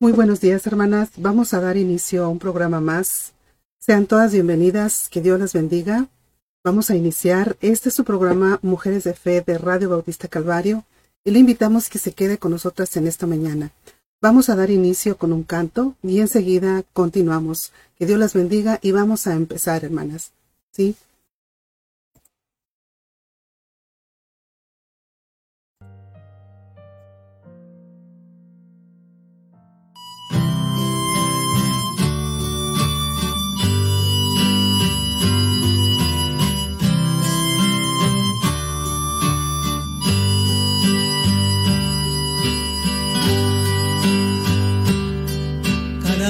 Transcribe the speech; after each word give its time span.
Muy 0.00 0.12
buenos 0.12 0.40
días, 0.40 0.64
hermanas. 0.64 1.10
Vamos 1.16 1.52
a 1.52 1.60
dar 1.60 1.76
inicio 1.76 2.24
a 2.24 2.28
un 2.28 2.38
programa 2.38 2.80
más. 2.80 3.32
Sean 3.80 4.06
todas 4.06 4.30
bienvenidas. 4.30 5.08
Que 5.08 5.20
Dios 5.20 5.40
las 5.40 5.54
bendiga. 5.54 6.06
Vamos 6.62 6.90
a 6.90 6.94
iniciar. 6.94 7.56
Este 7.60 7.88
es 7.88 7.96
su 7.96 8.04
programa 8.04 8.60
Mujeres 8.62 9.02
de 9.02 9.14
Fe 9.14 9.40
de 9.44 9.58
Radio 9.58 9.90
Bautista 9.90 10.28
Calvario 10.28 10.84
y 11.24 11.32
le 11.32 11.40
invitamos 11.40 11.88
que 11.88 11.98
se 11.98 12.12
quede 12.12 12.38
con 12.38 12.52
nosotras 12.52 12.96
en 12.96 13.08
esta 13.08 13.26
mañana. 13.26 13.72
Vamos 14.22 14.48
a 14.48 14.54
dar 14.54 14.70
inicio 14.70 15.18
con 15.18 15.32
un 15.32 15.42
canto 15.42 15.96
y 16.04 16.20
enseguida 16.20 16.84
continuamos. 16.92 17.72
Que 17.98 18.06
Dios 18.06 18.20
las 18.20 18.34
bendiga 18.34 18.78
y 18.80 18.92
vamos 18.92 19.26
a 19.26 19.34
empezar, 19.34 19.84
hermanas. 19.84 20.30
¿Sí? 20.70 20.94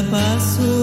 Paso 0.05 0.78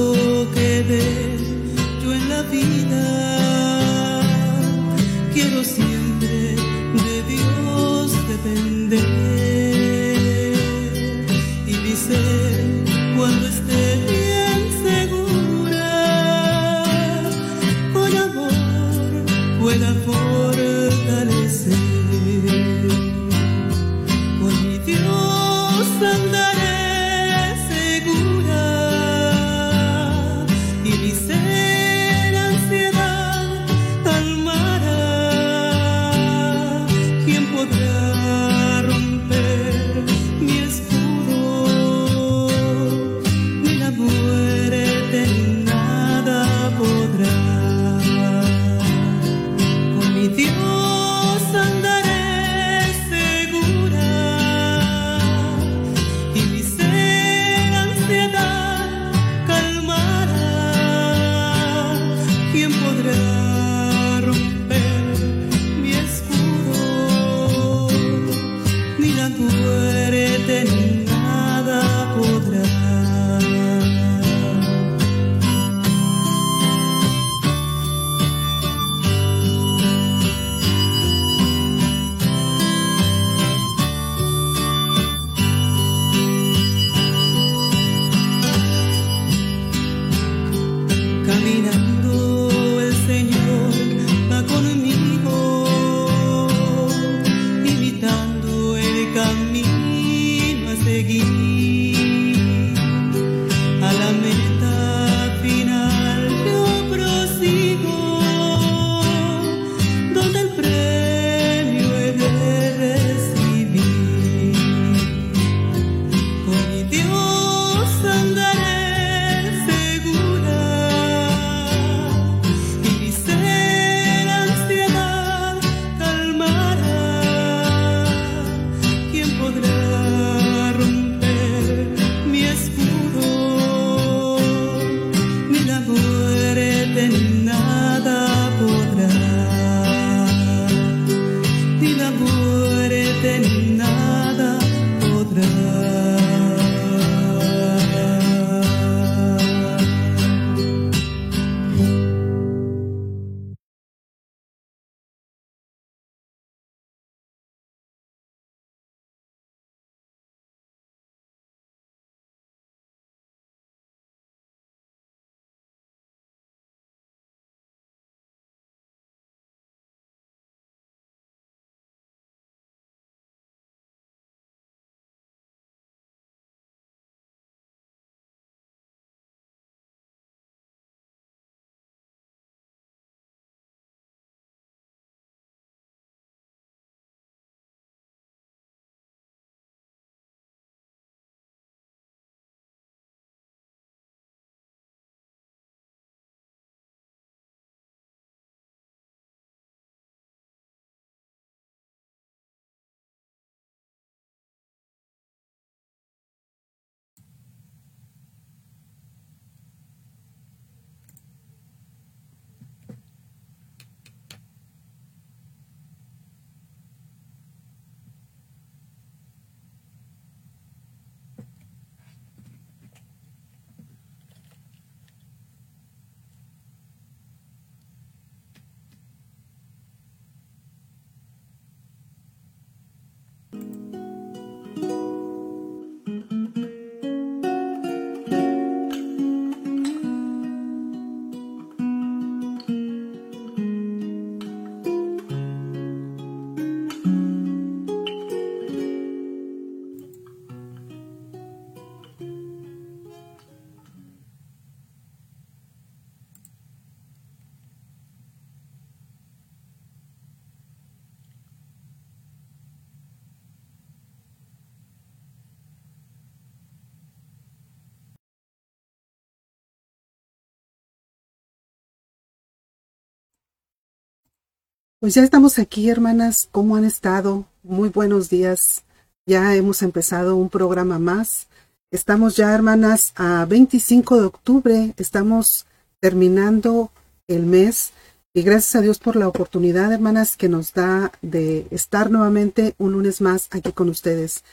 Pues 275.06 275.14
ya 275.14 275.24
estamos 275.24 275.60
aquí, 275.60 275.88
hermanas. 275.88 276.50
¿Cómo 276.52 276.76
han 276.76 276.84
estado? 276.84 277.46
Muy 277.62 277.90
buenos 277.90 278.28
días. 278.28 278.86
Ya 279.28 279.54
hemos 279.54 279.84
empezado 279.84 280.36
un 280.36 280.50
programa 280.50 280.98
más. 280.98 281.46
Estamos 281.92 282.36
ya, 282.36 282.52
hermanas, 282.56 283.14
a 283.16 283.46
25 283.46 284.20
de 284.20 284.26
octubre. 284.26 284.94
Estamos 284.98 285.68
terminando 286.00 286.90
el 287.28 287.46
mes. 287.46 287.92
Y 288.34 288.42
gracias 288.42 288.78
a 288.78 288.82
Dios 288.82 288.98
por 288.98 289.16
la 289.16 289.28
oportunidad, 289.28 289.94
hermanas, 289.94 290.38
que 290.38 290.50
nos 290.50 290.74
da 290.74 291.12
de 291.22 291.68
estar 291.70 292.10
nuevamente 292.10 292.74
un 292.80 292.94
lunes 292.94 293.22
más 293.22 293.48
aquí 293.52 293.74
con 293.74 293.90
ustedes. 293.90 294.44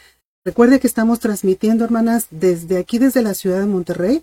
Recuerde 0.44 0.80
que 0.80 0.86
estamos 0.86 1.18
transmitiendo, 1.18 1.82
hermanas, 1.82 2.26
desde 2.30 2.76
aquí, 2.76 2.98
desde 2.98 3.22
la 3.22 3.32
ciudad 3.32 3.60
de 3.60 3.66
Monterrey. 3.68 4.22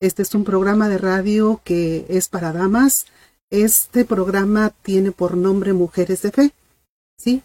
Este 0.00 0.22
es 0.22 0.34
un 0.34 0.44
programa 0.44 0.88
de 0.88 0.96
radio 0.96 1.60
que 1.64 2.06
es 2.08 2.28
para 2.30 2.54
damas 2.54 3.04
este 3.50 4.04
programa 4.04 4.72
tiene 4.82 5.12
por 5.12 5.36
nombre 5.36 5.72
Mujeres 5.72 6.22
de 6.22 6.30
Fe, 6.30 6.52
¿sí? 7.18 7.42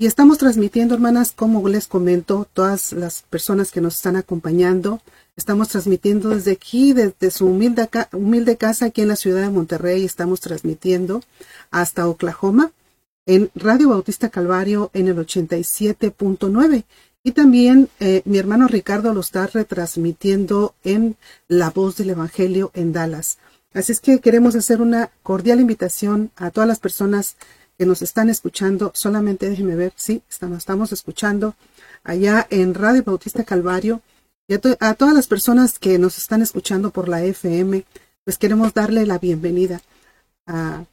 Y 0.00 0.06
estamos 0.06 0.38
transmitiendo, 0.38 0.94
hermanas, 0.94 1.32
como 1.32 1.68
les 1.68 1.88
comento, 1.88 2.46
todas 2.52 2.92
las 2.92 3.22
personas 3.22 3.72
que 3.72 3.80
nos 3.80 3.96
están 3.96 4.14
acompañando, 4.14 5.02
estamos 5.36 5.68
transmitiendo 5.68 6.28
desde 6.28 6.52
aquí, 6.52 6.92
desde 6.92 7.32
su 7.32 7.46
humilde, 7.46 7.88
humilde 8.12 8.56
casa 8.56 8.86
aquí 8.86 9.02
en 9.02 9.08
la 9.08 9.16
ciudad 9.16 9.42
de 9.42 9.50
Monterrey, 9.50 10.04
estamos 10.04 10.40
transmitiendo 10.40 11.22
hasta 11.72 12.06
Oklahoma 12.06 12.70
en 13.26 13.50
Radio 13.56 13.88
Bautista 13.88 14.28
Calvario 14.30 14.90
en 14.94 15.08
el 15.08 15.16
87.9. 15.16 16.84
Y 17.24 17.32
también 17.32 17.88
eh, 17.98 18.22
mi 18.24 18.38
hermano 18.38 18.68
Ricardo 18.68 19.12
lo 19.12 19.20
está 19.20 19.48
retransmitiendo 19.48 20.74
en 20.84 21.16
La 21.48 21.70
Voz 21.70 21.96
del 21.96 22.10
Evangelio 22.10 22.70
en 22.74 22.92
Dallas. 22.92 23.38
Así 23.78 23.92
es 23.92 24.00
que 24.00 24.18
queremos 24.18 24.56
hacer 24.56 24.82
una 24.82 25.12
cordial 25.22 25.60
invitación 25.60 26.32
a 26.34 26.50
todas 26.50 26.66
las 26.66 26.80
personas 26.80 27.36
que 27.78 27.86
nos 27.86 28.02
están 28.02 28.28
escuchando. 28.28 28.90
Solamente 28.92 29.48
déjenme 29.48 29.76
ver, 29.76 29.92
sí, 29.94 30.20
estamos, 30.28 30.58
estamos 30.58 30.90
escuchando 30.90 31.54
allá 32.02 32.44
en 32.50 32.74
Radio 32.74 33.04
Bautista 33.04 33.44
Calvario. 33.44 34.02
Y 34.48 34.54
a, 34.54 34.94
todas 34.94 35.14
las 35.14 35.28
personas 35.28 35.78
que 35.78 35.96
nos 35.96 36.18
están 36.18 36.42
escuchando 36.42 36.90
por 36.90 37.08
la 37.08 37.22
FM, 37.22 37.84
pues 38.24 38.36
queremos 38.36 38.74
darle 38.74 39.06
la 39.06 39.20
bienvenida 39.20 39.80
a, 40.44 40.84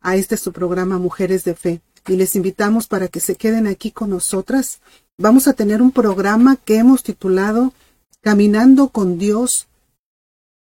a 0.00 0.16
este 0.16 0.38
su 0.38 0.50
programa 0.54 0.96
Mujeres 0.96 1.44
de 1.44 1.54
Fe. 1.54 1.82
Y 2.08 2.16
les 2.16 2.36
invitamos 2.36 2.86
para 2.86 3.08
que 3.08 3.20
se 3.20 3.34
queden 3.34 3.66
aquí 3.66 3.90
con 3.90 4.08
nosotras. 4.08 4.80
Vamos 5.18 5.46
a 5.46 5.52
tener 5.52 5.82
un 5.82 5.92
programa 5.92 6.56
que 6.56 6.78
hemos 6.78 7.02
titulado 7.02 7.74
Caminando 8.22 8.88
con 8.88 9.18
Dios 9.18 9.66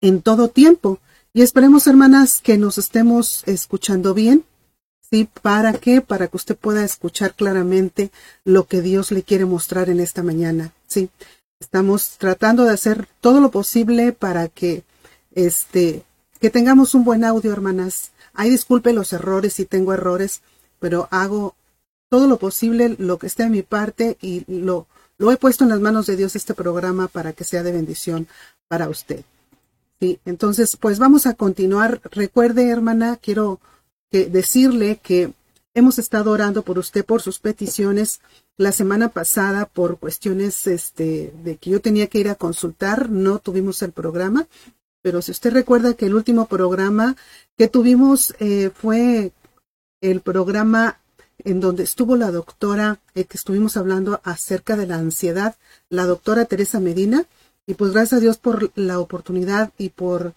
en 0.02 0.24
todo 0.24 0.48
tiempo. 0.48 1.00
Y 1.40 1.42
esperemos, 1.42 1.88
hermanas, 1.88 2.42
que 2.42 2.58
nos 2.58 2.78
estemos 2.78 3.44
escuchando 3.46 4.14
bien. 4.14 4.44
¿Sí? 5.10 5.30
¿Para 5.42 5.72
qué? 5.72 6.02
Para 6.02 6.28
que 6.28 6.36
usted 6.36 6.58
pueda 6.58 6.84
escuchar 6.84 7.34
claramente 7.34 8.12
lo 8.44 8.68
que 8.68 8.82
Dios 8.82 9.14
le 9.14 9.24
quiere 9.24 9.46
mostrar 9.46 9.90
en 9.90 10.02
esta 10.02 10.22
mañana. 10.22 10.74
Sí. 10.88 11.10
Estamos 11.62 12.18
tratando 12.18 12.66
de 12.66 12.72
hacer 12.72 13.08
todo 13.22 13.40
lo 13.40 13.52
posible 13.52 14.12
para 14.12 14.50
que 14.50 14.84
este 15.32 16.04
que 16.42 16.50
tengamos 16.50 16.94
un 16.94 17.06
buen 17.06 17.24
audio, 17.24 17.54
hermanas. 17.54 18.12
Ay, 18.34 18.50
disculpe 18.50 18.92
los 18.92 19.14
errores 19.14 19.54
si 19.54 19.64
tengo 19.64 19.94
errores, 19.94 20.42
pero 20.82 21.08
hago 21.10 21.56
todo 22.10 22.28
lo 22.28 22.38
posible, 22.38 22.98
lo 23.00 23.18
que 23.18 23.28
esté 23.28 23.44
a 23.44 23.50
mi 23.50 23.62
parte 23.62 24.18
y 24.22 24.44
lo, 24.52 24.88
lo 25.18 25.32
he 25.32 25.38
puesto 25.38 25.64
en 25.64 25.70
las 25.70 25.80
manos 25.80 26.06
de 26.06 26.18
Dios 26.18 26.36
este 26.36 26.54
programa 26.54 27.08
para 27.08 27.32
que 27.32 27.46
sea 27.46 27.64
de 27.64 27.72
bendición 27.72 28.28
para 28.68 28.90
usted. 28.90 29.24
Sí, 30.00 30.20
entonces, 30.26 30.78
pues 30.78 30.98
vamos 30.98 31.26
a 31.26 31.34
continuar. 31.34 32.02
Recuerde, 32.12 32.70
hermana, 32.70 33.18
quiero 33.18 33.60
decirle 34.12 35.00
que 35.04 35.34
hemos 35.74 36.00
estado 36.00 36.32
orando 36.32 36.64
por 36.64 36.80
usted 36.80 37.06
por 37.06 37.22
sus 37.22 37.40
peticiones. 37.40 38.22
La 38.58 38.72
semana 38.72 39.10
pasada, 39.10 39.66
por 39.66 40.00
cuestiones 40.00 40.68
este, 40.68 41.34
de 41.44 41.58
que 41.58 41.70
yo 41.70 41.82
tenía 41.82 42.08
que 42.08 42.20
ir 42.20 42.30
a 42.30 42.36
consultar, 42.36 43.10
no 43.10 43.40
tuvimos 43.40 43.82
el 43.82 43.92
programa. 43.92 44.48
Pero 45.02 45.22
si 45.22 45.32
usted 45.32 45.52
recuerda 45.52 45.94
que 45.94 46.06
el 46.08 46.16
último 46.16 46.48
programa 46.48 47.16
que 47.58 47.68
tuvimos 47.68 48.36
eh, 48.40 48.70
fue 48.74 49.32
el 50.02 50.22
programa 50.22 51.00
en 51.46 51.62
donde 51.62 51.84
estuvo 51.84 52.18
la 52.18 52.32
doctora, 52.32 53.00
eh, 53.16 53.24
que 53.24 53.38
estuvimos 53.38 53.78
hablando 53.78 54.20
acerca 54.24 54.76
de 54.76 54.88
la 54.88 54.96
ansiedad, 54.96 55.56
la 55.90 56.06
doctora 56.06 56.46
Teresa 56.46 56.80
Medina. 56.82 57.26
Y 57.70 57.76
pues 57.76 57.92
gracias 57.92 58.18
a 58.18 58.20
Dios 58.20 58.40
por 58.40 58.72
la 58.74 58.98
oportunidad 58.98 59.72
y 59.78 59.90
por 59.90 60.34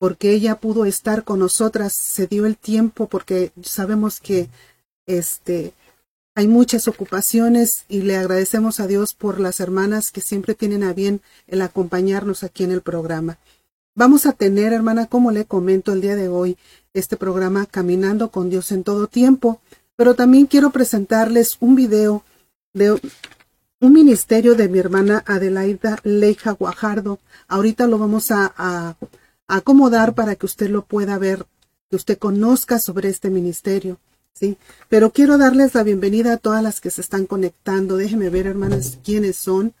porque 0.00 0.32
ella 0.32 0.56
pudo 0.56 0.86
estar 0.86 1.22
con 1.22 1.38
nosotras, 1.38 1.94
se 1.96 2.26
dio 2.26 2.46
el 2.46 2.56
tiempo 2.56 3.06
porque 3.06 3.52
sabemos 3.62 4.18
que 4.18 4.48
este 5.06 5.72
hay 6.34 6.48
muchas 6.48 6.88
ocupaciones 6.88 7.84
y 7.88 8.02
le 8.02 8.16
agradecemos 8.16 8.80
a 8.80 8.88
Dios 8.88 9.14
por 9.14 9.38
las 9.38 9.60
hermanas 9.60 10.10
que 10.10 10.20
siempre 10.20 10.56
tienen 10.56 10.82
a 10.82 10.92
bien 10.92 11.20
el 11.46 11.62
acompañarnos 11.62 12.42
aquí 12.42 12.64
en 12.64 12.72
el 12.72 12.82
programa. 12.82 13.38
Vamos 13.94 14.26
a 14.26 14.32
tener, 14.32 14.72
hermana, 14.72 15.06
como 15.06 15.30
le 15.30 15.44
comento 15.44 15.92
el 15.92 16.00
día 16.00 16.16
de 16.16 16.28
hoy, 16.28 16.58
este 16.92 17.16
programa 17.16 17.66
Caminando 17.66 18.32
con 18.32 18.50
Dios 18.50 18.72
en 18.72 18.82
todo 18.82 19.06
tiempo, 19.06 19.60
pero 19.94 20.16
también 20.16 20.46
quiero 20.46 20.70
presentarles 20.70 21.56
un 21.60 21.76
video 21.76 22.24
de 22.72 23.00
un 23.84 23.92
ministerio 23.92 24.54
de 24.54 24.70
mi 24.70 24.78
hermana 24.78 25.22
Adelaida 25.26 25.98
Leija 26.04 26.52
Guajardo. 26.52 27.18
Ahorita 27.48 27.86
lo 27.86 27.98
vamos 27.98 28.30
a, 28.30 28.96
acomodar 29.46 30.14
para 30.14 30.36
que 30.36 30.46
usted 30.46 30.70
lo 30.70 30.86
pueda 30.86 31.18
ver, 31.18 31.44
que 31.90 31.96
usted 31.96 32.16
conozca 32.16 32.78
sobre 32.78 33.10
este 33.10 33.28
ministerio. 33.28 33.98
¿sí? 34.32 34.56
Pero 34.88 35.10
quiero 35.10 35.36
darles 35.36 35.74
la 35.74 35.82
bienvenida 35.82 36.32
a 36.32 36.36
todas 36.38 36.62
las 36.62 36.80
que 36.80 36.90
se 36.90 37.02
están 37.02 37.26
conectando. 37.26 37.98
Déjenme 37.98 38.30
ver, 38.30 38.46
hermanas, 38.46 38.98
quiénes 39.04 39.36
son. 39.36 39.74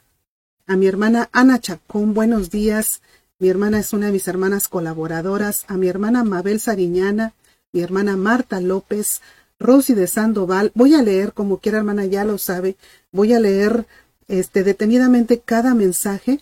A 0.66 0.76
mi 0.76 0.86
hermana 0.86 1.30
Ana 1.32 1.58
Chacón, 1.58 2.12
buenos 2.12 2.50
días. 2.50 3.00
Mi 3.38 3.48
hermana 3.48 3.78
es 3.78 3.94
una 3.94 4.06
de 4.06 4.12
mis 4.12 4.28
hermanas 4.28 4.68
colaboradoras. 4.68 5.64
A 5.66 5.78
mi 5.78 5.88
hermana 5.88 6.24
Mabel 6.24 6.60
Sariñana, 6.60 7.32
mi 7.72 7.80
hermana 7.80 8.18
Marta 8.18 8.60
López, 8.60 9.22
Rosy 9.58 9.94
de 9.94 10.06
Sandoval. 10.06 10.72
Voy 10.74 10.94
a 10.94 11.02
leer, 11.02 11.32
como 11.32 11.58
quiera 11.58 11.78
hermana 11.78 12.04
ya 12.04 12.24
lo 12.24 12.38
sabe, 12.38 12.76
voy 13.12 13.32
a 13.32 13.40
leer 13.40 13.86
este, 14.28 14.64
detenidamente 14.64 15.40
cada 15.40 15.74
mensaje. 15.74 16.40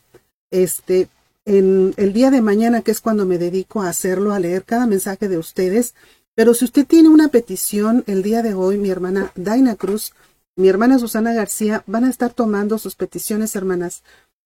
Este, 0.50 1.08
en 1.44 1.94
el 1.96 2.12
día 2.12 2.30
de 2.30 2.40
mañana, 2.40 2.82
que 2.82 2.90
es 2.90 3.00
cuando 3.00 3.26
me 3.26 3.38
dedico 3.38 3.82
a 3.82 3.88
hacerlo, 3.88 4.32
a 4.32 4.38
leer 4.38 4.64
cada 4.64 4.86
mensaje 4.86 5.28
de 5.28 5.38
ustedes. 5.38 5.94
Pero 6.34 6.54
si 6.54 6.64
usted 6.64 6.86
tiene 6.86 7.08
una 7.08 7.28
petición 7.28 8.04
el 8.06 8.22
día 8.22 8.42
de 8.42 8.54
hoy, 8.54 8.78
mi 8.78 8.90
hermana 8.90 9.32
Daina 9.34 9.76
Cruz, 9.76 10.12
mi 10.56 10.68
hermana 10.68 10.98
Susana 10.98 11.32
García 11.32 11.82
van 11.86 12.04
a 12.04 12.10
estar 12.10 12.32
tomando 12.32 12.78
sus 12.78 12.94
peticiones, 12.94 13.56
hermanas, 13.56 14.02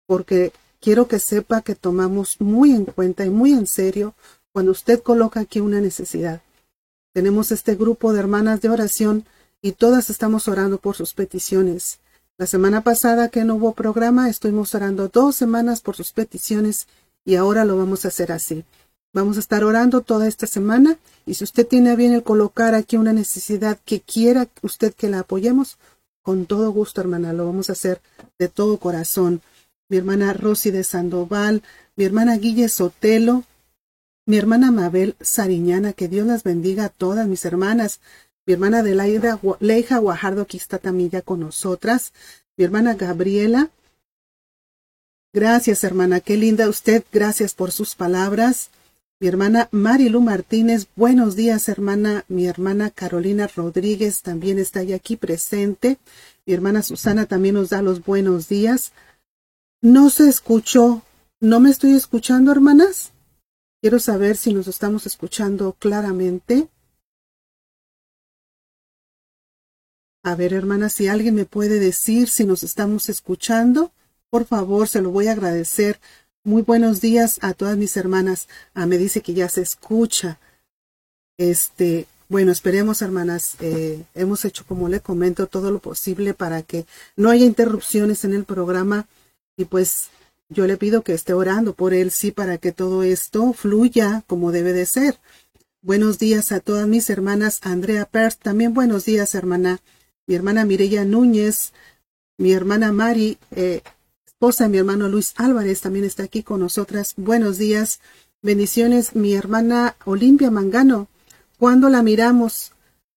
porque 0.07 0.51
quiero 0.79 1.07
que 1.07 1.19
sepa 1.19 1.61
que 1.61 1.75
tomamos 1.75 2.39
muy 2.39 2.71
en 2.71 2.85
cuenta 2.85 3.25
y 3.25 3.29
muy 3.29 3.53
en 3.53 3.67
serio 3.67 4.15
cuando 4.51 4.71
usted 4.71 5.01
coloca 5.01 5.41
aquí 5.41 5.59
una 5.59 5.81
necesidad. 5.81 6.41
Tenemos 7.19 7.51
este 7.51 7.75
grupo 7.75 8.13
de 8.13 8.19
hermanas 8.21 8.61
de 8.61 8.69
oración 8.69 9.25
y 9.61 9.73
todas 9.73 10.09
estamos 10.09 10.47
orando 10.47 10.77
por 10.77 10.95
sus 10.95 11.13
peticiones. 11.13 11.99
La 12.37 12.47
semana 12.47 12.79
pasada 12.79 13.27
que 13.27 13.43
no 13.43 13.55
hubo 13.55 13.73
programa, 13.73 14.29
estuvimos 14.29 14.73
orando 14.73 15.09
dos 15.09 15.35
semanas 15.35 15.81
por 15.81 15.97
sus 15.97 16.13
peticiones 16.13 16.87
y 17.25 17.35
ahora 17.35 17.65
lo 17.65 17.75
vamos 17.75 18.05
a 18.05 18.07
hacer 18.07 18.31
así. 18.31 18.63
Vamos 19.11 19.35
a 19.35 19.41
estar 19.41 19.65
orando 19.65 19.99
toda 19.99 20.29
esta 20.29 20.47
semana 20.47 20.97
y 21.25 21.33
si 21.33 21.43
usted 21.43 21.67
tiene 21.67 21.97
bien 21.97 22.13
el 22.13 22.23
colocar 22.23 22.73
aquí 22.73 22.95
una 22.95 23.11
necesidad 23.11 23.77
que 23.83 23.99
quiera 23.99 24.47
usted 24.61 24.93
que 24.93 25.09
la 25.09 25.19
apoyemos, 25.19 25.77
con 26.21 26.45
todo 26.45 26.71
gusto, 26.71 27.01
hermana, 27.01 27.33
lo 27.33 27.47
vamos 27.47 27.69
a 27.69 27.73
hacer 27.73 27.99
de 28.37 28.47
todo 28.47 28.77
corazón. 28.77 29.41
Mi 29.89 29.97
hermana 29.97 30.31
Rosy 30.31 30.71
de 30.71 30.85
Sandoval, 30.85 31.63
mi 31.97 32.05
hermana 32.05 32.37
Guille 32.37 32.69
Sotelo, 32.69 33.43
mi 34.29 34.37
hermana 34.37 34.71
Mabel 34.71 35.15
Sariñana, 35.21 35.93
que 35.93 36.07
Dios 36.07 36.27
las 36.27 36.43
bendiga 36.43 36.85
a 36.85 36.89
todas 36.89 37.27
mis 37.27 37.45
hermanas, 37.45 37.99
mi 38.45 38.53
hermana 38.53 38.81
Adelaida 38.81 39.39
Leija 39.59 39.97
Guajardo, 39.97 40.43
aquí 40.43 40.57
está 40.57 40.77
también 40.77 41.09
ya 41.09 41.23
con 41.23 41.39
nosotras, 41.39 42.13
mi 42.55 42.63
hermana 42.63 42.93
Gabriela. 42.93 43.71
Gracias, 45.33 45.83
hermana, 45.83 46.19
qué 46.19 46.37
linda 46.37 46.69
usted, 46.69 47.03
gracias 47.11 47.55
por 47.55 47.71
sus 47.71 47.95
palabras. 47.95 48.69
Mi 49.19 49.27
hermana 49.27 49.67
Marilu 49.71 50.21
Martínez, 50.21 50.85
buenos 50.95 51.35
días, 51.35 51.67
hermana. 51.67 52.23
Mi 52.27 52.45
hermana 52.45 52.91
Carolina 52.91 53.47
Rodríguez 53.47 54.21
también 54.21 54.59
está 54.59 54.81
aquí 54.93 55.15
presente. 55.15 55.97
Mi 56.45 56.53
hermana 56.53 56.83
Susana 56.83 57.25
también 57.25 57.55
nos 57.55 57.69
da 57.69 57.81
los 57.81 58.05
buenos 58.05 58.47
días. 58.47 58.91
No 59.81 60.11
se 60.11 60.29
escuchó, 60.29 61.01
no 61.39 61.59
me 61.59 61.71
estoy 61.71 61.95
escuchando, 61.95 62.51
hermanas. 62.51 63.11
Quiero 63.81 63.99
saber 63.99 64.35
si 64.35 64.53
nos 64.53 64.67
estamos 64.67 65.05
escuchando 65.05 65.73
claramente. 65.79 66.67
A 70.21 70.35
ver, 70.35 70.51
hermana, 70.51 70.89
si 70.89 71.07
alguien 71.07 71.35
me 71.35 71.45
puede 71.45 71.79
decir 71.79 72.27
si 72.27 72.43
nos 72.43 72.63
estamos 72.63 73.07
escuchando, 73.07 73.93
por 74.29 74.45
favor, 74.45 74.89
se 74.89 75.01
lo 75.01 75.11
voy 75.11 75.27
a 75.27 75.31
agradecer. 75.31 76.01
Muy 76.43 76.61
buenos 76.61 76.99
días 76.99 77.39
a 77.41 77.53
todas 77.53 77.77
mis 77.77 77.95
hermanas. 77.95 78.49
Ah, 78.73 78.85
me 78.85 78.97
dice 78.97 79.21
que 79.21 79.33
ya 79.33 79.47
se 79.47 79.61
escucha. 79.61 80.39
Este, 81.37 82.05
Bueno, 82.27 82.51
esperemos, 82.51 83.01
hermanas. 83.01 83.55
Eh, 83.59 84.03
hemos 84.13 84.45
hecho, 84.45 84.65
como 84.65 84.89
le 84.89 84.99
comento, 84.99 85.47
todo 85.47 85.71
lo 85.71 85.79
posible 85.79 86.33
para 86.33 86.61
que 86.63 86.85
no 87.15 87.29
haya 87.31 87.45
interrupciones 87.45 88.23
en 88.25 88.33
el 88.33 88.43
programa. 88.43 89.07
Y 89.57 89.65
pues 89.65 90.09
yo 90.49 90.65
le 90.65 90.77
pido 90.77 91.03
que 91.03 91.13
esté 91.13 91.33
orando 91.33 91.73
por 91.73 91.93
él, 91.93 92.09
sí, 92.11 92.31
para 92.31 92.57
que 92.57 92.71
todo 92.71 93.03
esto 93.03 93.53
fluya 93.53 94.23
como 94.27 94.51
debe 94.51 94.73
de 94.73 94.87
ser. 94.87 95.19
Buenos 95.81 96.17
días 96.17 96.51
a 96.51 96.59
todas 96.59 96.87
mis 96.87 97.09
hermanas. 97.11 97.59
Andrea 97.61 98.05
Perth, 98.05 98.39
también 98.41 98.73
buenos 98.73 99.05
días, 99.05 99.35
hermana. 99.35 99.79
Mi 100.25 100.35
hermana 100.35 100.65
Mireya 100.65 101.05
Núñez, 101.05 101.71
mi 102.37 102.51
hermana 102.51 102.91
Mari, 102.91 103.37
eh, 103.51 103.81
esposa 104.25 104.63
de 104.63 104.71
mi 104.71 104.77
hermano 104.79 105.07
Luis 105.07 105.33
Álvarez, 105.37 105.81
también 105.81 106.03
está 106.03 106.23
aquí 106.23 106.41
con 106.41 106.61
nosotras. 106.61 107.13
Buenos 107.15 107.57
días. 107.59 107.99
Bendiciones, 108.41 109.15
mi 109.15 109.33
hermana 109.33 109.97
Olimpia 110.05 110.49
Mangano. 110.49 111.07
Cuando 111.59 111.89
la 111.89 112.01
miramos, 112.01 112.71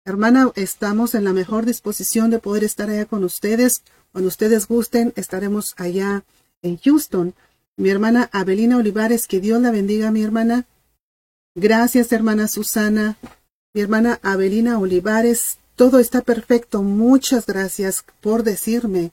hermana, 0.05 0.53
estamos 0.55 1.15
en 1.15 1.25
la 1.25 1.33
mejor 1.33 1.65
disposición 1.65 2.31
de 2.31 2.41
poder 2.41 2.63
estar 2.63 2.91
allá 2.91 3.07
con 3.07 3.25
ustedes. 3.25 3.85
Cuando 4.13 4.29
ustedes 4.29 4.69
gusten, 4.69 5.13
estaremos 5.17 5.75
allá 5.79 6.25
en 6.63 6.79
Houston. 6.79 7.35
Mi 7.77 7.91
hermana 7.91 8.29
Abelina 8.33 8.77
Olivares, 8.77 9.27
que 9.27 9.41
Dios 9.41 9.61
la 9.61 9.71
bendiga, 9.71 10.11
mi 10.11 10.23
hermana. 10.23 10.67
Gracias, 11.55 12.13
hermana 12.13 12.49
Susana. 12.49 13.17
Mi 13.75 13.81
hermana 13.81 14.21
Abelina 14.23 14.79
Olivares, 14.79 15.59
todo 15.77 15.99
está 15.99 16.23
perfecto. 16.23 16.83
Muchas 16.83 17.47
gracias 17.47 18.05
por 18.21 18.43
decirme. 18.43 19.13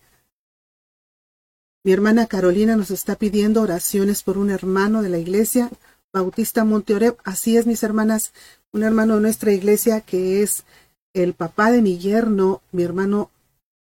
Mi 1.84 1.94
hermana 1.94 2.28
Carolina 2.28 2.76
nos 2.76 2.92
está 2.92 3.16
pidiendo 3.16 3.62
oraciones 3.62 4.24
por 4.24 4.38
un 4.38 4.50
hermano 4.50 5.02
de 5.02 5.10
la 5.10 5.18
iglesia, 5.18 5.70
Bautista 6.12 6.66
Monteoreb. 6.66 7.18
Así 7.24 7.56
es, 7.58 7.66
mis 7.66 7.84
hermanas 7.84 8.34
un 8.72 8.84
hermano 8.84 9.16
de 9.16 9.22
nuestra 9.22 9.52
iglesia 9.52 10.02
que 10.02 10.44
es 10.44 10.64
el 11.14 11.34
papá 11.34 11.72
de 11.72 11.82
mi 11.82 11.98
yerno, 11.98 12.62
mi 12.72 12.84
hermano 12.84 13.32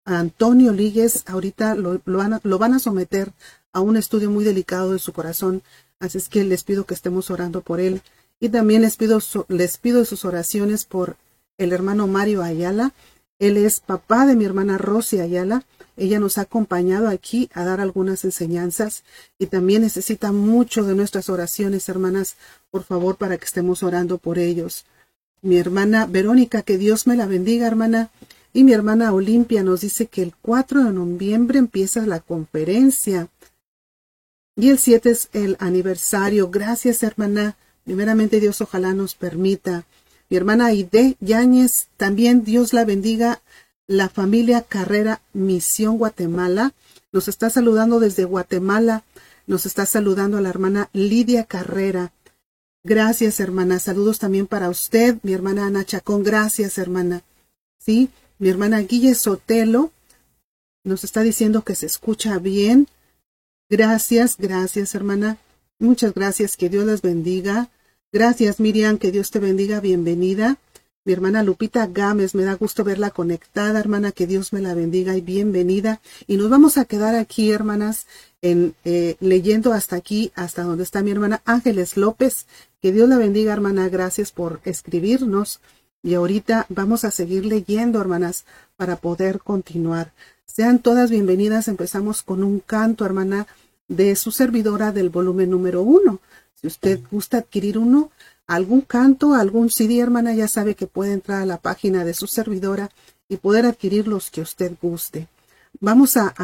Antonio 0.04 0.72
Líguez, 0.72 1.24
ahorita 1.26 1.74
lo, 1.74 2.00
van, 2.04 2.34
a, 2.34 2.40
lo 2.42 2.58
van 2.58 2.74
a 2.74 2.78
someter 2.78 3.32
a 3.72 3.80
un 3.80 3.96
estudio 3.96 4.30
muy 4.30 4.44
delicado 4.44 4.92
de 4.92 4.98
su 4.98 5.12
corazón, 5.12 5.62
así 5.98 6.18
es 6.18 6.28
que 6.28 6.44
les 6.44 6.62
pido 6.64 6.84
que 6.84 6.94
estemos 6.94 7.30
orando 7.30 7.62
por 7.62 7.80
él. 7.80 8.02
Y 8.40 8.50
también 8.50 8.82
les 8.82 8.96
pido, 8.96 9.20
les 9.48 9.78
pido 9.78 10.04
sus 10.04 10.24
oraciones 10.24 10.84
por 10.84 11.16
el 11.56 11.72
hermano 11.72 12.06
Mario 12.06 12.42
Ayala. 12.42 12.92
Él 13.38 13.56
es 13.56 13.80
papá 13.80 14.26
de 14.26 14.36
mi 14.36 14.44
hermana 14.44 14.78
Rosy 14.78 15.20
Ayala. 15.20 15.64
Ella 15.96 16.18
nos 16.18 16.38
ha 16.38 16.42
acompañado 16.42 17.08
aquí 17.08 17.48
a 17.54 17.64
dar 17.64 17.80
algunas 17.80 18.24
enseñanzas 18.24 19.04
y 19.38 19.46
también 19.46 19.82
necesita 19.82 20.32
mucho 20.32 20.84
de 20.84 20.94
nuestras 20.94 21.28
oraciones, 21.28 21.88
hermanas, 21.88 22.36
por 22.70 22.82
favor, 22.82 23.16
para 23.16 23.38
que 23.38 23.44
estemos 23.44 23.82
orando 23.82 24.18
por 24.18 24.38
ellos. 24.38 24.84
Mi 25.40 25.56
hermana 25.56 26.06
Verónica, 26.06 26.62
que 26.62 26.78
Dios 26.78 27.06
me 27.06 27.16
la 27.16 27.26
bendiga, 27.26 27.66
hermana. 27.66 28.10
Y 28.56 28.62
mi 28.62 28.72
hermana 28.72 29.12
Olimpia 29.12 29.64
nos 29.64 29.80
dice 29.80 30.06
que 30.06 30.22
el 30.22 30.32
4 30.40 30.84
de 30.84 30.92
noviembre 30.92 31.58
empieza 31.58 32.06
la 32.06 32.20
conferencia. 32.20 33.28
Y 34.54 34.70
el 34.70 34.78
7 34.78 35.10
es 35.10 35.28
el 35.32 35.56
aniversario. 35.58 36.48
Gracias, 36.50 37.02
hermana. 37.02 37.56
Primeramente, 37.82 38.38
Dios 38.38 38.60
ojalá 38.60 38.94
nos 38.94 39.16
permita. 39.16 39.86
Mi 40.30 40.36
hermana 40.36 40.66
Aide 40.66 41.16
Yáñez, 41.18 41.88
también 41.96 42.44
Dios 42.44 42.72
la 42.72 42.84
bendiga 42.84 43.42
la 43.88 44.08
familia 44.08 44.62
Carrera 44.62 45.20
Misión 45.32 45.98
Guatemala. 45.98 46.74
Nos 47.10 47.26
está 47.26 47.50
saludando 47.50 47.98
desde 47.98 48.24
Guatemala. 48.24 49.02
Nos 49.48 49.66
está 49.66 49.84
saludando 49.84 50.38
a 50.38 50.40
la 50.40 50.48
hermana 50.48 50.90
Lidia 50.92 51.42
Carrera. 51.42 52.12
Gracias, 52.84 53.40
hermana. 53.40 53.80
Saludos 53.80 54.20
también 54.20 54.46
para 54.46 54.70
usted, 54.70 55.18
mi 55.24 55.32
hermana 55.32 55.66
Ana 55.66 55.84
Chacón. 55.84 56.22
Gracias, 56.22 56.78
hermana. 56.78 57.24
Sí, 57.78 58.10
mi 58.44 58.50
hermana 58.50 58.82
Guille 58.82 59.14
Sotelo 59.14 59.90
nos 60.84 61.02
está 61.02 61.22
diciendo 61.22 61.62
que 61.62 61.74
se 61.74 61.86
escucha 61.86 62.38
bien. 62.38 62.88
Gracias, 63.70 64.36
gracias, 64.36 64.94
hermana. 64.94 65.38
Muchas 65.78 66.12
gracias. 66.12 66.58
Que 66.58 66.68
Dios 66.68 66.84
las 66.84 67.00
bendiga. 67.00 67.70
Gracias, 68.12 68.60
Miriam. 68.60 68.98
Que 68.98 69.12
Dios 69.12 69.30
te 69.30 69.38
bendiga. 69.38 69.80
Bienvenida. 69.80 70.58
Mi 71.06 71.14
hermana 71.14 71.42
Lupita 71.42 71.86
Gámez, 71.86 72.34
me 72.34 72.44
da 72.44 72.52
gusto 72.52 72.84
verla 72.84 73.08
conectada, 73.08 73.80
hermana, 73.80 74.12
que 74.12 74.26
Dios 74.26 74.52
me 74.52 74.60
la 74.60 74.74
bendiga 74.74 75.16
y 75.16 75.22
bienvenida. 75.22 76.02
Y 76.26 76.36
nos 76.36 76.50
vamos 76.50 76.76
a 76.76 76.84
quedar 76.84 77.14
aquí, 77.14 77.50
hermanas, 77.50 78.06
en 78.42 78.74
eh, 78.84 79.16
leyendo 79.20 79.72
hasta 79.72 79.96
aquí, 79.96 80.32
hasta 80.34 80.64
donde 80.64 80.84
está 80.84 81.02
mi 81.02 81.12
hermana 81.12 81.40
Ángeles 81.46 81.96
López. 81.96 82.44
Que 82.82 82.92
Dios 82.92 83.08
la 83.08 83.16
bendiga, 83.16 83.54
hermana, 83.54 83.88
gracias 83.88 84.32
por 84.32 84.60
escribirnos. 84.64 85.60
Y 86.04 86.12
ahorita 86.12 86.66
vamos 86.68 87.04
a 87.04 87.10
seguir 87.10 87.46
leyendo, 87.46 87.98
hermanas, 87.98 88.44
para 88.76 88.96
poder 88.96 89.40
continuar. 89.40 90.12
Sean 90.44 90.78
todas 90.78 91.10
bienvenidas. 91.10 91.66
Empezamos 91.66 92.22
con 92.22 92.44
un 92.44 92.60
canto, 92.60 93.06
hermana, 93.06 93.46
de 93.88 94.14
su 94.14 94.30
servidora 94.30 94.92
del 94.92 95.08
volumen 95.08 95.48
número 95.48 95.80
uno. 95.80 96.20
Si 96.54 96.66
usted 96.66 97.00
gusta 97.10 97.38
adquirir 97.38 97.78
uno, 97.78 98.10
algún 98.46 98.82
canto, 98.82 99.32
algún 99.32 99.70
CD, 99.70 99.98
hermana, 100.00 100.34
ya 100.34 100.46
sabe 100.46 100.74
que 100.74 100.86
puede 100.86 101.14
entrar 101.14 101.40
a 101.40 101.46
la 101.46 101.56
página 101.56 102.04
de 102.04 102.12
su 102.12 102.26
servidora 102.26 102.90
y 103.26 103.38
poder 103.38 103.64
adquirir 103.64 104.06
los 104.06 104.30
que 104.30 104.42
usted 104.42 104.72
guste. 104.82 105.28
Vamos 105.80 106.18
a, 106.18 106.34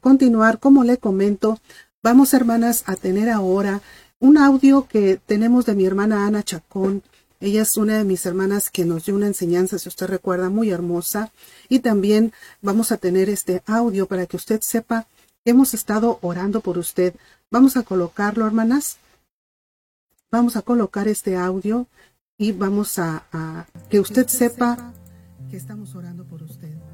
continuar, 0.00 0.60
como 0.60 0.82
le 0.82 0.96
comento, 0.96 1.60
vamos, 2.02 2.32
hermanas, 2.32 2.84
a 2.86 2.96
tener 2.96 3.28
ahora 3.28 3.82
un 4.18 4.38
audio 4.38 4.88
que 4.88 5.20
tenemos 5.26 5.66
de 5.66 5.74
mi 5.74 5.84
hermana 5.84 6.26
Ana 6.26 6.42
Chacón. 6.42 7.02
Ella 7.40 7.62
es 7.62 7.76
una 7.78 7.96
de 7.96 8.04
mis 8.04 8.26
hermanas 8.26 8.68
que 8.68 8.84
nos 8.84 9.06
dio 9.06 9.14
una 9.14 9.26
enseñanza, 9.26 9.78
si 9.78 9.88
usted 9.88 10.06
recuerda, 10.06 10.50
muy 10.50 10.70
hermosa. 10.70 11.32
Y 11.70 11.80
también 11.80 12.32
vamos 12.60 12.92
a 12.92 12.98
tener 12.98 13.30
este 13.30 13.62
audio 13.66 14.06
para 14.06 14.26
que 14.26 14.36
usted 14.36 14.60
sepa 14.60 15.06
que 15.42 15.52
hemos 15.52 15.72
estado 15.72 16.18
orando 16.20 16.60
por 16.60 16.76
usted. 16.76 17.14
Vamos 17.50 17.78
a 17.78 17.82
colocarlo, 17.82 18.46
hermanas. 18.46 18.98
Vamos 20.30 20.56
a 20.56 20.62
colocar 20.62 21.08
este 21.08 21.36
audio 21.36 21.86
y 22.36 22.52
vamos 22.52 22.98
a, 22.98 23.66
que 23.88 24.00
usted 24.00 24.28
sepa 24.28 24.92
que 25.50 25.56
estamos 25.56 25.94
orando 25.94 26.24
por 26.24 26.42
usted. 26.42 26.89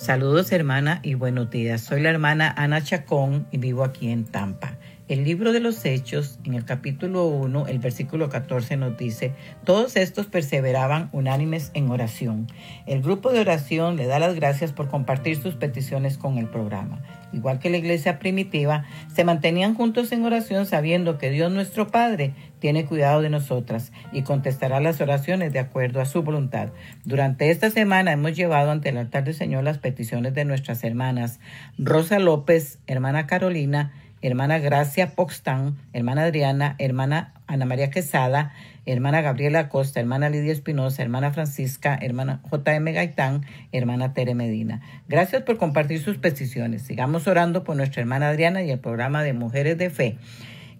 Saludos 0.00 0.50
hermana 0.50 1.00
y 1.02 1.12
buenos 1.12 1.50
días. 1.50 1.82
Soy 1.82 2.00
la 2.00 2.08
hermana 2.08 2.54
Ana 2.56 2.82
Chacón 2.82 3.46
y 3.50 3.58
vivo 3.58 3.84
aquí 3.84 4.10
en 4.10 4.24
Tampa. 4.24 4.78
El 5.08 5.24
libro 5.24 5.52
de 5.52 5.60
los 5.60 5.84
Hechos, 5.84 6.38
en 6.44 6.54
el 6.54 6.64
capítulo 6.64 7.26
1, 7.26 7.66
el 7.66 7.80
versículo 7.80 8.30
14 8.30 8.78
nos 8.78 8.96
dice, 8.96 9.34
todos 9.62 9.96
estos 9.96 10.24
perseveraban 10.24 11.10
unánimes 11.12 11.70
en 11.74 11.90
oración. 11.90 12.46
El 12.86 13.02
grupo 13.02 13.30
de 13.30 13.40
oración 13.40 13.96
le 13.96 14.06
da 14.06 14.18
las 14.18 14.34
gracias 14.36 14.72
por 14.72 14.88
compartir 14.88 15.36
sus 15.36 15.56
peticiones 15.56 16.16
con 16.16 16.38
el 16.38 16.48
programa. 16.48 17.02
Igual 17.32 17.58
que 17.58 17.70
la 17.70 17.76
iglesia 17.76 18.18
primitiva, 18.18 18.84
se 19.14 19.24
mantenían 19.24 19.74
juntos 19.74 20.12
en 20.12 20.24
oración 20.24 20.66
sabiendo 20.66 21.18
que 21.18 21.30
Dios 21.30 21.52
nuestro 21.52 21.88
Padre 21.88 22.34
tiene 22.58 22.84
cuidado 22.84 23.22
de 23.22 23.30
nosotras 23.30 23.92
y 24.12 24.22
contestará 24.22 24.80
las 24.80 25.00
oraciones 25.00 25.52
de 25.52 25.58
acuerdo 25.58 26.00
a 26.00 26.06
su 26.06 26.22
voluntad. 26.22 26.68
Durante 27.04 27.50
esta 27.50 27.70
semana 27.70 28.12
hemos 28.12 28.36
llevado 28.36 28.70
ante 28.70 28.90
el 28.90 28.98
altar 28.98 29.24
del 29.24 29.34
Señor 29.34 29.64
las 29.64 29.78
peticiones 29.78 30.34
de 30.34 30.44
nuestras 30.44 30.84
hermanas 30.84 31.40
Rosa 31.78 32.18
López, 32.18 32.78
hermana 32.86 33.26
Carolina, 33.26 33.92
hermana 34.22 34.58
Gracia 34.58 35.14
Poxtán, 35.14 35.76
hermana 35.92 36.24
Adriana, 36.24 36.74
hermana 36.78 37.32
Ana 37.46 37.64
María 37.64 37.90
Quesada, 37.90 38.52
hermana 38.86 39.20
Gabriela 39.20 39.68
Costa, 39.68 40.00
hermana 40.00 40.30
Lidia 40.30 40.52
Espinosa, 40.52 41.02
hermana 41.02 41.32
Francisca, 41.32 41.98
hermana 42.00 42.40
JM 42.50 42.92
Gaitán, 42.92 43.44
hermana 43.72 44.14
Tere 44.14 44.34
Medina. 44.34 44.80
Gracias 45.08 45.42
por 45.42 45.58
compartir 45.58 46.00
sus 46.00 46.18
peticiones. 46.18 46.82
Sigamos 46.82 47.26
orando 47.26 47.64
por 47.64 47.76
nuestra 47.76 48.00
hermana 48.00 48.28
Adriana 48.28 48.62
y 48.62 48.70
el 48.70 48.78
programa 48.78 49.22
de 49.22 49.32
Mujeres 49.32 49.78
de 49.78 49.90
Fe, 49.90 50.16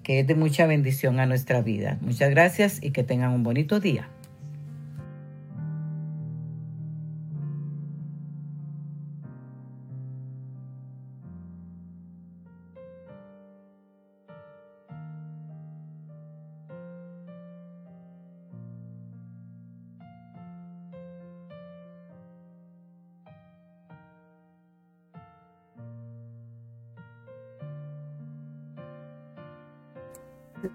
que 0.02 0.20
es 0.20 0.26
de 0.26 0.34
mucha 0.34 0.66
bendición 0.66 1.20
a 1.20 1.26
nuestra 1.26 1.62
vida. 1.62 1.98
Muchas 2.00 2.30
gracias 2.30 2.82
y 2.82 2.90
que 2.90 3.04
tengan 3.04 3.32
un 3.32 3.42
bonito 3.42 3.80
día. 3.80 4.08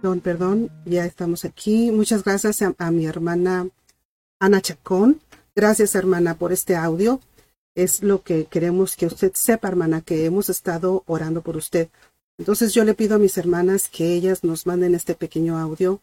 Perdón, 0.06 0.70
ya 0.86 1.04
estamos 1.04 1.46
aquí. 1.46 1.90
Muchas 1.90 2.24
gracias 2.24 2.62
a, 2.62 2.92
mi 2.92 3.08
hermana 3.08 3.68
Ana 4.40 4.62
Chacón. 4.62 5.20
Gracias, 5.56 5.96
hermana, 5.96 6.38
por 6.38 6.54
este 6.54 6.76
audio. 6.76 7.20
es 7.74 8.04
lo 8.04 8.22
que 8.22 8.46
queremos 8.46 8.96
que 8.96 9.08
usted 9.08 9.32
sepa, 9.34 9.68
hermana, 9.68 10.02
que 10.02 10.26
hemos 10.26 10.50
estado 10.50 11.04
orando 11.08 11.42
por 11.42 11.58
usted. 11.58 11.90
Entonces 12.38 12.72
yo 12.74 12.84
le 12.84 12.94
pido 12.94 13.16
a 13.16 13.20
mis 13.20 13.36
hermanas 13.38 13.90
que 13.90 14.14
ellas 14.14 14.44
nos 14.44 14.68
manden 14.68 14.94
este 14.94 15.16
pequeño 15.16 15.58
audio 15.58 16.02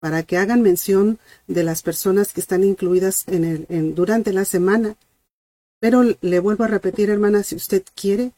para 0.00 0.22
que 0.22 0.38
hagan 0.38 0.62
mención 0.62 1.18
de 1.46 1.62
las 1.62 1.82
personas 1.82 2.32
que 2.32 2.40
están 2.40 2.64
incluidas 2.64 3.28
en 3.28 3.44
el, 3.44 3.66
en, 3.68 3.94
durante 3.94 4.32
la 4.32 4.46
semana. 4.46 4.96
Pero 5.78 6.02
le 6.22 6.38
vuelvo 6.40 6.64
a 6.64 6.68
repetir, 6.68 7.10
hermana, 7.10 7.42
si 7.42 7.56
usted 7.56 7.84
quiere 7.94 8.32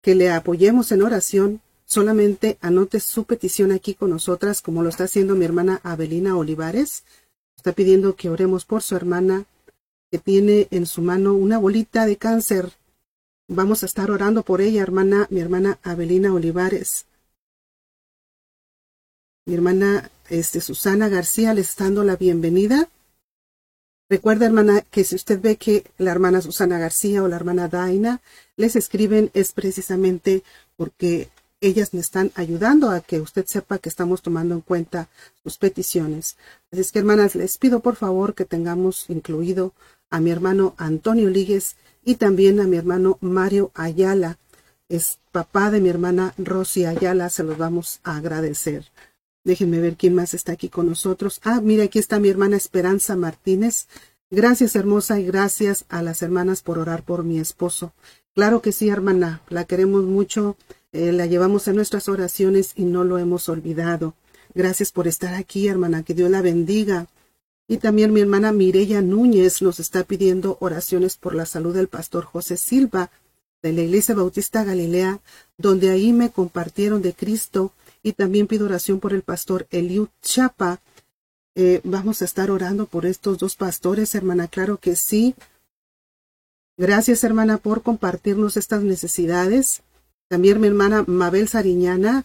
que 0.00 0.14
le 0.14 0.30
apoyemos 0.30 0.92
en 0.92 1.02
oración, 1.02 1.60
solamente 1.90 2.56
anote 2.60 3.00
su 3.00 3.24
petición 3.24 3.72
aquí 3.72 3.94
con 3.94 4.10
nosotras, 4.10 4.62
como 4.62 4.84
lo 4.84 4.88
está 4.88 5.04
haciendo 5.04 5.34
mi 5.34 5.44
hermana 5.44 5.80
Abelina 5.82 6.36
Olivares. 6.36 7.02
Está 7.56 7.72
pidiendo 7.72 8.14
que 8.14 8.30
oremos 8.30 8.64
por 8.64 8.82
su 8.82 8.94
hermana 8.94 9.44
que 10.10 10.18
tiene 10.18 10.68
en 10.70 10.86
su 10.86 11.02
mano 11.02 11.34
una 11.34 11.58
bolita 11.58 12.06
de 12.06 12.16
cáncer. 12.16 12.72
Vamos 13.48 13.82
a 13.82 13.86
estar 13.86 14.12
orando 14.12 14.44
por 14.44 14.60
ella, 14.60 14.82
hermana, 14.82 15.26
mi 15.30 15.40
hermana 15.40 15.80
Abelina 15.82 16.32
Olivares. 16.32 17.06
Mi 19.44 19.54
hermana 19.54 20.12
este, 20.28 20.60
Susana 20.60 21.08
García 21.08 21.54
le 21.54 21.62
está 21.62 21.84
dando 21.84 22.04
la 22.04 22.14
bienvenida. 22.14 22.88
Recuerda, 24.08 24.46
hermana, 24.46 24.82
que 24.82 25.02
si 25.02 25.16
usted 25.16 25.40
ve 25.40 25.56
que 25.56 25.84
la 25.98 26.12
hermana 26.12 26.40
Susana 26.40 26.78
García 26.78 27.24
o 27.24 27.28
la 27.28 27.34
hermana 27.34 27.66
Daina 27.66 28.20
les 28.56 28.76
escriben 28.76 29.32
es 29.34 29.52
precisamente 29.52 30.44
porque 30.76 31.30
ellas 31.60 31.92
me 31.92 32.00
están 32.00 32.32
ayudando 32.34 32.90
a 32.90 33.00
que 33.00 33.20
usted 33.20 33.44
sepa 33.46 33.78
que 33.78 33.88
estamos 33.88 34.22
tomando 34.22 34.54
en 34.54 34.60
cuenta 34.60 35.08
sus 35.42 35.58
peticiones. 35.58 36.36
Así 36.72 36.80
es 36.80 36.92
que, 36.92 37.00
hermanas, 37.00 37.34
les 37.34 37.58
pido 37.58 37.80
por 37.80 37.96
favor 37.96 38.34
que 38.34 38.44
tengamos 38.44 39.08
incluido 39.08 39.72
a 40.10 40.20
mi 40.20 40.30
hermano 40.30 40.74
Antonio 40.78 41.28
Líguez 41.28 41.76
y 42.04 42.16
también 42.16 42.60
a 42.60 42.64
mi 42.64 42.76
hermano 42.76 43.18
Mario 43.20 43.70
Ayala. 43.74 44.38
Es 44.88 45.18
papá 45.32 45.70
de 45.70 45.80
mi 45.80 45.88
hermana 45.88 46.34
Rosy 46.38 46.84
Ayala, 46.84 47.28
se 47.28 47.44
los 47.44 47.58
vamos 47.58 48.00
a 48.02 48.16
agradecer. 48.16 48.90
Déjenme 49.44 49.80
ver 49.80 49.96
quién 49.96 50.14
más 50.14 50.34
está 50.34 50.52
aquí 50.52 50.68
con 50.68 50.86
nosotros. 50.86 51.40
Ah, 51.44 51.60
mira, 51.62 51.84
aquí 51.84 51.98
está 51.98 52.18
mi 52.18 52.28
hermana 52.28 52.56
Esperanza 52.56 53.16
Martínez. 53.16 53.86
Gracias, 54.30 54.76
hermosa, 54.76 55.18
y 55.18 55.24
gracias 55.24 55.84
a 55.88 56.02
las 56.02 56.22
hermanas 56.22 56.62
por 56.62 56.78
orar 56.78 57.02
por 57.02 57.24
mi 57.24 57.38
esposo. 57.38 57.92
Claro 58.34 58.62
que 58.62 58.72
sí, 58.72 58.88
hermana, 58.88 59.42
la 59.48 59.64
queremos 59.64 60.04
mucho, 60.04 60.56
eh, 60.92 61.12
la 61.12 61.26
llevamos 61.26 61.68
en 61.68 61.76
nuestras 61.76 62.08
oraciones 62.08 62.72
y 62.74 62.84
no 62.84 63.04
lo 63.04 63.18
hemos 63.18 63.48
olvidado. 63.48 64.14
Gracias 64.54 64.90
por 64.90 65.06
estar 65.06 65.34
aquí, 65.34 65.68
hermana, 65.68 66.02
que 66.02 66.14
Dios 66.14 66.30
la 66.30 66.42
bendiga. 66.42 67.06
Y 67.68 67.76
también 67.76 68.12
mi 68.12 68.20
hermana 68.20 68.50
Mireya 68.50 69.00
Núñez 69.00 69.62
nos 69.62 69.78
está 69.78 70.02
pidiendo 70.02 70.56
oraciones 70.60 71.16
por 71.16 71.34
la 71.36 71.46
salud 71.46 71.74
del 71.74 71.86
pastor 71.86 72.24
José 72.24 72.56
Silva 72.56 73.10
de 73.62 73.72
la 73.72 73.82
Iglesia 73.82 74.14
Bautista 74.14 74.64
Galilea, 74.64 75.20
donde 75.56 75.90
ahí 75.90 76.12
me 76.12 76.30
compartieron 76.30 77.02
de 77.02 77.12
Cristo. 77.12 77.72
Y 78.02 78.14
también 78.14 78.46
pido 78.46 78.64
oración 78.64 78.98
por 78.98 79.12
el 79.12 79.22
pastor 79.22 79.68
Eliud 79.70 80.08
Chapa. 80.22 80.80
Eh, 81.54 81.80
vamos 81.84 82.22
a 82.22 82.24
estar 82.24 82.50
orando 82.50 82.86
por 82.86 83.06
estos 83.06 83.38
dos 83.38 83.54
pastores, 83.54 84.14
hermana, 84.14 84.48
claro 84.48 84.78
que 84.78 84.96
sí. 84.96 85.34
Gracias, 86.76 87.22
hermana, 87.22 87.58
por 87.58 87.82
compartirnos 87.82 88.56
estas 88.56 88.82
necesidades. 88.82 89.82
También 90.30 90.60
mi 90.60 90.68
hermana 90.68 91.02
Mabel 91.08 91.48
Sariñana 91.48 92.24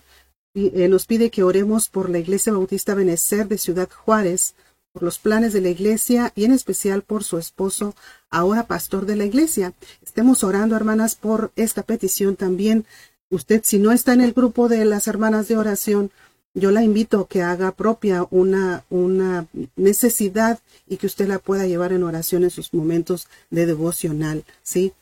eh, 0.53 0.87
nos 0.87 1.07
pide 1.07 1.31
que 1.31 1.41
oremos 1.41 1.89
por 1.89 2.11
la 2.11 2.19
Iglesia 2.19 2.53
Bautista 2.53 2.93
Benecer 2.93 3.47
de 3.47 3.57
Ciudad 3.57 3.89
Juárez, 3.89 4.53
por 4.93 5.01
los 5.01 5.17
planes 5.17 5.53
de 5.53 5.61
la 5.61 5.69
iglesia 5.69 6.31
y 6.35 6.45
en 6.45 6.51
especial 6.51 7.01
por 7.01 7.23
su 7.23 7.39
esposo, 7.39 7.95
ahora 8.29 8.67
pastor 8.67 9.07
de 9.07 9.15
la 9.15 9.25
iglesia. 9.25 9.73
Estemos 10.03 10.43
orando, 10.43 10.75
hermanas, 10.75 11.15
por 11.15 11.51
esta 11.55 11.81
petición 11.81 12.35
también. 12.35 12.85
Usted, 13.31 13.61
si 13.65 13.79
no 13.79 13.91
está 13.91 14.13
en 14.13 14.21
el 14.21 14.33
grupo 14.33 14.69
de 14.69 14.85
las 14.85 15.07
hermanas 15.07 15.47
de 15.47 15.57
oración, 15.57 16.11
yo 16.53 16.69
la 16.69 16.83
invito 16.83 17.21
a 17.21 17.27
que 17.27 17.41
haga 17.41 17.71
propia 17.71 18.27
una, 18.29 18.85
una 18.91 19.47
necesidad 19.75 20.59
y 20.87 20.97
que 20.97 21.07
usted 21.07 21.27
la 21.27 21.39
pueda 21.39 21.65
llevar 21.65 21.91
en 21.91 22.03
oración 22.03 22.43
en 22.43 22.51
sus 22.51 22.71
momentos 22.71 23.27
de 23.49 23.65
devocional, 23.65 24.45
¿sí? 24.61 24.93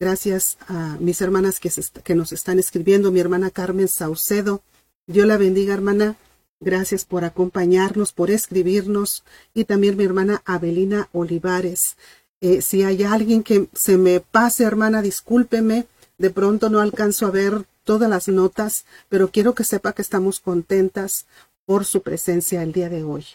Gracias 0.00 0.56
a 0.66 0.96
mis 0.98 1.20
hermanas 1.20 1.60
que, 1.60 2.14
nos 2.14 2.32
están 2.32 2.58
escribiendo, 2.58 3.12
mi 3.12 3.20
hermana 3.20 3.50
Carmen 3.50 3.86
Saucedo. 3.86 4.62
Dios 5.06 5.26
la 5.26 5.36
bendiga, 5.36 5.74
hermana. 5.74 6.16
Gracias 6.58 7.04
por 7.04 7.22
acompañarnos, 7.22 8.14
por 8.14 8.30
escribirnos 8.30 9.24
y 9.52 9.64
también 9.64 9.98
mi 9.98 10.04
hermana 10.04 10.40
Abelina 10.46 11.10
Olivares. 11.12 11.98
Eh, 12.40 12.62
si 12.62 12.82
hay 12.82 13.02
alguien 13.02 13.42
que 13.42 13.68
se 13.74 13.98
me 13.98 14.20
pase, 14.20 14.64
hermana, 14.64 15.02
discúlpeme. 15.02 15.86
De 16.16 16.30
pronto 16.30 16.70
no 16.70 16.80
alcanzo 16.80 17.26
a 17.26 17.30
ver 17.30 17.66
todas 17.84 18.08
las 18.08 18.26
notas, 18.28 18.86
pero 19.10 19.30
quiero 19.30 19.54
que 19.54 19.64
sepa 19.64 19.92
que 19.92 20.00
estamos 20.00 20.40
contentas 20.40 21.26
por 21.66 21.84
su 21.84 22.00
presencia 22.00 22.62
el 22.62 22.72
día 22.72 22.88
de 22.88 23.04
hoy. 23.04 23.26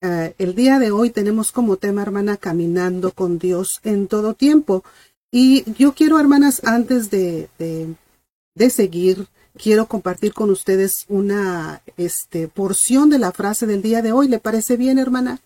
Eh, 0.00 0.32
el 0.38 0.54
día 0.54 0.78
de 0.78 0.92
hoy 0.92 1.10
tenemos 1.10 1.50
como 1.50 1.76
tema, 1.76 2.02
hermana, 2.02 2.36
caminando 2.36 3.10
con 3.10 3.40
Dios 3.40 3.80
en 3.82 4.06
todo 4.06 4.34
tiempo. 4.34 4.84
Y 5.30 5.70
yo 5.74 5.92
quiero, 5.92 6.18
hermanas, 6.18 6.62
antes 6.64 7.10
de, 7.10 7.48
de, 7.58 8.70
seguir, 8.70 9.26
quiero 9.56 9.86
compartir 9.86 10.32
con 10.32 10.50
ustedes 10.50 11.04
una 11.08 11.82
este, 11.98 12.48
porción 12.48 13.10
de 13.10 13.18
la 13.18 13.32
frase 13.32 13.66
del 13.66 13.82
día 13.82 14.00
de 14.00 14.12
hoy. 14.12 14.28
¿Le 14.28 14.38
parece 14.38 14.76
bien, 14.78 14.98
hermana? 14.98 15.40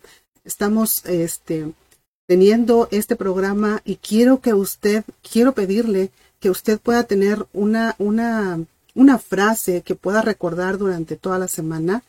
Estamos 0.44 1.04
este, 1.06 1.72
teniendo 2.26 2.88
este 2.92 3.16
programa 3.16 3.82
y 3.84 3.96
quiero 3.96 4.40
que 4.40 4.54
usted, 4.54 5.04
quiero 5.28 5.52
pedirle 5.52 6.10
que 6.38 6.50
usted 6.50 6.78
pueda 6.78 7.02
tener 7.04 7.46
una, 7.52 7.96
una, 7.98 8.60
una 8.94 9.18
frase 9.18 9.82
que 9.82 9.96
pueda 9.96 10.22
recordar 10.22 10.78
durante 10.78 11.16
toda 11.16 11.40
la 11.40 11.48
semana 11.48 12.04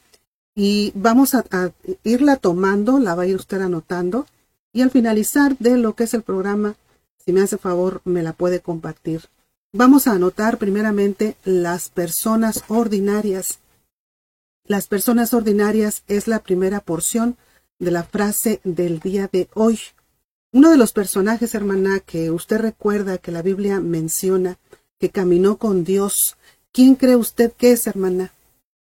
y 0.55 0.91
vamos 0.95 1.33
a, 1.33 1.43
a 1.51 1.71
irla 2.03 2.35
tomando, 2.35 2.99
la 2.99 3.15
va 3.15 3.23
a 3.23 3.27
ir 3.27 3.35
usted 3.35 3.61
anotando 3.61 4.27
y 4.71 4.81
al 4.81 4.91
finalizar 4.91 5.57
de 5.57 5.77
lo 5.77 5.95
que 5.95 6.03
es 6.05 6.13
el 6.13 6.23
programa, 6.23 6.75
si 7.25 7.31
me 7.33 7.41
hace 7.41 7.57
favor, 7.57 8.01
me 8.05 8.23
la 8.23 8.33
puede 8.33 8.59
compartir. 8.59 9.29
Vamos 9.71 10.07
a 10.07 10.13
anotar 10.13 10.57
primeramente 10.57 11.35
las 11.45 11.89
personas 11.89 12.63
ordinarias. 12.67 13.59
Las 14.65 14.87
personas 14.87 15.33
ordinarias 15.33 16.03
es 16.07 16.27
la 16.27 16.39
primera 16.39 16.79
porción 16.79 17.37
de 17.79 17.91
la 17.91 18.03
frase 18.03 18.61
del 18.63 18.99
día 18.99 19.29
de 19.31 19.49
hoy. 19.53 19.79
Uno 20.51 20.69
de 20.69 20.77
los 20.77 20.93
personajes, 20.93 21.55
hermana, 21.55 21.99
que 21.99 22.29
usted 22.29 22.59
recuerda 22.59 23.17
que 23.17 23.31
la 23.31 23.41
Biblia 23.41 23.79
menciona 23.79 24.59
que 24.99 25.09
caminó 25.09 25.57
con 25.57 25.83
Dios. 25.83 26.37
¿Quién 26.71 26.95
cree 26.95 27.15
usted 27.15 27.51
que 27.51 27.71
es, 27.71 27.87
hermana? 27.87 28.31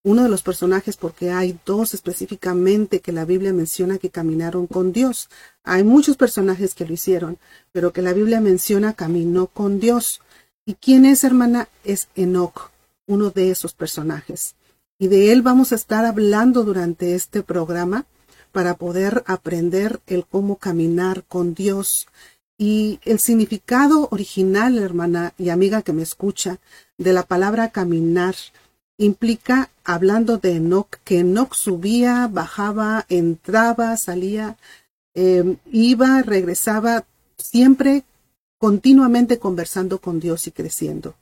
Uno 0.03 0.23
de 0.23 0.29
los 0.29 0.41
personajes, 0.41 0.97
porque 0.97 1.31
hay 1.31 1.57
dos 1.65 1.93
específicamente 1.93 2.99
que 2.99 3.13
la 3.13 3.23
Biblia 3.23 3.53
menciona 3.53 3.97
que 3.97 4.09
caminaron 4.09 4.67
con 4.67 4.91
Dios. 4.91 5.29
Hay 5.63 5.83
muchos 5.83 6.17
personajes 6.17 6.75
que 6.75 6.85
lo 6.85 6.93
hicieron, 6.93 7.37
pero 7.71 7.93
que 7.93 8.01
la 8.01 8.13
Biblia 8.13 8.41
menciona 8.41 8.93
caminó 8.93 9.47
con 9.47 9.79
Dios. 9.79 10.21
¿Y 10.65 10.75
quién 10.75 11.05
es, 11.05 11.23
hermana? 11.23 11.69
Es 11.83 12.09
Enoch, 12.15 12.71
uno 13.07 13.29
de 13.29 13.51
esos 13.51 13.73
personajes. 13.73 14.55
Y 14.99 15.07
de 15.07 15.31
él 15.31 15.41
vamos 15.41 15.71
a 15.71 15.75
estar 15.75 16.05
hablando 16.05 16.63
durante 16.63 17.15
este 17.15 17.43
programa 17.43 18.05
para 18.51 18.75
poder 18.75 19.23
aprender 19.25 20.01
el 20.05 20.25
cómo 20.25 20.57
caminar 20.57 21.23
con 21.23 21.53
Dios. 21.53 22.07
Y 22.57 22.99
el 23.03 23.19
significado 23.19 24.07
original, 24.11 24.77
hermana 24.77 25.33
y 25.37 25.49
amiga 25.49 25.81
que 25.81 25.93
me 25.93 26.03
escucha, 26.03 26.59
de 26.97 27.13
la 27.13 27.23
palabra 27.23 27.71
caminar 27.71 28.35
implica, 28.97 29.69
hablando 29.83 30.37
de 30.37 30.57
Enoch, 30.57 30.97
que 31.03 31.19
Enoch 31.19 31.55
subía, 31.55 32.29
bajaba, 32.31 33.05
entraba, 33.09 33.97
salía, 33.97 34.57
eh, 35.15 35.57
iba, 35.71 36.21
regresaba, 36.21 37.05
siempre 37.37 38.03
continuamente 38.57 39.39
conversando 39.39 39.99
con 39.99 40.19
Dios 40.19 40.47
y 40.47 40.51
creciendo. 40.51 41.15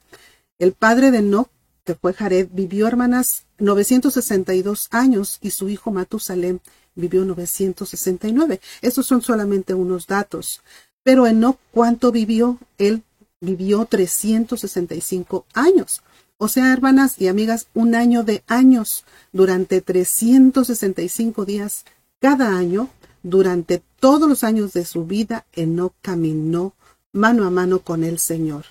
El 0.58 0.72
padre 0.72 1.10
de 1.10 1.18
Enoch, 1.18 1.48
que 1.84 1.94
fue 1.94 2.12
Jared, 2.12 2.48
vivió, 2.52 2.86
hermanas, 2.86 3.44
962 3.58 4.88
años 4.92 5.38
y 5.40 5.50
su 5.50 5.68
hijo 5.68 5.90
Matusalem 5.90 6.60
vivió 6.94 7.24
969. 7.24 8.60
Estos 8.80 9.06
son 9.06 9.22
solamente 9.22 9.74
unos 9.74 10.06
datos. 10.06 10.62
Pero 11.02 11.26
Enoch, 11.26 11.58
¿cuánto 11.72 12.12
vivió? 12.12 12.58
Él 12.78 13.02
vivió 13.40 13.84
365 13.86 15.46
años. 15.52 16.02
O 16.38 16.48
sea, 16.48 16.72
hermanas 16.72 17.16
y 17.18 17.28
amigas, 17.28 17.68
un 17.74 17.94
año 17.94 18.22
de 18.24 18.42
años 18.46 19.04
durante 19.32 19.80
365 19.80 21.44
días 21.44 21.84
cada 22.20 22.56
año, 22.56 22.88
durante 23.22 23.82
todos 24.00 24.28
los 24.28 24.44
años 24.44 24.72
de 24.72 24.84
su 24.84 25.04
vida, 25.04 25.46
Enoch 25.52 25.94
caminó 26.00 26.74
mano 27.12 27.44
a 27.44 27.50
mano 27.50 27.80
con 27.80 28.04
el 28.04 28.18
Señor. 28.18 28.64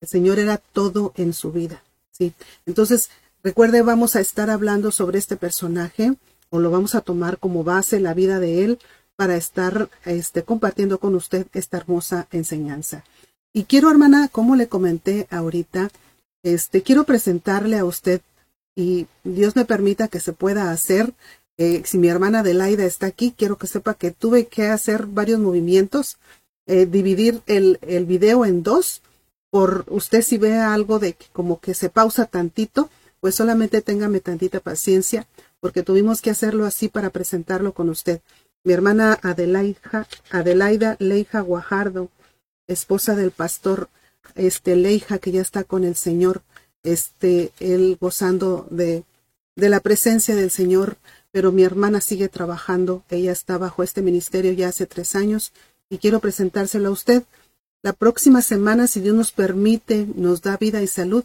El 0.00 0.08
Señor 0.08 0.38
era 0.38 0.58
todo 0.58 1.12
en 1.16 1.32
su 1.32 1.52
vida. 1.52 1.82
¿sí? 2.10 2.32
Entonces, 2.66 3.10
recuerde, 3.42 3.82
vamos 3.82 4.16
a 4.16 4.20
estar 4.20 4.50
hablando 4.50 4.90
sobre 4.90 5.18
este 5.18 5.36
personaje 5.36 6.14
o 6.50 6.60
lo 6.60 6.70
vamos 6.70 6.94
a 6.94 7.00
tomar 7.00 7.38
como 7.38 7.64
base 7.64 8.00
la 8.00 8.14
vida 8.14 8.38
de 8.38 8.64
él 8.64 8.78
para 9.16 9.36
estar 9.36 9.90
este, 10.04 10.44
compartiendo 10.44 10.98
con 10.98 11.14
usted 11.14 11.46
esta 11.52 11.76
hermosa 11.76 12.28
enseñanza. 12.30 13.04
Y 13.52 13.64
quiero, 13.64 13.90
hermana, 13.90 14.28
como 14.28 14.54
le 14.54 14.68
comenté 14.68 15.26
ahorita, 15.30 15.90
este, 16.44 16.82
quiero 16.82 17.04
presentarle 17.04 17.78
a 17.78 17.84
usted 17.84 18.20
y 18.76 19.08
Dios 19.24 19.56
me 19.56 19.64
permita 19.64 20.06
que 20.06 20.20
se 20.20 20.32
pueda 20.32 20.70
hacer. 20.70 21.12
Si 21.58 21.98
mi 21.98 22.08
hermana 22.08 22.40
Adelaida 22.40 22.84
está 22.84 23.06
aquí, 23.06 23.34
quiero 23.36 23.58
que 23.58 23.66
sepa 23.66 23.94
que 23.94 24.12
tuve 24.12 24.46
que 24.46 24.68
hacer 24.68 25.06
varios 25.06 25.40
movimientos, 25.40 26.16
eh, 26.66 26.86
dividir 26.86 27.42
el, 27.46 27.78
el 27.82 28.06
video 28.06 28.44
en 28.44 28.62
dos. 28.62 29.02
Por 29.50 29.84
usted 29.88 30.22
si 30.22 30.38
ve 30.38 30.54
algo 30.54 30.98
de 30.98 31.14
que 31.14 31.26
como 31.32 31.58
que 31.58 31.74
se 31.74 31.90
pausa 31.90 32.26
tantito, 32.26 32.90
pues 33.20 33.34
solamente 33.34 33.82
téngame 33.82 34.20
tantita 34.20 34.60
paciencia, 34.60 35.26
porque 35.58 35.82
tuvimos 35.82 36.22
que 36.22 36.30
hacerlo 36.30 36.64
así 36.64 36.88
para 36.88 37.10
presentarlo 37.10 37.72
con 37.72 37.88
usted. 37.88 38.20
Mi 38.62 38.72
hermana 38.72 39.18
Adelaida, 39.22 40.06
Adelaida 40.30 40.96
Leija 41.00 41.40
Guajardo, 41.40 42.10
esposa 42.66 43.16
del 43.16 43.30
pastor 43.30 43.88
este 44.34 44.76
Leija, 44.76 45.18
que 45.18 45.32
ya 45.32 45.40
está 45.40 45.64
con 45.64 45.84
el 45.84 45.96
Señor, 45.96 46.42
este, 46.82 47.52
él 47.58 47.96
gozando 48.00 48.66
de, 48.70 49.04
de 49.56 49.68
la 49.68 49.80
presencia 49.80 50.36
del 50.36 50.50
Señor, 50.50 50.98
pero 51.30 51.52
mi 51.52 51.62
hermana 51.62 52.00
sigue 52.00 52.28
trabajando, 52.28 53.04
ella 53.10 53.32
está 53.32 53.58
bajo 53.58 53.82
este 53.82 54.02
ministerio 54.02 54.52
ya 54.52 54.68
hace 54.68 54.86
tres 54.86 55.14
años 55.14 55.52
y 55.90 55.98
quiero 55.98 56.20
presentárselo 56.20 56.88
a 56.88 56.92
usted. 56.92 57.24
La 57.82 57.92
próxima 57.92 58.42
semana, 58.42 58.86
si 58.86 59.00
Dios 59.00 59.14
nos 59.14 59.32
permite, 59.32 60.06
nos 60.16 60.42
da 60.42 60.56
vida 60.56 60.82
y 60.82 60.86
salud, 60.86 61.24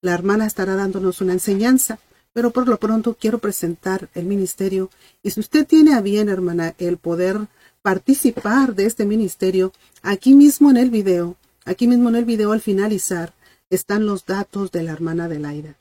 la 0.00 0.12
hermana 0.12 0.46
estará 0.46 0.74
dándonos 0.74 1.20
una 1.20 1.32
enseñanza, 1.32 1.98
pero 2.32 2.50
por 2.50 2.68
lo 2.68 2.78
pronto 2.78 3.16
quiero 3.18 3.38
presentar 3.38 4.08
el 4.14 4.26
ministerio 4.26 4.90
y 5.22 5.30
si 5.30 5.40
usted 5.40 5.66
tiene 5.66 5.94
a 5.94 6.00
bien, 6.00 6.28
hermana, 6.28 6.74
el 6.78 6.98
poder 6.98 7.38
participar 7.80 8.74
de 8.74 8.86
este 8.86 9.04
ministerio, 9.04 9.72
aquí 10.02 10.34
mismo 10.34 10.70
en 10.70 10.76
el 10.76 10.90
video, 10.90 11.36
aquí 11.64 11.86
mismo 11.86 12.08
en 12.08 12.16
el 12.16 12.24
video 12.24 12.52
al 12.52 12.60
finalizar, 12.60 13.32
están 13.70 14.06
los 14.06 14.26
datos 14.26 14.72
de 14.72 14.82
la 14.82 14.92
hermana 14.92 15.24
Adelaida 15.24 15.76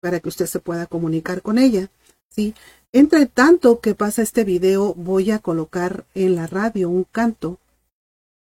para 0.00 0.20
que 0.20 0.28
usted 0.28 0.46
se 0.46 0.60
pueda 0.60 0.86
comunicar 0.86 1.42
con 1.42 1.58
ella. 1.58 1.90
¿Sí? 2.30 2.54
Entre 2.92 3.26
tanto 3.26 3.80
que 3.80 3.94
pasa 3.94 4.22
este 4.22 4.44
video, 4.44 4.94
voy 4.94 5.30
a 5.30 5.38
colocar 5.38 6.04
en 6.14 6.36
la 6.36 6.46
radio 6.46 6.88
un 6.88 7.04
canto, 7.04 7.58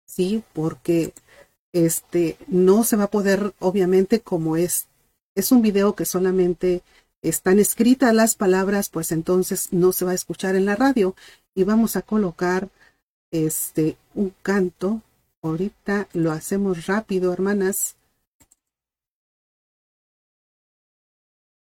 sí, 0.05 0.43
porque 0.53 1.13
este 1.73 2.37
no 2.47 2.83
se 2.83 2.95
va 2.95 3.05
a 3.05 3.11
poder, 3.11 3.53
obviamente, 3.59 4.21
como 4.21 4.57
es 4.57 4.87
es 5.37 5.51
un 5.51 5.61
video 5.61 5.93
que 5.93 6.05
solamente 6.05 6.81
están 7.21 7.59
escritas 7.59 8.11
las 8.13 8.35
palabras, 8.35 8.89
pues 8.89 9.11
entonces 9.11 9.71
no 9.71 9.91
se 9.91 10.03
va 10.03 10.11
a 10.11 10.15
escuchar 10.15 10.55
en 10.55 10.65
la 10.65 10.75
radio. 10.75 11.15
Y 11.53 11.63
vamos 11.63 11.95
a 11.95 12.01
colocar 12.01 12.69
este 13.29 13.97
un 14.15 14.33
canto. 14.41 15.01
Ahorita 15.43 16.07
lo 16.13 16.31
hacemos 16.31 16.87
rápido, 16.87 17.31
hermanas. 17.31 17.95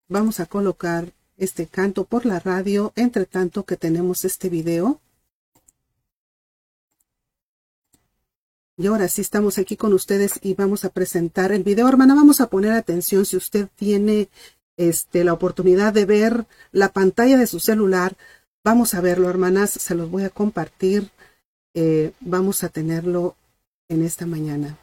Vamos 0.08 0.40
a 0.40 0.46
colocar 0.46 1.12
este 1.40 1.66
canto 1.66 2.04
por 2.04 2.26
la 2.26 2.40
radio, 2.40 2.94
entre 2.96 3.26
tanto 3.26 3.64
que 3.64 3.78
tenemos 3.78 4.26
este 4.26 4.50
video. 4.50 5.02
Y 8.78 8.88
ahora 8.88 9.08
sí 9.10 9.22
estamos 9.22 9.58
aquí 9.58 9.76
con 9.76 9.94
ustedes 9.94 10.40
y 10.42 10.54
vamos 10.54 10.86
a 10.86 10.90
presentar 10.90 11.52
el 11.52 11.64
video. 11.64 11.90
Hermana, 11.90 12.16
vamos 12.16 12.40
a 12.40 12.48
poner 12.48 12.72
atención 12.72 13.26
si 13.26 13.36
usted 13.36 13.68
tiene 13.76 14.30
este, 14.78 15.24
la 15.26 15.34
oportunidad 15.34 15.92
de 15.92 16.06
ver 16.06 16.46
la 16.72 16.94
pantalla 16.94 17.38
de 17.38 17.48
su 17.48 17.60
celular. 17.60 18.16
Vamos 18.64 18.94
a 18.94 19.02
verlo, 19.02 19.30
hermanas. 19.30 19.72
Se 19.72 19.96
los 19.96 20.10
voy 20.10 20.24
a 20.24 20.30
compartir. 20.30 21.10
Eh, 21.74 22.14
vamos 22.22 22.64
a 22.64 22.70
tenerlo 22.70 23.36
en 23.90 24.06
esta 24.06 24.26
mañana. 24.26 24.78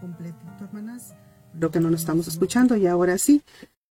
Completito, 0.00 0.64
hermanas. 0.64 1.14
Lo 1.58 1.70
que 1.70 1.80
no 1.80 1.90
nos 1.90 2.00
estamos 2.00 2.28
escuchando 2.28 2.76
y 2.76 2.86
ahora 2.86 3.18
sí. 3.18 3.42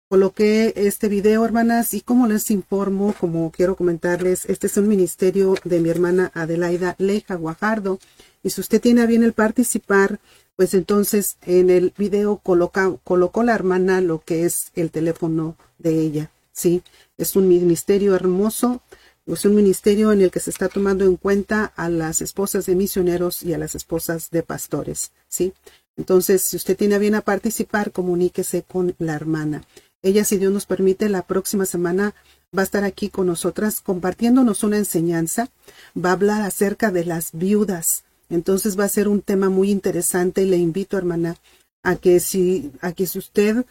Coloqué 0.08 0.72
este 0.76 1.08
video, 1.08 1.44
hermanas, 1.44 1.94
y 1.94 2.00
como 2.00 2.26
les 2.26 2.50
informo, 2.50 3.14
como 3.18 3.50
quiero 3.50 3.74
comentarles, 3.74 4.44
este 4.46 4.66
es 4.66 4.76
un 4.76 4.86
ministerio 4.86 5.54
de 5.64 5.80
mi 5.80 5.88
hermana 5.88 6.30
Adelaida 6.34 6.94
Leija 6.98 7.36
Guajardo. 7.36 7.98
Y 8.42 8.50
si 8.50 8.60
usted 8.60 8.80
tiene 8.80 9.02
a 9.02 9.06
bien 9.06 9.22
el 9.22 9.32
participar, 9.32 10.20
pues 10.56 10.74
entonces 10.74 11.36
en 11.42 11.70
el 11.70 11.94
video 11.96 12.36
coloca, 12.36 12.94
colocó 13.02 13.42
la 13.42 13.54
hermana 13.54 14.00
lo 14.00 14.20
que 14.20 14.44
es 14.44 14.70
el 14.74 14.90
teléfono 14.90 15.56
de 15.78 15.98
ella. 16.00 16.30
Sí, 16.52 16.82
es 17.16 17.34
un 17.34 17.48
ministerio 17.48 18.14
hermoso 18.14 18.82
es 19.26 19.46
un 19.46 19.54
ministerio 19.54 20.12
en 20.12 20.20
el 20.20 20.30
que 20.30 20.40
se 20.40 20.50
está 20.50 20.68
tomando 20.68 21.04
en 21.06 21.16
cuenta 21.16 21.72
a 21.76 21.88
las 21.88 22.20
esposas 22.20 22.66
de 22.66 22.74
misioneros 22.74 23.42
y 23.42 23.54
a 23.54 23.58
las 23.58 23.74
esposas 23.74 24.30
de 24.30 24.42
pastores, 24.42 25.12
¿sí? 25.28 25.54
Entonces, 25.96 26.42
si 26.42 26.56
usted 26.56 26.76
tiene 26.76 26.98
bien 26.98 27.14
a 27.14 27.20
participar, 27.20 27.92
comuníquese 27.92 28.62
con 28.62 28.94
la 28.98 29.14
hermana. 29.14 29.64
Ella, 30.02 30.24
si 30.24 30.36
Dios 30.36 30.52
nos 30.52 30.66
permite, 30.66 31.08
la 31.08 31.22
próxima 31.22 31.66
semana 31.66 32.14
va 32.56 32.62
a 32.62 32.64
estar 32.64 32.84
aquí 32.84 33.08
con 33.08 33.26
nosotras 33.26 33.80
compartiéndonos 33.80 34.62
una 34.62 34.76
enseñanza. 34.76 35.50
Va 35.96 36.10
a 36.10 36.14
hablar 36.14 36.42
acerca 36.42 36.90
de 36.90 37.04
las 37.04 37.30
viudas. 37.32 38.04
Entonces 38.28 38.78
va 38.78 38.84
a 38.84 38.88
ser 38.88 39.08
un 39.08 39.22
tema 39.22 39.48
muy 39.48 39.70
interesante 39.70 40.42
y 40.42 40.46
le 40.46 40.56
invito, 40.56 40.98
hermana, 40.98 41.36
a 41.82 41.96
que 41.96 42.20
si, 42.20 42.72
a 42.80 42.92
que 42.92 43.06
si 43.06 43.18
usted 43.18 43.64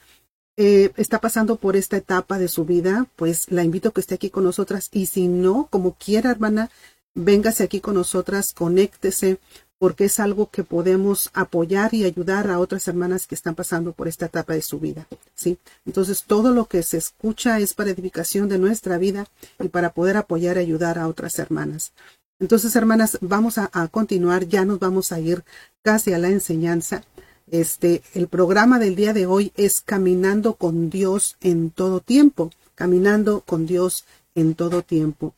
eh, 0.55 0.91
está 0.97 1.19
pasando 1.19 1.55
por 1.55 1.75
esta 1.75 1.97
etapa 1.97 2.37
de 2.37 2.47
su 2.47 2.63
vida, 2.63 3.07
pues 3.15 3.51
la 3.51 3.63
invito 3.63 3.89
a 3.89 3.91
que 3.91 4.01
esté 4.01 4.15
aquí 4.15 4.29
con 4.29 4.43
nosotras 4.43 4.89
y 4.91 5.07
si 5.07 5.27
no, 5.27 5.67
como 5.71 5.95
quiera, 5.95 6.31
hermana, 6.31 6.69
véngase 7.15 7.63
aquí 7.63 7.79
con 7.81 7.95
nosotras, 7.95 8.53
conéctese, 8.53 9.39
porque 9.83 10.05
es 10.05 10.21
algo 10.21 10.49
que 10.49 10.63
podemos 10.63 11.29
apoyar 11.33 11.93
y 11.93 12.05
ayudar 12.05 12.49
a 12.49 12.59
otras 12.59 12.87
hermanas 12.87 13.27
que 13.27 13.35
están 13.35 13.53
pasando 13.53 13.91
por 13.91 14.07
esta 14.07 14.27
etapa 14.27 14.53
de 14.53 14.61
su 14.61 14.79
vida, 14.79 15.09
¿sí? 15.35 15.57
Entonces, 15.85 16.23
todo 16.23 16.53
lo 16.53 16.67
que 16.69 16.83
se 16.83 16.95
escucha 16.95 17.59
es 17.59 17.73
para 17.73 17.89
edificación 17.89 18.47
de 18.47 18.59
nuestra 18.59 18.97
vida 18.97 19.27
y 19.59 19.67
para 19.67 19.89
poder 19.89 20.15
apoyar 20.15 20.55
y 20.55 20.61
ayudar 20.61 20.97
a 20.97 21.09
otras 21.09 21.37
hermanas. 21.37 21.91
Entonces, 22.39 22.73
hermanas, 22.77 23.17
vamos 23.19 23.57
a 23.57 23.69
continuar, 23.89 24.47
ya 24.47 24.63
nos 24.63 24.79
vamos 24.79 25.11
a 25.11 25.19
ir 25.19 25.43
casi 25.81 26.13
a 26.13 26.17
la 26.17 26.29
enseñanza. 26.29 27.03
Este, 27.51 28.03
el 28.13 28.29
programa 28.29 28.79
del 28.79 28.95
día 28.95 29.11
de 29.11 29.25
hoy 29.25 29.51
es 29.57 29.81
Caminando 29.81 30.53
con 30.53 30.89
Dios 30.89 31.35
en 31.41 31.71
todo 31.71 31.99
tiempo. 31.99 32.51
Caminando 32.75 33.41
con 33.41 33.65
Dios 33.65 34.05
en 34.33 34.55
todo 34.55 34.81
tiempo. 34.81 35.35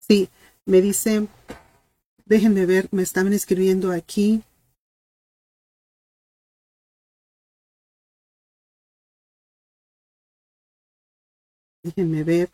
Sí, 0.00 0.30
me 0.64 0.80
dice, 0.80 1.28
déjenme 2.26 2.66
ver, 2.66 2.88
me 2.92 3.02
estaban 3.02 3.32
escribiendo 3.32 3.92
aquí. 3.92 4.42
Déjenme 11.82 12.24
ver. 12.24 12.50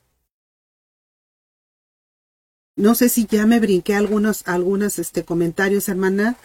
No 2.77 2.95
sé 2.95 3.09
si 3.09 3.27
ya 3.27 3.47
me 3.47 3.61
brinqué 3.61 3.95
algunos, 3.95 4.47
algunos 4.47 4.99
este, 4.99 5.25
comentarios, 5.25 5.89
hermana 5.89 6.37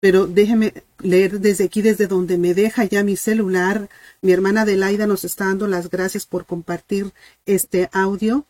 pero 0.00 0.26
déjeme 0.26 0.72
leer 0.98 1.40
desde 1.40 1.64
aquí, 1.64 1.82
desde 1.82 2.06
donde 2.06 2.38
me 2.38 2.54
deja 2.54 2.84
ya 2.84 3.04
mi 3.04 3.16
celular. 3.16 3.90
Mi 4.22 4.32
hermana 4.32 4.62
Adelaida 4.62 5.06
nos 5.06 5.24
está 5.24 5.44
dando 5.44 5.66
las 5.66 5.90
gracias 5.90 6.24
por 6.24 6.46
compartir 6.46 7.12
este 7.44 7.90
audio. 7.92 8.46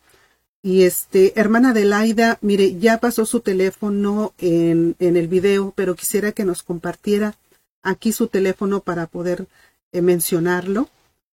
Y 0.63 0.83
este, 0.83 1.39
hermana 1.41 1.71
Adelaida, 1.71 2.39
mire, 2.43 2.79
ya 2.79 2.99
pasó 2.99 3.25
su 3.25 3.41
teléfono 3.41 4.35
en, 4.39 4.95
en 4.99 5.17
el 5.17 5.27
video, 5.27 5.73
pero 5.75 5.95
quisiera 5.95 6.33
que 6.33 6.45
nos 6.45 6.63
compartiera 6.63 7.35
aquí 7.83 8.13
su 8.13 8.29
teléfono 8.29 8.81
para 8.81 9.07
poder 9.07 9.47
eh, 9.93 10.03
mencionarlo. 10.03 10.89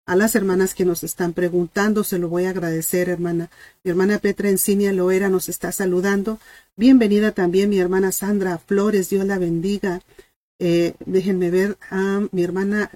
A 0.05 0.15
las 0.15 0.35
hermanas 0.35 0.73
que 0.73 0.85
nos 0.85 1.03
están 1.03 1.33
preguntando, 1.33 2.05
se 2.05 2.17
lo 2.17 2.29
voy 2.29 2.45
a 2.45 2.51
agradecer, 2.51 3.09
hermana. 3.09 3.49
Mi 3.83 3.91
hermana 3.91 4.19
Petra 4.19 4.49
Encinia 4.49 4.93
Loera 4.93 5.27
nos 5.27 5.49
está 5.49 5.73
saludando. 5.73 6.39
Bienvenida 6.77 7.33
también 7.33 7.69
mi 7.69 7.79
hermana 7.79 8.13
Sandra 8.13 8.57
Flores, 8.57 9.09
Dios 9.09 9.25
la 9.25 9.37
bendiga. 9.37 10.01
Eh, 10.59 10.93
déjenme 11.05 11.51
ver 11.51 11.77
a 11.89 12.21
mi 12.31 12.41
hermana 12.41 12.89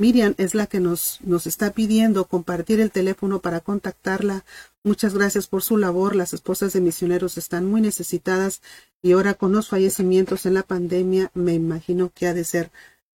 Miriam, 0.00 0.34
es 0.38 0.54
la 0.54 0.68
que 0.68 0.78
nos, 0.78 1.18
nos 1.22 1.48
está 1.48 1.72
pidiendo 1.72 2.26
compartir 2.26 2.78
el 2.78 2.92
teléfono 2.92 3.40
para 3.40 3.60
contactarla. 3.60 4.44
Muchas 4.84 5.12
gracias 5.12 5.48
por 5.48 5.62
su 5.62 5.76
labor. 5.76 6.14
Las 6.14 6.32
esposas 6.32 6.72
de 6.72 6.80
misioneros 6.80 7.36
están 7.36 7.66
muy 7.66 7.80
necesitadas 7.80 8.62
y 9.02 9.10
ahora 9.10 9.34
con 9.34 9.50
los 9.52 9.68
fallecimientos 9.68 10.46
en 10.46 10.54
la 10.54 10.62
pandemia 10.62 11.32
me 11.34 11.54
imagino 11.54 12.12
que 12.14 12.28
ha 12.28 12.34
de 12.34 12.44
ser. 12.44 12.70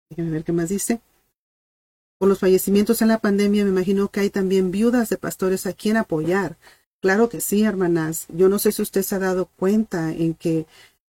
Déjenme 0.10 0.32
ver 0.32 0.46
qué 0.46 0.54
más 0.54 0.70
dice. 0.70 1.02
Con 2.18 2.30
los 2.30 2.40
fallecimientos 2.40 3.02
en 3.02 3.10
la 3.10 3.20
pandemia 3.20 3.66
me 3.66 3.72
imagino 3.72 4.08
que 4.08 4.22
hay 4.22 4.30
también 4.30 4.72
viudas 4.72 5.10
de 5.10 5.18
pastores 5.18 5.68
a 5.68 5.74
quien 5.74 5.98
apoyar. 5.98 6.58
Claro 7.02 7.28
que 7.28 7.42
sí, 7.42 7.64
hermanas. 7.64 8.26
Yo 8.30 8.48
no 8.48 8.58
sé 8.58 8.72
si 8.72 8.82
usted 8.82 9.02
se 9.02 9.16
ha 9.16 9.20
dado 9.20 9.50
cuenta 9.58 10.14
en 10.14 10.34
que, 10.34 10.66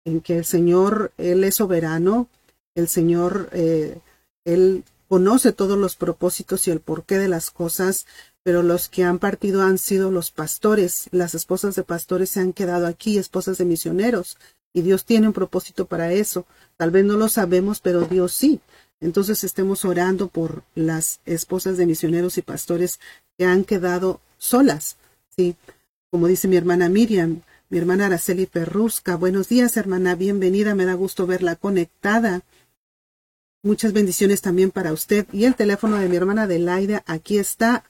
en 0.05 0.21
que 0.21 0.39
el 0.39 0.45
Señor, 0.45 1.11
Él 1.19 1.43
es 1.43 1.55
soberano, 1.55 2.27
el 2.73 2.87
Señor, 2.87 3.49
eh, 3.51 3.99
Él 4.43 4.83
conoce 5.11 5.51
todos 5.51 5.77
los 5.77 5.97
propósitos 5.97 6.65
y 6.69 6.71
el 6.71 6.79
porqué 6.79 7.17
de 7.17 7.27
las 7.27 7.51
cosas, 7.51 8.05
pero 8.43 8.63
los 8.63 8.87
que 8.87 9.03
han 9.03 9.19
partido 9.19 9.61
han 9.61 9.77
sido 9.77 10.09
los 10.09 10.31
pastores. 10.31 11.09
Las 11.11 11.35
esposas 11.35 11.75
de 11.75 11.83
pastores 11.83 12.29
se 12.29 12.39
han 12.39 12.53
quedado 12.53 12.87
aquí, 12.87 13.17
esposas 13.17 13.57
de 13.57 13.65
misioneros, 13.65 14.37
y 14.71 14.83
Dios 14.83 15.03
tiene 15.03 15.27
un 15.27 15.33
propósito 15.33 15.85
para 15.85 16.13
eso. 16.13 16.45
Tal 16.77 16.91
vez 16.91 17.03
no 17.03 17.17
lo 17.17 17.27
sabemos, 17.27 17.81
pero 17.81 18.03
Dios 18.05 18.31
sí. 18.31 18.61
Entonces 19.01 19.43
estemos 19.43 19.83
orando 19.83 20.29
por 20.29 20.63
las 20.75 21.19
esposas 21.25 21.75
de 21.75 21.87
misioneros 21.87 22.37
y 22.37 22.41
pastores 22.41 23.01
que 23.37 23.43
han 23.43 23.65
quedado 23.65 24.21
solas 24.37 24.95
Sí, 25.35 25.57
como 26.09 26.27
dice 26.27 26.47
mi 26.47 26.55
hermana 26.55 26.87
Miriam, 26.87 27.41
mi 27.69 27.77
hermana 27.77 28.05
Araceli 28.05 28.45
Perrusca. 28.45 29.17
Buenos 29.17 29.49
días, 29.49 29.75
hermana, 29.75 30.15
bienvenida, 30.15 30.73
me 30.73 30.85
da 30.85 30.93
gusto 30.93 31.27
verla 31.27 31.57
conectada. 31.57 32.43
Muchas 33.63 33.93
bendiciones 33.93 34.41
también 34.41 34.71
para 34.71 34.91
usted. 34.91 35.27
Y 35.31 35.45
el 35.45 35.55
teléfono 35.55 35.97
de 35.97 36.09
mi 36.09 36.15
hermana 36.15 36.43
Adelaida, 36.43 37.03
aquí 37.05 37.37
está. 37.37 37.83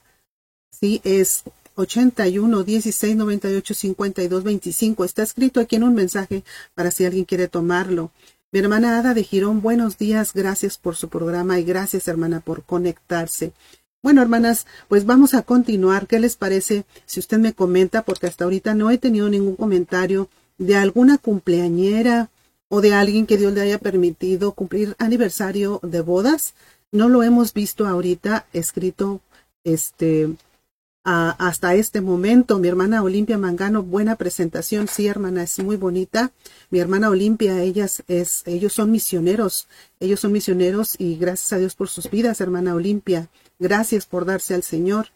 Sí, 0.70 1.00
es 1.02 1.44
81 1.76 2.62
16 2.62 3.16
98 3.16 3.74
52 3.74 4.44
25. 4.44 5.04
Está 5.04 5.22
escrito 5.22 5.60
aquí 5.60 5.76
en 5.76 5.84
un 5.84 5.94
mensaje 5.94 6.44
para 6.74 6.90
si 6.90 7.06
alguien 7.06 7.24
quiere 7.24 7.48
tomarlo. 7.48 8.10
Mi 8.50 8.60
hermana 8.60 8.98
Ada 8.98 9.14
de 9.14 9.24
Girón, 9.24 9.62
buenos 9.62 9.96
días, 9.96 10.34
gracias 10.34 10.76
por 10.76 10.94
su 10.94 11.08
programa 11.08 11.58
y 11.58 11.64
gracias 11.64 12.06
hermana 12.06 12.40
por 12.40 12.64
conectarse. 12.64 13.54
Bueno, 14.02 14.20
hermanas, 14.20 14.66
pues 14.88 15.06
vamos 15.06 15.32
a 15.32 15.42
continuar. 15.42 16.06
¿Qué 16.06 16.20
les 16.20 16.36
parece 16.36 16.84
si 17.06 17.18
usted 17.18 17.38
me 17.38 17.54
comenta? 17.54 18.02
Porque 18.02 18.26
hasta 18.26 18.44
ahorita 18.44 18.74
no 18.74 18.90
he 18.90 18.98
tenido 18.98 19.30
ningún 19.30 19.56
comentario 19.56 20.28
de 20.58 20.76
alguna 20.76 21.16
cumpleañera 21.16 22.28
o 22.74 22.80
de 22.80 22.94
alguien 22.94 23.26
que 23.26 23.36
Dios 23.36 23.52
le 23.52 23.60
haya 23.60 23.76
permitido 23.76 24.52
cumplir 24.52 24.96
aniversario 24.98 25.78
de 25.82 26.00
bodas. 26.00 26.54
No 26.90 27.10
lo 27.10 27.22
hemos 27.22 27.52
visto 27.52 27.86
ahorita 27.86 28.46
escrito 28.54 29.20
este 29.62 30.34
hasta 31.04 31.74
este 31.74 32.00
momento. 32.00 32.58
Mi 32.58 32.68
hermana 32.68 33.02
Olimpia 33.02 33.36
Mangano, 33.36 33.82
buena 33.82 34.16
presentación. 34.16 34.88
Sí, 34.88 35.06
hermana, 35.06 35.42
es 35.42 35.58
muy 35.58 35.76
bonita. 35.76 36.32
Mi 36.70 36.78
hermana 36.78 37.10
Olimpia, 37.10 37.60
ellas 37.60 38.04
es, 38.08 38.42
ellos 38.46 38.72
son 38.72 38.90
misioneros. 38.90 39.68
Ellos 40.00 40.20
son 40.20 40.32
misioneros 40.32 40.94
y 40.98 41.16
gracias 41.16 41.52
a 41.52 41.58
Dios 41.58 41.74
por 41.74 41.90
sus 41.90 42.10
vidas, 42.10 42.40
hermana 42.40 42.74
Olimpia. 42.74 43.28
Gracias 43.58 44.06
por 44.06 44.24
darse 44.24 44.54
al 44.54 44.62
Señor. 44.62 45.08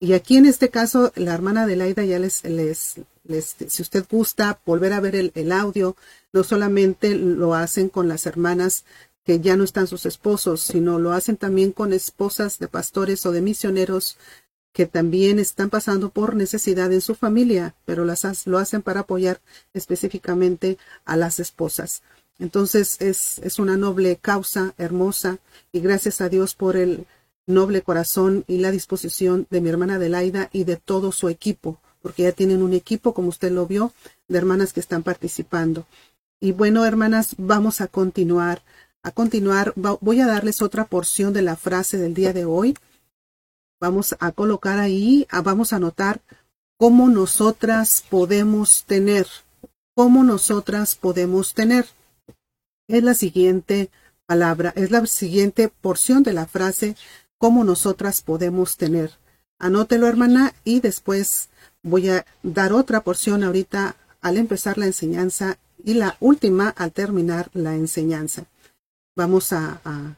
Y 0.00 0.14
aquí 0.14 0.38
en 0.38 0.46
este 0.46 0.70
caso, 0.70 1.12
la 1.16 1.34
hermana 1.34 1.64
Adelaida 1.64 2.02
ya 2.06 2.18
les, 2.18 2.44
les, 2.44 2.94
les 3.24 3.56
si 3.68 3.82
usted 3.82 4.06
gusta 4.10 4.60
volver 4.64 4.92
a 4.92 5.00
ver 5.00 5.16
el, 5.16 5.32
el 5.34 5.52
audio, 5.52 5.96
no 6.32 6.44
solamente 6.44 7.14
lo 7.14 7.54
hacen 7.54 7.88
con 7.88 8.08
las 8.08 8.26
hermanas 8.26 8.84
que 9.24 9.40
ya 9.40 9.56
no 9.56 9.64
están 9.64 9.86
sus 9.86 10.06
esposos, 10.06 10.60
sino 10.60 10.98
lo 10.98 11.12
hacen 11.12 11.36
también 11.36 11.72
con 11.72 11.92
esposas 11.92 12.58
de 12.58 12.68
pastores 12.68 13.24
o 13.26 13.32
de 13.32 13.40
misioneros 13.40 14.18
que 14.72 14.86
también 14.86 15.38
están 15.38 15.70
pasando 15.70 16.10
por 16.10 16.34
necesidad 16.34 16.92
en 16.92 17.00
su 17.00 17.14
familia, 17.14 17.74
pero 17.84 18.04
las, 18.04 18.46
lo 18.46 18.58
hacen 18.58 18.82
para 18.82 19.00
apoyar 19.00 19.40
específicamente 19.72 20.78
a 21.04 21.16
las 21.16 21.38
esposas. 21.38 22.02
Entonces 22.38 23.00
es, 23.00 23.38
es 23.38 23.60
una 23.60 23.76
noble 23.76 24.16
causa, 24.16 24.74
hermosa, 24.76 25.38
y 25.72 25.80
gracias 25.80 26.20
a 26.20 26.28
Dios 26.28 26.56
por 26.56 26.76
el 26.76 27.06
noble 27.46 27.82
corazón 27.82 28.44
y 28.48 28.58
la 28.58 28.72
disposición 28.72 29.46
de 29.48 29.60
mi 29.60 29.68
hermana 29.68 29.94
Adelaida 29.94 30.50
y 30.52 30.64
de 30.64 30.76
todo 30.76 31.12
su 31.12 31.28
equipo, 31.28 31.78
porque 32.04 32.24
ya 32.24 32.32
tienen 32.32 32.62
un 32.62 32.74
equipo, 32.74 33.14
como 33.14 33.30
usted 33.30 33.50
lo 33.50 33.66
vio, 33.66 33.94
de 34.28 34.36
hermanas 34.36 34.74
que 34.74 34.80
están 34.80 35.02
participando. 35.02 35.86
Y 36.38 36.52
bueno, 36.52 36.84
hermanas, 36.84 37.34
vamos 37.38 37.80
a 37.80 37.88
continuar. 37.88 38.62
A 39.02 39.10
continuar, 39.10 39.72
voy 39.74 40.20
a 40.20 40.26
darles 40.26 40.60
otra 40.60 40.84
porción 40.84 41.32
de 41.32 41.40
la 41.40 41.56
frase 41.56 41.96
del 41.96 42.12
día 42.12 42.34
de 42.34 42.44
hoy 42.44 42.76
Vamos 43.84 44.16
a 44.18 44.32
colocar 44.32 44.78
ahí, 44.78 45.26
vamos 45.42 45.74
a 45.74 45.76
anotar 45.76 46.22
cómo 46.78 47.10
nosotras 47.10 48.02
podemos 48.08 48.84
tener, 48.84 49.26
cómo 49.94 50.24
nosotras 50.24 50.94
podemos 50.94 51.52
tener. 51.52 51.84
Es 52.88 53.02
la 53.02 53.12
siguiente 53.12 53.90
palabra, 54.24 54.72
es 54.74 54.90
la 54.90 55.04
siguiente 55.06 55.68
porción 55.68 56.22
de 56.22 56.32
la 56.32 56.46
frase, 56.46 56.96
cómo 57.36 57.62
nosotras 57.62 58.22
podemos 58.22 58.78
tener. 58.78 59.10
Anótelo, 59.58 60.06
hermana, 60.08 60.54
y 60.64 60.80
después 60.80 61.50
voy 61.84 62.08
a 62.08 62.26
dar 62.42 62.72
otra 62.72 63.02
porción 63.02 63.44
ahorita 63.44 63.94
al 64.20 64.36
empezar 64.36 64.76
la 64.76 64.86
enseñanza 64.86 65.58
y 65.84 65.94
la 65.94 66.16
última 66.18 66.70
al 66.70 66.90
terminar 66.90 67.48
la 67.52 67.76
enseñanza. 67.76 68.46
Vamos 69.14 69.52
a, 69.52 69.80
a 69.84 70.16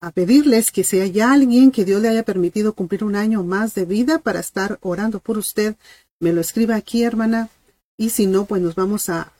a 0.00 0.10
pedirles 0.12 0.72
que 0.72 0.82
si 0.82 0.98
hay 1.00 1.20
alguien 1.20 1.70
que 1.70 1.84
Dios 1.84 2.00
le 2.00 2.08
haya 2.08 2.22
permitido 2.22 2.72
cumplir 2.72 3.04
un 3.04 3.16
año 3.16 3.42
más 3.42 3.74
de 3.74 3.84
vida 3.84 4.18
para 4.18 4.40
estar 4.40 4.78
orando 4.80 5.20
por 5.20 5.36
usted, 5.36 5.76
me 6.20 6.32
lo 6.32 6.40
escriba 6.40 6.74
aquí, 6.74 7.02
hermana. 7.02 7.50
Y 7.98 8.10
si 8.10 8.26
no, 8.26 8.46
pues 8.46 8.62
nos 8.62 8.74
vamos 8.74 9.10
a, 9.10 9.32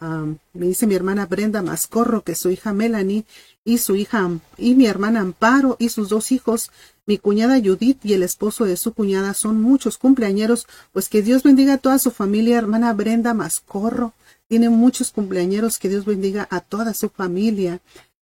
me 0.53 0.67
dice 0.67 0.87
mi 0.87 0.95
hermana 0.95 1.25
Brenda 1.25 1.63
Mascorro 1.63 2.23
que 2.23 2.35
su 2.35 2.51
hija 2.51 2.75
Melanie 2.75 3.25
y 3.65 3.79
su 3.79 3.97
hija 3.97 4.31
y 4.57 4.75
mi 4.75 4.87
hermana 4.87 5.21
Amparo 5.21 5.77
y 5.79 5.91
sus 5.91 6.09
dos 6.09 6.33
hijos, 6.33 6.71
mi 7.07 7.19
cuñada 7.19 7.61
Judith 7.61 7.99
y 8.05 8.15
el 8.15 8.23
esposo 8.23 8.65
de 8.65 8.77
su 8.77 8.93
cuñada 8.93 9.35
son 9.35 9.61
muchos 9.61 9.99
cumpleañeros, 9.99 10.67
pues 10.93 11.09
que 11.09 11.23
Dios 11.23 11.43
bendiga 11.43 11.75
a 11.75 11.79
toda 11.79 11.99
su 11.99 12.11
familia, 12.11 12.59
hermana 12.59 12.93
Brenda 12.93 13.35
Mascorro. 13.35 14.13
Tiene 14.49 14.69
muchos 14.69 15.11
cumpleañeros, 15.11 15.79
que 15.79 15.89
Dios 15.89 16.05
bendiga 16.05 16.47
a 16.51 16.61
toda 16.61 16.95
su 16.95 17.09
familia. 17.09 17.81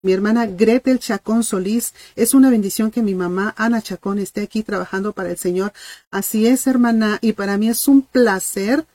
Mi 0.03 0.13
hermana 0.13 0.47
Gretel 0.47 0.99
Chacón 0.99 1.43
Solís, 1.43 1.93
es 2.15 2.33
una 2.33 2.49
bendición 2.49 2.89
que 2.89 3.03
mi 3.03 3.13
mamá 3.13 3.53
Ana 3.57 3.81
Chacón 3.81 4.17
esté 4.17 4.41
aquí 4.41 4.63
trabajando 4.63 5.13
para 5.13 5.29
el 5.29 5.37
Señor. 5.37 5.73
Así 6.09 6.47
es, 6.47 6.65
hermana, 6.65 7.19
y 7.21 7.33
para 7.33 7.57
mí 7.57 7.69
es 7.69 7.87
un 7.87 8.01
placer 8.01 8.85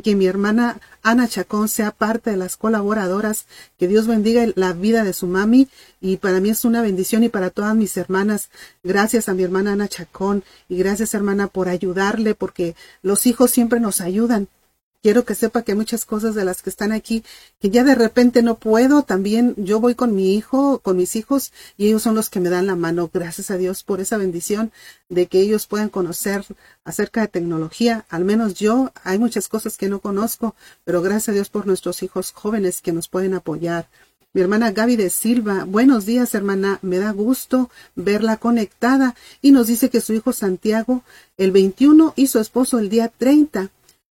que 0.00 0.14
mi 0.14 0.26
hermana 0.26 0.80
Ana 1.02 1.26
Chacón 1.26 1.68
sea 1.68 1.90
parte 1.90 2.30
de 2.30 2.36
las 2.36 2.56
colaboradoras. 2.56 3.46
Que 3.78 3.88
Dios 3.88 4.06
bendiga 4.06 4.46
la 4.54 4.72
vida 4.72 5.02
de 5.02 5.12
su 5.12 5.26
mami 5.26 5.68
y 6.00 6.18
para 6.18 6.38
mí 6.40 6.50
es 6.50 6.64
una 6.64 6.82
bendición 6.82 7.24
y 7.24 7.28
para 7.28 7.50
todas 7.50 7.74
mis 7.74 7.96
hermanas. 7.96 8.50
Gracias 8.84 9.28
a 9.28 9.34
mi 9.34 9.42
hermana 9.42 9.72
Ana 9.72 9.88
Chacón 9.88 10.44
y 10.68 10.76
gracias 10.76 11.14
hermana 11.14 11.48
por 11.48 11.68
ayudarle 11.68 12.36
porque 12.36 12.76
los 13.02 13.26
hijos 13.26 13.50
siempre 13.50 13.80
nos 13.80 14.00
ayudan 14.00 14.48
quiero 15.02 15.24
que 15.24 15.34
sepa 15.34 15.62
que 15.62 15.74
muchas 15.74 16.04
cosas 16.04 16.34
de 16.34 16.44
las 16.44 16.62
que 16.62 16.70
están 16.70 16.92
aquí, 16.92 17.24
que 17.60 17.70
ya 17.70 17.84
de 17.84 17.94
repente 17.94 18.42
no 18.42 18.56
puedo, 18.56 19.02
también 19.02 19.54
yo 19.56 19.80
voy 19.80 19.94
con 19.94 20.14
mi 20.14 20.34
hijo, 20.34 20.80
con 20.80 20.96
mis 20.96 21.16
hijos, 21.16 21.52
y 21.76 21.88
ellos 21.88 22.02
son 22.02 22.14
los 22.14 22.28
que 22.28 22.40
me 22.40 22.50
dan 22.50 22.66
la 22.66 22.76
mano. 22.76 23.10
Gracias 23.12 23.50
a 23.50 23.56
Dios 23.56 23.82
por 23.82 24.00
esa 24.00 24.18
bendición 24.18 24.72
de 25.08 25.26
que 25.26 25.40
ellos 25.40 25.66
puedan 25.66 25.88
conocer 25.88 26.44
acerca 26.84 27.22
de 27.22 27.28
tecnología. 27.28 28.04
Al 28.08 28.24
menos 28.24 28.54
yo, 28.54 28.92
hay 29.02 29.18
muchas 29.18 29.48
cosas 29.48 29.76
que 29.76 29.88
no 29.88 30.00
conozco, 30.00 30.54
pero 30.84 31.02
gracias 31.02 31.30
a 31.30 31.32
Dios 31.32 31.48
por 31.48 31.66
nuestros 31.66 32.02
hijos 32.02 32.32
jóvenes 32.32 32.82
que 32.82 32.92
nos 32.92 33.08
pueden 33.08 33.34
apoyar. 33.34 33.88
Mi 34.32 34.42
hermana 34.42 34.70
Gaby 34.70 34.94
de 34.94 35.10
Silva, 35.10 35.64
buenos 35.64 36.06
días 36.06 36.36
hermana, 36.36 36.78
me 36.82 36.98
da 36.98 37.10
gusto 37.10 37.68
verla 37.96 38.36
conectada 38.36 39.16
y 39.42 39.50
nos 39.50 39.66
dice 39.66 39.90
que 39.90 40.00
su 40.00 40.12
hijo 40.12 40.32
Santiago 40.32 41.02
el 41.36 41.50
21 41.50 42.12
y 42.14 42.28
su 42.28 42.38
esposo 42.38 42.78
el 42.78 42.90
día 42.90 43.08
30 43.08 43.70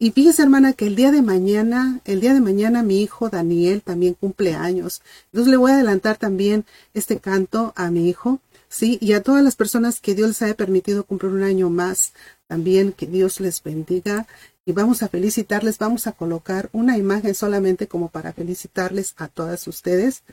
y 0.03 0.11
fíjese, 0.11 0.43
hermana, 0.43 0.73
que 0.73 0.89
el 0.89 0.97
día 0.97 1.13
de 1.13 1.23
mañana, 1.23 2.01
el 2.05 2.21
día 2.21 2.35
de 2.35 2.41
mañana 2.41 2.83
mi 2.83 3.01
hijo 3.03 3.31
Daniel 3.31 3.83
también 3.83 4.15
cumple 4.15 4.53
años. 4.53 5.01
Entonces 5.27 5.49
le 5.49 5.57
voy 5.57 5.71
a 5.71 5.75
adelantar 5.75 6.17
también 6.17 6.65
este 6.93 7.21
canto 7.21 7.73
a 7.77 7.89
mi 7.93 8.09
hijo, 8.09 8.41
sí, 8.69 8.99
y 9.01 9.13
a 9.13 9.23
todas 9.23 9.45
las 9.45 9.55
personas 9.55 10.01
que 10.01 10.17
Dios 10.17 10.27
les 10.27 10.43
haya 10.43 10.57
permitido 10.57 11.05
cumplir 11.05 11.31
un 11.31 11.45
año 11.45 11.71
más, 11.71 12.15
también 12.49 12.91
que 12.93 13.07
Dios 13.07 13.39
les 13.39 13.63
bendiga. 13.63 14.27
Y 14.67 14.73
vamos 14.73 15.05
a 15.05 15.09
felicitarles, 15.09 15.79
vamos 15.79 16.09
a 16.09 16.13
colocar 16.13 16.69
una 16.73 16.99
imagen 16.99 17.37
solamente 17.37 17.87
como 17.87 18.09
para 18.09 18.33
felicitarles 18.33 19.15
a 19.19 19.29
todas 19.29 19.69
ustedes. 19.69 20.25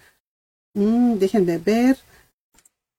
Mm, 0.73 1.19
déjenme 1.19 1.59
ver 1.59 1.99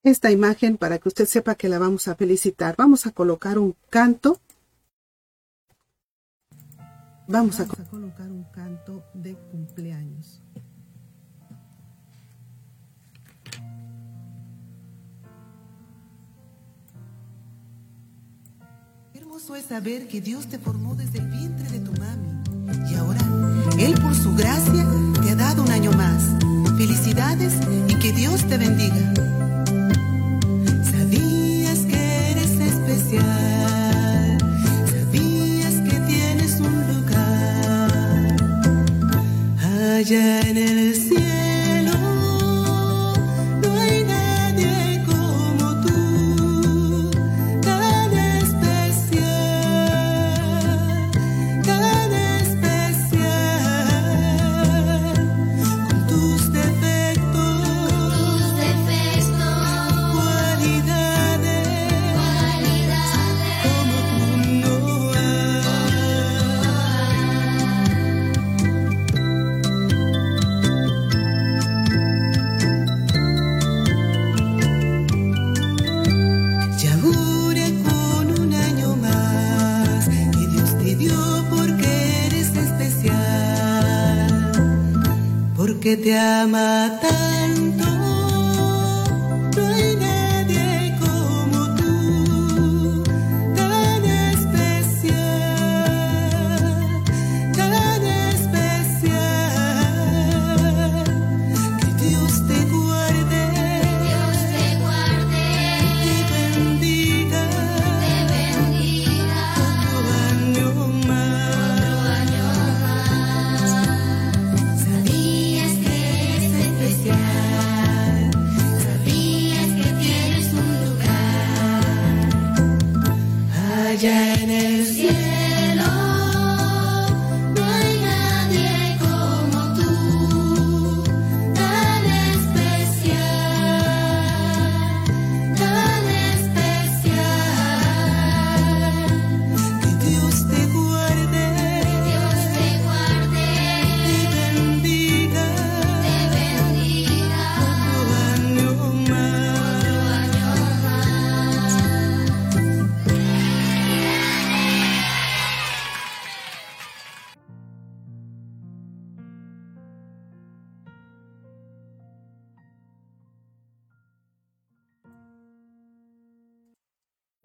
esta 0.05 0.31
imagen 0.31 0.77
para 0.77 0.99
que 0.99 1.09
usted 1.09 1.27
sepa 1.27 1.57
que 1.57 1.69
la 1.69 1.81
vamos 1.81 2.07
a 2.07 2.15
felicitar. 2.15 2.77
Vamos 2.79 3.07
a 3.07 3.11
colocar 3.11 3.59
un 3.59 3.75
canto 3.91 4.39
Vamos 7.31 7.61
a, 7.61 7.67
colocar 7.67 8.29
un 8.29 8.43
canto 8.43 9.05
de 9.15 9.37
cumpleaños. 9.53 10.43
Hermoso 19.15 19.55
es 19.55 19.67
saber 19.67 20.09
que 20.09 20.21
Dios 20.21 20.49
te 20.49 20.59
formó 20.59 20.97
desde 20.97 21.21
el 21.21 21.29
vientre 21.29 21.69
de 21.69 21.79
tu 21.79 21.93
mami. 22.01 22.91
Y 22.91 22.97
ahora, 22.97 23.21
Él 23.79 23.95
por 24.01 24.13
su 24.17 24.35
gracia 24.35 24.85
allá 40.01 40.41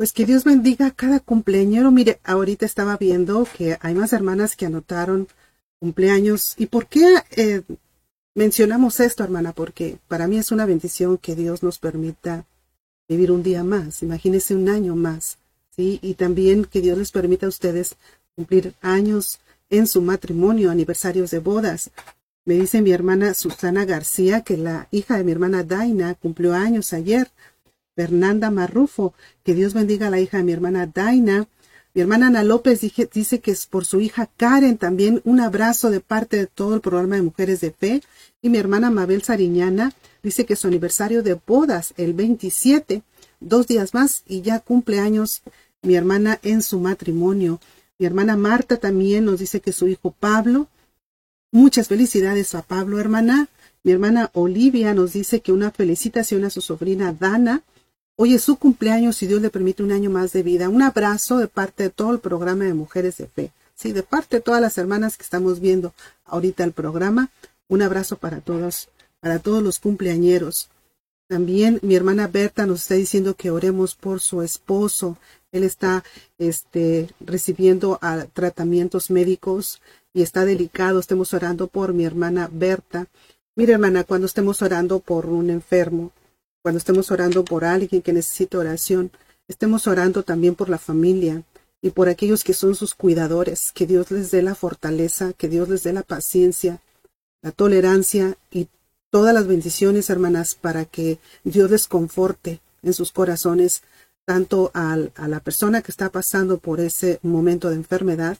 Pues 0.05 0.13
que 0.13 0.27
Dios 0.27 0.43
bendiga 0.43 0.85
a 0.85 0.91
cada 0.91 1.19
cumpleañero. 1.19 1.89
Mire, 1.89 2.19
ahorita 2.23 2.63
estaba 2.63 2.95
viendo 2.95 3.47
que 3.57 3.75
hay 3.81 3.95
más 3.95 4.13
hermanas 4.13 4.55
que 4.55 4.67
anotaron 4.67 5.27
cumpleaños. 5.79 6.53
¿Y 6.59 6.67
por 6.67 6.85
qué 6.85 7.23
eh, 7.31 7.63
mencionamos 8.35 8.99
esto, 8.99 9.23
hermana? 9.23 9.51
Porque 9.51 9.97
para 10.07 10.27
mí 10.27 10.37
es 10.37 10.51
una 10.51 10.67
bendición 10.67 11.17
que 11.17 11.33
Dios 11.33 11.63
nos 11.63 11.79
permita 11.79 12.45
vivir 13.09 13.31
un 13.31 13.41
día 13.41 13.63
más. 13.63 14.03
Imagínese 14.03 14.53
un 14.53 14.69
año 14.69 14.95
más. 14.95 15.39
¿sí? 15.75 15.97
Y 16.03 16.13
también 16.13 16.65
que 16.65 16.81
Dios 16.81 16.99
les 16.99 17.09
permita 17.09 17.47
a 17.47 17.49
ustedes 17.49 17.95
cumplir 18.35 18.75
años 18.81 19.39
en 19.71 19.87
su 19.87 20.03
matrimonio, 20.03 20.69
aniversarios 20.69 21.31
de 21.31 21.39
bodas. 21.39 21.89
Me 22.45 22.53
dice 22.53 22.83
mi 22.83 22.91
hermana 22.91 23.33
Susana 23.33 23.85
García 23.85 24.41
que 24.41 24.55
la 24.55 24.87
hija 24.91 25.17
de 25.17 25.23
mi 25.23 25.31
hermana 25.31 25.63
Daina 25.63 26.13
cumplió 26.13 26.53
años 26.53 26.93
ayer. 26.93 27.31
Fernanda 27.95 28.51
Marrufo, 28.51 29.13
que 29.43 29.53
Dios 29.53 29.73
bendiga 29.73 30.07
a 30.07 30.09
la 30.09 30.19
hija 30.19 30.37
de 30.37 30.43
mi 30.43 30.51
hermana 30.51 30.85
Daina. 30.85 31.47
Mi 31.93 32.01
hermana 32.01 32.27
Ana 32.27 32.43
López 32.43 32.81
dice 32.81 33.39
que 33.39 33.51
es 33.51 33.67
por 33.67 33.85
su 33.85 34.01
hija 34.01 34.29
Karen 34.35 34.77
también 34.77 35.21
un 35.23 35.39
abrazo 35.39 35.89
de 35.89 36.01
parte 36.01 36.35
de 36.35 36.45
todo 36.45 36.75
el 36.75 36.81
programa 36.81 37.15
de 37.15 37.21
Mujeres 37.21 37.61
de 37.61 37.71
Fe. 37.71 38.03
Y 38.41 38.49
mi 38.49 38.57
hermana 38.57 38.91
Mabel 38.91 39.23
Sariñana 39.23 39.93
dice 40.21 40.45
que 40.45 40.57
su 40.57 40.67
aniversario 40.67 41.23
de 41.23 41.39
bodas, 41.47 41.93
el 41.95 42.13
27, 42.13 43.01
dos 43.39 43.67
días 43.67 43.93
más, 43.93 44.23
y 44.27 44.41
ya 44.41 44.59
cumple 44.59 44.99
años 44.99 45.41
mi 45.81 45.95
hermana 45.95 46.37
en 46.43 46.61
su 46.61 46.81
matrimonio. 46.81 47.61
Mi 47.97 48.05
hermana 48.05 48.35
Marta 48.35 48.75
también 48.75 49.23
nos 49.23 49.39
dice 49.39 49.61
que 49.61 49.71
su 49.71 49.87
hijo 49.87 50.11
Pablo, 50.11 50.67
muchas 51.53 51.87
felicidades 51.87 52.55
a 52.55 52.61
Pablo, 52.61 52.99
hermana. 52.99 53.47
Mi 53.83 53.93
hermana 53.93 54.31
Olivia 54.33 54.93
nos 54.93 55.13
dice 55.13 55.39
que 55.39 55.53
una 55.53 55.71
felicitación 55.71 56.43
a 56.43 56.49
su 56.49 56.59
sobrina 56.59 57.15
Dana. 57.17 57.63
Hoy 58.17 58.33
es 58.33 58.43
su 58.43 58.55
cumpleaños 58.55 59.21
y 59.21 59.27
Dios 59.27 59.41
le 59.41 59.49
permite 59.49 59.83
un 59.83 59.91
año 59.91 60.09
más 60.09 60.31
de 60.31 60.41
vida. 60.41 60.69
Un 60.69 60.81
abrazo 60.81 61.37
de 61.37 61.49
parte 61.49 61.83
de 61.83 61.89
todo 61.89 62.11
el 62.13 62.19
programa 62.19 62.63
de 62.63 62.73
Mujeres 62.73 63.17
de 63.17 63.27
Fe. 63.27 63.51
Sí, 63.75 63.91
de 63.91 64.03
parte 64.03 64.37
de 64.37 64.41
todas 64.41 64.61
las 64.61 64.77
hermanas 64.77 65.17
que 65.17 65.23
estamos 65.23 65.59
viendo 65.59 65.93
ahorita 66.23 66.63
el 66.63 66.71
programa. 66.71 67.29
Un 67.67 67.81
abrazo 67.81 68.15
para 68.15 68.39
todos, 68.39 68.87
para 69.19 69.39
todos 69.39 69.61
los 69.61 69.79
cumpleañeros. 69.79 70.69
También 71.27 71.79
mi 71.81 71.95
hermana 71.95 72.27
Berta 72.27 72.65
nos 72.65 72.83
está 72.83 72.95
diciendo 72.95 73.35
que 73.35 73.51
oremos 73.51 73.95
por 73.95 74.21
su 74.21 74.41
esposo. 74.41 75.17
Él 75.51 75.65
está 75.65 76.05
este, 76.37 77.09
recibiendo 77.19 77.99
ah, 78.01 78.27
tratamientos 78.31 79.11
médicos 79.11 79.81
y 80.13 80.21
está 80.21 80.45
delicado. 80.45 81.01
Estemos 81.01 81.33
orando 81.33 81.67
por 81.67 81.93
mi 81.93 82.05
hermana 82.05 82.49
Berta. 82.49 83.07
Mira, 83.57 83.73
hermana, 83.73 84.05
cuando 84.05 84.25
estemos 84.25 84.61
orando 84.61 85.01
por 85.01 85.25
un 85.25 85.49
enfermo, 85.49 86.13
cuando 86.65 86.79
estemos 86.79 87.11
orando 87.11 87.45
por 87.45 87.63
alguien 87.63 88.01
que 88.01 88.11
necesita 88.11 88.57
oración, 88.57 89.11
estemos 89.47 89.85
orando 89.85 90.23
también 90.23 90.55
por 90.55 90.67
la 90.67 90.79
familia 90.79 91.43
y 91.79 91.91
por 91.91 92.09
aquellos 92.09 92.43
que 92.43 92.55
son 92.55 92.73
sus 92.73 92.95
cuidadores, 92.95 93.71
que 93.71 93.85
Dios 93.85 94.09
les 94.09 94.31
dé 94.31 94.41
la 94.41 94.55
fortaleza, 94.55 95.33
que 95.33 95.47
Dios 95.47 95.69
les 95.69 95.83
dé 95.83 95.93
la 95.93 96.01
paciencia, 96.01 96.81
la 97.43 97.51
tolerancia 97.51 98.35
y 98.49 98.67
todas 99.11 99.31
las 99.31 99.45
bendiciones, 99.45 100.09
hermanas, 100.09 100.55
para 100.55 100.85
que 100.85 101.19
Dios 101.43 101.69
les 101.69 101.87
conforte 101.87 102.61
en 102.81 102.95
sus 102.95 103.11
corazones, 103.11 103.83
tanto 104.25 104.71
a 104.73 104.97
la 105.27 105.39
persona 105.41 105.83
que 105.83 105.91
está 105.91 106.09
pasando 106.09 106.57
por 106.57 106.79
ese 106.79 107.19
momento 107.21 107.69
de 107.69 107.75
enfermedad, 107.75 108.39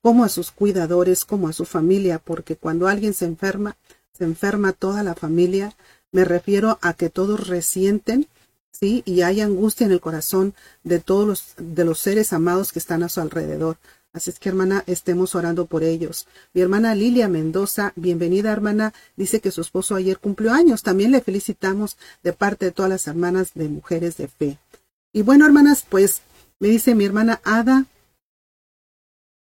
como 0.00 0.22
a 0.22 0.28
sus 0.28 0.52
cuidadores, 0.52 1.24
como 1.24 1.48
a 1.48 1.52
su 1.52 1.64
familia, 1.64 2.20
porque 2.20 2.54
cuando 2.54 2.86
alguien 2.86 3.14
se 3.14 3.24
enferma, 3.24 3.76
se 4.16 4.22
enferma 4.22 4.72
toda 4.72 5.02
la 5.02 5.16
familia. 5.16 5.74
Me 6.14 6.24
refiero 6.24 6.78
a 6.80 6.94
que 6.94 7.10
todos 7.10 7.48
resienten, 7.48 8.28
sí, 8.70 9.02
y 9.04 9.22
hay 9.22 9.40
angustia 9.40 9.84
en 9.84 9.90
el 9.90 10.00
corazón 10.00 10.54
de 10.84 11.00
todos 11.00 11.26
los, 11.26 11.54
de 11.56 11.84
los 11.84 11.98
seres 11.98 12.32
amados 12.32 12.70
que 12.70 12.78
están 12.78 13.02
a 13.02 13.08
su 13.08 13.20
alrededor. 13.20 13.78
Así 14.12 14.30
es 14.30 14.38
que, 14.38 14.48
hermana, 14.48 14.84
estemos 14.86 15.34
orando 15.34 15.66
por 15.66 15.82
ellos. 15.82 16.28
Mi 16.52 16.60
hermana 16.60 16.94
Lilia 16.94 17.26
Mendoza, 17.26 17.92
bienvenida, 17.96 18.52
hermana, 18.52 18.94
dice 19.16 19.40
que 19.40 19.50
su 19.50 19.60
esposo 19.60 19.96
ayer 19.96 20.20
cumplió 20.20 20.52
años. 20.52 20.84
También 20.84 21.10
le 21.10 21.20
felicitamos 21.20 21.96
de 22.22 22.32
parte 22.32 22.66
de 22.66 22.70
todas 22.70 22.90
las 22.90 23.08
hermanas 23.08 23.50
de 23.54 23.68
Mujeres 23.68 24.16
de 24.16 24.28
Fe. 24.28 24.58
Y 25.12 25.22
bueno, 25.22 25.44
hermanas, 25.46 25.84
pues 25.88 26.20
me 26.60 26.68
dice 26.68 26.94
mi 26.94 27.04
hermana 27.04 27.40
Ada, 27.42 27.86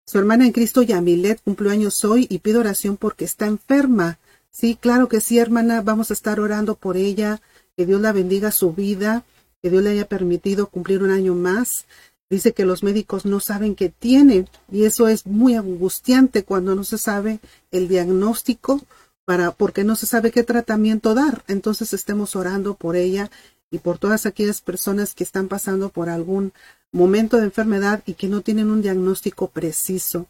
su 0.07 0.19
hermana 0.19 0.45
en 0.45 0.53
Cristo 0.53 0.83
Yamilet 0.83 1.41
cumplió 1.43 1.71
años 1.71 2.05
hoy 2.05 2.27
y 2.29 2.39
pido 2.39 2.61
oración 2.61 2.95
porque 2.95 3.25
está 3.25 3.45
enferma. 3.45 4.19
Sí, 4.55 4.77
claro 4.79 5.09
que 5.09 5.19
sí, 5.19 5.37
hermana, 5.37 5.81
vamos 5.81 6.11
a 6.11 6.13
estar 6.13 6.39
orando 6.39 6.75
por 6.75 6.95
ella, 6.95 7.41
que 7.75 7.85
Dios 7.85 7.99
la 7.99 8.13
bendiga 8.13 8.51
su 8.51 8.71
vida, 8.71 9.25
que 9.61 9.69
Dios 9.69 9.83
le 9.83 9.89
haya 9.89 10.07
permitido 10.07 10.67
cumplir 10.67 11.03
un 11.03 11.11
año 11.11 11.35
más. 11.35 11.87
Dice 12.29 12.53
que 12.53 12.63
los 12.63 12.81
médicos 12.81 13.25
no 13.25 13.41
saben 13.41 13.75
qué 13.75 13.89
tiene 13.89 14.47
y 14.71 14.85
eso 14.85 15.09
es 15.09 15.25
muy 15.25 15.55
angustiante 15.55 16.45
cuando 16.45 16.73
no 16.73 16.85
se 16.85 16.97
sabe 16.97 17.41
el 17.71 17.89
diagnóstico 17.89 18.79
para 19.25 19.51
porque 19.51 19.83
no 19.83 19.97
se 19.97 20.05
sabe 20.05 20.31
qué 20.31 20.43
tratamiento 20.43 21.13
dar. 21.13 21.43
Entonces 21.49 21.91
estemos 21.91 22.37
orando 22.37 22.75
por 22.75 22.95
ella 22.95 23.29
y 23.69 23.79
por 23.79 23.97
todas 23.97 24.25
aquellas 24.25 24.61
personas 24.61 25.15
que 25.15 25.25
están 25.25 25.49
pasando 25.49 25.89
por 25.89 26.07
algún 26.07 26.53
momento 26.93 27.35
de 27.35 27.43
enfermedad 27.43 28.03
y 28.05 28.13
que 28.13 28.29
no 28.29 28.39
tienen 28.39 28.71
un 28.71 28.81
diagnóstico 28.81 29.49
preciso. 29.49 30.27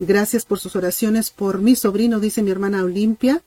Gracias 0.00 0.46
por 0.46 0.58
sus 0.58 0.74
oraciones 0.74 1.30
por 1.30 1.60
mi 1.60 1.76
sobrino, 1.76 2.18
dice 2.18 2.42
mi 2.42 2.50
hermana 2.50 2.82
Olimpia, 2.82 3.40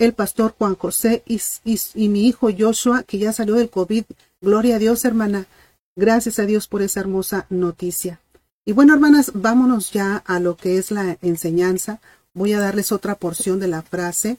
el 0.00 0.14
pastor 0.14 0.54
Juan 0.56 0.76
José 0.76 1.22
y, 1.26 2.08
mi 2.08 2.26
hijo 2.26 2.48
Joshua, 2.58 3.02
que 3.02 3.18
ya 3.18 3.34
salió 3.34 3.54
del 3.54 3.68
COVID. 3.68 4.04
Gloria 4.40 4.76
a 4.76 4.78
Dios, 4.78 5.04
hermana. 5.04 5.46
Gracias 5.94 6.38
a 6.38 6.46
Dios 6.46 6.68
por 6.68 6.80
esa 6.80 7.00
hermosa 7.00 7.46
noticia. 7.50 8.18
Y 8.64 8.72
bueno, 8.72 8.94
hermanas, 8.94 9.30
vámonos 9.34 9.92
ya 9.92 10.16
a 10.16 10.40
lo 10.40 10.56
que 10.56 10.78
es 10.78 10.90
la 10.90 11.18
enseñanza. 11.20 12.00
Voy 12.32 12.54
a 12.54 12.60
darles 12.60 12.92
otra 12.92 13.14
porción 13.14 13.60
de 13.60 13.68
la 13.68 13.82
frase. 13.82 14.38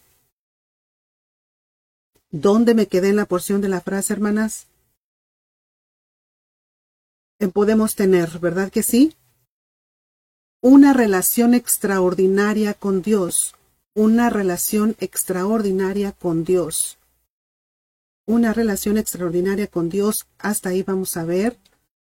¿Dónde 2.31 2.73
me 2.73 2.87
quedé 2.87 3.09
en 3.09 3.17
la 3.17 3.25
porción 3.25 3.61
de 3.61 3.69
la 3.69 3.81
frase, 3.81 4.13
hermanas? 4.13 4.65
Podemos 7.53 7.93
tener, 7.93 8.39
¿verdad 8.39 8.71
que 8.71 8.81
sí? 8.81 9.15
Una 10.59 10.93
relación 10.93 11.53
extraordinaria 11.53 12.73
con 12.73 13.03
Dios. 13.03 13.53
Una 13.93 14.29
relación 14.29 14.95
extraordinaria 15.01 16.13
con 16.13 16.45
Dios. 16.45 16.97
Una 18.25 18.53
relación 18.53 18.97
extraordinaria 18.97 19.67
con 19.67 19.89
Dios. 19.89 20.27
Hasta 20.39 20.69
ahí 20.69 20.81
vamos 20.81 21.17
a 21.17 21.25
ver. 21.25 21.57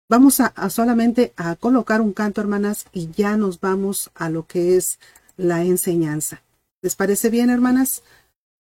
Vamos 0.10 0.42
a, 0.42 0.70
solamente 0.70 1.32
a 1.38 1.56
colocar 1.56 2.02
un 2.02 2.12
canto, 2.12 2.42
hermanas, 2.42 2.88
y 2.92 3.10
ya 3.12 3.38
nos 3.38 3.62
vamos 3.62 4.12
a 4.16 4.30
lo 4.30 4.46
que 4.46 4.76
es 4.76 5.00
la 5.38 5.64
enseñanza. 5.64 6.44
¿Les 6.82 6.98
parece 6.98 7.30
bien, 7.30 7.50
hermanas? 7.50 8.04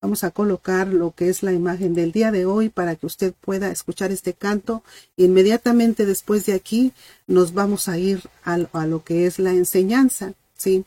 Vamos 0.01 0.23
a 0.23 0.31
colocar 0.31 0.87
lo 0.87 1.11
que 1.11 1.27
es 1.27 1.43
la 1.43 1.51
imagen 1.51 1.93
del 1.95 2.13
día 2.13 2.31
de 2.31 2.45
hoy 2.45 2.69
para 2.69 2.95
que 2.95 3.07
usted 3.07 3.33
pueda 3.33 3.71
escuchar 3.71 4.13
este 4.13 4.35
canto. 4.35 4.83
Inmediatamente 5.17 6.05
después 6.05 6.45
de 6.45 6.53
aquí 6.53 6.93
nos 7.27 7.53
vamos 7.53 7.89
a 7.89 7.97
ir 7.97 8.29
a 8.43 8.85
lo 8.85 9.03
que 9.03 9.25
es 9.25 9.37
la 9.37 9.51
enseñanza. 9.51 10.33
¿sí? 10.55 10.85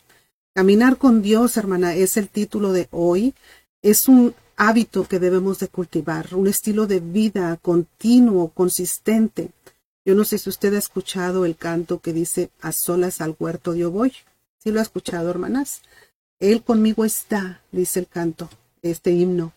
Caminar 0.53 0.97
con 0.97 1.21
Dios, 1.21 1.55
hermana, 1.55 1.95
es 1.95 2.17
el 2.17 2.27
título 2.27 2.73
de 2.73 2.89
hoy. 2.91 3.33
Es 3.81 4.09
un 4.09 4.35
hábito 4.57 5.07
que 5.07 5.17
debemos 5.17 5.59
de 5.59 5.69
cultivar, 5.69 6.35
un 6.35 6.47
estilo 6.47 6.87
de 6.87 6.99
vida 6.99 7.57
continuo, 7.61 8.49
consistente. 8.49 9.51
Yo 10.03 10.13
no 10.13 10.25
sé 10.25 10.37
si 10.37 10.49
usted 10.49 10.73
ha 10.73 10.79
escuchado 10.79 11.45
el 11.45 11.55
canto 11.55 11.99
que 11.99 12.11
dice 12.11 12.49
a 12.59 12.73
solas 12.73 13.21
al 13.21 13.35
huerto 13.39 13.75
yo 13.75 13.91
voy. 13.91 14.11
¿Sí 14.57 14.71
lo 14.71 14.79
ha 14.79 14.83
escuchado, 14.83 15.29
hermanas? 15.29 15.81
Él 16.39 16.63
conmigo 16.63 17.05
está, 17.05 17.61
dice 17.71 17.99
el 18.01 18.07
canto 18.07 18.49
este 18.81 19.11
himno. 19.11 19.53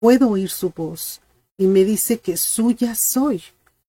Puedo 0.00 0.30
oír 0.30 0.50
su 0.50 0.70
voz 0.70 1.20
y 1.56 1.66
me 1.68 1.84
dice 1.84 2.18
que 2.18 2.36
suya 2.36 2.96
soy. 2.96 3.42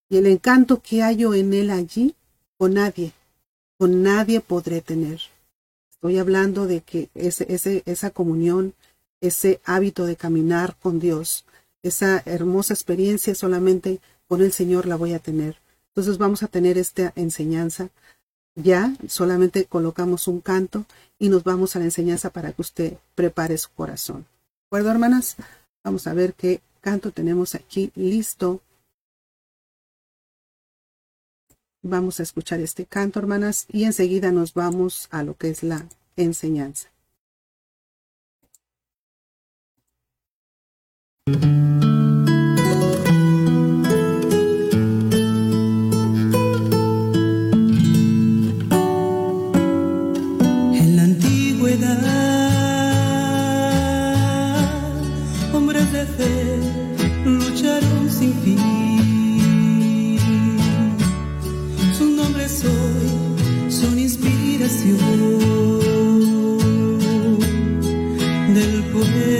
Y 0.09 0.17
el 0.17 0.27
encanto 0.27 0.79
que 0.81 1.01
hallo 1.01 1.33
en 1.33 1.53
él 1.53 1.71
allí, 1.71 2.13
con 2.57 2.75
nadie, 2.75 3.13
con 3.79 4.03
nadie 4.03 4.41
podré 4.41 4.81
tener. 4.81 5.21
Estoy 5.99 6.17
hablando 6.17 6.65
de 6.65 6.81
que 6.81 7.09
ese, 7.13 7.45
ese, 7.53 7.83
esa 7.85 8.09
comunión, 8.09 8.73
ese 9.21 9.61
hábito 9.65 10.05
de 10.05 10.15
caminar 10.15 10.75
con 10.81 10.99
Dios, 10.99 11.45
esa 11.83 12.23
hermosa 12.25 12.73
experiencia 12.73 13.35
solamente 13.35 13.99
con 14.27 14.41
el 14.41 14.51
Señor 14.51 14.85
la 14.85 14.95
voy 14.95 15.13
a 15.13 15.19
tener. 15.19 15.57
Entonces 15.89 16.17
vamos 16.17 16.43
a 16.43 16.47
tener 16.47 16.77
esta 16.77 17.13
enseñanza. 17.15 17.89
Ya 18.55 18.95
solamente 19.07 19.65
colocamos 19.65 20.27
un 20.27 20.41
canto 20.41 20.85
y 21.17 21.29
nos 21.29 21.43
vamos 21.43 21.75
a 21.75 21.79
la 21.79 21.85
enseñanza 21.85 22.29
para 22.29 22.51
que 22.53 22.61
usted 22.61 22.93
prepare 23.15 23.57
su 23.57 23.69
corazón 23.71 24.25
acuerdo, 24.69 24.91
hermanas? 24.91 25.35
Vamos 25.83 26.05
a 26.05 26.13
ver 26.13 26.35
qué 26.35 26.61
canto 26.79 27.11
tenemos 27.11 27.55
aquí 27.55 27.91
listo. 27.95 28.61
Vamos 31.81 32.19
a 32.19 32.23
escuchar 32.23 32.59
este 32.59 32.85
canto, 32.85 33.19
hermanas, 33.19 33.65
y 33.69 33.85
enseguida 33.85 34.31
nos 34.31 34.53
vamos 34.53 35.07
a 35.11 35.23
lo 35.23 35.35
que 35.35 35.49
es 35.49 35.63
la 35.63 35.87
enseñanza. 36.17 36.89
Del 68.53 68.83
pueblo 68.91 69.38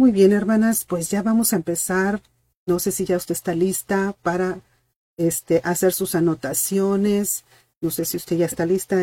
Muy 0.00 0.12
bien, 0.12 0.32
hermanas, 0.32 0.86
pues 0.86 1.10
ya 1.10 1.22
vamos 1.22 1.52
a 1.52 1.56
empezar. 1.56 2.22
No 2.64 2.78
sé 2.78 2.90
si 2.90 3.04
ya 3.04 3.18
usted 3.18 3.34
está 3.34 3.54
lista 3.54 4.16
para 4.22 4.62
este, 5.18 5.60
hacer 5.62 5.92
sus 5.92 6.14
anotaciones. 6.14 7.44
No 7.82 7.90
sé 7.90 8.06
si 8.06 8.16
usted 8.16 8.38
ya 8.38 8.46
está 8.46 8.64
lista 8.64 8.96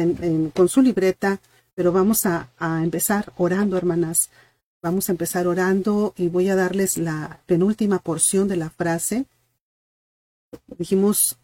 con 0.56 0.68
su 0.68 0.82
libreta, 0.82 1.40
pero 1.76 1.92
vamos 1.92 2.26
a, 2.26 2.50
a 2.58 2.84
empezar 2.84 3.32
orando, 3.38 3.78
hermanas. 3.78 4.32
Vamos 4.82 5.08
a 5.08 5.12
empezar 5.12 5.46
orando 5.46 6.16
y 6.18 6.30
voy 6.30 6.50
a 6.50 6.56
darles 6.56 6.98
la 6.98 7.42
penúltima 7.46 8.00
porción 8.00 8.48
de 8.48 8.56
la 8.56 8.72
frase. 8.72 9.28
Dijimos 10.80 11.38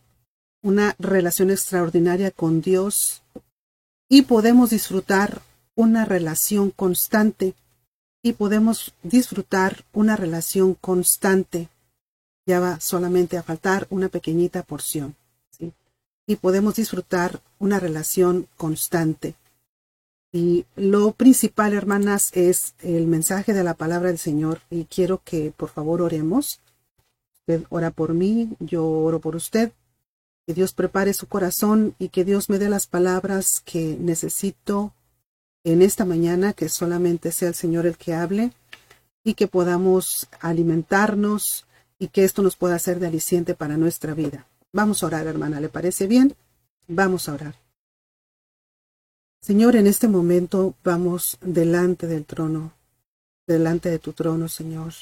una 0.64 0.96
relación 0.98 1.52
extraordinaria 1.52 2.32
con 2.32 2.62
Dios 2.62 3.22
y 4.10 4.24
podemos 4.24 4.72
disfrutar 4.72 5.44
una 5.76 6.06
relación 6.06 6.72
constante 6.72 7.54
y 8.24 8.34
podemos 8.34 8.96
disfrutar 9.04 9.84
una 9.92 10.16
relación 10.16 10.76
constante. 10.76 11.70
Ya 12.46 12.60
va 12.62 12.80
solamente 12.80 13.38
a 13.38 13.44
faltar 13.44 13.86
una 13.90 14.08
pequeñita 14.08 14.64
porción. 14.64 15.16
Y 16.26 16.38
podemos 16.38 16.76
disfrutar 16.76 17.42
una 17.60 17.82
relación 17.82 18.48
constante. 18.56 19.36
Y 20.32 20.66
lo 20.78 21.12
principal, 21.12 21.74
hermanas, 21.74 22.32
es 22.34 22.76
el 22.80 23.08
mensaje 23.08 23.54
de 23.54 23.64
la 23.64 23.74
palabra 23.74 24.08
del 24.08 24.18
Señor. 24.18 24.62
Y 24.70 24.86
quiero 24.86 25.22
que 25.24 25.52
por 25.56 25.70
favor 25.70 26.02
oremos. 26.02 26.62
Usted 27.40 27.66
ora 27.70 27.92
por 27.92 28.14
mí, 28.14 28.56
yo 28.60 28.88
oro 28.88 29.20
por 29.20 29.36
usted. 29.36 29.74
Que 30.48 30.54
Dios 30.54 30.72
prepare 30.72 31.14
su 31.14 31.28
corazón 31.28 31.94
y 32.00 32.08
que 32.08 32.24
Dios 32.24 32.50
me 32.50 32.58
dé 32.58 32.70
las 32.70 32.88
palabras 32.88 33.62
que 33.66 33.98
necesito 34.00 34.94
en 35.64 35.82
esta 35.82 36.06
mañana, 36.06 36.54
que 36.54 36.70
solamente 36.70 37.32
sea 37.32 37.50
el 37.50 37.56
Señor 37.56 37.86
el 37.86 37.98
que 37.98 38.14
hable 38.14 38.52
y 39.24 39.36
que 39.36 39.48
podamos 39.48 40.28
alimentarnos 40.40 41.66
y 42.00 42.10
que 42.10 42.24
esto 42.24 42.42
nos 42.42 42.56
pueda 42.56 42.78
ser 42.80 43.00
de 43.00 43.08
aliciente 43.08 43.56
para 43.56 43.78
nuestra 43.78 44.14
vida. 44.14 44.46
Vamos 44.74 45.04
a 45.04 45.08
orar, 45.08 45.28
hermana, 45.28 45.62
¿le 45.62 45.70
parece 45.70 46.08
bien? 46.08 46.36
Vamos 46.88 47.30
a 47.30 47.34
orar. 47.34 47.56
Señor, 49.42 49.76
en 49.76 49.88
este 49.88 50.08
momento 50.08 50.74
vamos 50.84 51.38
delante 51.42 52.08
del 52.08 52.26
trono, 52.26 52.74
delante 53.46 53.90
de 53.90 54.00
tu 54.00 54.14
trono, 54.14 54.48
Señor. 54.48 54.94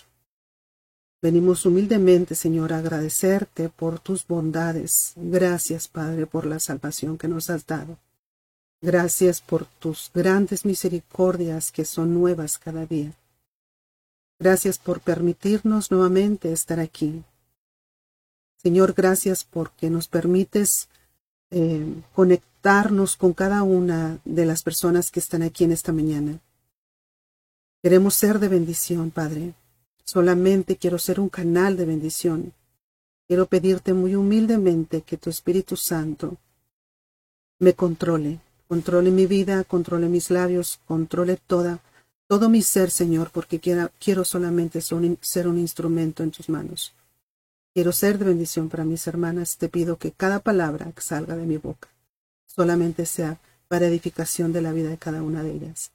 Venimos 1.21 1.65
humildemente, 1.67 2.33
Señor, 2.33 2.73
a 2.73 2.79
agradecerte 2.79 3.69
por 3.69 3.99
tus 3.99 4.25
bondades. 4.25 5.13
Gracias, 5.15 5.87
Padre, 5.87 6.25
por 6.25 6.47
la 6.47 6.59
salvación 6.59 7.19
que 7.19 7.27
nos 7.27 7.51
has 7.51 7.67
dado. 7.67 7.99
Gracias 8.81 9.41
por 9.41 9.65
tus 9.65 10.09
grandes 10.13 10.65
misericordias 10.65 11.71
que 11.71 11.85
son 11.85 12.15
nuevas 12.15 12.57
cada 12.57 12.85
día. 12.87 13.13
Gracias 14.39 14.79
por 14.79 15.01
permitirnos 15.01 15.91
nuevamente 15.91 16.51
estar 16.51 16.79
aquí. 16.79 17.23
Señor, 18.57 18.93
gracias 18.93 19.43
porque 19.43 19.91
nos 19.91 20.07
permites 20.07 20.89
eh, 21.51 21.85
conectarnos 22.15 23.17
con 23.17 23.33
cada 23.33 23.61
una 23.61 24.19
de 24.25 24.45
las 24.45 24.63
personas 24.63 25.11
que 25.11 25.19
están 25.19 25.43
aquí 25.43 25.63
en 25.63 25.73
esta 25.73 25.91
mañana. 25.91 26.39
Queremos 27.83 28.15
ser 28.15 28.39
de 28.39 28.47
bendición, 28.47 29.11
Padre. 29.11 29.53
Solamente 30.03 30.75
quiero 30.75 30.97
ser 30.97 31.19
un 31.19 31.29
canal 31.29 31.77
de 31.77 31.85
bendición. 31.85 32.53
Quiero 33.27 33.45
pedirte 33.45 33.93
muy 33.93 34.15
humildemente 34.15 35.01
que 35.01 35.17
tu 35.17 35.29
Espíritu 35.29 35.77
Santo 35.77 36.37
me 37.59 37.73
controle, 37.75 38.39
controle 38.71 39.11
mi 39.11 39.25
vida, 39.25 39.65
controle 39.65 40.07
mis 40.07 40.29
labios, 40.29 40.79
controle 40.87 41.35
toda, 41.35 41.79
todo 42.25 42.47
mi 42.47 42.61
ser, 42.61 42.89
Señor, 42.89 43.29
porque 43.29 43.59
quiero 43.59 44.23
solamente 44.23 44.79
ser 44.79 45.47
un 45.49 45.57
instrumento 45.57 46.23
en 46.23 46.31
tus 46.31 46.47
manos. 46.47 46.93
Quiero 47.73 47.91
ser 47.91 48.17
de 48.17 48.23
bendición 48.23 48.69
para 48.69 48.85
mis 48.85 49.05
hermanas. 49.07 49.57
Te 49.57 49.67
pido 49.67 49.97
que 49.97 50.13
cada 50.13 50.39
palabra 50.39 50.89
que 50.93 51.01
salga 51.01 51.35
de 51.35 51.45
mi 51.45 51.57
boca 51.57 51.89
solamente 52.45 53.05
sea 53.05 53.41
para 53.67 53.87
edificación 53.87 54.53
de 54.53 54.61
la 54.61 54.71
vida 54.71 54.87
de 54.87 54.97
cada 54.97 55.21
una 55.21 55.43
de 55.43 55.51
ellas. 55.51 55.91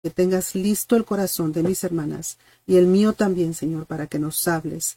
Que 0.00 0.10
tengas 0.10 0.54
listo 0.54 0.94
el 0.94 1.04
corazón 1.04 1.50
de 1.50 1.64
mis 1.64 1.82
hermanas 1.82 2.38
y 2.68 2.76
el 2.76 2.86
mío 2.86 3.14
también, 3.14 3.52
Señor, 3.52 3.86
para 3.86 4.06
que 4.06 4.20
nos 4.20 4.46
hables 4.46 4.96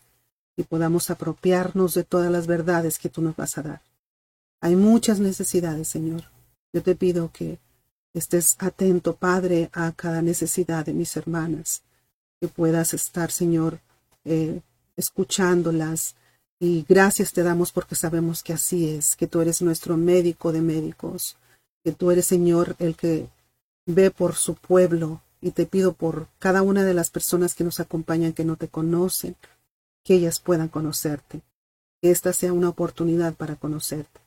y 0.55 0.61
podamos 0.61 1.09
apropiarnos 1.09 1.95
de 1.95 2.03
todas 2.03 2.31
las 2.31 2.45
verdades 2.45 2.99
que 2.99 3.09
tú 3.09 3.23
nos 3.23 3.35
vas 3.35 3.57
a 3.57 3.63
dar. 3.63 3.81
Hay 4.61 4.75
muchas 4.75 5.19
necesidades, 5.19 5.87
Señor, 5.87 6.34
yo 6.75 6.83
te 6.83 6.93
pido 6.93 7.31
que 7.31 7.57
estés 8.13 8.57
atento, 8.59 9.15
Padre, 9.15 9.69
a 9.71 9.93
cada 9.93 10.21
necesidad 10.21 10.85
de 10.85 10.93
mis 10.93 11.15
hermanas, 11.15 11.83
que 12.41 12.49
puedas 12.49 12.93
estar, 12.93 13.31
Señor, 13.31 13.79
eh, 14.25 14.59
escuchándolas. 14.97 16.15
Y 16.59 16.85
gracias 16.87 17.31
te 17.31 17.43
damos 17.43 17.71
porque 17.71 17.95
sabemos 17.95 18.43
que 18.43 18.51
así 18.51 18.89
es, 18.89 19.15
que 19.15 19.25
tú 19.25 19.39
eres 19.39 19.61
nuestro 19.61 19.95
médico 19.95 20.51
de 20.51 20.59
médicos, 20.59 21.37
que 21.81 21.93
tú 21.93 22.11
eres, 22.11 22.25
Señor, 22.25 22.75
el 22.79 22.97
que 22.97 23.29
ve 23.85 24.11
por 24.11 24.35
su 24.35 24.55
pueblo. 24.55 25.21
Y 25.39 25.51
te 25.51 25.65
pido 25.65 25.93
por 25.93 26.27
cada 26.39 26.61
una 26.61 26.83
de 26.83 26.93
las 26.93 27.09
personas 27.09 27.55
que 27.55 27.63
nos 27.63 27.79
acompañan 27.79 28.33
que 28.33 28.43
no 28.43 28.57
te 28.57 28.67
conocen, 28.67 29.37
que 30.03 30.15
ellas 30.15 30.41
puedan 30.41 30.67
conocerte, 30.67 31.39
que 32.01 32.11
esta 32.11 32.33
sea 32.33 32.51
una 32.51 32.67
oportunidad 32.67 33.33
para 33.35 33.55
conocerte. 33.55 34.24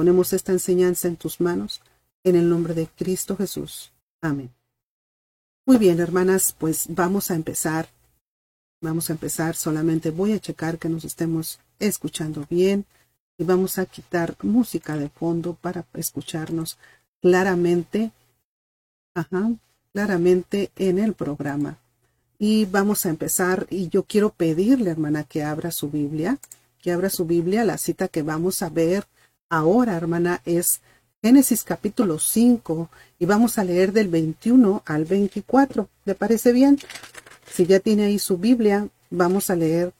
Ponemos 0.00 0.32
esta 0.32 0.52
enseñanza 0.52 1.08
en 1.08 1.16
tus 1.16 1.42
manos, 1.42 1.82
en 2.24 2.34
el 2.34 2.48
nombre 2.48 2.72
de 2.72 2.86
Cristo 2.86 3.36
Jesús. 3.36 3.92
Amén. 4.22 4.48
Muy 5.66 5.76
bien, 5.76 6.00
hermanas, 6.00 6.56
pues 6.58 6.86
vamos 6.88 7.30
a 7.30 7.34
empezar. 7.34 7.86
Vamos 8.80 9.10
a 9.10 9.12
empezar, 9.12 9.56
solamente 9.56 10.10
voy 10.10 10.32
a 10.32 10.38
checar 10.38 10.78
que 10.78 10.88
nos 10.88 11.04
estemos 11.04 11.60
escuchando 11.78 12.46
bien 12.48 12.86
y 13.36 13.44
vamos 13.44 13.76
a 13.76 13.84
quitar 13.84 14.36
música 14.40 14.96
de 14.96 15.10
fondo 15.10 15.52
para 15.52 15.84
escucharnos 15.92 16.78
claramente, 17.20 18.10
ajá, 19.12 19.52
claramente 19.92 20.70
en 20.76 20.98
el 20.98 21.12
programa. 21.12 21.76
Y 22.38 22.64
vamos 22.64 23.04
a 23.04 23.10
empezar 23.10 23.66
y 23.68 23.90
yo 23.90 24.04
quiero 24.04 24.30
pedirle, 24.30 24.92
hermana, 24.92 25.24
que 25.24 25.42
abra 25.42 25.70
su 25.70 25.90
Biblia, 25.90 26.38
que 26.80 26.90
abra 26.90 27.10
su 27.10 27.26
Biblia, 27.26 27.66
la 27.66 27.76
cita 27.76 28.08
que 28.08 28.22
vamos 28.22 28.62
a 28.62 28.70
ver 28.70 29.06
ahora, 29.50 29.96
hermana, 29.96 30.40
es 30.46 30.80
Génesis 31.22 31.64
capítulo 31.64 32.18
5 32.18 32.88
y 33.18 33.26
vamos 33.26 33.58
a 33.58 33.64
leer 33.64 33.92
del 33.92 34.08
21 34.08 34.82
al 34.86 35.04
24. 35.04 35.88
¿Le 36.06 36.14
parece 36.14 36.52
bien? 36.52 36.78
Si 37.52 37.66
ya 37.66 37.80
tiene 37.80 38.04
ahí 38.04 38.18
su 38.18 38.38
Biblia, 38.38 38.88
vamos 39.10 39.50
a 39.50 39.56
leer 39.56 39.92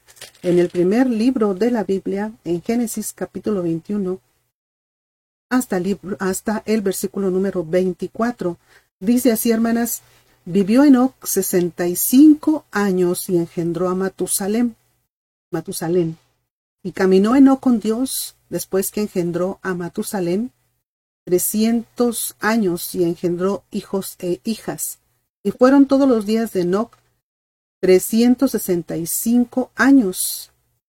en 0.43 0.59
el 0.59 0.71
primer 0.71 1.11
libro 1.11 1.53
de 1.55 1.71
la 1.71 1.85
Biblia, 1.85 2.33
en 2.45 2.63
Génesis 2.63 3.13
capítulo 3.13 3.63
21, 3.63 4.19
hasta 5.51 5.77
el, 6.65 6.81
versículo 6.81 7.31
número 7.31 7.65
24. 7.65 8.57
Dice 9.01 9.33
así, 9.33 9.51
hermanas, 9.51 10.03
vivió 10.45 10.85
Enoch 10.85 11.15
65 11.23 12.65
años 12.71 13.29
y 13.29 13.37
engendró 13.37 13.89
a 13.89 13.95
Matusalem. 13.95 14.75
Matusalén. 15.51 16.17
Y 16.83 16.93
caminó 16.93 17.37
Enoch 17.37 17.61
con 17.61 17.81
Dios 17.81 18.37
después 18.49 18.91
que 18.91 19.03
engendró 19.03 19.59
a 19.63 19.75
Matusalén 19.75 20.53
trescientos 21.25 22.35
años 22.41 22.95
y 22.95 23.05
engendró 23.05 23.65
hijos 23.71 24.17
e 24.19 24.41
hijas. 24.45 24.99
Y 25.43 25.51
fueron 25.53 25.87
todos 25.87 26.09
los 26.09 26.27
días 26.27 26.53
de 26.53 26.63
Enoch 26.63 26.97
trescientos 27.81 28.53
sesenta 28.53 28.97
y 28.97 29.07
cinco 29.07 29.71
años. 29.75 30.53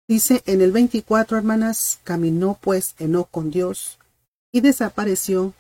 Dice 0.09 0.43
en 0.47 0.61
el 0.61 0.73
veinticuatro, 0.73 1.39
hermanas, 1.39 2.01
caminó 2.05 2.59
pues 2.61 2.95
Enoch 2.99 3.31
con 3.31 3.51
Dios 3.51 3.99
y 4.53 4.61
desapareció 4.61 5.55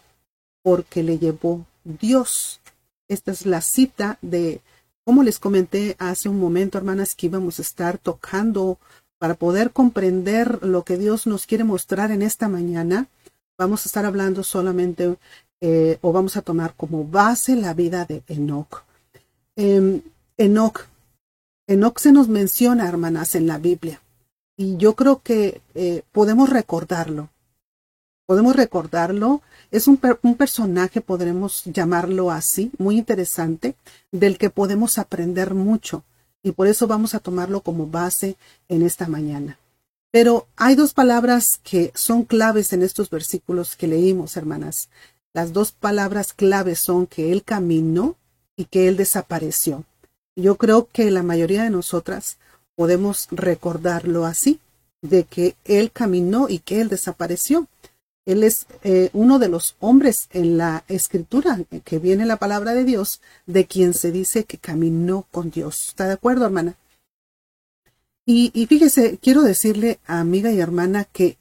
porque 0.62 1.02
le 1.02 1.18
llevó 1.18 1.66
Dios. 1.84 2.60
Esta 3.08 3.32
es 3.32 3.44
la 3.44 3.60
cita 3.60 4.18
de, 4.22 4.62
como 5.04 5.22
les 5.22 5.38
comenté 5.38 5.96
hace 5.98 6.28
un 6.28 6.40
momento, 6.40 6.78
hermanas, 6.78 7.14
que 7.14 7.26
íbamos 7.26 7.58
a 7.58 7.62
estar 7.62 7.98
tocando 7.98 8.78
para 9.18 9.34
poder 9.34 9.70
comprender 9.70 10.62
lo 10.62 10.84
que 10.84 10.96
Dios 10.96 11.26
nos 11.26 11.46
quiere 11.46 11.64
mostrar 11.64 12.10
en 12.10 12.22
esta 12.22 12.48
mañana, 12.48 13.08
vamos 13.56 13.84
a 13.84 13.88
estar 13.88 14.04
hablando 14.04 14.42
solamente 14.42 15.16
eh, 15.60 15.98
o 16.02 16.12
vamos 16.12 16.36
a 16.36 16.42
tomar 16.42 16.74
como 16.76 17.04
base 17.04 17.56
la 17.56 17.74
vida 17.74 18.04
de 18.04 18.22
Enoch. 18.28 18.84
Eh, 19.56 20.02
Enoch. 20.36 20.86
Enoch 21.66 21.98
se 21.98 22.12
nos 22.12 22.28
menciona, 22.28 22.88
hermanas, 22.88 23.34
en 23.34 23.46
la 23.46 23.58
Biblia. 23.58 24.02
Y 24.56 24.76
yo 24.76 24.94
creo 24.94 25.22
que 25.22 25.62
eh, 25.74 26.02
podemos 26.12 26.50
recordarlo. 26.50 27.30
Podemos 28.26 28.56
recordarlo. 28.56 29.42
Es 29.70 29.88
un, 29.88 29.98
un 30.22 30.34
personaje, 30.36 31.00
podremos 31.00 31.64
llamarlo 31.64 32.30
así, 32.30 32.70
muy 32.78 32.98
interesante, 32.98 33.74
del 34.12 34.38
que 34.38 34.50
podemos 34.50 34.98
aprender 34.98 35.54
mucho 35.54 36.04
y 36.44 36.52
por 36.52 36.68
eso 36.68 36.86
vamos 36.86 37.14
a 37.14 37.18
tomarlo 37.18 37.62
como 37.62 37.88
base 37.88 38.36
en 38.68 38.82
esta 38.82 39.08
mañana. 39.08 39.58
Pero 40.12 40.46
hay 40.54 40.76
dos 40.76 40.94
palabras 40.94 41.58
que 41.64 41.90
son 41.96 42.22
claves 42.22 42.72
en 42.72 42.84
estos 42.84 43.10
versículos 43.10 43.74
que 43.74 43.88
leímos, 43.88 44.36
hermanas. 44.36 44.88
Las 45.32 45.52
dos 45.52 45.72
palabras 45.72 46.32
claves 46.32 46.78
son 46.78 47.08
que 47.08 47.32
Él 47.32 47.42
caminó 47.42 48.14
y 48.56 48.66
que 48.66 48.86
Él 48.86 48.96
desapareció. 48.96 49.84
Yo 50.36 50.56
creo 50.56 50.86
que 50.92 51.10
la 51.10 51.24
mayoría 51.24 51.64
de 51.64 51.70
nosotras 51.70 52.36
podemos 52.76 53.26
recordarlo 53.30 54.26
así, 54.26 54.60
de 55.02 55.24
que 55.24 55.56
Él 55.64 55.90
caminó 55.90 56.48
y 56.48 56.60
que 56.60 56.80
Él 56.80 56.88
desapareció. 56.88 57.66
Él 58.26 58.42
es 58.42 58.66
eh, 58.82 59.10
uno 59.12 59.38
de 59.38 59.48
los 59.48 59.76
hombres 59.80 60.28
en 60.32 60.56
la 60.56 60.84
escritura 60.88 61.60
que 61.84 61.98
viene 61.98 62.24
la 62.24 62.38
palabra 62.38 62.72
de 62.72 62.84
Dios, 62.84 63.20
de 63.46 63.66
quien 63.66 63.92
se 63.92 64.12
dice 64.12 64.44
que 64.44 64.58
caminó 64.58 65.26
con 65.30 65.50
Dios. 65.50 65.88
¿Está 65.88 66.06
de 66.06 66.14
acuerdo, 66.14 66.46
hermana? 66.46 66.76
Y, 68.24 68.50
y 68.54 68.66
fíjese, 68.66 69.18
quiero 69.18 69.42
decirle, 69.42 69.98
amiga 70.06 70.50
y 70.50 70.60
hermana, 70.60 71.04
que, 71.04 71.36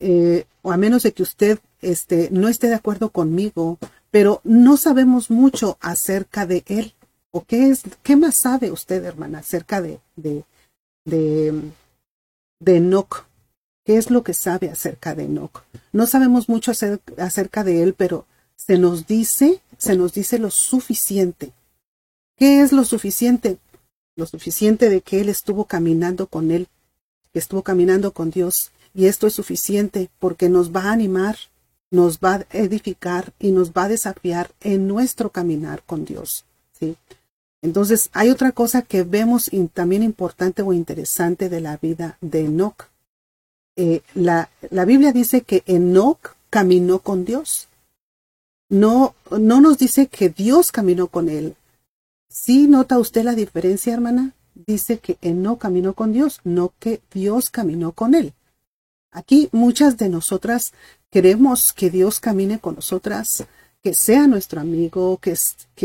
eh, 0.00 0.46
o 0.62 0.72
a 0.72 0.76
menos 0.76 1.04
de 1.04 1.12
que 1.12 1.22
usted 1.22 1.60
este, 1.80 2.28
no 2.32 2.48
esté 2.48 2.66
de 2.66 2.74
acuerdo 2.74 3.10
conmigo, 3.10 3.78
pero 4.10 4.40
no 4.42 4.76
sabemos 4.76 5.30
mucho 5.30 5.78
acerca 5.80 6.46
de 6.46 6.64
él. 6.66 6.94
¿O 7.30 7.44
qué 7.44 7.68
es, 7.68 7.82
qué 8.02 8.16
más 8.16 8.38
sabe 8.38 8.72
usted, 8.72 9.04
hermana, 9.04 9.40
acerca 9.40 9.80
de, 9.80 10.00
de, 10.16 10.44
de, 11.04 11.70
de 12.58 12.76
Enoch? 12.78 13.27
¿Qué 13.88 13.96
es 13.96 14.10
lo 14.10 14.22
que 14.22 14.34
sabe 14.34 14.68
acerca 14.68 15.14
de 15.14 15.24
Enoch? 15.24 15.62
No 15.94 16.06
sabemos 16.06 16.50
mucho 16.50 16.72
acer- 16.72 17.00
acerca 17.16 17.64
de 17.64 17.82
él, 17.82 17.94
pero 17.94 18.26
se 18.54 18.76
nos 18.76 19.06
dice, 19.06 19.62
se 19.78 19.96
nos 19.96 20.12
dice 20.12 20.38
lo 20.38 20.50
suficiente. 20.50 21.52
¿Qué 22.36 22.60
es 22.60 22.72
lo 22.72 22.84
suficiente? 22.84 23.56
Lo 24.14 24.26
suficiente 24.26 24.90
de 24.90 25.00
que 25.00 25.22
él 25.22 25.30
estuvo 25.30 25.64
caminando 25.64 26.26
con 26.26 26.50
él, 26.50 26.68
que 27.32 27.38
estuvo 27.38 27.62
caminando 27.62 28.12
con 28.12 28.28
Dios. 28.30 28.72
Y 28.94 29.06
esto 29.06 29.26
es 29.26 29.32
suficiente 29.32 30.10
porque 30.18 30.50
nos 30.50 30.70
va 30.70 30.82
a 30.82 30.92
animar, 30.92 31.38
nos 31.90 32.18
va 32.18 32.34
a 32.34 32.46
edificar 32.52 33.32
y 33.38 33.52
nos 33.52 33.72
va 33.72 33.84
a 33.84 33.88
desafiar 33.88 34.50
en 34.60 34.86
nuestro 34.86 35.30
caminar 35.30 35.82
con 35.86 36.04
Dios. 36.04 36.44
¿sí? 36.78 36.94
Entonces, 37.62 38.10
hay 38.12 38.28
otra 38.28 38.52
cosa 38.52 38.82
que 38.82 39.02
vemos 39.02 39.50
también 39.72 40.02
importante 40.02 40.60
o 40.60 40.74
interesante 40.74 41.48
de 41.48 41.62
la 41.62 41.78
vida 41.78 42.18
de 42.20 42.44
Enoch. 42.44 42.90
Eh, 43.80 44.02
la, 44.14 44.50
Biblia 44.84 45.12
dice 45.12 45.42
que 45.42 45.62
Enoch 45.66 46.34
caminó 46.50 46.98
con 46.98 47.24
Dios. 47.24 47.68
No, 48.68 49.14
no 49.30 49.60
nos 49.60 49.78
dice 49.78 50.08
que 50.08 50.30
Dios 50.30 50.72
caminó 50.72 51.06
con 51.06 51.28
él. 51.28 51.54
¿Sí 52.28 52.66
nota 52.66 52.98
usted 52.98 53.22
la 53.22 53.36
diferencia, 53.36 53.94
hermana? 53.94 54.34
Dice 54.66 54.98
que 54.98 55.16
Enoch 55.22 55.60
caminó 55.60 55.94
con 55.94 56.12
Dios, 56.12 56.40
no 56.42 56.72
que 56.80 57.00
Dios 57.14 57.50
caminó 57.50 57.92
con 57.92 58.16
él. 58.16 58.32
Aquí 59.12 59.48
muchas 59.52 59.96
de 59.96 60.08
nosotras 60.08 60.72
queremos 61.08 61.72
que 61.72 61.88
Dios 61.88 62.18
camine 62.18 62.58
con 62.58 62.74
nosotras, 62.74 63.46
que 63.80 63.94
sea 63.94 64.26
nuestro 64.26 64.60
amigo, 64.60 65.18
que 65.18 65.36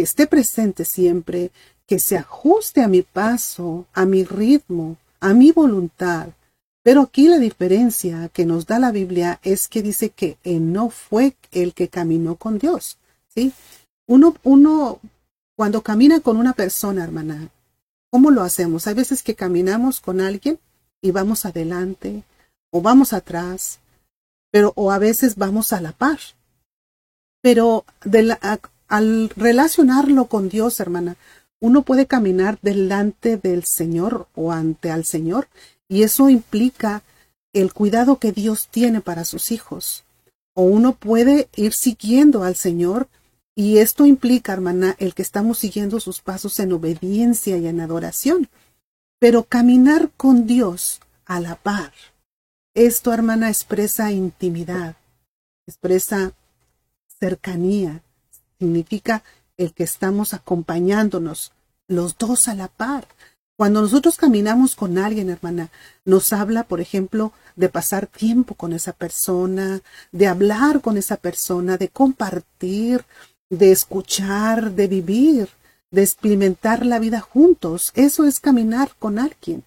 esté 0.02 0.26
presente 0.26 0.84
siempre, 0.84 1.52
que 1.86 2.00
se 2.00 2.18
ajuste 2.18 2.82
a 2.82 2.88
mi 2.88 3.04
paso, 3.04 3.86
a 3.94 4.04
mi 4.06 4.24
ritmo, 4.24 4.98
a 5.20 5.36
mi 5.36 5.52
voluntad. 5.52 6.30
Pero 6.84 7.02
aquí 7.02 7.30
la 7.30 7.40
diferencia 7.40 8.30
que 8.30 8.46
nos 8.46 8.66
da 8.66 8.78
la 8.78 8.92
Biblia 8.92 9.40
es 9.42 9.70
que 9.70 9.82
dice 9.82 10.10
que 10.10 10.38
no 10.44 10.90
fue 10.90 11.36
el 11.52 11.74
que 11.74 11.88
caminó 11.88 12.36
con 12.36 12.60
Dios. 12.60 12.98
¿sí? 13.34 13.54
Uno, 14.06 14.36
uno, 14.44 15.00
cuando 15.56 15.82
camina 15.82 16.20
con 16.20 16.36
una 16.36 16.52
persona, 16.52 17.04
hermana, 17.04 17.50
¿cómo 18.12 18.32
lo 18.32 18.42
hacemos? 18.42 18.86
Hay 18.86 18.96
veces 18.96 19.24
que 19.24 19.34
caminamos 19.34 20.02
con 20.02 20.20
alguien 20.20 20.60
y 21.02 21.12
vamos 21.12 21.46
adelante 21.46 22.24
o 22.70 22.82
vamos 22.82 23.14
atrás, 23.14 23.80
pero 24.52 24.74
o 24.76 24.92
a 24.92 25.00
veces 25.00 25.36
vamos 25.38 25.72
a 25.72 25.80
la 25.80 25.94
par. 25.94 26.20
Pero 27.42 27.86
de 28.04 28.24
la- 28.24 28.60
al 28.90 29.30
relacionarlo 29.38 30.26
con 30.26 30.50
Dios, 30.50 30.80
hermana, 30.80 31.16
uno 31.62 31.84
puede 31.84 32.08
caminar 32.08 32.60
delante 32.62 33.38
del 33.38 33.64
Señor 33.64 34.28
o 34.36 34.52
ante 34.52 34.92
al 34.92 35.06
Señor 35.06 35.48
y 35.94 36.02
eso 36.02 36.28
implica 36.28 37.04
el 37.54 37.72
cuidado 37.72 38.18
que 38.18 38.32
Dios 38.32 38.68
tiene 38.68 39.00
para 39.00 39.26
sus 39.26 39.52
hijos. 39.52 40.04
O 40.56 40.64
uno 40.64 40.96
puede 40.96 41.50
ir 41.56 41.74
siguiendo 41.74 42.44
al 42.44 42.56
Señor 42.56 43.08
y 43.54 43.78
esto 43.78 44.08
implica, 44.08 44.54
hermana, 44.54 44.96
el 44.98 45.14
que 45.14 45.22
estamos 45.22 45.60
siguiendo 45.60 46.00
sus 46.00 46.20
pasos 46.20 46.60
en 46.60 46.74
obediencia 46.74 47.58
y 47.58 47.68
en 47.68 47.80
adoración. 47.80 48.50
Pero 49.20 49.44
caminar 49.44 50.10
con 50.18 50.48
Dios 50.48 51.00
a 51.26 51.40
la 51.40 51.58
par. 51.58 51.94
Esto, 52.74 53.14
hermana, 53.14 53.50
expresa 53.50 54.12
intimidad, 54.12 54.96
expresa 55.68 56.34
cercanía, 57.20 58.02
significa 58.58 59.24
el 59.58 59.76
que 59.76 59.84
estamos 59.84 60.34
acompañándonos 60.34 61.52
los 61.88 62.18
dos 62.18 62.48
a 62.48 62.56
la 62.56 62.68
par. 62.68 63.08
Cuando 63.56 63.82
nosotros 63.82 64.18
caminamos 64.18 64.76
con 64.76 64.98
alguien, 64.98 65.30
hermana, 65.30 65.70
nos 66.06 66.34
habla, 66.34 66.64
por 66.64 66.82
ejemplo, 66.82 67.34
de 67.56 67.70
pasar 67.70 68.08
tiempo 68.08 68.56
con 68.56 68.74
esa 68.74 68.94
persona, 68.94 69.82
de 70.12 70.28
hablar 70.28 70.82
con 70.82 70.98
esa 70.98 71.18
persona, 71.18 71.78
de 71.78 71.90
compartir, 71.90 73.06
de 73.50 73.72
escuchar, 73.72 74.72
de 74.72 74.88
vivir, 74.88 75.50
de 75.92 76.02
experimentar 76.02 76.86
la 76.86 76.98
vida 76.98 77.22
juntos. 77.22 77.92
Eso 77.94 78.26
es 78.26 78.40
caminar 78.40 78.92
con 78.98 79.20
alguien. 79.20 79.64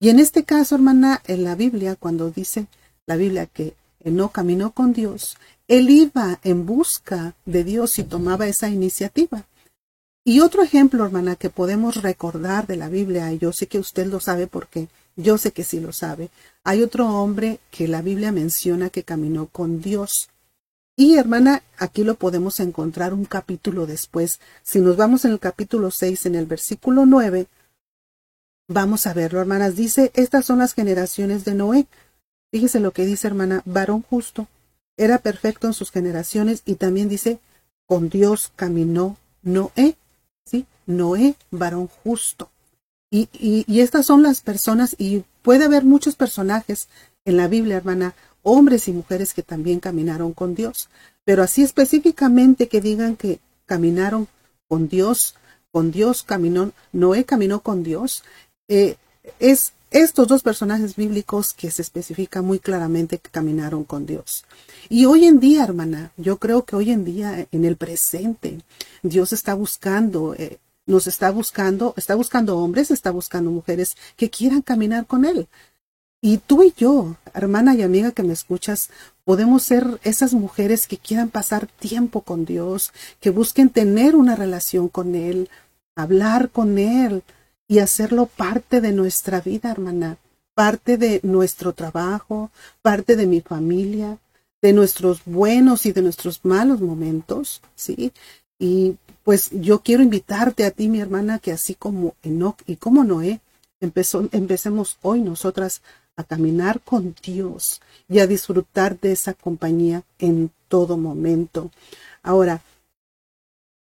Y 0.00 0.08
en 0.08 0.18
este 0.18 0.44
caso, 0.44 0.74
hermana, 0.74 1.20
en 1.26 1.44
la 1.44 1.54
Biblia, 1.54 1.96
cuando 1.96 2.30
dice 2.30 2.66
la 3.06 3.16
Biblia 3.16 3.46
que 3.46 3.74
no 4.04 4.30
caminó 4.30 4.72
con 4.72 4.94
Dios, 4.94 5.36
él 5.68 5.90
iba 5.90 6.38
en 6.42 6.64
busca 6.64 7.34
de 7.44 7.64
Dios 7.64 7.98
y 7.98 8.04
tomaba 8.04 8.46
esa 8.46 8.70
iniciativa. 8.70 9.44
Y 10.28 10.40
otro 10.40 10.64
ejemplo, 10.64 11.06
hermana, 11.06 11.36
que 11.36 11.50
podemos 11.50 12.02
recordar 12.02 12.66
de 12.66 12.74
la 12.74 12.88
Biblia, 12.88 13.32
y 13.32 13.38
yo 13.38 13.52
sé 13.52 13.68
que 13.68 13.78
usted 13.78 14.08
lo 14.08 14.18
sabe 14.18 14.48
porque 14.48 14.88
yo 15.14 15.38
sé 15.38 15.52
que 15.52 15.62
sí 15.62 15.78
lo 15.78 15.92
sabe, 15.92 16.30
hay 16.64 16.82
otro 16.82 17.06
hombre 17.06 17.60
que 17.70 17.86
la 17.86 18.02
Biblia 18.02 18.32
menciona 18.32 18.90
que 18.90 19.04
caminó 19.04 19.46
con 19.46 19.80
Dios. 19.80 20.28
Y 20.96 21.16
hermana, 21.16 21.62
aquí 21.78 22.02
lo 22.02 22.16
podemos 22.16 22.58
encontrar 22.58 23.14
un 23.14 23.24
capítulo 23.24 23.86
después. 23.86 24.40
Si 24.64 24.80
nos 24.80 24.96
vamos 24.96 25.24
en 25.24 25.30
el 25.30 25.38
capítulo 25.38 25.92
6, 25.92 26.26
en 26.26 26.34
el 26.34 26.46
versículo 26.46 27.06
9, 27.06 27.46
vamos 28.66 29.06
a 29.06 29.14
verlo, 29.14 29.40
hermanas. 29.40 29.76
Dice, 29.76 30.10
estas 30.16 30.44
son 30.44 30.58
las 30.58 30.74
generaciones 30.74 31.44
de 31.44 31.54
Noé. 31.54 31.86
Fíjese 32.50 32.80
lo 32.80 32.90
que 32.90 33.06
dice, 33.06 33.28
hermana, 33.28 33.62
varón 33.64 34.02
justo. 34.02 34.48
Era 34.96 35.18
perfecto 35.18 35.68
en 35.68 35.72
sus 35.72 35.92
generaciones 35.92 36.62
y 36.64 36.74
también 36.74 37.08
dice, 37.08 37.38
con 37.86 38.08
Dios 38.08 38.50
caminó 38.56 39.18
Noé. 39.42 39.96
¿Sí? 40.46 40.64
Noé, 40.86 41.34
varón 41.50 41.88
justo. 42.02 42.48
Y, 43.10 43.28
y, 43.32 43.80
estas 43.80 44.06
son 44.06 44.22
las 44.22 44.40
personas, 44.40 44.96
y 44.98 45.24
puede 45.42 45.64
haber 45.64 45.84
muchos 45.84 46.16
personajes 46.16 46.88
en 47.24 47.36
la 47.36 47.48
Biblia, 47.48 47.76
hermana, 47.76 48.14
hombres 48.42 48.88
y 48.88 48.92
mujeres 48.92 49.34
que 49.34 49.42
también 49.42 49.80
caminaron 49.80 50.32
con 50.32 50.54
Dios. 50.54 50.88
Pero 51.24 51.42
así 51.42 51.62
específicamente 51.62 52.68
que 52.68 52.80
digan 52.80 53.16
que 53.16 53.40
caminaron 53.66 54.28
con 54.68 54.88
Dios, 54.88 55.34
con 55.70 55.90
Dios 55.90 56.22
caminó, 56.22 56.72
Noé 56.92 57.24
caminó 57.24 57.60
con 57.60 57.82
Dios, 57.82 58.22
eh, 58.68 58.96
es 59.40 59.72
estos 59.90 60.26
dos 60.26 60.42
personajes 60.42 60.96
bíblicos 60.96 61.54
que 61.54 61.70
se 61.70 61.82
especifica 61.82 62.42
muy 62.42 62.58
claramente 62.58 63.18
que 63.18 63.30
caminaron 63.30 63.84
con 63.84 64.04
Dios. 64.04 64.44
Y 64.88 65.04
hoy 65.04 65.26
en 65.26 65.38
día, 65.38 65.64
hermana, 65.64 66.12
yo 66.16 66.38
creo 66.38 66.64
que 66.64 66.76
hoy 66.76 66.90
en 66.90 67.04
día, 67.04 67.46
en 67.52 67.64
el 67.64 67.76
presente, 67.76 68.60
Dios 69.02 69.32
está 69.32 69.54
buscando, 69.54 70.34
eh, 70.34 70.58
nos 70.86 71.06
está 71.06 71.30
buscando, 71.30 71.94
está 71.96 72.14
buscando 72.14 72.58
hombres, 72.58 72.90
está 72.90 73.10
buscando 73.10 73.50
mujeres 73.50 73.96
que 74.16 74.28
quieran 74.28 74.62
caminar 74.62 75.06
con 75.06 75.24
Él. 75.24 75.48
Y 76.20 76.38
tú 76.38 76.62
y 76.62 76.74
yo, 76.76 77.16
hermana 77.34 77.74
y 77.74 77.82
amiga 77.82 78.10
que 78.10 78.22
me 78.24 78.32
escuchas, 78.32 78.90
podemos 79.24 79.62
ser 79.62 80.00
esas 80.02 80.32
mujeres 80.32 80.88
que 80.88 80.98
quieran 80.98 81.28
pasar 81.28 81.66
tiempo 81.66 82.22
con 82.22 82.44
Dios, 82.44 82.92
que 83.20 83.30
busquen 83.30 83.70
tener 83.70 84.16
una 84.16 84.34
relación 84.34 84.88
con 84.88 85.14
Él, 85.14 85.48
hablar 85.94 86.50
con 86.50 86.78
Él 86.78 87.22
y 87.68 87.80
hacerlo 87.80 88.26
parte 88.26 88.80
de 88.80 88.92
nuestra 88.92 89.40
vida, 89.40 89.70
hermana, 89.70 90.18
parte 90.54 90.96
de 90.96 91.20
nuestro 91.22 91.72
trabajo, 91.72 92.50
parte 92.82 93.16
de 93.16 93.26
mi 93.26 93.40
familia, 93.40 94.18
de 94.62 94.72
nuestros 94.72 95.20
buenos 95.24 95.86
y 95.86 95.92
de 95.92 96.02
nuestros 96.02 96.44
malos 96.44 96.80
momentos, 96.80 97.60
¿sí? 97.74 98.12
Y 98.58 98.96
pues 99.22 99.50
yo 99.52 99.80
quiero 99.80 100.02
invitarte 100.02 100.64
a 100.64 100.70
ti, 100.70 100.88
mi 100.88 101.00
hermana, 101.00 101.38
que 101.38 101.52
así 101.52 101.74
como 101.74 102.14
Enoch 102.22 102.56
y 102.66 102.76
como 102.76 103.04
Noé, 103.04 103.40
empecemos 103.80 104.98
hoy 105.02 105.20
nosotras 105.20 105.82
a 106.16 106.24
caminar 106.24 106.80
con 106.80 107.14
Dios 107.22 107.82
y 108.08 108.20
a 108.20 108.26
disfrutar 108.26 108.98
de 108.98 109.12
esa 109.12 109.34
compañía 109.34 110.02
en 110.18 110.50
todo 110.68 110.96
momento. 110.96 111.70
Ahora, 112.22 112.62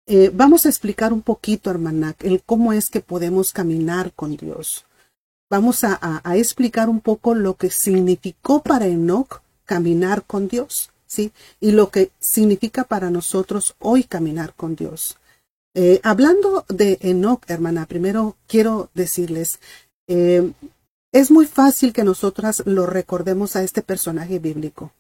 eh, 0.07 0.30
vamos 0.32 0.66
a 0.66 0.68
explicar 0.68 1.12
un 1.12 1.22
poquito, 1.22 1.70
hermana, 1.70 2.14
el 2.20 2.42
cómo 2.42 2.72
es 2.72 2.90
que 2.90 3.00
podemos 3.00 3.53
caminar 3.53 4.12
con 4.12 4.36
Dios. 4.36 4.84
Vamos 5.50 5.84
a, 5.84 5.98
a, 6.00 6.20
a 6.24 6.36
explicar 6.36 6.88
un 6.88 7.00
poco 7.00 7.34
lo 7.34 7.55
que 7.55 7.70
significó 7.70 8.62
para 8.62 8.86
Enoch 8.86 9.42
caminar 9.64 10.24
con 10.24 10.48
Dios, 10.48 10.90
¿sí? 11.07 11.32
Y 11.61 11.72
lo 11.72 11.90
que 11.90 12.11
significa 12.20 12.84
para 12.84 13.11
nosotros 13.11 13.74
hoy 13.78 14.05
caminar 14.05 14.55
con 14.55 14.76
Dios. 14.76 15.18
Eh, 15.74 16.00
hablando 16.03 16.64
de 16.68 16.98
Enoch, 17.00 17.42
hermana, 17.48 17.86
primero 17.86 18.36
quiero 18.46 18.90
decirles, 18.94 19.61
eh, 20.09 20.53
es 21.12 21.30
muy 21.30 21.46
fácil 21.46 21.92
que 21.92 22.05
nosotras 22.05 22.62
lo 22.66 22.86
recordemos 22.86 23.57
a 23.57 23.62
este 23.62 23.82
personaje 23.82 24.38
bíblico. 24.38 24.92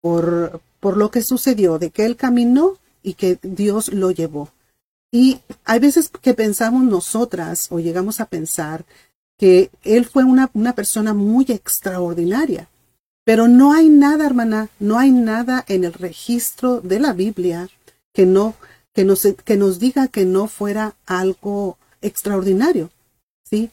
por, 0.00 0.60
por 0.80 0.96
lo 0.96 1.10
que 1.10 1.22
sucedió, 1.22 1.78
de 1.78 1.90
que 1.90 2.04
él 2.06 2.16
caminó 2.16 2.78
y 3.02 3.14
que 3.14 3.38
Dios 3.42 3.92
lo 3.92 4.10
llevó. 4.10 4.50
Y 5.12 5.40
hay 5.64 5.80
veces 5.80 6.08
que 6.08 6.34
pensamos 6.34 6.82
nosotras 6.82 7.66
o 7.70 7.80
llegamos 7.80 8.20
a 8.20 8.26
pensar 8.26 8.84
que 9.38 9.70
él 9.82 10.04
fue 10.04 10.24
una, 10.24 10.50
una 10.52 10.74
persona 10.74 11.14
muy 11.14 11.46
extraordinaria. 11.48 12.68
Pero 13.24 13.48
no 13.48 13.72
hay 13.72 13.88
nada, 13.88 14.26
hermana, 14.26 14.68
no 14.78 14.98
hay 14.98 15.10
nada 15.10 15.64
en 15.68 15.84
el 15.84 15.92
registro 15.92 16.80
de 16.80 17.00
la 17.00 17.12
Biblia 17.12 17.68
que 18.12 18.26
no, 18.26 18.54
que 18.92 19.04
nos, 19.04 19.26
que 19.44 19.56
nos 19.56 19.78
diga 19.78 20.08
que 20.08 20.24
no 20.24 20.46
fuera 20.46 20.94
algo 21.06 21.78
extraordinario. 22.00 22.90
¿sí? 23.44 23.70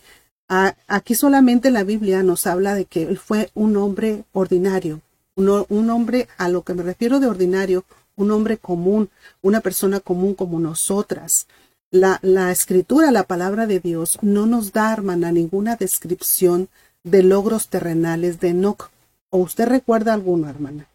Aquí 0.47 1.15
solamente 1.15 1.71
la 1.71 1.83
Biblia 1.83 2.23
nos 2.23 2.47
habla 2.47 2.73
de 2.73 2.85
que 2.85 3.03
él 3.03 3.17
fue 3.17 3.51
un 3.53 3.75
hombre 3.77 4.23
ordinario, 4.31 5.01
un 5.35 5.89
hombre 5.89 6.27
a 6.37 6.49
lo 6.49 6.63
que 6.63 6.73
me 6.73 6.83
refiero 6.83 7.19
de 7.19 7.27
ordinario, 7.27 7.83
un 8.17 8.31
hombre 8.31 8.57
común, 8.57 9.09
una 9.41 9.61
persona 9.61 10.01
común 10.01 10.33
como 10.33 10.59
nosotras. 10.59 11.47
La, 11.89 12.19
la 12.21 12.51
escritura, 12.51 13.11
la 13.11 13.23
palabra 13.23 13.65
de 13.65 13.79
Dios, 13.79 14.17
no 14.21 14.45
nos 14.45 14.73
da, 14.73 14.91
hermana, 14.91 15.31
ninguna 15.31 15.77
descripción 15.77 16.67
de 17.03 17.23
logros 17.23 17.69
terrenales 17.69 18.41
de 18.41 18.49
Enoch. 18.49 18.89
¿O 19.29 19.37
usted 19.37 19.67
recuerda 19.67 20.13
alguno, 20.13 20.49
hermana? 20.49 20.87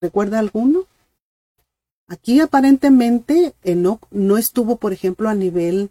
¿Recuerda 0.00 0.40
alguno? 0.40 0.86
Aquí 2.08 2.40
aparentemente 2.40 3.54
Enoch 3.62 4.06
no 4.10 4.36
estuvo, 4.36 4.76
por 4.76 4.92
ejemplo, 4.92 5.28
a 5.28 5.34
nivel 5.34 5.90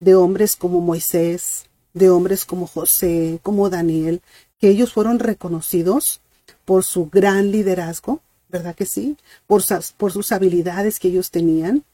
de 0.00 0.14
hombres 0.14 0.56
como 0.56 0.80
Moisés, 0.80 1.66
de 1.94 2.10
hombres 2.10 2.44
como 2.44 2.66
José, 2.66 3.38
como 3.42 3.70
Daniel, 3.70 4.22
que 4.58 4.68
ellos 4.68 4.92
fueron 4.92 5.18
reconocidos 5.18 6.20
por 6.64 6.82
su 6.84 7.08
gran 7.08 7.52
liderazgo, 7.52 8.20
¿verdad 8.52 8.76
que 8.76 8.86
sí? 8.86 9.16
Por, 9.46 9.62
por 9.96 10.12
sus 10.12 10.30
habilidades 10.30 11.00
que 11.00 11.08
ellos 11.08 11.30
tenían. 11.30 11.84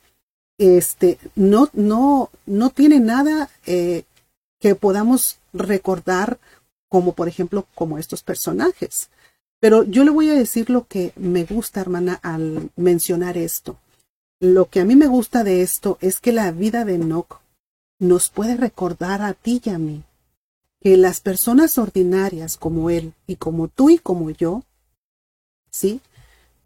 Este, 0.58 1.18
no, 1.36 1.70
no, 1.72 2.30
no 2.44 2.70
tiene 2.70 2.98
nada 2.98 3.48
eh, 3.64 4.02
que 4.58 4.74
podamos 4.74 5.38
recordar 5.52 6.38
como, 6.88 7.12
por 7.12 7.28
ejemplo, 7.28 7.66
como 7.74 7.96
estos 7.96 8.22
personajes. 8.22 9.08
Pero 9.60 9.84
yo 9.84 10.04
le 10.04 10.10
voy 10.10 10.30
a 10.30 10.34
decir 10.34 10.68
lo 10.68 10.86
que 10.86 11.12
me 11.16 11.44
gusta, 11.44 11.80
hermana, 11.80 12.18
al 12.22 12.70
mencionar 12.76 13.38
esto. 13.38 13.78
Lo 14.40 14.68
que 14.68 14.80
a 14.80 14.84
mí 14.84 14.96
me 14.96 15.06
gusta 15.06 15.44
de 15.44 15.62
esto 15.62 15.96
es 16.00 16.20
que 16.20 16.32
la 16.32 16.50
vida 16.50 16.84
de 16.84 16.96
Enoch 16.96 17.40
nos 17.98 18.30
puede 18.30 18.56
recordar 18.56 19.22
a 19.22 19.34
ti 19.34 19.60
y 19.64 19.70
a 19.70 19.78
mí 19.78 20.04
que 20.80 20.96
las 20.96 21.20
personas 21.20 21.76
ordinarias 21.78 22.56
como 22.56 22.90
él 22.90 23.14
y 23.26 23.36
como 23.36 23.66
tú 23.66 23.90
y 23.90 23.98
como 23.98 24.30
yo, 24.30 24.62
¿sí? 25.70 26.00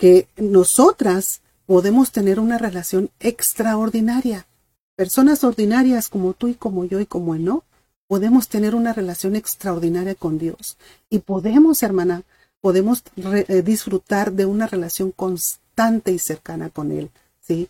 Que 0.03 0.27
nosotras 0.37 1.43
podemos 1.65 2.11
tener 2.11 2.41
una 2.41 2.59
relación 2.59 3.11
extraordinaria. 3.21 4.49
Personas 4.97 5.45
ordinarias 5.45 6.09
como 6.09 6.33
tú 6.33 6.49
y 6.49 6.55
como 6.55 6.85
yo 6.85 6.99
y 6.99 7.07
como 7.07 7.37
Enoch, 7.37 7.63
podemos 8.09 8.49
tener 8.49 8.75
una 8.75 8.93
relación 8.93 9.37
extraordinaria 9.37 10.17
con 10.17 10.41
Dios. 10.41 10.77
Y 11.09 11.21
podemos, 11.21 11.85
hermana, 11.85 12.25
podemos 12.61 13.05
re- 13.17 13.47
eh, 13.47 13.63
disfrutar 13.63 14.33
de 14.33 14.45
una 14.45 14.67
relación 14.67 15.13
constante 15.13 16.11
y 16.11 16.19
cercana 16.19 16.69
con 16.69 16.91
Él, 16.91 17.09
¿sí? 17.41 17.69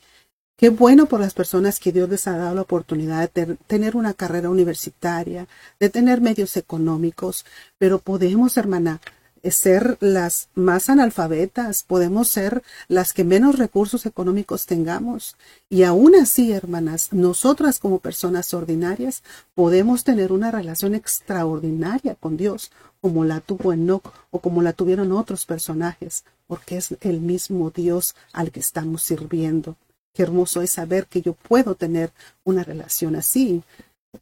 Qué 0.57 0.71
bueno 0.71 1.05
por 1.05 1.21
las 1.21 1.35
personas 1.35 1.79
que 1.79 1.93
Dios 1.93 2.09
les 2.09 2.27
ha 2.29 2.39
dado 2.39 2.55
la 2.55 2.63
oportunidad 2.63 3.31
de 3.31 3.57
tener 3.67 3.95
una 3.95 4.15
carrera 4.15 4.49
universitaria, 4.49 5.49
de 5.79 5.91
tener 5.91 6.23
medios 6.23 6.57
económicos, 6.57 7.45
pero 7.77 7.99
podemos, 7.99 8.57
hermana, 8.57 9.03
ser 9.51 9.97
las 10.01 10.49
más 10.55 10.89
analfabetas, 10.89 11.83
podemos 11.83 12.29
ser 12.29 12.63
las 12.89 13.13
que 13.13 13.25
menos 13.25 13.59
recursos 13.59 14.07
económicos 14.07 14.67
tengamos. 14.67 15.37
Y 15.69 15.83
aún 15.83 16.15
así, 16.15 16.53
hermanas, 16.53 17.13
nosotras 17.13 17.79
como 17.79 17.99
personas 17.99 18.55
ordinarias 18.55 19.23
podemos 19.55 20.05
tener 20.05 20.33
una 20.33 20.51
relación 20.51 20.95
extraordinaria 20.95 22.15
con 22.15 22.37
Dios, 22.37 22.71
como 23.01 23.25
la 23.25 23.41
tuvo 23.41 23.73
Enoch 23.73 24.13
o 24.31 24.39
como 24.41 24.63
la 24.63 24.73
tuvieron 24.73 25.13
otros 25.13 25.45
personajes, 25.45 26.25
porque 26.47 26.77
es 26.77 26.95
el 27.01 27.21
mismo 27.21 27.71
Dios 27.71 28.15
al 28.33 28.53
que 28.53 28.61
estamos 28.61 29.03
sirviendo. 29.03 29.77
Qué 30.15 30.23
hermoso 30.23 30.63
es 30.63 30.71
saber 30.71 31.07
que 31.07 31.23
yo 31.23 31.33
puedo 31.33 31.75
tener 31.75 32.13
una 32.45 32.63
relación 32.63 33.17
así. 33.17 33.63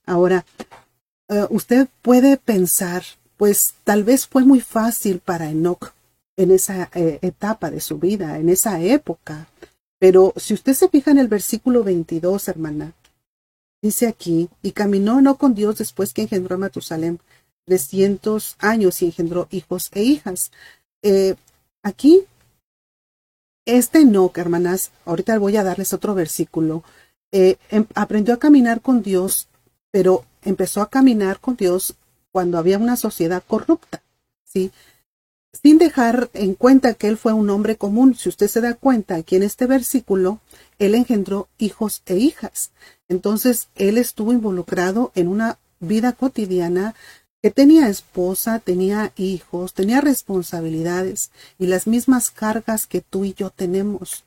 Ahora, 0.06 0.46
eh, 1.28 1.46
usted 1.50 1.88
puede 2.02 2.36
pensar, 2.36 3.02
pues 3.40 3.72
tal 3.84 4.04
vez 4.04 4.26
fue 4.26 4.44
muy 4.44 4.60
fácil 4.60 5.18
para 5.20 5.48
Enoch 5.48 5.94
en 6.36 6.50
esa 6.50 6.90
eh, 6.92 7.20
etapa 7.22 7.70
de 7.70 7.80
su 7.80 7.96
vida, 7.98 8.36
en 8.36 8.50
esa 8.50 8.82
época. 8.82 9.48
Pero 9.98 10.34
si 10.36 10.52
usted 10.52 10.74
se 10.74 10.90
fija 10.90 11.10
en 11.10 11.16
el 11.16 11.28
versículo 11.28 11.82
22, 11.82 12.48
hermana, 12.48 12.92
dice 13.80 14.08
aquí, 14.08 14.50
y 14.60 14.72
caminó 14.72 15.22
no 15.22 15.38
con 15.38 15.54
Dios 15.54 15.78
después 15.78 16.12
que 16.12 16.20
engendró 16.20 16.56
a 16.56 16.58
Matusalem 16.58 17.16
300 17.64 18.56
años 18.58 19.00
y 19.00 19.06
engendró 19.06 19.48
hijos 19.50 19.88
e 19.94 20.02
hijas. 20.02 20.50
Eh, 21.00 21.34
aquí, 21.82 22.24
este 23.64 24.00
Enoch, 24.00 24.36
hermanas, 24.36 24.90
ahorita 25.06 25.38
voy 25.38 25.56
a 25.56 25.64
darles 25.64 25.94
otro 25.94 26.14
versículo, 26.14 26.84
eh, 27.32 27.56
em- 27.70 27.86
aprendió 27.94 28.34
a 28.34 28.38
caminar 28.38 28.82
con 28.82 29.00
Dios, 29.00 29.48
pero 29.90 30.26
empezó 30.42 30.82
a 30.82 30.90
caminar 30.90 31.40
con 31.40 31.56
Dios 31.56 31.96
cuando 32.32 32.58
había 32.58 32.78
una 32.78 32.96
sociedad 32.96 33.42
corrupta, 33.46 34.02
¿sí? 34.44 34.70
Sin 35.52 35.78
dejar 35.78 36.30
en 36.32 36.54
cuenta 36.54 36.94
que 36.94 37.08
él 37.08 37.16
fue 37.16 37.32
un 37.32 37.50
hombre 37.50 37.76
común. 37.76 38.14
Si 38.14 38.28
usted 38.28 38.46
se 38.46 38.60
da 38.60 38.74
cuenta, 38.74 39.16
aquí 39.16 39.36
en 39.36 39.42
este 39.42 39.66
versículo, 39.66 40.40
él 40.78 40.94
engendró 40.94 41.48
hijos 41.58 42.02
e 42.06 42.16
hijas. 42.16 42.70
Entonces, 43.08 43.68
él 43.74 43.98
estuvo 43.98 44.32
involucrado 44.32 45.10
en 45.16 45.26
una 45.26 45.58
vida 45.80 46.12
cotidiana 46.12 46.94
que 47.42 47.50
tenía 47.50 47.88
esposa, 47.88 48.58
tenía 48.58 49.12
hijos, 49.16 49.74
tenía 49.74 50.00
responsabilidades 50.00 51.30
y 51.58 51.66
las 51.66 51.86
mismas 51.86 52.30
cargas 52.30 52.86
que 52.86 53.00
tú 53.00 53.24
y 53.24 53.34
yo 53.34 53.50
tenemos. 53.50 54.24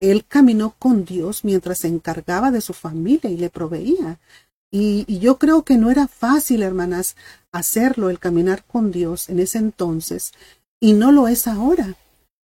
Él 0.00 0.24
caminó 0.26 0.74
con 0.78 1.04
Dios 1.04 1.44
mientras 1.44 1.78
se 1.78 1.88
encargaba 1.88 2.50
de 2.50 2.60
su 2.60 2.72
familia 2.72 3.30
y 3.30 3.36
le 3.36 3.50
proveía. 3.50 4.18
Y, 4.74 5.18
yo 5.20 5.38
creo 5.38 5.62
que 5.62 5.76
no 5.76 5.90
era 5.90 6.08
fácil, 6.08 6.62
hermanas, 6.62 7.14
hacerlo, 7.52 8.08
el 8.08 8.18
caminar 8.18 8.64
con 8.64 8.90
Dios 8.90 9.28
en 9.28 9.38
ese 9.38 9.58
entonces, 9.58 10.32
y 10.80 10.94
no 10.94 11.12
lo 11.12 11.28
es 11.28 11.46
ahora. 11.46 11.94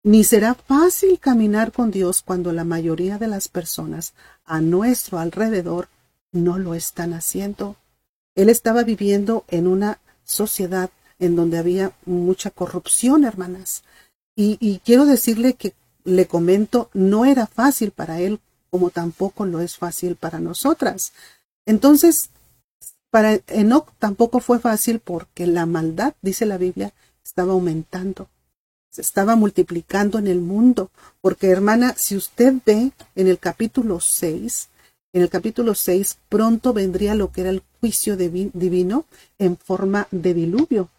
Ni 0.03 0.23
será 0.23 0.53
fácil 0.53 1.19
caminar 1.19 1.71
con 1.71 1.89
Dios 1.89 2.21
cuando 2.21 2.51
la 2.51 2.65
mayoría 2.65 3.17
de 3.17 3.27
las 3.27 3.47
personas 3.47 4.13
a 4.45 4.61
nuestro 4.61 5.19
alrededor 5.19 5.87
no 6.31 6.59
lo 6.59 6.75
están 6.75 7.13
haciendo. 7.13 7.77
Él 8.35 8.49
estaba 8.49 8.83
viviendo 8.83 9.43
en 9.47 9.65
una 9.65 9.99
sociedad 10.23 10.91
en 11.19 11.35
donde 11.35 11.57
había 11.57 11.93
mucha 12.05 12.51
corrupción, 12.51 13.23
hermanas. 13.23 13.83
Y 14.35 14.81
quiero 14.85 15.05
decirle 15.05 15.55
que 15.55 15.73
le 16.03 16.27
comento, 16.27 16.89
no 16.93 17.25
era 17.25 17.47
fácil 17.47 17.91
para 17.91 18.19
él, 18.19 18.39
como 18.69 18.91
tampoco 18.91 19.45
lo 19.45 19.61
es 19.61 19.77
fácil 19.77 20.15
para 20.15 20.39
nosotras. 20.39 21.11
Entonces, 21.67 22.31
para 23.11 23.39
Enoch 23.47 23.89
tampoco 23.99 24.39
fue 24.39 24.57
fácil 24.59 24.99
porque 24.99 25.45
la 25.45 25.65
maldad, 25.65 26.15
dice 26.23 26.45
la 26.47 26.57
Biblia, 26.57 26.93
estaba 27.23 27.53
aumentando, 27.53 28.29
se 28.89 29.01
estaba 29.01 29.35
multiplicando 29.35 30.17
en 30.17 30.27
el 30.27 30.39
mundo. 30.41 30.89
Porque, 31.21 31.47
hermana, 31.49 31.93
si 31.97 32.15
usted 32.15 32.53
ve 32.65 32.91
en 33.15 33.27
el 33.27 33.37
capítulo 33.37 33.99
6, 33.99 34.69
en 35.13 35.21
el 35.21 35.29
capítulo 35.29 35.75
6 35.75 36.17
pronto 36.29 36.73
vendría 36.73 37.15
lo 37.15 37.31
que 37.31 37.41
era 37.41 37.49
el 37.49 37.63
juicio 37.79 38.17
divi- 38.17 38.51
divino 38.53 39.05
en 39.37 39.57
forma 39.57 40.07
de 40.11 40.33
diluvio. 40.33 40.89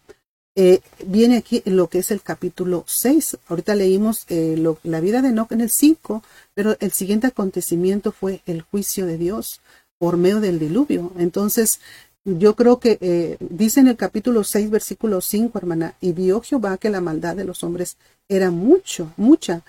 Eh, 0.55 0.81
viene 1.05 1.37
aquí 1.37 1.61
lo 1.65 1.87
que 1.87 1.99
es 1.99 2.11
el 2.11 2.21
capítulo 2.21 2.83
6. 2.87 3.37
Ahorita 3.47 3.75
leímos 3.75 4.25
eh, 4.29 4.55
la 4.83 4.99
vida 4.99 5.21
de 5.21 5.29
Enoch 5.29 5.51
en 5.51 5.61
el 5.61 5.69
5, 5.69 6.21
pero 6.53 6.75
el 6.79 6.91
siguiente 6.91 7.27
acontecimiento 7.27 8.11
fue 8.11 8.41
el 8.45 8.61
juicio 8.61 9.05
de 9.05 9.17
Dios 9.17 9.61
por 9.99 10.17
medio 10.17 10.39
del 10.39 10.57
diluvio. 10.57 11.11
Entonces, 11.17 11.79
yo 12.25 12.55
creo 12.55 12.79
que 12.79 12.97
eh, 13.01 13.37
dice 13.39 13.79
en 13.79 13.87
el 13.87 13.97
capítulo 13.97 14.43
6, 14.43 14.71
versículo 14.71 15.21
5, 15.21 15.57
hermana, 15.57 15.93
y 16.01 16.13
vio 16.13 16.41
Jehová 16.41 16.77
que 16.77 16.89
la 16.89 17.01
maldad 17.01 17.35
de 17.35 17.43
los 17.43 17.63
hombres 17.63 17.97
era 18.27 18.49
mucho, 18.49 19.13
mucha 19.17 19.63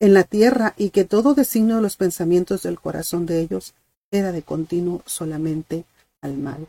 en 0.00 0.14
la 0.14 0.24
tierra 0.24 0.74
y 0.76 0.90
que 0.90 1.04
todo 1.04 1.34
designio 1.34 1.76
de 1.76 1.82
los 1.82 1.96
pensamientos 1.96 2.62
del 2.62 2.80
corazón 2.80 3.24
de 3.26 3.40
ellos 3.40 3.74
era 4.10 4.32
de 4.32 4.42
continuo 4.42 5.02
solamente 5.06 5.84
al 6.20 6.36
mal. 6.36 6.66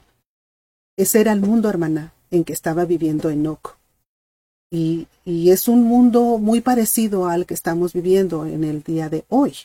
Ese 0.97 1.21
era 1.21 1.33
el 1.33 1.41
mundo, 1.41 1.69
hermana, 1.69 2.13
en 2.29 2.43
que 2.43 2.53
estaba 2.53 2.85
viviendo 2.85 3.29
Enoch. 3.29 3.75
Y, 4.71 5.07
y 5.25 5.49
es 5.49 5.67
un 5.67 5.83
mundo 5.83 6.37
muy 6.37 6.61
parecido 6.61 7.27
al 7.27 7.45
que 7.45 7.53
estamos 7.53 7.93
viviendo 7.93 8.45
en 8.45 8.63
el 8.63 8.83
día 8.83 9.09
de 9.09 9.25
hoy. 9.29 9.55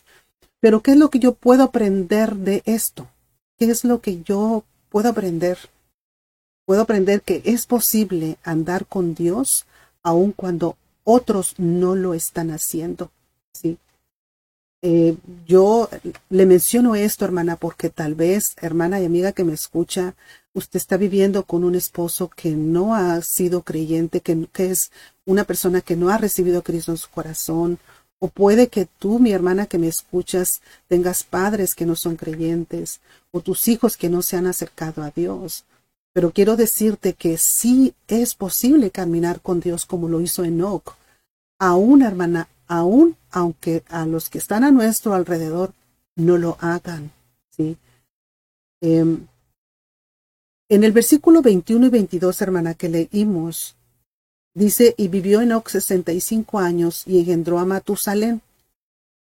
Pero 0.60 0.82
¿qué 0.82 0.92
es 0.92 0.96
lo 0.96 1.10
que 1.10 1.18
yo 1.18 1.34
puedo 1.34 1.62
aprender 1.62 2.36
de 2.36 2.62
esto? 2.64 3.08
¿Qué 3.58 3.66
es 3.66 3.84
lo 3.84 4.00
que 4.00 4.22
yo 4.22 4.64
puedo 4.88 5.08
aprender? 5.08 5.58
Puedo 6.64 6.82
aprender 6.82 7.22
que 7.22 7.42
es 7.44 7.66
posible 7.66 8.38
andar 8.44 8.86
con 8.86 9.14
Dios 9.14 9.66
aun 10.02 10.32
cuando 10.32 10.76
otros 11.02 11.54
no 11.58 11.96
lo 11.96 12.14
están 12.14 12.50
haciendo. 12.50 13.10
¿sí? 13.52 13.78
Eh, 14.82 15.16
yo 15.44 15.88
le 16.30 16.46
menciono 16.46 16.94
esto, 16.94 17.24
hermana, 17.24 17.56
porque 17.56 17.90
tal 17.90 18.14
vez, 18.14 18.54
hermana 18.60 19.00
y 19.00 19.06
amiga 19.06 19.32
que 19.32 19.42
me 19.42 19.54
escucha, 19.54 20.14
usted 20.52 20.76
está 20.76 20.96
viviendo 20.96 21.44
con 21.44 21.64
un 21.64 21.74
esposo 21.74 22.28
que 22.28 22.50
no 22.50 22.94
ha 22.94 23.20
sido 23.22 23.62
creyente, 23.62 24.20
que, 24.20 24.46
que 24.52 24.70
es 24.70 24.92
una 25.26 25.44
persona 25.44 25.80
que 25.80 25.96
no 25.96 26.10
ha 26.10 26.18
recibido 26.18 26.60
a 26.60 26.62
Cristo 26.62 26.92
en 26.92 26.98
su 26.98 27.10
corazón, 27.10 27.78
o 28.20 28.28
puede 28.28 28.68
que 28.68 28.86
tú, 28.86 29.18
mi 29.18 29.32
hermana 29.32 29.66
que 29.66 29.78
me 29.78 29.88
escuchas, 29.88 30.60
tengas 30.88 31.24
padres 31.24 31.74
que 31.74 31.86
no 31.86 31.94
son 31.94 32.16
creyentes, 32.16 33.00
o 33.30 33.40
tus 33.40 33.68
hijos 33.68 33.96
que 33.96 34.08
no 34.08 34.22
se 34.22 34.36
han 34.36 34.46
acercado 34.46 35.02
a 35.02 35.10
Dios. 35.10 35.64
Pero 36.12 36.32
quiero 36.32 36.56
decirte 36.56 37.14
que 37.14 37.38
sí 37.38 37.94
es 38.08 38.34
posible 38.34 38.90
caminar 38.90 39.40
con 39.40 39.60
Dios 39.60 39.86
como 39.86 40.08
lo 40.08 40.20
hizo 40.20 40.44
Enoch. 40.44 40.96
Aún, 41.58 42.02
hermana, 42.02 42.48
aún 42.66 43.16
aunque 43.30 43.84
a 43.88 44.06
los 44.06 44.30
que 44.30 44.38
están 44.38 44.64
a 44.64 44.70
nuestro 44.70 45.14
alrededor 45.14 45.72
no 46.16 46.38
lo 46.38 46.56
hagan. 46.60 47.12
¿sí? 47.50 47.76
Em, 48.80 49.26
en 50.68 50.84
el 50.84 50.92
versículo 50.92 51.40
21 51.40 51.86
y 51.86 51.90
22, 51.90 52.42
hermana, 52.42 52.74
que 52.74 52.88
leímos, 52.88 53.76
dice, 54.58 54.94
y 54.96 55.08
vivió 55.08 55.40
Enoch 55.40 55.68
65 55.68 56.58
años 56.58 57.04
y 57.06 57.20
engendró 57.20 57.58
a 57.58 57.64
Matusalén. 57.64 58.42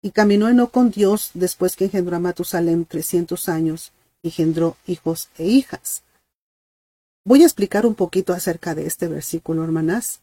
Y 0.03 0.11
caminó 0.11 0.49
Enoch 0.49 0.71
con 0.71 0.91
Dios 0.91 1.31
después 1.35 1.77
que 1.77 1.85
engendró 1.85 2.17
a 2.17 2.21
Matusalén 2.21 2.85
300 2.85 3.49
años, 3.49 3.93
y 4.23 4.29
engendró 4.29 4.77
hijos 4.87 5.29
e 5.39 5.47
hijas. 5.47 6.03
Voy 7.25 7.43
a 7.43 7.47
explicar 7.47 7.87
un 7.87 7.95
poquito 7.95 8.33
acerca 8.33 8.75
de 8.75 8.87
este 8.87 9.07
versículo, 9.07 9.63
hermanas. 9.63 10.21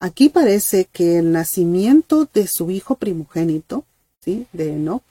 Aquí 0.00 0.30
parece 0.30 0.86
que 0.86 1.18
el 1.18 1.32
nacimiento 1.32 2.26
de 2.32 2.46
su 2.46 2.70
hijo 2.70 2.94
primogénito, 2.94 3.84
¿sí? 4.20 4.46
de 4.52 4.72
Enoch, 4.72 5.02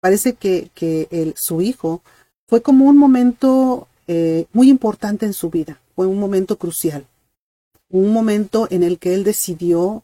parece 0.00 0.34
que, 0.34 0.70
que 0.74 1.08
el, 1.10 1.34
su 1.36 1.62
hijo 1.62 2.02
fue 2.46 2.62
como 2.62 2.84
un 2.84 2.96
momento 2.96 3.88
eh, 4.06 4.46
muy 4.52 4.68
importante 4.68 5.26
en 5.26 5.32
su 5.32 5.50
vida, 5.50 5.80
fue 5.96 6.06
un 6.06 6.20
momento 6.20 6.58
crucial, 6.58 7.06
un 8.00 8.12
momento 8.12 8.66
en 8.70 8.82
el 8.82 8.98
que 8.98 9.14
él 9.14 9.22
decidió 9.22 10.02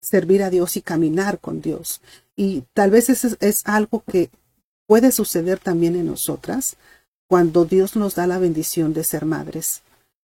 servir 0.00 0.42
a 0.42 0.50
Dios 0.50 0.76
y 0.76 0.82
caminar 0.82 1.40
con 1.40 1.60
Dios. 1.60 2.00
Y 2.36 2.62
tal 2.74 2.90
vez 2.90 3.08
eso 3.08 3.36
es 3.40 3.62
algo 3.64 4.04
que 4.06 4.30
puede 4.86 5.10
suceder 5.10 5.58
también 5.58 5.96
en 5.96 6.06
nosotras 6.06 6.76
cuando 7.26 7.64
Dios 7.64 7.96
nos 7.96 8.14
da 8.14 8.26
la 8.26 8.38
bendición 8.38 8.92
de 8.92 9.02
ser 9.02 9.24
madres 9.24 9.82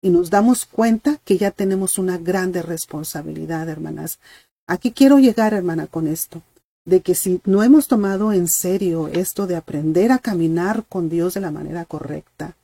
y 0.01 0.09
nos 0.09 0.29
damos 0.29 0.65
cuenta 0.65 1.19
que 1.25 1.37
ya 1.37 1.49
tenemos 1.49 1.97
una 1.97 2.19
grande 2.19 2.61
responsabilidad, 2.61 3.67
hermanas. 3.67 4.19
Aquí 4.67 4.91
quiero 4.91 5.17
llegar, 5.17 5.53
hermana, 5.55 5.87
con 5.87 6.07
esto, 6.07 6.43
de 6.85 7.01
que 7.01 7.15
si 7.15 7.41
no 7.45 7.63
hemos 7.63 7.87
tomado 7.87 8.31
en 8.31 8.47
serio 8.47 9.07
esto 9.07 9.47
de 9.47 9.55
aprender 9.55 10.11
a 10.11 10.19
caminar 10.19 10.85
con 10.87 11.09
Dios 11.09 11.33
de 11.33 11.41
la 11.41 11.51
manera 11.51 11.85
correcta, 11.85 12.57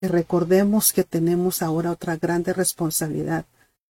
que 0.00 0.08
recordemos 0.08 0.94
que 0.94 1.04
tenemos 1.04 1.60
ahora 1.60 1.90
otra 1.90 2.16
grande 2.16 2.54
responsabilidad. 2.54 3.44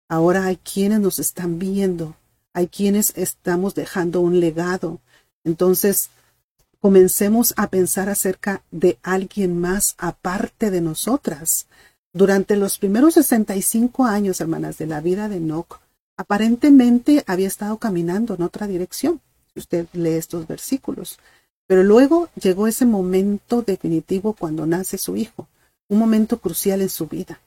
Ahora 0.08 0.46
hay 0.46 0.56
quienes 0.56 1.00
nos 1.00 1.18
están 1.18 1.58
viendo, 1.58 2.16
hay 2.54 2.68
quienes 2.68 3.12
estamos 3.16 3.74
dejando 3.74 4.20
un 4.20 4.40
legado. 4.40 5.00
Entonces, 5.44 6.10
comencemos 6.80 7.52
a 7.56 7.68
pensar 7.68 8.08
acerca 8.08 8.62
de 8.70 8.98
alguien 9.02 9.60
más 9.60 9.94
aparte 9.98 10.70
de 10.70 10.80
nosotras. 10.80 11.66
Durante 12.12 12.56
los 12.56 12.78
primeros 12.78 13.14
65 13.14 14.06
años, 14.06 14.40
hermanas, 14.40 14.78
de 14.78 14.86
la 14.86 15.02
vida 15.02 15.28
de 15.28 15.36
Enoch, 15.36 15.78
aparentemente 16.16 17.22
había 17.26 17.46
estado 17.46 17.76
caminando 17.76 18.34
en 18.34 18.42
otra 18.42 18.66
dirección, 18.66 19.20
si 19.52 19.60
usted 19.60 19.86
lee 19.92 20.14
estos 20.14 20.46
versículos. 20.46 21.18
Pero 21.66 21.82
luego 21.82 22.30
llegó 22.40 22.66
ese 22.66 22.86
momento 22.86 23.60
definitivo 23.60 24.32
cuando 24.32 24.64
nace 24.64 24.96
su 24.96 25.16
hijo, 25.16 25.48
un 25.88 25.98
momento 25.98 26.38
crucial 26.40 26.80
en 26.80 26.88
su 26.88 27.06
vida. 27.06 27.40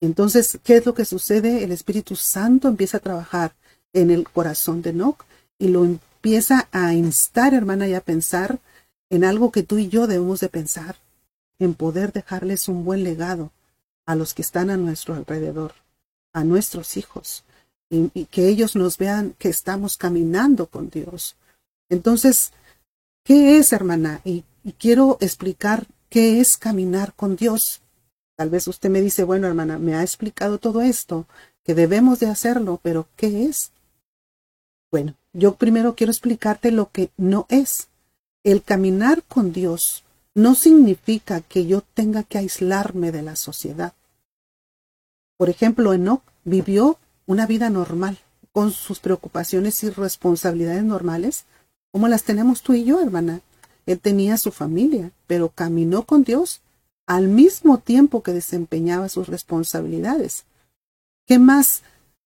Entonces, 0.00 0.58
¿qué 0.64 0.76
es 0.76 0.86
lo 0.86 0.94
que 0.94 1.04
sucede? 1.04 1.62
El 1.62 1.72
Espíritu 1.72 2.16
Santo 2.16 2.68
empieza 2.68 2.96
a 2.96 3.00
trabajar 3.00 3.54
en 3.92 4.10
el 4.10 4.28
corazón 4.28 4.82
de 4.82 4.90
Enoch 4.90 5.24
y 5.58 5.68
lo 5.68 5.84
empieza 5.84 6.68
a 6.72 6.94
instar, 6.94 7.54
hermana, 7.54 7.86
y 7.86 7.94
a 7.94 8.00
pensar 8.00 8.58
en 9.10 9.24
algo 9.24 9.50
que 9.50 9.62
tú 9.62 9.78
y 9.78 9.88
yo 9.88 10.06
debemos 10.06 10.40
de 10.40 10.48
pensar, 10.48 10.96
en 11.58 11.74
poder 11.74 12.12
dejarles 12.12 12.68
un 12.68 12.84
buen 12.84 13.04
legado 13.04 13.52
a 14.06 14.14
los 14.14 14.32
que 14.32 14.42
están 14.42 14.70
a 14.70 14.76
nuestro 14.76 15.14
alrededor, 15.14 15.74
a 16.32 16.44
nuestros 16.44 16.96
hijos, 16.96 17.44
y, 17.90 18.24
que 18.26 18.48
ellos 18.48 18.76
nos 18.76 18.96
vean 18.96 19.34
que 19.38 19.48
estamos 19.48 19.96
caminando 19.96 20.66
con 20.66 20.90
Dios. 20.90 21.36
Entonces, 21.88 22.52
¿qué 23.24 23.58
es, 23.58 23.72
hermana? 23.72 24.20
Y 24.24 24.44
quiero 24.78 25.18
explicar 25.20 25.86
qué 26.08 26.40
es 26.40 26.56
caminar 26.56 27.12
con 27.14 27.36
Dios. 27.36 27.82
Tal 28.40 28.48
vez 28.48 28.66
usted 28.68 28.88
me 28.88 29.02
dice, 29.02 29.22
bueno, 29.22 29.48
hermana, 29.48 29.78
me 29.78 29.94
ha 29.94 30.02
explicado 30.02 30.56
todo 30.56 30.80
esto, 30.80 31.26
que 31.62 31.74
debemos 31.74 32.20
de 32.20 32.28
hacerlo, 32.28 32.80
pero 32.82 33.06
¿qué 33.14 33.44
es? 33.44 33.70
Bueno, 34.90 35.14
yo 35.34 35.56
primero 35.56 35.94
quiero 35.94 36.10
explicarte 36.10 36.70
lo 36.70 36.90
que 36.90 37.10
no 37.18 37.44
es. 37.50 37.88
El 38.42 38.62
caminar 38.62 39.22
con 39.24 39.52
Dios 39.52 40.04
no 40.34 40.54
significa 40.54 41.42
que 41.42 41.66
yo 41.66 41.82
tenga 41.92 42.22
que 42.22 42.38
aislarme 42.38 43.12
de 43.12 43.20
la 43.20 43.36
sociedad. 43.36 43.92
Por 45.36 45.50
ejemplo, 45.50 45.92
Enoch 45.92 46.22
vivió 46.44 46.96
una 47.26 47.46
vida 47.46 47.68
normal, 47.68 48.20
con 48.52 48.72
sus 48.72 49.00
preocupaciones 49.00 49.84
y 49.84 49.90
responsabilidades 49.90 50.84
normales, 50.84 51.44
como 51.92 52.08
las 52.08 52.22
tenemos 52.22 52.62
tú 52.62 52.72
y 52.72 52.84
yo, 52.84 53.02
hermana. 53.02 53.42
Él 53.84 54.00
tenía 54.00 54.38
su 54.38 54.50
familia, 54.50 55.10
pero 55.26 55.50
caminó 55.50 56.04
con 56.04 56.24
Dios 56.24 56.62
al 57.10 57.26
mismo 57.26 57.78
tiempo 57.78 58.22
que 58.22 58.32
desempeñaba 58.32 59.08
sus 59.08 59.26
responsabilidades. 59.26 60.44
¿Qué 61.26 61.40
más? 61.40 61.82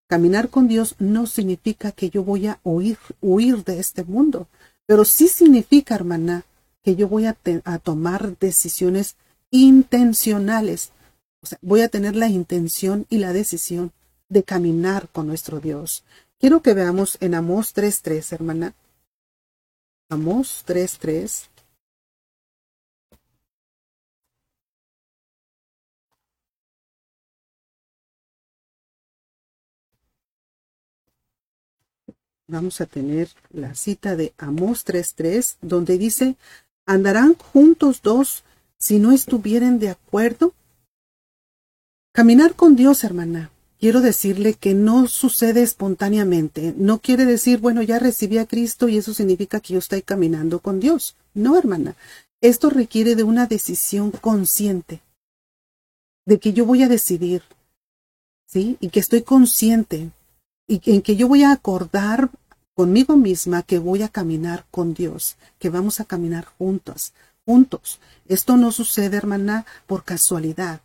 Caminar 0.08 0.50
con 0.50 0.68
Dios 0.68 0.96
no 0.98 1.26
significa 1.26 1.90
que 1.90 2.10
yo 2.10 2.22
voy 2.22 2.48
a 2.48 2.60
huir, 2.64 2.98
huir 3.22 3.64
de 3.64 3.80
este 3.80 4.04
mundo, 4.04 4.46
pero 4.84 5.06
sí 5.06 5.28
significa, 5.28 5.94
hermana, 5.94 6.44
que 6.82 6.96
yo 6.96 7.08
voy 7.08 7.24
a, 7.24 7.34
tomar 7.82 8.36
decisiones 8.36 9.16
intencionales 9.50 10.92
o 11.40 11.46
sea, 11.46 11.58
voy 11.62 11.80
a 11.80 11.88
tener 11.88 12.14
la 12.14 12.28
intención 12.28 13.06
y 13.08 13.18
la 13.18 13.32
decisión 13.32 13.90
de 14.28 14.42
caminar 14.42 15.08
con 15.08 15.26
nuestro 15.26 15.60
Dios. 15.60 16.04
Quiero 16.38 16.60
que 16.60 16.74
veamos 16.74 17.16
en 17.20 17.34
Amós 17.34 17.74
3.3, 17.74 18.32
hermana. 18.32 18.74
Amós 20.10 20.62
3.3. 20.66 21.53
Vamos 32.46 32.82
a 32.82 32.86
tener 32.86 33.30
la 33.50 33.74
cita 33.74 34.16
de 34.16 34.34
Amós 34.36 34.84
3.3, 34.84 35.56
donde 35.62 35.96
dice, 35.96 36.36
¿andarán 36.84 37.34
juntos 37.34 38.02
dos 38.02 38.44
si 38.78 38.98
no 38.98 39.12
estuvieren 39.12 39.78
de 39.78 39.88
acuerdo? 39.88 40.52
Caminar 42.12 42.54
con 42.54 42.76
Dios, 42.76 43.02
hermana. 43.02 43.50
Quiero 43.80 44.02
decirle 44.02 44.54
que 44.54 44.74
no 44.74 45.08
sucede 45.08 45.62
espontáneamente. 45.62 46.74
No 46.76 47.00
quiere 47.00 47.24
decir, 47.24 47.60
bueno, 47.60 47.82
ya 47.82 47.98
recibí 47.98 48.38
a 48.38 48.46
Cristo 48.46 48.88
y 48.88 48.98
eso 48.98 49.14
significa 49.14 49.60
que 49.60 49.72
yo 49.72 49.78
estoy 49.78 50.02
caminando 50.02 50.60
con 50.60 50.80
Dios. 50.80 51.16
No, 51.32 51.58
hermana. 51.58 51.96
Esto 52.42 52.68
requiere 52.68 53.16
de 53.16 53.22
una 53.22 53.46
decisión 53.46 54.10
consciente. 54.10 55.00
De 56.26 56.38
que 56.38 56.52
yo 56.52 56.66
voy 56.66 56.82
a 56.82 56.88
decidir. 56.88 57.42
¿Sí? 58.46 58.76
Y 58.80 58.90
que 58.90 59.00
estoy 59.00 59.22
consciente. 59.22 60.10
Y 60.66 60.80
en 60.90 61.02
que 61.02 61.16
yo 61.16 61.28
voy 61.28 61.42
a 61.42 61.52
acordar 61.52 62.30
conmigo 62.74 63.16
misma 63.16 63.62
que 63.62 63.78
voy 63.78 64.02
a 64.02 64.08
caminar 64.08 64.64
con 64.70 64.94
Dios. 64.94 65.36
Que 65.58 65.70
vamos 65.70 66.00
a 66.00 66.04
caminar 66.04 66.44
juntos. 66.44 67.12
Juntos. 67.44 68.00
Esto 68.26 68.56
no 68.56 68.72
sucede, 68.72 69.16
hermana, 69.16 69.66
por 69.86 70.04
casualidad 70.04 70.80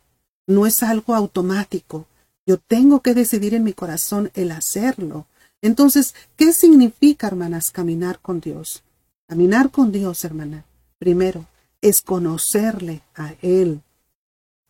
no 0.50 0.66
es 0.66 0.82
algo 0.82 1.14
automático. 1.14 2.06
Yo 2.46 2.58
tengo 2.58 3.00
que 3.00 3.14
decidir 3.14 3.54
en 3.54 3.64
mi 3.64 3.72
corazón 3.72 4.30
el 4.34 4.50
hacerlo. 4.50 5.26
Entonces, 5.62 6.14
¿qué 6.36 6.52
significa, 6.52 7.28
hermanas, 7.28 7.70
caminar 7.70 8.18
con 8.20 8.40
Dios? 8.40 8.82
Caminar 9.28 9.70
con 9.70 9.92
Dios, 9.92 10.24
hermana, 10.24 10.64
primero, 10.98 11.46
es 11.80 12.02
conocerle 12.02 13.02
a 13.14 13.34
Él. 13.42 13.80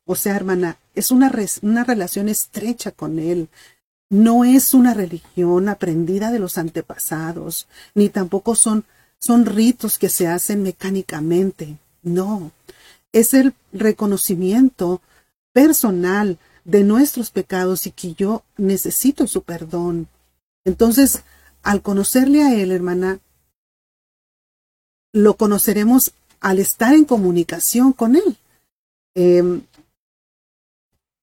O 0.04 0.14
sea, 0.14 0.36
hermana, 0.36 0.76
es 0.94 1.10
una, 1.10 1.32
una 1.62 1.84
relación 1.84 2.28
estrecha 2.28 2.90
con 2.92 3.18
Él. 3.18 3.48
No 4.10 4.44
es 4.44 4.74
una 4.74 4.92
religión 4.92 5.68
aprendida 5.68 6.32
de 6.32 6.40
los 6.40 6.58
antepasados, 6.58 7.68
ni 7.94 8.08
tampoco 8.08 8.56
son, 8.56 8.84
son 9.20 9.46
ritos 9.46 9.98
que 9.98 10.08
se 10.08 10.26
hacen 10.26 10.64
mecánicamente. 10.64 11.78
No, 12.02 12.50
es 13.12 13.34
el 13.34 13.54
reconocimiento 13.72 15.00
personal 15.52 16.38
de 16.64 16.82
nuestros 16.82 17.30
pecados 17.30 17.86
y 17.86 17.92
que 17.92 18.14
yo 18.14 18.42
necesito 18.56 19.28
su 19.28 19.42
perdón. 19.42 20.08
Entonces, 20.64 21.22
al 21.62 21.80
conocerle 21.80 22.42
a 22.42 22.54
Él, 22.54 22.72
hermana, 22.72 23.20
lo 25.12 25.36
conoceremos 25.36 26.12
al 26.40 26.58
estar 26.58 26.94
en 26.94 27.04
comunicación 27.04 27.92
con 27.92 28.16
Él. 28.16 28.38
Eh, 29.14 29.60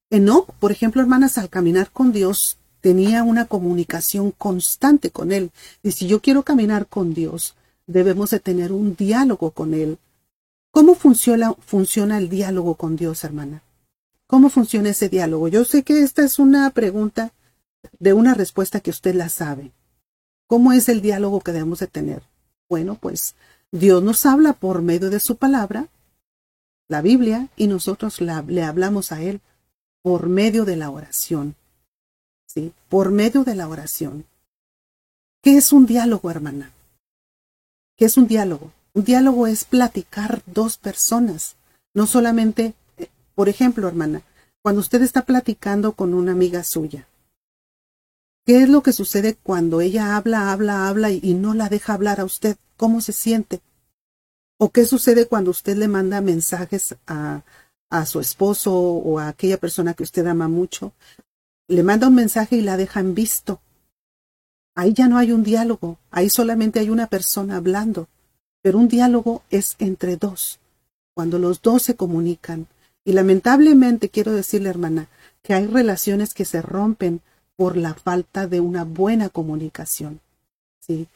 Enoch, 0.10 0.54
por 0.54 0.72
ejemplo, 0.72 1.02
hermanas, 1.02 1.38
al 1.38 1.50
caminar 1.50 1.92
con 1.92 2.12
Dios, 2.12 2.58
tenía 2.88 3.24
una 3.24 3.44
comunicación 3.44 4.32
constante 4.32 5.12
con 5.12 5.34
Él. 5.34 5.52
Y 5.84 5.92
si 5.92 6.08
yo 6.08 6.22
quiero 6.22 6.44
caminar 6.44 6.88
con 6.88 7.14
Dios, 7.14 7.54
debemos 7.86 8.30
de 8.30 8.40
tener 8.40 8.72
un 8.72 8.96
diálogo 8.96 9.52
con 9.52 9.74
Él. 9.74 9.98
¿Cómo 10.72 10.96
funciona, 10.96 11.54
funciona 11.60 12.18
el 12.18 12.30
diálogo 12.30 12.76
con 12.76 12.96
Dios, 12.96 13.26
hermana? 13.26 13.62
¿Cómo 14.26 14.50
funciona 14.50 14.92
ese 14.92 15.10
diálogo? 15.10 15.50
Yo 15.50 15.66
sé 15.66 15.84
que 15.84 16.02
esta 16.02 16.24
es 16.24 16.40
una 16.40 16.70
pregunta 16.70 17.34
de 18.00 18.14
una 18.14 18.34
respuesta 18.34 18.80
que 18.80 18.92
usted 18.92 19.16
la 19.16 19.28
sabe. 19.28 19.74
¿Cómo 20.48 20.72
es 20.72 20.88
el 20.88 21.02
diálogo 21.02 21.42
que 21.42 21.52
debemos 21.52 21.80
de 21.80 21.88
tener? 21.88 22.24
Bueno, 22.70 22.96
pues 22.96 23.36
Dios 23.70 24.02
nos 24.02 24.26
habla 24.26 24.54
por 24.54 24.82
medio 24.82 25.10
de 25.10 25.20
su 25.20 25.36
palabra, 25.36 25.90
la 26.88 27.02
Biblia, 27.02 27.50
y 27.58 27.68
nosotros 27.68 28.22
le 28.22 28.64
hablamos 28.64 29.12
a 29.12 29.22
Él 29.22 29.42
por 30.02 30.30
medio 30.30 30.64
de 30.64 30.78
la 30.78 30.90
oración. 30.90 31.57
Por 32.90 33.12
medio 33.12 33.44
de 33.44 33.56
la 33.56 33.68
oración. 33.68 34.26
¿Qué 35.42 35.58
es 35.58 35.72
un 35.72 35.86
diálogo, 35.86 36.30
hermana? 36.30 36.72
¿Qué 37.96 38.06
es 38.06 38.18
un 38.18 38.28
diálogo? 38.28 38.72
Un 38.94 39.04
diálogo 39.04 39.48
es 39.48 39.66
platicar 39.66 40.42
dos 40.46 40.78
personas, 40.78 41.56
no 41.94 42.08
solamente, 42.08 42.74
eh, 42.98 43.10
por 43.36 43.48
ejemplo, 43.48 43.88
hermana, 43.88 44.22
cuando 44.62 44.82
usted 44.82 45.02
está 45.02 45.24
platicando 45.26 45.94
con 45.94 46.14
una 46.14 46.32
amiga 46.32 46.64
suya, 46.64 47.08
¿qué 48.46 48.64
es 48.64 48.70
lo 48.70 48.82
que 48.82 48.94
sucede 48.94 49.36
cuando 49.36 49.82
ella 49.82 50.16
habla, 50.16 50.52
habla, 50.52 50.88
habla 50.88 51.12
y, 51.12 51.20
y 51.22 51.34
no 51.34 51.54
la 51.54 51.70
deja 51.70 51.94
hablar 51.94 52.20
a 52.20 52.26
usted? 52.26 52.58
¿Cómo 52.76 53.02
se 53.02 53.14
siente? 53.14 53.62
¿O 54.60 54.72
qué 54.72 54.86
sucede 54.86 55.28
cuando 55.28 55.52
usted 55.52 55.78
le 55.78 55.88
manda 55.88 56.20
mensajes 56.22 56.96
a, 57.06 57.44
a 57.90 58.06
su 58.06 58.20
esposo 58.20 58.74
o 58.74 59.20
a 59.20 59.28
aquella 59.28 59.58
persona 59.58 59.94
que 59.94 60.04
usted 60.04 60.26
ama 60.26 60.48
mucho? 60.48 60.94
Le 61.68 61.84
manda 61.84 62.08
un 62.08 62.16
mensaje 62.16 62.56
y 62.56 62.62
la 62.62 62.78
deja 62.78 63.00
en 63.00 63.14
visto. 63.14 63.60
Ahí 64.76 64.94
ya 64.94 65.08
no 65.08 65.18
hay 65.18 65.32
un 65.32 65.44
diálogo, 65.44 65.98
ahí 66.12 66.30
solamente 66.30 66.80
hay 66.80 66.90
una 66.90 67.08
persona 67.08 67.58
hablando. 67.58 68.08
Pero 68.62 68.78
un 68.78 68.88
diálogo 68.88 69.44
es 69.50 69.76
entre 69.80 70.18
dos, 70.18 70.60
cuando 71.14 71.40
los 71.40 71.62
dos 71.62 71.84
se 71.84 71.96
comunican. 71.96 72.68
Y 73.04 73.14
lamentablemente 73.14 74.10
quiero 74.10 74.34
decirle, 74.34 74.70
hermana, 74.70 75.08
que 75.42 75.54
hay 75.54 75.66
relaciones 75.66 76.34
que 76.34 76.46
se 76.46 76.62
rompen 76.62 77.22
por 77.56 77.76
la 77.76 77.94
falta 77.96 78.48
de 78.48 78.60
una 78.60 78.84
buena 78.84 79.30
comunicación. 79.30 80.20
¿sí? 80.80 81.08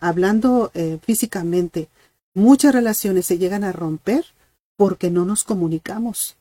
Hablando 0.00 0.70
eh, 0.74 0.98
físicamente, 1.02 1.88
muchas 2.34 2.74
relaciones 2.74 3.26
se 3.26 3.38
llegan 3.38 3.64
a 3.64 3.72
romper 3.72 4.24
porque 4.76 5.10
no 5.10 5.24
nos 5.24 5.44
comunicamos. 5.44 6.36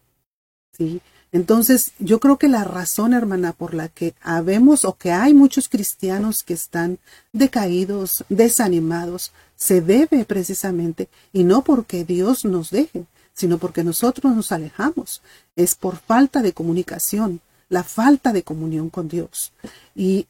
¿sí? 0.71 1.01
Entonces, 1.31 1.93
yo 1.99 2.19
creo 2.19 2.37
que 2.37 2.49
la 2.49 2.63
razón, 2.65 3.13
hermana, 3.13 3.53
por 3.53 3.73
la 3.73 3.87
que 3.87 4.13
habemos 4.21 4.83
o 4.83 4.97
que 4.97 5.11
hay 5.11 5.33
muchos 5.33 5.69
cristianos 5.69 6.43
que 6.45 6.53
están 6.53 6.99
decaídos, 7.31 8.25
desanimados, 8.27 9.31
se 9.55 9.79
debe 9.79 10.25
precisamente, 10.25 11.07
y 11.31 11.43
no 11.43 11.63
porque 11.63 12.03
Dios 12.03 12.43
nos 12.43 12.69
deje, 12.69 13.05
sino 13.33 13.59
porque 13.59 13.83
nosotros 13.83 14.35
nos 14.35 14.51
alejamos. 14.51 15.21
Es 15.55 15.75
por 15.75 15.97
falta 15.97 16.41
de 16.41 16.53
comunicación, 16.53 17.39
la 17.69 17.83
falta 17.83 18.33
de 18.33 18.43
comunión 18.43 18.89
con 18.89 19.07
Dios. 19.07 19.53
Y 19.95 20.27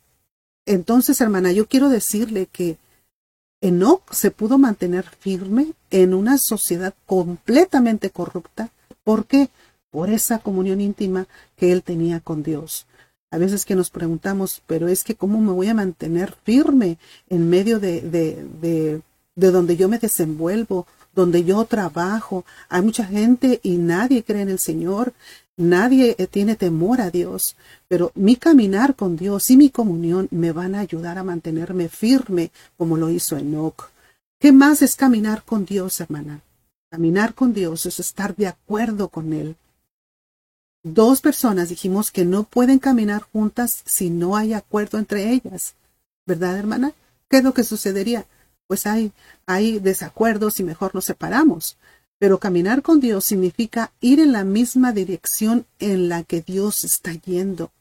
entonces, 0.66 1.20
hermana, 1.20 1.52
yo 1.52 1.68
quiero 1.68 1.90
decirle 1.90 2.48
que 2.52 2.78
Enoch 3.62 4.12
se 4.12 4.32
pudo 4.32 4.58
mantener 4.58 5.06
firme 5.20 5.74
en 5.90 6.14
una 6.14 6.38
sociedad 6.38 6.94
completamente 7.06 8.10
corrupta. 8.10 8.70
¿Por 9.04 9.26
qué? 9.26 9.50
Por 9.92 10.10
esa 10.10 10.40
comunión 10.40 10.82
íntima 10.82 11.28
que 11.56 11.72
él 11.72 11.84
tenía 11.84 12.20
con 12.20 12.44
Dios. 12.44 12.88
A 13.30 13.38
veces 13.38 13.66
que 13.66 13.76
nos 13.76 13.90
preguntamos, 13.90 14.62
pero 14.68 14.88
es 14.88 15.04
que 15.04 15.16
cómo 15.16 15.40
me 15.40 15.52
voy 15.52 15.68
a 15.68 15.74
mantener 15.74 16.34
firme 16.44 16.98
en 17.30 17.50
medio 17.50 17.80
de, 17.80 18.02
de, 18.02 18.46
de, 18.62 19.02
de 19.36 19.52
donde 19.52 19.78
yo 19.78 19.88
me 19.88 20.00
desenvuelvo, 20.00 20.86
donde 21.14 21.44
yo 21.44 21.64
trabajo. 21.66 22.46
Hay 22.70 22.82
mucha 22.82 23.06
gente 23.06 23.60
y 23.64 23.78
nadie 23.78 24.24
cree 24.24 24.42
en 24.42 24.50
el 24.50 24.60
Señor, 24.60 25.14
nadie 25.58 26.16
eh, 26.18 26.28
tiene 26.28 26.56
temor 26.56 27.02
a 27.02 27.10
Dios, 27.10 27.56
pero 27.88 28.12
mi 28.16 28.36
caminar 28.36 28.96
con 28.96 29.16
Dios 29.16 29.50
y 29.50 29.58
mi 29.58 29.70
comunión 29.70 30.28
me 30.32 30.52
van 30.52 30.76
a 30.76 30.80
ayudar 30.80 31.18
a 31.18 31.24
mantenerme 31.24 31.90
firme 31.90 32.52
como 32.78 32.98
lo 32.98 33.10
hizo 33.10 33.38
Enoch. 33.38 33.90
¿Qué 34.40 34.52
más 34.52 34.82
es 34.82 34.96
caminar 34.96 35.44
con 35.44 35.66
Dios, 35.66 36.02
hermana? 36.02 36.42
Caminar 36.90 37.34
con 37.34 37.54
Dios 37.54 37.86
es 37.86 38.00
estar 38.00 38.36
de 38.36 38.48
acuerdo 38.48 39.08
con 39.08 39.34
Él. 39.34 39.56
Dos 40.84 41.22
personas 41.22 41.70
dijimos 41.70 42.12
que 42.12 42.26
no 42.26 42.44
pueden 42.44 42.80
caminar 42.80 43.22
juntas 43.22 43.84
si 43.86 44.10
no 44.10 44.36
hay 44.36 44.54
acuerdo 44.54 44.98
entre 44.98 45.32
ellas. 45.32 45.76
¿Verdad, 46.26 46.58
hermana? 46.58 46.94
¿Qué 47.30 47.38
es 47.38 47.44
lo 47.44 47.54
que 47.54 47.64
sucedería? 47.64 48.26
Pues 48.68 48.88
hay, 48.88 49.12
hay 49.46 49.80
desacuerdos 49.80 50.60
y 50.60 50.64
mejor 50.64 50.96
nos 50.96 51.06
separamos. 51.06 51.78
Pero 52.18 52.40
caminar 52.40 52.82
con 52.82 53.00
Dios 53.00 53.26
significa 53.26 53.92
ir 54.00 54.20
en 54.20 54.32
la 54.32 54.44
misma 54.44 54.92
dirección 54.92 55.66
en 55.80 56.10
la 56.10 56.24
que 56.24 56.42
Dios 56.42 56.84
está 56.84 57.14
yendo. 57.14 57.72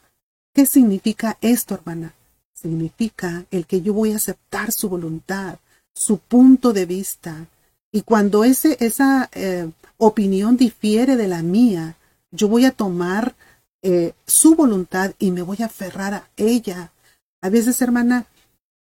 ¿Qué 0.54 0.66
significa 0.66 1.38
esto, 1.40 1.74
hermana? 1.74 2.14
Significa 2.52 3.44
el 3.50 3.66
que 3.66 3.80
yo 3.80 3.94
voy 3.94 4.12
a 4.12 4.16
aceptar 4.16 4.72
su 4.72 4.88
voluntad, 4.88 5.58
su 5.94 6.18
punto 6.18 6.72
de 6.72 6.84
vista. 6.86 7.46
Y 7.92 8.02
cuando 8.02 8.44
ese, 8.44 8.76
esa 8.80 9.30
eh, 9.32 9.70
opinión 9.96 10.56
difiere 10.56 11.16
de 11.16 11.28
la 11.28 11.42
mía, 11.42 11.96
yo 12.30 12.48
voy 12.48 12.64
a 12.64 12.72
tomar 12.72 13.34
eh, 13.82 14.12
su 14.26 14.54
voluntad 14.54 15.12
y 15.18 15.30
me 15.30 15.42
voy 15.42 15.58
a 15.60 15.66
aferrar 15.66 16.14
a 16.14 16.28
ella. 16.36 16.92
A 17.40 17.48
veces, 17.48 17.80
hermana, 17.80 18.26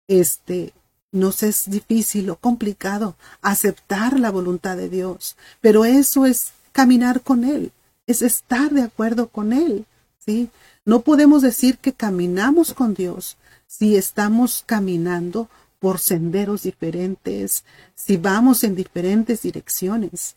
este, 0.08 0.72
nos 1.12 1.42
es 1.42 1.70
difícil 1.70 2.30
o 2.30 2.36
complicado 2.36 3.16
aceptar 3.42 4.18
la 4.18 4.30
voluntad 4.30 4.76
de 4.76 4.88
Dios, 4.88 5.36
pero 5.60 5.84
eso 5.84 6.26
es 6.26 6.52
caminar 6.72 7.22
con 7.22 7.44
Él, 7.44 7.72
es 8.06 8.22
estar 8.22 8.70
de 8.70 8.82
acuerdo 8.82 9.28
con 9.28 9.52
Él, 9.52 9.86
¿sí? 10.18 10.50
No 10.84 11.00
podemos 11.00 11.42
decir 11.42 11.78
que 11.78 11.92
caminamos 11.92 12.74
con 12.74 12.94
Dios 12.94 13.36
si 13.66 13.96
estamos 13.96 14.64
caminando 14.66 15.48
por 15.78 15.98
senderos 15.98 16.62
diferentes, 16.62 17.64
si 17.94 18.16
vamos 18.16 18.64
en 18.64 18.74
diferentes 18.74 19.42
direcciones. 19.42 20.36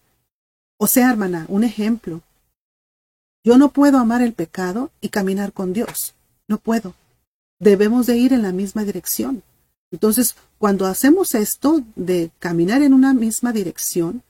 O 0.77 0.88
sea, 0.88 1.10
hermana, 1.10 1.45
un 1.49 1.64
ejemplo. 1.64 2.22
Yo 3.44 3.57
no 3.57 3.70
puedo 3.70 3.98
amar 3.98 4.22
el 4.22 4.34
pecado 4.34 4.91
y 5.02 5.10
caminar 5.10 5.52
con 5.52 5.74
Dios. 5.74 6.15
No 6.48 6.57
puedo. 6.57 6.95
Debemos 7.60 8.06
de 8.06 8.18
ir 8.18 8.34
en 8.34 8.41
la 8.41 8.52
misma 8.52 8.84
dirección. 8.84 9.44
Entonces, 9.91 10.36
cuando 10.57 10.86
hacemos 10.86 11.36
esto 11.36 11.84
de 11.95 12.32
caminar 12.40 12.82
en 12.82 12.94
una 12.94 13.14
misma 13.14 13.52
dirección, 13.52 14.24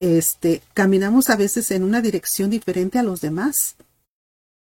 este, 0.00 0.62
caminamos 0.72 1.30
a 1.30 1.36
veces 1.36 1.70
en 1.70 1.82
una 1.82 2.00
dirección 2.00 2.50
diferente 2.50 2.98
a 2.98 3.02
los 3.02 3.20
demás. 3.20 3.76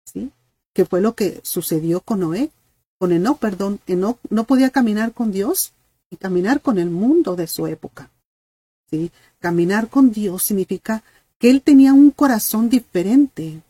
¿Sí? 0.05 0.31
Que 0.73 0.85
fue 0.85 0.99
lo 1.01 1.15
que 1.15 1.39
sucedió 1.43 2.01
con 2.01 2.19
Noé, 2.19 2.49
con 2.97 3.11
Enoch, 3.11 3.39
perdón. 3.39 3.79
Enoch 3.87 4.17
no 4.29 4.43
podía 4.43 4.69
caminar 4.69 5.13
con 5.13 5.31
Dios 5.31 5.71
y 6.09 6.17
caminar 6.17 6.61
con 6.61 6.77
el 6.77 6.89
mundo 6.89 7.35
de 7.35 7.47
su 7.47 7.67
época. 7.67 8.09
¿Sí? 8.89 9.11
Caminar 9.39 9.87
con 9.87 10.11
Dios 10.11 10.43
significa 10.43 11.03
que 11.37 11.49
él 11.49 11.61
tenía 11.61 11.93
un 11.93 12.11
corazón 12.11 12.69
diferente, 12.69 13.61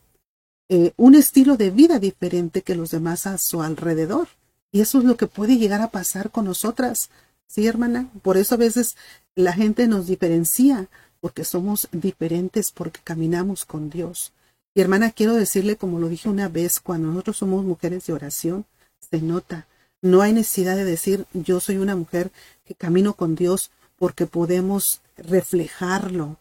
eh, 0.76 0.92
un 0.98 1.14
estilo 1.14 1.56
de 1.56 1.70
vida 1.70 2.00
diferente 2.00 2.64
que 2.64 2.74
los 2.74 2.90
demás 2.90 3.28
a 3.28 3.38
su 3.38 3.62
alrededor. 3.62 4.28
Y 4.72 4.82
eso 4.82 4.98
es 4.98 5.04
lo 5.04 5.18
que 5.18 5.28
puede 5.28 5.58
llegar 5.58 5.82
a 5.84 5.92
pasar 5.92 6.32
con 6.32 6.46
nosotras. 6.46 7.12
Sí, 7.46 7.68
hermana. 7.68 8.10
Por 8.24 8.38
eso 8.38 8.56
a 8.56 8.58
veces 8.58 8.98
la 9.36 9.54
gente 9.54 9.88
nos 9.88 10.08
diferencia, 10.08 10.88
porque 11.20 11.44
somos 11.44 11.88
diferentes, 11.92 12.72
porque 12.72 13.02
caminamos 13.04 13.66
con 13.66 13.92
Dios. 13.92 14.34
Y 14.74 14.82
hermana, 14.82 15.12
quiero 15.12 15.36
decirle, 15.36 15.76
como 15.76 16.00
lo 16.00 16.10
dije 16.10 16.28
una 16.28 16.50
vez, 16.50 16.80
cuando 16.80 17.10
nosotros 17.10 17.38
somos 17.38 17.64
mujeres 17.64 18.08
de 18.08 18.14
oración, 18.14 18.66
se 19.12 19.22
nota. 19.22 19.68
No 20.02 20.24
hay 20.24 20.34
necesidad 20.34 20.76
de 20.76 20.86
decir 20.86 21.28
yo 21.34 21.60
soy 21.60 21.78
una 21.78 21.96
mujer 21.96 22.32
que 22.66 22.74
camino 22.74 23.14
con 23.14 23.36
Dios 23.36 23.70
porque 24.00 24.26
podemos 24.26 25.02
reflejarlo. 25.18 26.40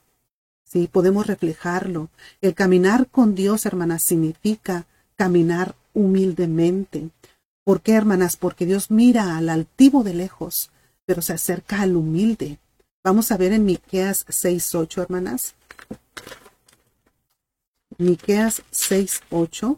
Sí, 0.72 0.88
podemos 0.90 1.26
reflejarlo. 1.26 2.08
El 2.40 2.54
caminar 2.54 3.06
con 3.08 3.34
Dios, 3.34 3.66
hermanas, 3.66 4.02
significa 4.02 4.86
caminar 5.16 5.74
humildemente. 5.92 7.10
¿Por 7.62 7.82
qué, 7.82 7.92
hermanas? 7.92 8.36
Porque 8.36 8.64
Dios 8.64 8.90
mira 8.90 9.36
al 9.36 9.50
altivo 9.50 10.02
de 10.02 10.14
lejos, 10.14 10.70
pero 11.04 11.20
se 11.20 11.34
acerca 11.34 11.82
al 11.82 11.94
humilde. 11.94 12.58
Vamos 13.04 13.32
a 13.32 13.36
ver 13.36 13.52
en 13.52 13.66
Miqueas 13.66 14.24
6:8, 14.30 15.02
hermanas. 15.02 15.54
Miqueas 17.98 18.62
6:8. 18.70 19.76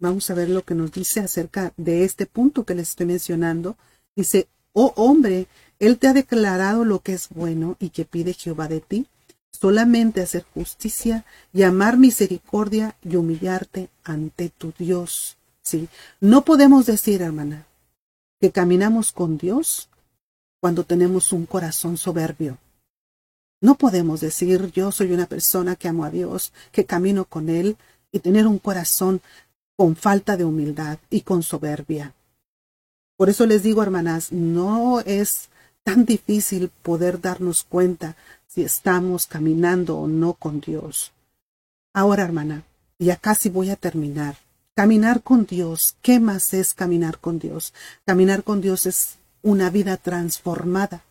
Vamos 0.00 0.30
a 0.30 0.34
ver 0.34 0.48
lo 0.48 0.64
que 0.64 0.74
nos 0.74 0.90
dice 0.90 1.20
acerca 1.20 1.72
de 1.76 2.02
este 2.02 2.26
punto 2.26 2.64
que 2.64 2.74
les 2.74 2.88
estoy 2.88 3.06
mencionando. 3.06 3.76
Dice, 4.16 4.48
oh 4.72 4.92
hombre, 4.96 5.46
Él 5.78 5.96
te 5.98 6.08
ha 6.08 6.12
declarado 6.12 6.84
lo 6.84 6.98
que 6.98 7.12
es 7.12 7.28
bueno 7.28 7.76
y 7.78 7.90
que 7.90 8.04
pide 8.04 8.32
Jehová 8.34 8.66
de 8.66 8.80
ti, 8.80 9.06
solamente 9.52 10.22
hacer 10.22 10.44
justicia 10.54 11.24
y 11.52 11.62
amar 11.62 11.96
misericordia 11.96 12.96
y 13.02 13.16
humillarte 13.16 13.90
ante 14.04 14.48
tu 14.50 14.72
Dios. 14.78 15.36
¿Sí? 15.62 15.88
No 16.20 16.44
podemos 16.44 16.86
decir, 16.86 17.22
hermana, 17.22 17.66
que 18.40 18.50
caminamos 18.50 19.12
con 19.12 19.36
Dios 19.36 19.88
cuando 20.60 20.84
tenemos 20.84 21.32
un 21.32 21.46
corazón 21.46 21.96
soberbio. 21.96 22.58
No 23.60 23.74
podemos 23.74 24.20
decir 24.20 24.72
yo 24.72 24.90
soy 24.90 25.12
una 25.12 25.26
persona 25.26 25.76
que 25.76 25.88
amo 25.88 26.04
a 26.04 26.10
Dios, 26.10 26.52
que 26.72 26.86
camino 26.86 27.26
con 27.26 27.50
Él 27.50 27.76
y 28.10 28.20
tener 28.20 28.46
un 28.46 28.58
corazón 28.58 29.20
con 29.76 29.96
falta 29.96 30.36
de 30.36 30.44
humildad 30.44 30.98
y 31.10 31.20
con 31.22 31.42
soberbia. 31.42 32.14
Por 33.16 33.28
eso 33.28 33.44
les 33.44 33.62
digo, 33.62 33.82
hermanas, 33.82 34.32
no 34.32 35.00
es 35.00 35.50
tan 35.84 36.04
difícil 36.04 36.70
poder 36.82 37.20
darnos 37.20 37.64
cuenta 37.64 38.16
si 38.46 38.62
estamos 38.62 39.26
caminando 39.26 39.98
o 39.98 40.08
no 40.08 40.34
con 40.34 40.60
Dios. 40.60 41.12
Ahora, 41.92 42.24
hermana, 42.24 42.64
ya 42.98 43.16
casi 43.16 43.48
voy 43.48 43.70
a 43.70 43.76
terminar. 43.76 44.36
Caminar 44.74 45.22
con 45.22 45.46
Dios, 45.46 45.96
¿qué 46.02 46.20
más 46.20 46.54
es 46.54 46.74
caminar 46.74 47.18
con 47.18 47.38
Dios? 47.38 47.74
Caminar 48.06 48.44
con 48.44 48.60
Dios 48.60 48.86
es 48.86 49.16
una 49.42 49.70
vida 49.70 49.96
transformada. 49.96 51.04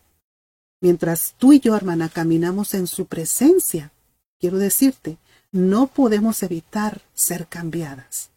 Mientras 0.81 1.33
tú 1.37 1.53
y 1.53 1.59
yo, 1.59 1.75
hermana, 1.75 2.09
caminamos 2.09 2.73
en 2.73 2.87
su 2.87 3.05
presencia, 3.05 3.91
quiero 4.39 4.57
decirte, 4.57 5.17
no 5.51 5.87
podemos 5.87 6.41
evitar 6.43 7.01
ser 7.13 7.47
cambiadas. 7.47 8.29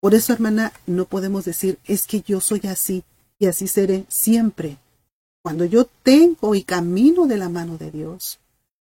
Por 0.00 0.14
eso, 0.14 0.32
hermana, 0.32 0.72
no 0.86 1.04
podemos 1.04 1.44
decir, 1.44 1.78
es 1.84 2.06
que 2.06 2.22
yo 2.22 2.40
soy 2.40 2.60
así 2.64 3.04
y 3.38 3.46
así 3.46 3.66
seré 3.66 4.04
siempre. 4.08 4.78
Cuando 5.48 5.64
yo 5.64 5.86
tengo 6.02 6.54
y 6.54 6.62
camino 6.62 7.26
de 7.26 7.38
la 7.38 7.48
mano 7.48 7.78
de 7.78 7.90
Dios, 7.90 8.38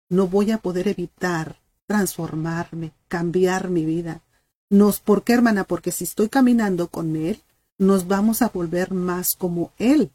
no 0.08 0.28
voy 0.28 0.52
a 0.52 0.58
poder 0.58 0.86
evitar 0.86 1.58
transformarme, 1.86 2.92
cambiar 3.08 3.70
mi 3.70 3.84
vida. 3.84 4.22
Nos, 4.70 5.00
¿Por 5.00 5.24
qué, 5.24 5.32
hermana? 5.32 5.64
Porque 5.64 5.90
si 5.90 6.04
estoy 6.04 6.28
caminando 6.28 6.86
con 6.86 7.16
Él, 7.16 7.42
nos 7.76 8.06
vamos 8.06 8.40
a 8.40 8.50
volver 8.50 8.94
más 8.94 9.34
como 9.34 9.72
Él. 9.78 10.12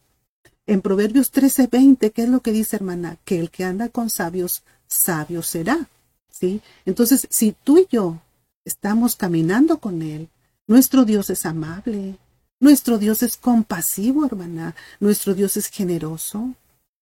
En 0.66 0.80
Proverbios 0.80 1.30
13:20, 1.34 2.14
¿qué 2.14 2.24
es 2.24 2.30
lo 2.30 2.40
que 2.40 2.54
dice, 2.54 2.78
hermana? 2.78 3.18
Que 3.26 3.38
el 3.42 3.52
que 3.52 3.66
anda 3.66 3.90
con 3.90 4.10
sabios, 4.10 4.64
sabio 4.88 5.44
será. 5.44 5.90
¿Sí? 6.30 6.62
Entonces, 6.86 7.28
si 7.30 7.52
tú 7.52 7.80
y 7.80 7.88
yo 7.92 8.18
estamos 8.64 9.18
caminando 9.18 9.80
con 9.80 10.02
Él, 10.02 10.30
nuestro 10.68 11.04
Dios 11.04 11.30
es 11.32 11.46
amable. 11.46 12.18
Nuestro 12.60 12.98
Dios 12.98 13.24
es 13.24 13.38
compasivo, 13.38 14.26
hermana. 14.26 14.76
Nuestro 15.00 15.34
Dios 15.34 15.56
es 15.58 15.68
generoso. 15.68 16.54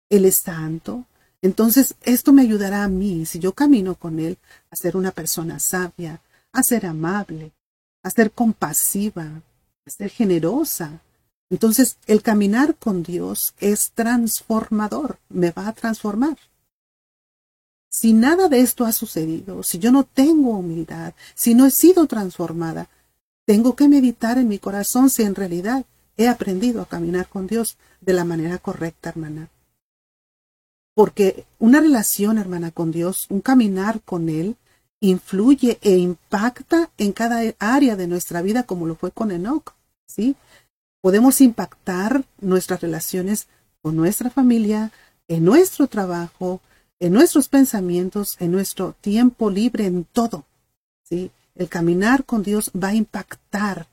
Él 0.08 0.24
es 0.24 0.38
santo. 0.38 1.04
Entonces, 1.42 1.94
esto 2.02 2.32
me 2.32 2.42
ayudará 2.42 2.84
a 2.84 2.88
mí, 2.88 3.26
si 3.26 3.38
yo 3.38 3.52
camino 3.52 3.96
con 3.96 4.18
Él, 4.18 4.38
a 4.70 4.76
ser 4.76 4.96
una 4.96 5.10
persona 5.10 5.58
sabia, 5.58 6.22
a 6.52 6.62
ser 6.62 6.86
amable, 6.86 7.52
a 8.02 8.08
ser 8.08 8.32
compasiva, 8.32 9.42
a 9.84 9.90
ser 9.90 10.08
generosa. 10.08 11.02
Entonces, 11.50 11.98
el 12.06 12.22
caminar 12.22 12.76
con 12.76 13.02
Dios 13.02 13.52
es 13.60 13.90
transformador, 13.90 15.18
me 15.28 15.50
va 15.50 15.68
a 15.68 15.74
transformar. 15.74 16.38
Si 17.90 18.14
nada 18.14 18.48
de 18.48 18.60
esto 18.60 18.86
ha 18.86 18.92
sucedido, 18.92 19.62
si 19.62 19.78
yo 19.78 19.92
no 19.92 20.04
tengo 20.04 20.56
humildad, 20.58 21.12
si 21.34 21.54
no 21.54 21.66
he 21.66 21.70
sido 21.70 22.06
transformada, 22.06 22.88
tengo 23.46 23.76
que 23.76 23.88
meditar 23.88 24.38
en 24.38 24.48
mi 24.48 24.58
corazón 24.58 25.10
si 25.10 25.22
en 25.22 25.34
realidad 25.34 25.84
he 26.16 26.28
aprendido 26.28 26.82
a 26.82 26.86
caminar 26.86 27.28
con 27.28 27.46
Dios 27.46 27.76
de 28.00 28.12
la 28.12 28.24
manera 28.24 28.58
correcta, 28.58 29.10
hermana. 29.10 29.48
Porque 30.94 31.44
una 31.58 31.80
relación, 31.80 32.38
hermana, 32.38 32.70
con 32.70 32.92
Dios, 32.92 33.26
un 33.28 33.40
caminar 33.40 34.00
con 34.02 34.28
Él, 34.28 34.56
influye 35.00 35.78
e 35.82 35.96
impacta 35.96 36.90
en 36.96 37.12
cada 37.12 37.42
área 37.58 37.96
de 37.96 38.06
nuestra 38.06 38.42
vida 38.42 38.62
como 38.62 38.86
lo 38.86 38.94
fue 38.94 39.10
con 39.10 39.30
Enoch, 39.30 39.74
¿sí? 40.06 40.36
Podemos 41.02 41.40
impactar 41.40 42.24
nuestras 42.40 42.80
relaciones 42.80 43.48
con 43.82 43.96
nuestra 43.96 44.30
familia, 44.30 44.92
en 45.28 45.44
nuestro 45.44 45.88
trabajo, 45.88 46.60
en 47.00 47.12
nuestros 47.12 47.48
pensamientos, 47.48 48.36
en 48.40 48.52
nuestro 48.52 48.94
tiempo 49.00 49.50
libre, 49.50 49.86
en 49.86 50.04
todo, 50.04 50.46
¿sí? 51.02 51.30
El 51.54 51.68
caminar 51.68 52.24
con 52.24 52.42
Dios 52.42 52.70
va 52.72 52.88
a 52.88 52.94
impactar 52.94 53.86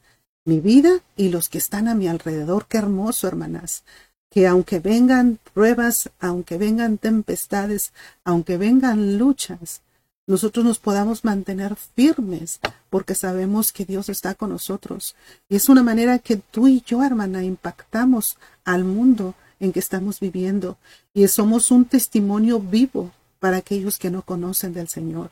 mi 0.45 0.59
vida 0.59 1.01
y 1.15 1.29
los 1.29 1.49
que 1.49 1.59
están 1.59 1.87
a 1.87 1.95
mi 1.95 2.07
alrededor. 2.07 2.65
Qué 2.67 2.77
hermoso, 2.77 3.27
hermanas. 3.27 3.83
Que 4.29 4.47
aunque 4.47 4.79
vengan 4.79 5.39
pruebas, 5.53 6.09
aunque 6.19 6.57
vengan 6.57 6.97
tempestades, 6.97 7.93
aunque 8.23 8.57
vengan 8.57 9.17
luchas, 9.17 9.81
nosotros 10.25 10.63
nos 10.63 10.79
podamos 10.79 11.25
mantener 11.25 11.75
firmes 11.75 12.59
porque 12.89 13.15
sabemos 13.15 13.71
que 13.71 13.85
Dios 13.85 14.09
está 14.09 14.33
con 14.33 14.49
nosotros. 14.49 15.15
Y 15.49 15.57
es 15.57 15.67
una 15.67 15.83
manera 15.83 16.19
que 16.19 16.37
tú 16.37 16.67
y 16.67 16.81
yo, 16.81 17.03
hermana, 17.03 17.43
impactamos 17.43 18.37
al 18.63 18.83
mundo 18.83 19.35
en 19.59 19.71
que 19.73 19.79
estamos 19.79 20.19
viviendo 20.19 20.77
y 21.13 21.27
somos 21.27 21.69
un 21.69 21.85
testimonio 21.85 22.59
vivo 22.59 23.11
para 23.39 23.57
aquellos 23.57 23.99
que 23.99 24.09
no 24.09 24.21
conocen 24.21 24.73
del 24.73 24.87
Señor. 24.87 25.31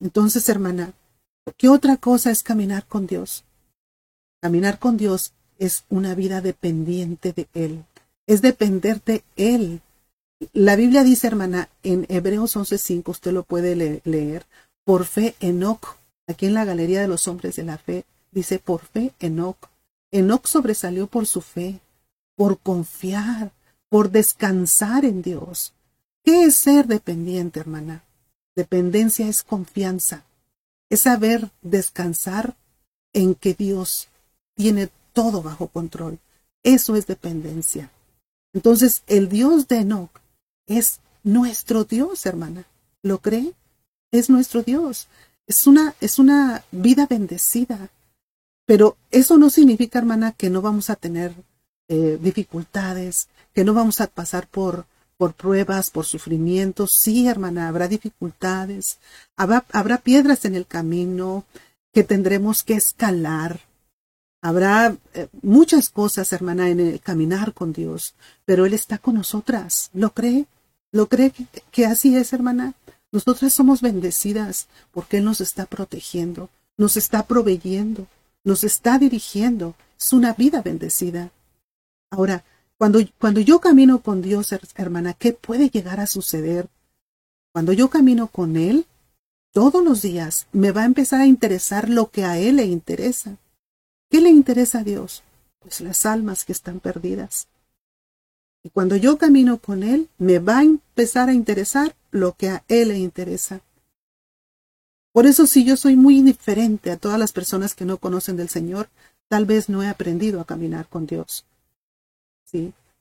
Entonces, 0.00 0.48
hermana, 0.48 0.92
¿Qué 1.56 1.68
otra 1.68 1.96
cosa 1.96 2.30
es 2.30 2.42
caminar 2.42 2.86
con 2.86 3.06
Dios? 3.06 3.44
Caminar 4.40 4.78
con 4.78 4.96
Dios 4.96 5.32
es 5.58 5.84
una 5.88 6.14
vida 6.14 6.40
dependiente 6.40 7.32
de 7.32 7.48
Él. 7.54 7.84
Es 8.26 8.42
depender 8.42 9.02
de 9.04 9.24
Él. 9.36 9.80
La 10.52 10.76
Biblia 10.76 11.02
dice, 11.02 11.26
hermana, 11.26 11.68
en 11.82 12.06
Hebreos 12.08 12.56
11.5, 12.56 13.08
usted 13.08 13.32
lo 13.32 13.42
puede 13.42 13.74
le 13.74 14.00
leer, 14.04 14.46
por 14.84 15.04
fe 15.04 15.34
Enoch, 15.40 15.96
aquí 16.26 16.46
en 16.46 16.54
la 16.54 16.64
Galería 16.64 17.00
de 17.00 17.08
los 17.08 17.26
Hombres 17.26 17.56
de 17.56 17.64
la 17.64 17.78
Fe, 17.78 18.04
dice, 18.30 18.58
por 18.58 18.80
fe 18.80 19.12
Enoch. 19.18 19.58
Enoch 20.12 20.46
sobresalió 20.46 21.06
por 21.06 21.26
su 21.26 21.40
fe, 21.40 21.80
por 22.36 22.58
confiar, 22.58 23.50
por 23.88 24.10
descansar 24.10 25.04
en 25.04 25.22
Dios. 25.22 25.72
¿Qué 26.24 26.44
es 26.44 26.54
ser 26.54 26.86
dependiente, 26.86 27.58
hermana? 27.58 28.04
Dependencia 28.54 29.26
es 29.26 29.42
confianza 29.42 30.24
es 30.90 31.00
saber 31.00 31.50
descansar 31.62 32.56
en 33.12 33.34
que 33.34 33.54
Dios 33.54 34.08
tiene 34.54 34.90
todo 35.12 35.42
bajo 35.42 35.68
control. 35.68 36.18
Eso 36.62 36.96
es 36.96 37.06
dependencia. 37.06 37.90
Entonces, 38.52 39.02
el 39.06 39.28
Dios 39.28 39.68
de 39.68 39.78
Enoch 39.78 40.10
es 40.66 41.00
nuestro 41.22 41.84
Dios, 41.84 42.26
hermana. 42.26 42.64
¿Lo 43.02 43.18
cree? 43.18 43.52
Es 44.10 44.30
nuestro 44.30 44.62
Dios. 44.62 45.08
Es 45.46 45.66
una, 45.66 45.94
es 46.00 46.18
una 46.18 46.64
vida 46.72 47.06
bendecida. 47.06 47.90
Pero 48.66 48.96
eso 49.10 49.38
no 49.38 49.50
significa, 49.50 49.98
hermana, 49.98 50.32
que 50.32 50.50
no 50.50 50.60
vamos 50.60 50.90
a 50.90 50.96
tener 50.96 51.32
eh, 51.88 52.18
dificultades, 52.20 53.28
que 53.54 53.64
no 53.64 53.74
vamos 53.74 54.00
a 54.00 54.08
pasar 54.08 54.46
por 54.46 54.86
por 55.18 55.34
pruebas, 55.34 55.90
por 55.90 56.06
sufrimientos. 56.06 56.94
Sí, 56.98 57.26
hermana, 57.26 57.68
habrá 57.68 57.88
dificultades, 57.88 58.98
habrá, 59.36 59.98
piedras 59.98 60.46
en 60.46 60.54
el 60.54 60.66
camino 60.66 61.44
que 61.92 62.04
tendremos 62.04 62.62
que 62.62 62.74
escalar. 62.74 63.60
Habrá 64.40 64.96
eh, 65.14 65.28
muchas 65.42 65.90
cosas, 65.90 66.32
hermana, 66.32 66.70
en 66.70 66.80
el 66.80 67.00
caminar 67.00 67.52
con 67.52 67.72
Dios, 67.72 68.14
pero 68.46 68.64
Él 68.64 68.72
está 68.72 68.98
con 68.98 69.16
nosotras. 69.16 69.90
¿Lo 69.92 70.14
cree? 70.14 70.46
¿Lo 70.92 71.08
cree 71.08 71.32
que 71.72 71.84
así 71.84 72.16
es, 72.16 72.32
hermana? 72.32 72.74
Nosotras 73.10 73.52
somos 73.52 73.82
bendecidas 73.82 74.68
porque 74.92 75.18
Él 75.18 75.24
nos 75.24 75.40
está 75.40 75.66
protegiendo, 75.66 76.48
nos 76.76 76.96
está 76.96 77.26
proveyendo, 77.26 78.06
nos 78.44 78.62
está 78.62 78.98
dirigiendo. 78.98 79.74
Es 80.00 80.12
una 80.12 80.34
vida 80.34 80.62
bendecida. 80.62 81.32
Ahora, 82.10 82.44
cuando, 82.78 83.00
cuando 83.18 83.40
yo 83.40 83.60
camino 83.60 84.00
con 84.02 84.22
Dios, 84.22 84.54
hermana, 84.76 85.12
¿qué 85.12 85.32
puede 85.32 85.68
llegar 85.68 85.98
a 85.98 86.06
suceder? 86.06 86.68
Cuando 87.52 87.72
yo 87.72 87.90
camino 87.90 88.28
con 88.28 88.56
Él, 88.56 88.86
todos 89.52 89.82
los 89.84 90.00
días 90.00 90.46
me 90.52 90.70
va 90.70 90.82
a 90.82 90.86
empezar 90.86 91.20
a 91.20 91.26
interesar 91.26 91.88
lo 91.88 92.10
que 92.10 92.24
a 92.24 92.38
Él 92.38 92.56
le 92.56 92.66
interesa. 92.66 93.36
¿Qué 94.08 94.20
le 94.20 94.30
interesa 94.30 94.78
a 94.78 94.84
Dios? 94.84 95.24
Pues 95.58 95.80
las 95.80 96.06
almas 96.06 96.44
que 96.44 96.52
están 96.52 96.78
perdidas. 96.78 97.48
Y 98.62 98.70
cuando 98.70 98.94
yo 98.94 99.18
camino 99.18 99.58
con 99.58 99.82
Él, 99.82 100.08
me 100.18 100.38
va 100.38 100.58
a 100.58 100.62
empezar 100.62 101.28
a 101.28 101.34
interesar 101.34 101.96
lo 102.12 102.34
que 102.34 102.48
a 102.50 102.64
Él 102.68 102.88
le 102.88 102.98
interesa. 102.98 103.60
Por 105.12 105.26
eso 105.26 105.48
si 105.48 105.64
yo 105.64 105.76
soy 105.76 105.96
muy 105.96 106.18
indiferente 106.18 106.92
a 106.92 106.96
todas 106.96 107.18
las 107.18 107.32
personas 107.32 107.74
que 107.74 107.84
no 107.84 107.98
conocen 107.98 108.36
del 108.36 108.48
Señor, 108.48 108.88
tal 109.26 109.46
vez 109.46 109.68
no 109.68 109.82
he 109.82 109.88
aprendido 109.88 110.40
a 110.40 110.44
caminar 110.44 110.86
con 110.86 111.06
Dios. 111.06 111.44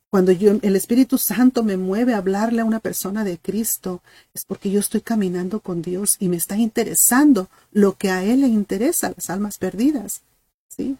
Cuando 0.10 0.32
yo, 0.32 0.53
el 0.61 0.76
Espíritu 0.76 1.18
Santo 1.18 1.64
me 1.64 1.78
mueve 1.78 2.14
a 2.14 2.18
hablarle 2.18 2.61
a 2.61 2.65
una 2.65 2.80
persona 2.80 3.24
de 3.24 3.38
Cristo, 3.38 4.02
es 4.34 4.45
porque 4.45 4.72
yo 4.72 4.80
estoy 4.80 5.02
caminando 5.02 5.60
con 5.60 5.82
Dios 5.82 6.15
y 6.19 6.30
me 6.30 6.38
está 6.38 6.57
interesando 6.57 7.49
lo 7.72 7.98
que 7.98 8.10
a 8.10 8.24
Él 8.24 8.41
le 8.41 8.48
interesa, 8.48 9.14
las 9.15 9.30
almas 9.30 9.57
perdidas. 9.57 10.22
¿Sí? 10.69 10.98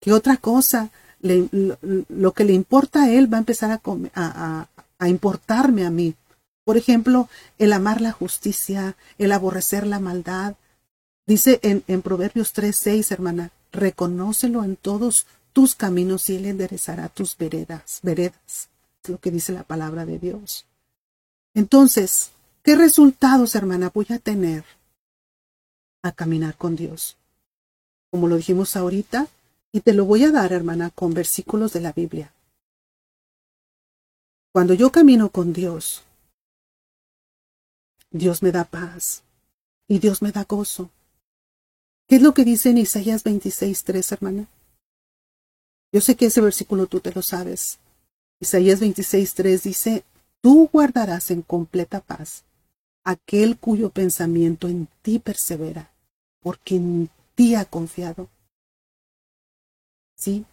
¿Qué 0.00 0.12
otra 0.12 0.36
cosa 0.36 0.90
lo, 1.22 2.32
que 2.32 2.44
le 2.44 2.52
importa 2.52 3.04
a 3.04 3.10
él 3.10 3.32
va 3.32 3.38
a 3.38 3.40
empezar 3.40 3.80
a, 4.14 5.08
importarme 5.08 5.86
a 5.86 5.90
mí. 5.90 6.14
Por 6.64 6.76
ejemplo, 6.76 7.28
el 7.58 7.72
amar 7.72 8.00
la 8.00 8.12
justicia, 8.12 8.96
el 9.18 9.32
aborrecer 9.32 9.86
la 9.86 10.00
maldad. 10.00 10.54
Dice 11.26 11.60
en, 11.62 11.82
en 11.86 12.02
Proverbios 12.02 12.52
3, 12.52 12.74
6, 12.74 13.12
hermana, 13.12 13.50
reconócelo 13.72 14.64
en 14.64 14.76
todos 14.76 15.26
tus 15.52 15.74
caminos 15.74 16.28
y 16.28 16.36
él 16.36 16.46
enderezará 16.46 17.08
tus 17.08 17.36
veredas, 17.36 18.00
veredas. 18.02 18.68
Es 19.02 19.10
lo 19.10 19.18
que 19.18 19.30
dice 19.30 19.52
la 19.52 19.64
palabra 19.64 20.06
de 20.06 20.18
Dios. 20.18 20.66
Entonces, 21.54 22.30
¿qué 22.62 22.76
resultados, 22.76 23.54
hermana, 23.54 23.90
voy 23.92 24.06
a 24.10 24.18
tener 24.18 24.64
a 26.02 26.12
caminar 26.12 26.56
con 26.56 26.76
Dios? 26.76 27.16
Como 28.10 28.28
lo 28.28 28.36
dijimos 28.36 28.76
ahorita, 28.76 29.28
y 29.72 29.80
te 29.80 29.94
lo 29.94 30.04
voy 30.04 30.24
a 30.24 30.30
dar, 30.30 30.52
hermana, 30.52 30.90
con 30.90 31.14
versículos 31.14 31.72
de 31.72 31.80
la 31.80 31.92
Biblia. 31.92 32.32
Cuando 34.52 34.74
yo 34.74 34.92
camino 34.92 35.30
con 35.30 35.54
Dios, 35.54 36.02
Dios 38.10 38.42
me 38.42 38.52
da 38.52 38.64
paz 38.64 39.22
y 39.88 39.98
Dios 39.98 40.20
me 40.20 40.30
da 40.30 40.44
gozo. 40.44 40.90
¿Qué 42.06 42.16
es 42.16 42.22
lo 42.22 42.34
que 42.34 42.44
dice 42.44 42.68
en 42.68 42.78
Isaías 42.78 43.24
26, 43.24 43.84
3, 43.84 44.12
hermana? 44.12 44.46
Yo 45.92 46.00
sé 46.00 46.16
que 46.16 46.26
ese 46.26 46.40
versículo 46.40 46.86
tú 46.86 47.00
te 47.00 47.12
lo 47.12 47.22
sabes. 47.22 47.78
Isaías 48.40 48.80
26, 48.80 49.34
3 49.34 49.62
dice, 49.62 50.04
tú 50.40 50.68
guardarás 50.72 51.30
en 51.30 51.42
completa 51.42 52.00
paz 52.00 52.44
aquel 53.04 53.58
cuyo 53.58 53.90
pensamiento 53.90 54.68
en 54.68 54.88
ti 55.02 55.18
persevera, 55.18 55.92
porque 56.40 56.76
en 56.76 57.10
ti 57.34 57.54
ha 57.54 57.64
confiado. 57.64 58.28
Sí, 60.16 60.44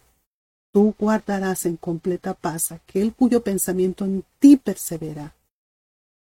tú 0.72 0.94
guardarás 0.98 1.64
en 1.66 1.76
completa 1.76 2.34
paz 2.34 2.72
aquel 2.72 3.14
cuyo 3.14 3.42
pensamiento 3.42 4.04
en 4.04 4.24
ti 4.38 4.56
persevera. 4.56 5.34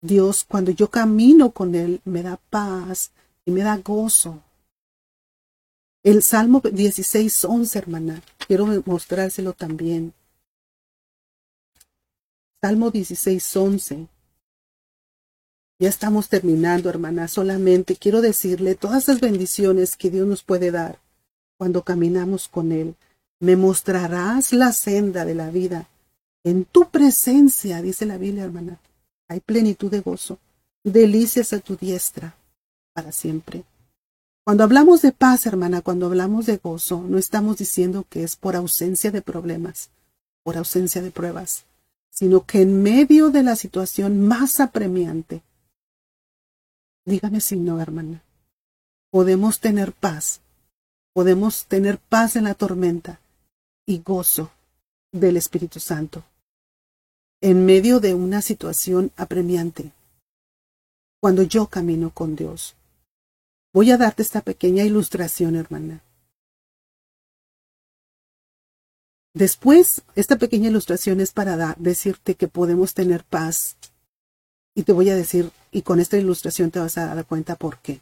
Dios, 0.01 0.43
cuando 0.43 0.71
yo 0.71 0.89
camino 0.89 1.51
con 1.51 1.75
Él, 1.75 2.01
me 2.05 2.23
da 2.23 2.37
paz 2.49 3.11
y 3.45 3.51
me 3.51 3.61
da 3.61 3.77
gozo. 3.77 4.41
El 6.05 6.21
Salmo 6.21 6.61
16, 6.61 7.45
11, 7.45 7.79
hermana, 7.79 8.21
quiero 8.45 8.67
mostrárselo 8.85 9.53
también. 9.53 10.13
Salmo 12.61 12.91
16, 12.91 13.55
11. 13.57 14.07
Ya 15.79 15.89
estamos 15.89 16.29
terminando, 16.29 16.91
hermana. 16.91 17.27
Solamente 17.27 17.95
quiero 17.95 18.21
decirle 18.21 18.75
todas 18.75 19.07
las 19.07 19.19
bendiciones 19.19 19.95
que 19.95 20.11
Dios 20.11 20.27
nos 20.27 20.43
puede 20.43 20.69
dar 20.69 20.99
cuando 21.57 21.81
caminamos 21.81 22.49
con 22.49 22.71
Él. 22.71 22.93
Me 23.39 23.55
mostrarás 23.55 24.53
la 24.53 24.73
senda 24.73 25.25
de 25.25 25.33
la 25.33 25.49
vida. 25.49 25.89
En 26.43 26.65
tu 26.65 26.91
presencia, 26.91 27.81
dice 27.81 28.05
la 28.05 28.19
Biblia, 28.19 28.43
hermana, 28.43 28.79
hay 29.27 29.39
plenitud 29.39 29.89
de 29.89 30.01
gozo, 30.01 30.37
delicias 30.83 31.51
a 31.51 31.59
tu 31.61 31.75
diestra 31.75 32.35
para 32.93 33.11
siempre. 33.11 33.63
Cuando 34.45 34.63
hablamos 34.63 35.01
de 35.01 35.11
paz, 35.11 35.47
hermana, 35.47 35.81
cuando 35.81 36.05
hablamos 36.05 36.45
de 36.45 36.57
gozo, 36.57 37.01
no 37.01 37.17
estamos 37.17 37.57
diciendo 37.57 38.05
que 38.07 38.21
es 38.21 38.35
por 38.35 38.55
ausencia 38.55 39.09
de 39.09 39.23
problemas, 39.23 39.89
por 40.43 40.55
ausencia 40.55 41.01
de 41.01 41.09
pruebas, 41.09 41.65
sino 42.11 42.45
que 42.45 42.61
en 42.61 42.83
medio 42.83 43.31
de 43.31 43.41
la 43.41 43.55
situación 43.55 44.27
más 44.27 44.59
apremiante, 44.59 45.41
dígame 47.05 47.41
si 47.41 47.55
no, 47.55 47.81
hermana, 47.81 48.21
podemos 49.09 49.59
tener 49.59 49.93
paz, 49.93 50.41
podemos 51.11 51.65
tener 51.65 51.97
paz 51.97 52.35
en 52.35 52.43
la 52.43 52.53
tormenta 52.53 53.19
y 53.87 53.97
gozo 53.97 54.51
del 55.11 55.37
Espíritu 55.37 55.79
Santo 55.79 56.23
en 57.41 57.65
medio 57.65 57.99
de 57.99 58.13
una 58.13 58.43
situación 58.43 59.11
apremiante. 59.17 59.91
Cuando 61.19 61.41
yo 61.41 61.65
camino 61.65 62.11
con 62.11 62.35
Dios. 62.35 62.75
Voy 63.75 63.91
a 63.91 63.97
darte 63.97 64.23
esta 64.23 64.39
pequeña 64.39 64.85
ilustración, 64.85 65.57
hermana. 65.57 66.01
Después, 69.33 70.01
esta 70.15 70.37
pequeña 70.37 70.69
ilustración 70.69 71.19
es 71.19 71.33
para 71.33 71.75
decirte 71.77 72.35
que 72.35 72.47
podemos 72.47 72.93
tener 72.93 73.25
paz. 73.25 73.75
Y 74.75 74.83
te 74.83 74.93
voy 74.93 75.09
a 75.09 75.15
decir, 75.17 75.51
y 75.73 75.81
con 75.81 75.99
esta 75.99 76.17
ilustración 76.17 76.71
te 76.71 76.79
vas 76.79 76.97
a 76.97 77.13
dar 77.13 77.25
cuenta 77.25 77.57
por 77.57 77.79
qué. 77.79 77.99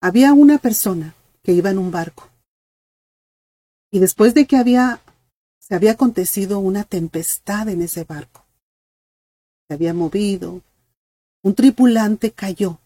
Había 0.00 0.32
una 0.32 0.56
persona 0.56 1.14
que 1.42 1.52
iba 1.52 1.68
en 1.68 1.76
un 1.76 1.90
barco. 1.90 2.30
Y 3.90 3.98
después 3.98 4.32
de 4.32 4.46
que 4.46 4.56
había, 4.56 5.02
se 5.58 5.74
había 5.74 5.92
acontecido 5.92 6.60
una 6.60 6.84
tempestad 6.84 7.68
en 7.68 7.82
ese 7.82 8.04
barco, 8.04 8.46
se 9.68 9.74
había 9.74 9.92
movido, 9.92 10.62
un 11.42 11.54
tripulante 11.54 12.30
cayó, 12.30 12.78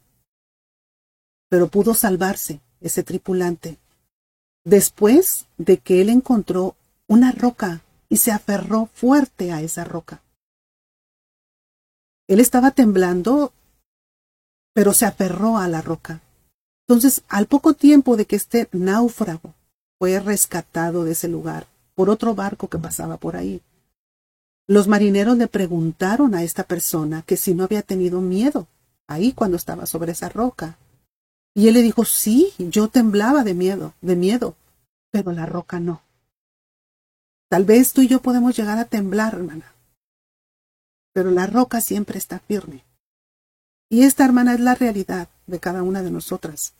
pero 1.48 1.68
pudo 1.68 1.94
salvarse 1.94 2.60
ese 2.80 3.02
tripulante 3.02 3.78
después 4.64 5.46
de 5.56 5.78
que 5.78 6.00
él 6.00 6.10
encontró 6.10 6.74
una 7.06 7.32
roca 7.32 7.82
y 8.08 8.18
se 8.18 8.32
aferró 8.32 8.86
fuerte 8.92 9.52
a 9.52 9.62
esa 9.62 9.84
roca. 9.84 10.22
Él 12.28 12.40
estaba 12.40 12.72
temblando, 12.72 13.52
pero 14.74 14.92
se 14.92 15.06
aferró 15.06 15.56
a 15.56 15.68
la 15.68 15.82
roca. 15.82 16.20
Entonces, 16.88 17.22
al 17.28 17.46
poco 17.46 17.74
tiempo 17.74 18.16
de 18.16 18.26
que 18.26 18.36
este 18.36 18.68
náufrago 18.72 19.54
fue 19.98 20.18
rescatado 20.20 21.04
de 21.04 21.12
ese 21.12 21.28
lugar 21.28 21.66
por 21.94 22.10
otro 22.10 22.34
barco 22.34 22.68
que 22.68 22.78
pasaba 22.78 23.16
por 23.16 23.36
ahí, 23.36 23.62
los 24.68 24.88
marineros 24.88 25.36
le 25.36 25.46
preguntaron 25.46 26.34
a 26.34 26.42
esta 26.42 26.64
persona 26.64 27.22
que 27.22 27.36
si 27.36 27.54
no 27.54 27.64
había 27.64 27.82
tenido 27.82 28.20
miedo 28.20 28.66
ahí 29.06 29.32
cuando 29.32 29.56
estaba 29.56 29.86
sobre 29.86 30.12
esa 30.12 30.28
roca. 30.28 30.76
Y 31.56 31.68
él 31.68 31.74
le 31.74 31.82
dijo, 31.82 32.04
sí, 32.04 32.52
yo 32.58 32.88
temblaba 32.88 33.42
de 33.42 33.54
miedo, 33.54 33.94
de 34.02 34.14
miedo, 34.14 34.56
pero 35.10 35.32
la 35.32 35.46
roca 35.46 35.80
no. 35.80 36.02
Tal 37.48 37.64
vez 37.64 37.94
tú 37.94 38.02
y 38.02 38.08
yo 38.08 38.20
podemos 38.20 38.54
llegar 38.54 38.78
a 38.78 38.84
temblar, 38.84 39.32
hermana, 39.32 39.72
pero 41.14 41.30
la 41.30 41.46
roca 41.46 41.80
siempre 41.80 42.18
está 42.18 42.40
firme. 42.40 42.84
Y 43.88 44.02
esta, 44.02 44.26
hermana, 44.26 44.52
es 44.52 44.60
la 44.60 44.74
realidad 44.74 45.30
de 45.46 45.58
cada 45.58 45.82
una 45.82 46.02
de 46.02 46.10
nosotras. 46.10 46.74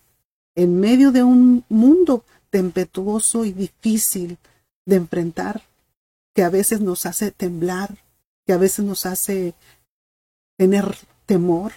En 0.55 0.79
medio 0.79 1.11
de 1.11 1.23
un 1.23 1.65
mundo 1.71 2.23
tempestuoso 2.51 3.47
y 3.47 3.53
difícil 3.55 4.37
de 4.85 4.97
enfrentar, 4.97 5.63
que 6.35 6.43
a 6.43 6.51
veces 6.51 6.83
nos 6.83 7.07
hace 7.07 7.31
temblar, 7.31 7.97
que 8.47 8.53
a 8.53 8.59
veces 8.59 8.85
nos 8.85 9.07
hace 9.07 9.55
tener 10.59 10.99
temor, 11.25 11.73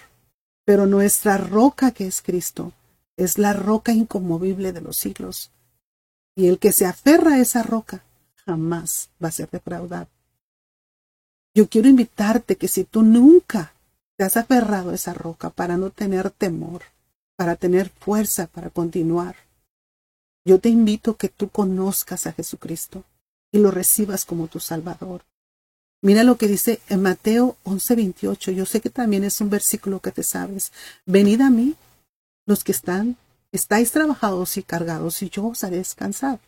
pero 0.65 0.85
nuestra 0.85 1.37
roca 1.37 1.91
que 1.91 2.05
es 2.05 2.21
Cristo 2.21 2.73
es 3.19 3.37
la 3.37 3.51
roca 3.51 3.91
inconmovible 3.91 4.71
de 4.71 4.81
los 4.81 4.95
siglos. 4.95 5.51
Y 6.35 6.47
el 6.47 6.57
que 6.57 6.71
se 6.71 6.85
aferra 6.85 7.33
a 7.33 7.39
esa 7.39 7.63
roca 7.63 8.03
jamás 8.45 9.09
va 9.21 9.27
a 9.27 9.31
ser 9.31 9.49
defraudado. 9.49 10.07
Yo 11.53 11.67
quiero 11.67 11.89
invitarte 11.89 12.55
que 12.55 12.69
si 12.69 12.85
tú 12.85 13.01
nunca 13.03 13.73
te 14.15 14.23
has 14.23 14.37
aferrado 14.37 14.91
a 14.91 14.95
esa 14.95 15.13
roca 15.13 15.49
para 15.49 15.75
no 15.75 15.89
tener 15.89 16.31
temor, 16.31 16.83
para 17.35 17.57
tener 17.57 17.89
fuerza 17.89 18.47
para 18.47 18.69
continuar, 18.69 19.35
yo 20.45 20.59
te 20.59 20.69
invito 20.69 21.17
que 21.17 21.27
tú 21.27 21.49
conozcas 21.49 22.25
a 22.25 22.31
Jesucristo 22.31 23.03
y 23.51 23.59
lo 23.59 23.71
recibas 23.71 24.23
como 24.23 24.47
tu 24.47 24.61
Salvador. 24.61 25.25
Mira 26.01 26.23
lo 26.23 26.37
que 26.37 26.47
dice 26.47 26.79
en 26.87 27.01
Mateo 27.01 27.57
11:28. 27.65 28.51
Yo 28.51 28.65
sé 28.65 28.79
que 28.79 28.89
también 28.89 29.25
es 29.25 29.41
un 29.41 29.49
versículo 29.49 29.99
que 29.99 30.13
te 30.13 30.23
sabes. 30.23 30.71
Venid 31.05 31.41
a 31.41 31.49
mí, 31.49 31.75
los 32.49 32.63
que 32.63 32.71
están, 32.71 33.15
estáis 33.51 33.91
trabajados 33.91 34.57
y 34.57 34.63
cargados, 34.63 35.21
y 35.21 35.29
yo 35.29 35.45
os 35.47 35.63
haré 35.63 35.77
descansar. 35.77 36.39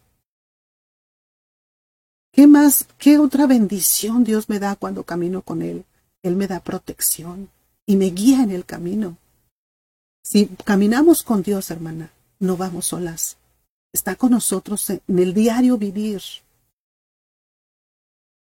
¿Qué 2.33 2.47
más, 2.47 2.87
qué 2.97 3.19
otra 3.19 3.45
bendición 3.45 4.23
Dios 4.23 4.49
me 4.49 4.57
da 4.57 4.75
cuando 4.75 5.03
camino 5.03 5.43
con 5.43 5.61
Él? 5.61 5.85
Él 6.23 6.35
me 6.35 6.47
da 6.47 6.59
protección 6.59 7.49
y 7.85 7.97
me 7.97 8.05
guía 8.05 8.41
en 8.41 8.49
el 8.49 8.65
camino. 8.65 9.17
Si 10.23 10.47
caminamos 10.65 11.21
con 11.21 11.43
Dios, 11.43 11.69
hermana, 11.69 12.11
no 12.39 12.57
vamos 12.57 12.87
solas. 12.87 13.37
Está 13.93 14.15
con 14.15 14.31
nosotros 14.31 14.89
en 14.89 15.01
el 15.19 15.33
diario 15.35 15.77
vivir. 15.77 16.21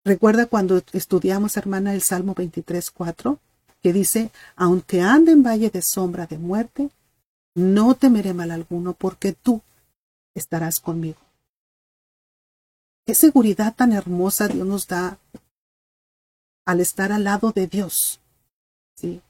Recuerda 0.05 0.45
cuando 0.45 0.81
estudiamos, 0.93 1.57
hermana, 1.57 1.93
el 1.93 2.01
Salmo 2.01 2.33
23, 2.33 2.91
4, 2.91 3.39
que 3.83 3.91
dice, 3.91 4.31
aunque 4.55 5.01
ande 5.01 5.33
en 5.33 5.43
valle 5.43 5.69
de 5.69 5.81
sombra 5.81 6.27
de 6.27 6.37
muerte, 6.37 6.89
no 7.55 7.95
temeré 7.95 8.33
mal 8.33 8.51
alguno, 8.51 8.93
porque 8.93 9.33
tú 9.33 9.61
estarás 10.33 10.79
conmigo. 10.79 11.19
Qué 13.05 13.15
seguridad 13.15 13.75
tan 13.75 13.91
hermosa 13.91 14.47
Dios 14.47 14.65
nos 14.65 14.87
da 14.87 15.17
al 16.65 16.79
estar 16.79 17.11
al 17.11 17.23
lado 17.23 17.51
de 17.51 17.67
Dios. 17.67 18.19
¿sí? 18.95 19.21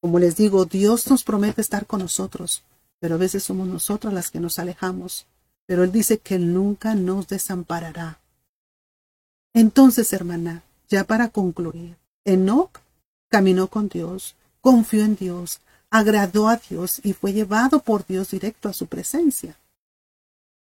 Como 0.00 0.18
les 0.18 0.36
digo, 0.36 0.64
Dios 0.64 1.08
nos 1.10 1.24
promete 1.24 1.60
estar 1.60 1.86
con 1.86 2.00
nosotros, 2.00 2.62
pero 2.98 3.16
a 3.16 3.18
veces 3.18 3.42
somos 3.42 3.68
nosotras 3.68 4.12
las 4.12 4.30
que 4.30 4.40
nos 4.40 4.58
alejamos. 4.58 5.26
Pero 5.66 5.84
Él 5.84 5.92
dice 5.92 6.18
que 6.18 6.38
nunca 6.38 6.94
nos 6.94 7.28
desamparará. 7.28 8.20
Entonces, 9.52 10.12
hermana, 10.12 10.62
ya 10.88 11.04
para 11.04 11.28
concluir, 11.28 11.96
Enoch 12.24 12.80
caminó 13.28 13.68
con 13.68 13.88
Dios, 13.88 14.34
confió 14.60 15.04
en 15.04 15.16
Dios, 15.16 15.60
agradó 15.90 16.48
a 16.48 16.56
Dios 16.56 17.00
y 17.02 17.12
fue 17.12 17.32
llevado 17.32 17.80
por 17.80 18.06
Dios 18.06 18.30
directo 18.30 18.68
a 18.68 18.72
su 18.72 18.86
presencia. 18.86 19.56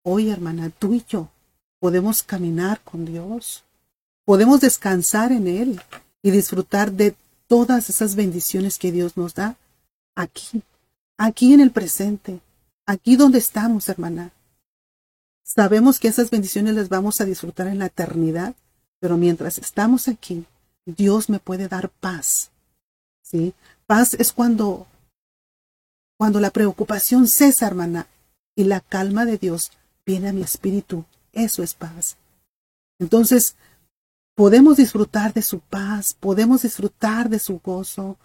Hoy, 0.02 0.30
hermana, 0.30 0.70
tú 0.70 0.94
y 0.94 1.04
yo 1.08 1.28
podemos 1.78 2.22
caminar 2.22 2.80
con 2.80 3.04
Dios, 3.04 3.64
podemos 4.24 4.60
descansar 4.60 5.32
en 5.32 5.46
Él 5.46 5.80
y 6.22 6.30
disfrutar 6.30 6.92
de 6.92 7.14
todas 7.46 7.88
esas 7.88 8.14
bendiciones 8.14 8.78
que 8.78 8.92
Dios 8.92 9.16
nos 9.16 9.34
da 9.34 9.56
aquí, 10.14 10.62
aquí 11.16 11.54
en 11.54 11.60
el 11.60 11.70
presente, 11.70 12.40
aquí 12.86 13.16
donde 13.16 13.38
estamos, 13.38 13.88
hermana. 13.88 14.32
Sabemos 15.42 15.98
que 15.98 16.08
esas 16.08 16.30
bendiciones 16.30 16.74
las 16.74 16.90
vamos 16.90 17.20
a 17.20 17.24
disfrutar 17.24 17.68
en 17.68 17.78
la 17.78 17.86
eternidad, 17.86 18.54
pero 19.00 19.16
mientras 19.16 19.56
estamos 19.58 20.08
aquí, 20.08 20.44
Dios 20.84 21.30
me 21.30 21.38
puede 21.38 21.68
dar 21.68 21.88
paz. 21.88 22.50
¿Sí? 23.22 23.54
Paz 23.86 24.14
es 24.14 24.32
cuando 24.32 24.86
cuando 26.18 26.40
la 26.40 26.50
preocupación 26.50 27.28
cesa, 27.28 27.66
hermana, 27.66 28.08
y 28.56 28.64
la 28.64 28.80
calma 28.80 29.24
de 29.24 29.38
Dios 29.38 29.70
viene 30.04 30.28
a 30.28 30.32
mi 30.32 30.42
espíritu. 30.42 31.04
Eso 31.32 31.62
es 31.62 31.74
paz. 31.74 32.16
Entonces, 32.98 33.54
podemos 34.34 34.76
disfrutar 34.76 35.32
de 35.32 35.42
su 35.42 35.60
paz, 35.60 36.14
podemos 36.18 36.62
disfrutar 36.62 37.28
de 37.28 37.38
su 37.38 37.60
gozo. 37.60 38.18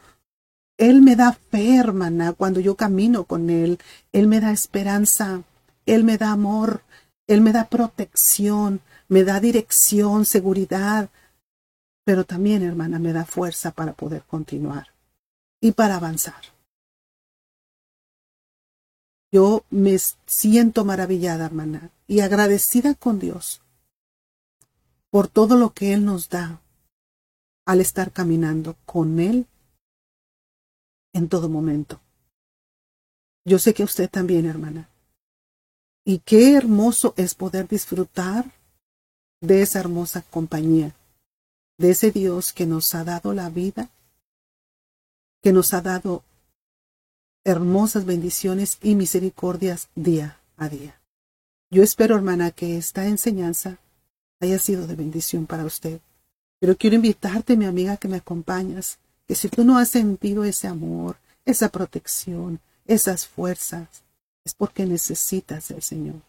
Él 0.78 1.04
me 1.04 1.16
da 1.16 1.34
fe, 1.34 1.78
hermana, 1.78 2.34
cuando 2.34 2.60
yo 2.60 2.76
camino 2.76 3.26
con 3.26 3.52
Él. 3.52 3.78
Él 4.12 4.28
me 4.28 4.40
da 4.40 4.52
esperanza, 4.52 5.44
Él 5.86 6.04
me 6.04 6.18
da 6.18 6.32
amor, 6.32 6.82
Él 7.28 7.42
me 7.42 7.52
da 7.52 7.70
protección, 7.70 8.82
me 9.08 9.24
da 9.24 9.40
dirección, 9.40 10.26
seguridad. 10.26 11.12
Pero 12.06 12.24
también, 12.24 12.64
hermana, 12.64 12.98
me 12.98 13.14
da 13.14 13.26
fuerza 13.26 13.70
para 13.70 13.94
poder 13.94 14.24
continuar 14.24 14.88
y 15.62 15.74
para 15.74 15.98
avanzar. 15.98 16.53
Yo 19.34 19.66
me 19.72 19.98
siento 20.28 20.86
maravillada, 20.86 21.48
hermana, 21.48 21.90
y 22.06 22.20
agradecida 22.20 22.94
con 22.94 23.18
Dios 23.18 23.64
por 25.10 25.28
todo 25.28 25.58
lo 25.58 25.74
que 25.74 25.92
Él 25.92 26.06
nos 26.06 26.30
da 26.30 26.62
al 27.66 27.82
estar 27.82 28.12
caminando 28.12 28.76
con 28.86 29.20
Él 29.20 29.48
en 31.14 31.30
todo 31.30 31.50
momento. 31.50 32.00
Yo 33.44 33.58
sé 33.58 33.74
que 33.74 33.84
usted 33.84 34.08
también, 34.08 34.46
hermana. 34.46 34.88
Y 36.06 36.20
qué 36.20 36.56
hermoso 36.56 37.16
es 37.18 37.34
poder 37.34 37.68
disfrutar 37.68 38.52
de 39.42 39.64
esa 39.64 39.80
hermosa 39.80 40.22
compañía, 40.22 40.96
de 41.80 41.90
ese 41.90 42.12
Dios 42.12 42.54
que 42.54 42.68
nos 42.68 42.94
ha 42.94 43.04
dado 43.04 43.34
la 43.34 43.50
vida, 43.50 43.90
que 45.42 45.52
nos 45.52 45.74
ha 45.74 45.82
dado 45.82 46.24
hermosas 47.44 48.06
bendiciones 48.06 48.78
y 48.82 48.96
misericordias 48.96 49.90
día 49.96 50.40
a 50.58 50.70
día. 50.70 51.02
Yo 51.70 51.84
espero, 51.84 52.16
hermana, 52.16 52.52
que 52.52 52.78
esta 52.78 53.08
enseñanza 53.08 53.80
haya 54.40 54.60
sido 54.60 54.88
de 54.88 54.96
bendición 54.96 55.46
para 55.46 55.66
usted. 55.66 56.00
Pero 56.60 56.78
quiero 56.78 56.96
invitarte, 56.96 57.58
mi 57.58 57.66
amiga, 57.66 57.98
que 57.98 58.08
me 58.08 58.18
acompañas, 58.18 59.00
que 59.28 59.36
si 59.36 59.50
tú 59.50 59.64
no 59.64 59.78
has 59.78 59.90
sentido 59.90 60.44
ese 60.44 60.68
amor, 60.68 61.18
esa 61.46 61.70
protección, 61.70 62.60
esas 62.86 63.28
fuerzas, 63.28 64.04
es 64.46 64.54
porque 64.54 64.86
necesitas 64.86 65.70
del 65.70 65.82
Señor. 65.82 66.22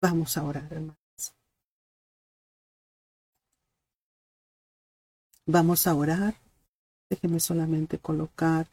Vamos 0.00 0.36
a 0.36 0.44
orar, 0.44 0.66
hermanos. 0.70 0.96
Vamos 5.46 5.86
a 5.86 5.94
orar. 5.94 6.34
Déjeme 7.08 7.40
solamente 7.40 7.98
colocar 7.98 8.68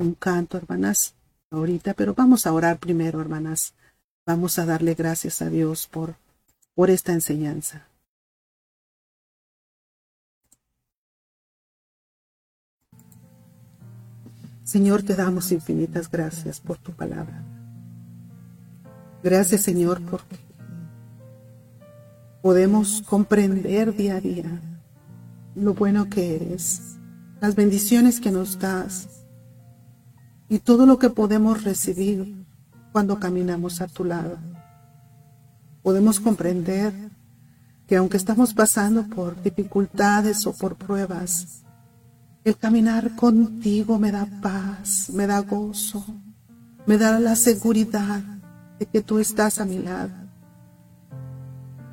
un 0.00 0.14
canto, 0.14 0.56
hermanas, 0.56 1.14
ahorita, 1.50 1.94
pero 1.94 2.14
vamos 2.14 2.46
a 2.46 2.52
orar 2.52 2.78
primero, 2.78 3.20
hermanas. 3.20 3.74
Vamos 4.26 4.58
a 4.58 4.66
darle 4.66 4.94
gracias 4.94 5.42
a 5.42 5.48
Dios 5.48 5.86
por, 5.86 6.14
por 6.74 6.90
esta 6.90 7.12
enseñanza. 7.12 7.86
Señor, 14.64 15.02
te 15.02 15.16
damos 15.16 15.50
infinitas 15.50 16.10
gracias 16.10 16.60
por 16.60 16.78
tu 16.78 16.92
palabra. 16.92 17.42
Gracias, 19.22 19.62
Señor, 19.62 20.00
porque 20.02 20.38
podemos 22.40 23.02
comprender 23.02 23.94
día 23.94 24.16
a 24.16 24.20
día 24.20 24.60
lo 25.56 25.74
bueno 25.74 26.08
que 26.08 26.36
eres, 26.36 26.96
las 27.40 27.56
bendiciones 27.56 28.20
que 28.20 28.30
nos 28.30 28.58
das 28.58 29.19
y 30.50 30.58
todo 30.58 30.84
lo 30.84 30.98
que 30.98 31.08
podemos 31.08 31.62
recibir 31.62 32.44
cuando 32.92 33.20
caminamos 33.20 33.80
a 33.80 33.86
tu 33.86 34.04
lado. 34.04 34.36
Podemos 35.82 36.18
comprender 36.18 36.92
que 37.86 37.96
aunque 37.96 38.16
estamos 38.16 38.52
pasando 38.52 39.04
por 39.04 39.40
dificultades 39.42 40.46
o 40.46 40.52
por 40.52 40.74
pruebas, 40.74 41.62
el 42.44 42.56
caminar 42.56 43.14
contigo 43.14 43.98
me 43.98 44.10
da 44.10 44.26
paz, 44.42 45.10
me 45.10 45.26
da 45.26 45.38
gozo, 45.40 46.04
me 46.84 46.98
da 46.98 47.20
la 47.20 47.36
seguridad 47.36 48.20
de 48.80 48.86
que 48.86 49.02
tú 49.02 49.20
estás 49.20 49.60
a 49.60 49.64
mi 49.64 49.78
lado. 49.78 50.10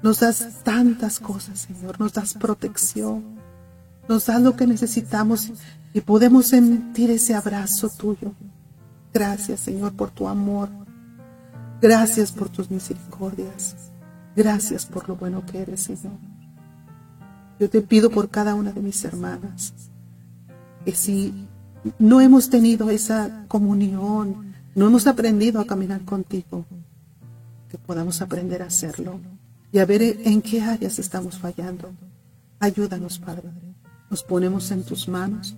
Nos 0.01 0.19
das 0.19 0.63
tantas 0.63 1.19
cosas, 1.19 1.59
Señor, 1.59 1.99
nos 1.99 2.13
das 2.13 2.33
protección, 2.33 3.37
nos 4.09 4.25
das 4.25 4.41
lo 4.41 4.55
que 4.55 4.65
necesitamos 4.65 5.51
y 5.97 6.01
podemos 6.01 6.45
sentir 6.45 7.09
ese 7.09 7.33
abrazo 7.33 7.89
tuyo. 7.89 8.31
Gracias, 9.11 9.61
Señor, 9.61 9.93
por 9.93 10.11
tu 10.11 10.27
amor. 10.27 10.69
Gracias 11.81 12.31
por 12.31 12.49
tus 12.49 12.69
misericordias. 12.69 13.75
Gracias 14.35 14.85
por 14.85 15.09
lo 15.09 15.15
bueno 15.15 15.43
que 15.43 15.59
eres, 15.59 15.85
Señor. 15.85 16.19
Yo 17.59 17.67
te 17.67 17.81
pido 17.81 18.11
por 18.11 18.29
cada 18.29 18.53
una 18.53 18.71
de 18.71 18.79
mis 18.79 19.03
hermanas 19.05 19.73
que 20.85 20.91
si 20.91 21.47
no 21.97 22.21
hemos 22.21 22.51
tenido 22.51 22.91
esa 22.91 23.45
comunión, 23.47 24.53
no 24.75 24.85
hemos 24.85 25.07
aprendido 25.07 25.59
a 25.59 25.65
caminar 25.65 26.05
contigo, 26.05 26.63
que 27.69 27.79
podamos 27.79 28.21
aprender 28.21 28.61
a 28.61 28.67
hacerlo 28.67 29.19
y 29.71 29.79
a 29.79 29.85
ver 29.87 30.03
en 30.03 30.43
qué 30.43 30.61
áreas 30.61 30.99
estamos 30.99 31.39
fallando. 31.39 31.89
Ayúdanos, 32.59 33.17
Padre. 33.17 33.49
Nos 34.11 34.21
ponemos 34.21 34.69
en 34.69 34.83
tus 34.83 35.07
manos, 35.07 35.57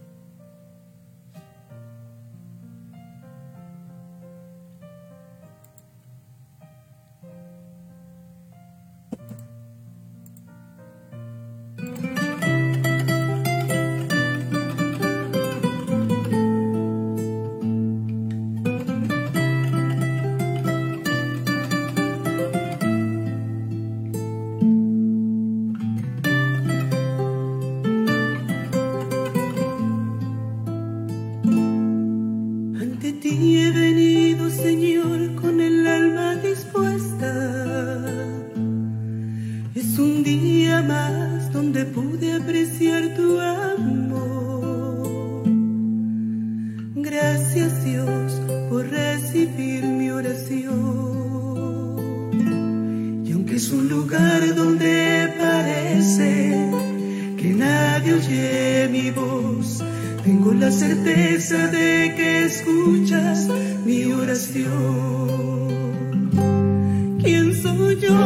¿Quién 67.21 67.53
soy 67.61 67.99
yo? 67.99 68.17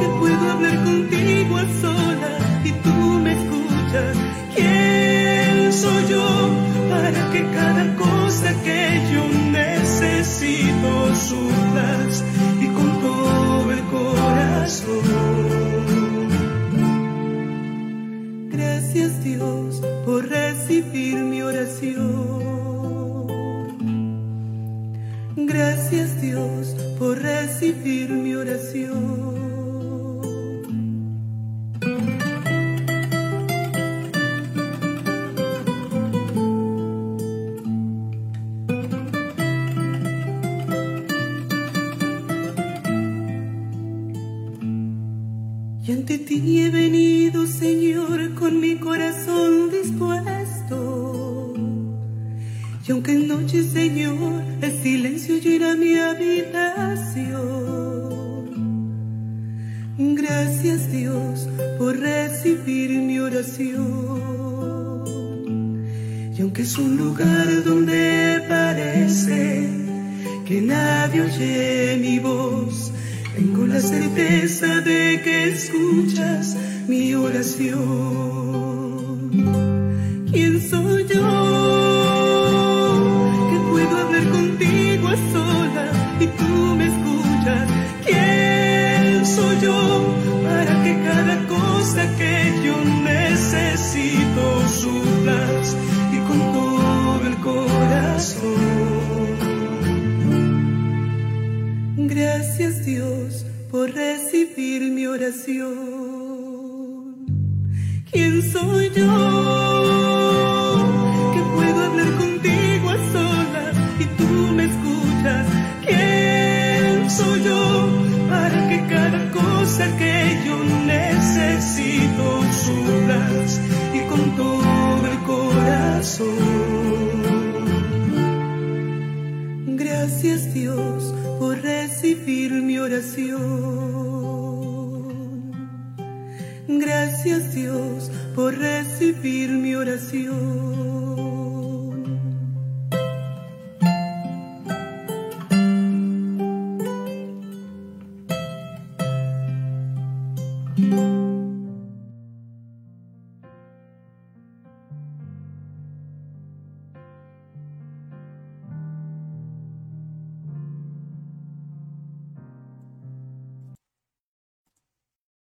Que 0.00 0.06
puedo 0.18 0.50
hablar 0.50 0.84
contigo 0.84 1.56
a 1.56 1.64
sola 1.80 2.32
y 2.64 2.72
tú 2.72 2.94
me 3.24 3.32
escuchas. 3.32 4.16
¿Quién 4.54 5.72
soy 5.72 6.08
yo? 6.10 6.26
Para 6.90 7.30
que 7.32 7.40
cada 7.52 7.96
cosa 7.96 8.62
que 8.64 9.00
yo 9.12 9.22
necesito 9.50 11.14
suplas 11.14 12.24
y 12.60 12.66
con 12.66 13.00
todo 13.00 13.72
el 13.72 13.82
corazón. 13.84 15.35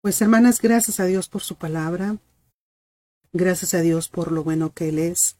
Pues 0.07 0.21
hermanas, 0.21 0.61
gracias 0.61 1.01
a 1.01 1.05
Dios 1.05 1.27
por 1.27 1.41
su 1.41 1.55
palabra. 1.55 2.15
Gracias 3.33 3.73
a 3.73 3.81
Dios 3.81 4.07
por 4.07 4.31
lo 4.31 4.41
bueno 4.41 4.71
que 4.71 4.87
Él 4.87 4.99
es. 4.99 5.35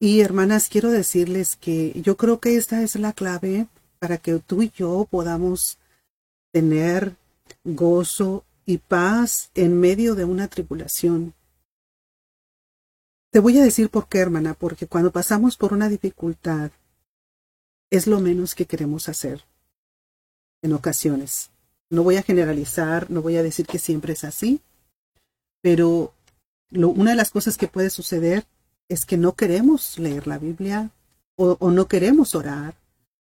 Y 0.00 0.22
hermanas, 0.22 0.68
quiero 0.68 0.90
decirles 0.90 1.54
que 1.54 1.92
yo 2.02 2.16
creo 2.16 2.40
que 2.40 2.56
esta 2.56 2.82
es 2.82 2.96
la 2.96 3.12
clave 3.12 3.68
para 4.00 4.18
que 4.18 4.40
tú 4.40 4.62
y 4.62 4.70
yo 4.70 5.06
podamos 5.08 5.78
tener 6.50 7.14
gozo 7.62 8.44
y 8.64 8.78
paz 8.78 9.52
en 9.54 9.78
medio 9.78 10.16
de 10.16 10.24
una 10.24 10.48
tribulación. 10.48 11.34
Te 13.30 13.38
voy 13.38 13.56
a 13.56 13.62
decir 13.62 13.88
por 13.88 14.08
qué, 14.08 14.18
hermana, 14.18 14.54
porque 14.54 14.88
cuando 14.88 15.12
pasamos 15.12 15.56
por 15.56 15.72
una 15.72 15.88
dificultad 15.88 16.72
es 17.90 18.08
lo 18.08 18.18
menos 18.18 18.56
que 18.56 18.66
queremos 18.66 19.08
hacer 19.08 19.44
en 20.60 20.72
ocasiones. 20.72 21.52
No 21.90 22.02
voy 22.02 22.16
a 22.16 22.22
generalizar, 22.22 23.10
no 23.10 23.22
voy 23.22 23.36
a 23.36 23.42
decir 23.42 23.66
que 23.66 23.78
siempre 23.78 24.14
es 24.14 24.24
así, 24.24 24.60
pero 25.62 26.12
una 26.70 27.10
de 27.10 27.16
las 27.16 27.30
cosas 27.30 27.56
que 27.56 27.68
puede 27.68 27.90
suceder 27.90 28.44
es 28.88 29.06
que 29.06 29.16
no 29.16 29.34
queremos 29.34 29.98
leer 29.98 30.26
la 30.26 30.38
Biblia 30.38 30.90
o, 31.36 31.56
o 31.60 31.70
no 31.70 31.86
queremos 31.86 32.34
orar. 32.34 32.74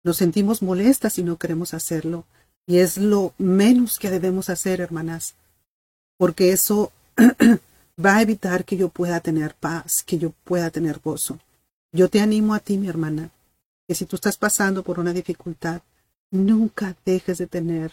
Nos 0.03 0.17
sentimos 0.17 0.63
molestas 0.63 1.19
y 1.19 1.23
no 1.23 1.37
queremos 1.37 1.75
hacerlo. 1.75 2.25
Y 2.67 2.79
es 2.79 2.97
lo 2.97 3.35
menos 3.39 3.99
que 3.99 4.11
debemos 4.11 4.49
hacer, 4.49 4.81
hermanas, 4.81 5.35
porque 6.17 6.53
eso 6.53 6.93
va 8.05 8.17
a 8.17 8.23
evitar 8.23 8.65
que 8.65 8.77
yo 8.77 8.89
pueda 8.89 9.21
tener 9.21 9.55
paz, 9.55 10.03
que 10.05 10.19
yo 10.19 10.31
pueda 10.45 10.71
tener 10.71 11.01
gozo. 11.01 11.39
Yo 11.93 12.09
te 12.09 12.21
animo 12.21 12.55
a 12.55 12.61
ti, 12.61 12.79
mi 12.79 12.89
hermana, 12.89 13.31
que 13.89 13.95
si 13.95 14.07
tú 14.07 14.17
estás 14.17 14.37
pasando 14.37 14.83
por 14.83 15.01
una 15.01 15.13
dificultad, 15.13 15.83
nunca 16.31 16.97
dejes 17.05 17.39
de 17.39 17.47
tener 17.47 17.93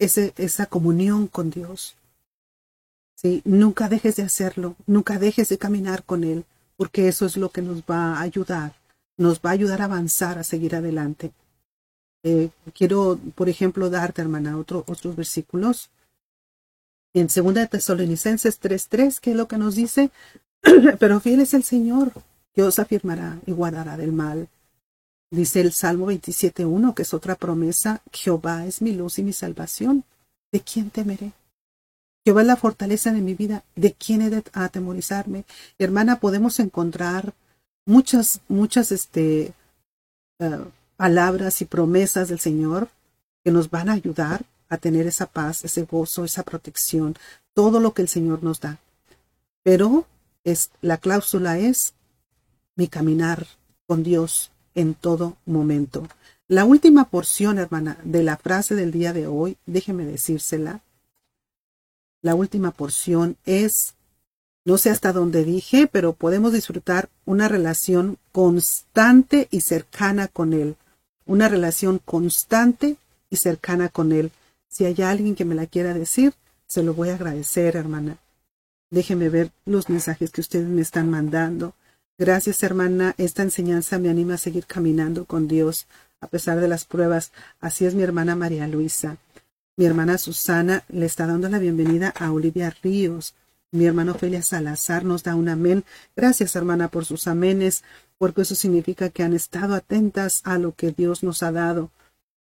esa 0.00 0.66
comunión 0.66 1.26
con 1.26 1.50
Dios. 1.50 1.96
¿Sí? 3.14 3.42
Nunca 3.44 3.88
dejes 3.88 4.16
de 4.16 4.22
hacerlo, 4.22 4.76
nunca 4.86 5.18
dejes 5.18 5.50
de 5.50 5.58
caminar 5.58 6.04
con 6.04 6.24
Él, 6.24 6.44
porque 6.76 7.06
eso 7.06 7.26
es 7.26 7.36
lo 7.36 7.50
que 7.50 7.60
nos 7.60 7.82
va 7.82 8.14
a 8.14 8.22
ayudar, 8.22 8.74
nos 9.18 9.40
va 9.40 9.50
a 9.50 9.52
ayudar 9.52 9.82
a 9.82 9.84
avanzar, 9.84 10.38
a 10.38 10.44
seguir 10.44 10.74
adelante. 10.74 11.32
Eh, 12.22 12.50
quiero, 12.74 13.18
por 13.34 13.48
ejemplo, 13.48 13.90
darte, 13.90 14.22
hermana, 14.22 14.58
otro, 14.58 14.84
otros 14.86 15.16
versículos. 15.16 15.90
En 17.12 17.26
2 17.26 17.54
de 17.54 17.66
Tesalonicenses 17.66 18.60
3.3, 18.60 19.20
que 19.20 19.30
es 19.32 19.36
lo 19.36 19.48
que 19.48 19.58
nos 19.58 19.74
dice, 19.74 20.10
pero 20.98 21.20
fiel 21.20 21.40
es 21.40 21.54
el 21.54 21.64
Señor, 21.64 22.12
que 22.54 22.62
os 22.62 22.78
afirmará 22.78 23.38
y 23.46 23.52
guardará 23.52 23.96
del 23.96 24.12
mal. 24.12 24.48
Dice 25.30 25.60
el 25.60 25.72
Salmo 25.72 26.10
27.1, 26.10 26.94
que 26.94 27.02
es 27.02 27.14
otra 27.14 27.36
promesa, 27.36 28.02
Jehová 28.12 28.66
es 28.66 28.82
mi 28.82 28.92
luz 28.92 29.18
y 29.18 29.22
mi 29.22 29.32
salvación. 29.32 30.04
¿De 30.50 30.60
quién 30.60 30.90
temeré? 30.90 31.32
Jehová 32.24 32.40
es 32.40 32.46
la 32.48 32.56
fortaleza 32.56 33.12
de 33.12 33.20
mi 33.20 33.34
vida. 33.34 33.62
¿De 33.76 33.92
quién 33.92 34.22
he 34.22 34.30
de 34.30 34.42
atemorizarme? 34.52 35.44
Hermana, 35.78 36.18
podemos 36.18 36.58
encontrar 36.58 37.32
muchas, 37.86 38.40
muchas 38.48 38.90
este, 38.90 39.52
uh, 40.40 40.64
palabras 40.96 41.62
y 41.62 41.64
promesas 41.64 42.28
del 42.28 42.40
Señor 42.40 42.88
que 43.44 43.52
nos 43.52 43.70
van 43.70 43.88
a 43.88 43.92
ayudar 43.94 44.44
a 44.68 44.78
tener 44.78 45.06
esa 45.06 45.26
paz, 45.26 45.64
ese 45.64 45.82
gozo, 45.82 46.24
esa 46.24 46.42
protección, 46.42 47.16
todo 47.54 47.78
lo 47.78 47.94
que 47.94 48.02
el 48.02 48.08
Señor 48.08 48.42
nos 48.42 48.60
da. 48.60 48.78
Pero 49.62 50.06
es, 50.42 50.70
la 50.80 50.98
cláusula 50.98 51.58
es 51.58 51.94
mi 52.74 52.88
caminar 52.88 53.46
con 53.86 54.02
Dios 54.02 54.50
en 54.74 54.94
todo 54.94 55.36
momento. 55.46 56.08
La 56.48 56.64
última 56.64 57.08
porción, 57.08 57.58
hermana, 57.58 57.98
de 58.02 58.22
la 58.22 58.36
frase 58.36 58.74
del 58.74 58.90
día 58.90 59.12
de 59.12 59.26
hoy, 59.26 59.56
déjeme 59.66 60.04
decírsela. 60.04 60.80
La 62.22 62.34
última 62.34 62.72
porción 62.72 63.36
es, 63.46 63.94
no 64.64 64.76
sé 64.76 64.90
hasta 64.90 65.12
dónde 65.12 65.44
dije, 65.44 65.86
pero 65.86 66.12
podemos 66.12 66.52
disfrutar 66.52 67.08
una 67.24 67.48
relación 67.48 68.18
constante 68.32 69.48
y 69.50 69.60
cercana 69.60 70.28
con 70.28 70.52
Él. 70.52 70.76
Una 71.24 71.48
relación 71.48 72.00
constante 72.04 72.96
y 73.30 73.36
cercana 73.36 73.88
con 73.88 74.12
Él. 74.12 74.32
Si 74.68 74.84
hay 74.84 75.00
alguien 75.02 75.36
que 75.36 75.44
me 75.44 75.54
la 75.54 75.66
quiera 75.66 75.94
decir, 75.94 76.34
se 76.66 76.82
lo 76.82 76.94
voy 76.94 77.10
a 77.10 77.14
agradecer, 77.14 77.76
hermana. 77.76 78.18
Déjeme 78.90 79.28
ver 79.28 79.52
los 79.64 79.88
mensajes 79.88 80.30
que 80.30 80.40
ustedes 80.40 80.66
me 80.66 80.82
están 80.82 81.10
mandando. 81.10 81.74
Gracias, 82.20 82.62
hermana. 82.62 83.14
Esta 83.16 83.42
enseñanza 83.42 83.98
me 83.98 84.10
anima 84.10 84.34
a 84.34 84.36
seguir 84.36 84.66
caminando 84.66 85.24
con 85.24 85.48
Dios 85.48 85.86
a 86.20 86.26
pesar 86.26 86.60
de 86.60 86.68
las 86.68 86.84
pruebas. 86.84 87.32
Así 87.62 87.86
es 87.86 87.94
mi 87.94 88.02
hermana 88.02 88.36
María 88.36 88.68
Luisa. 88.68 89.16
Mi 89.78 89.86
hermana 89.86 90.18
Susana 90.18 90.84
le 90.90 91.06
está 91.06 91.26
dando 91.26 91.48
la 91.48 91.58
bienvenida 91.58 92.12
a 92.14 92.30
Olivia 92.30 92.76
Ríos. 92.82 93.32
Mi 93.72 93.86
hermano 93.86 94.12
Ofelia 94.12 94.42
Salazar 94.42 95.02
nos 95.02 95.22
da 95.22 95.34
un 95.34 95.48
amén. 95.48 95.82
Gracias, 96.14 96.54
hermana, 96.56 96.88
por 96.88 97.06
sus 97.06 97.26
amenes, 97.26 97.84
porque 98.18 98.42
eso 98.42 98.54
significa 98.54 99.08
que 99.08 99.22
han 99.22 99.32
estado 99.32 99.74
atentas 99.74 100.42
a 100.44 100.58
lo 100.58 100.74
que 100.74 100.92
Dios 100.92 101.22
nos 101.22 101.42
ha 101.42 101.52
dado. 101.52 101.90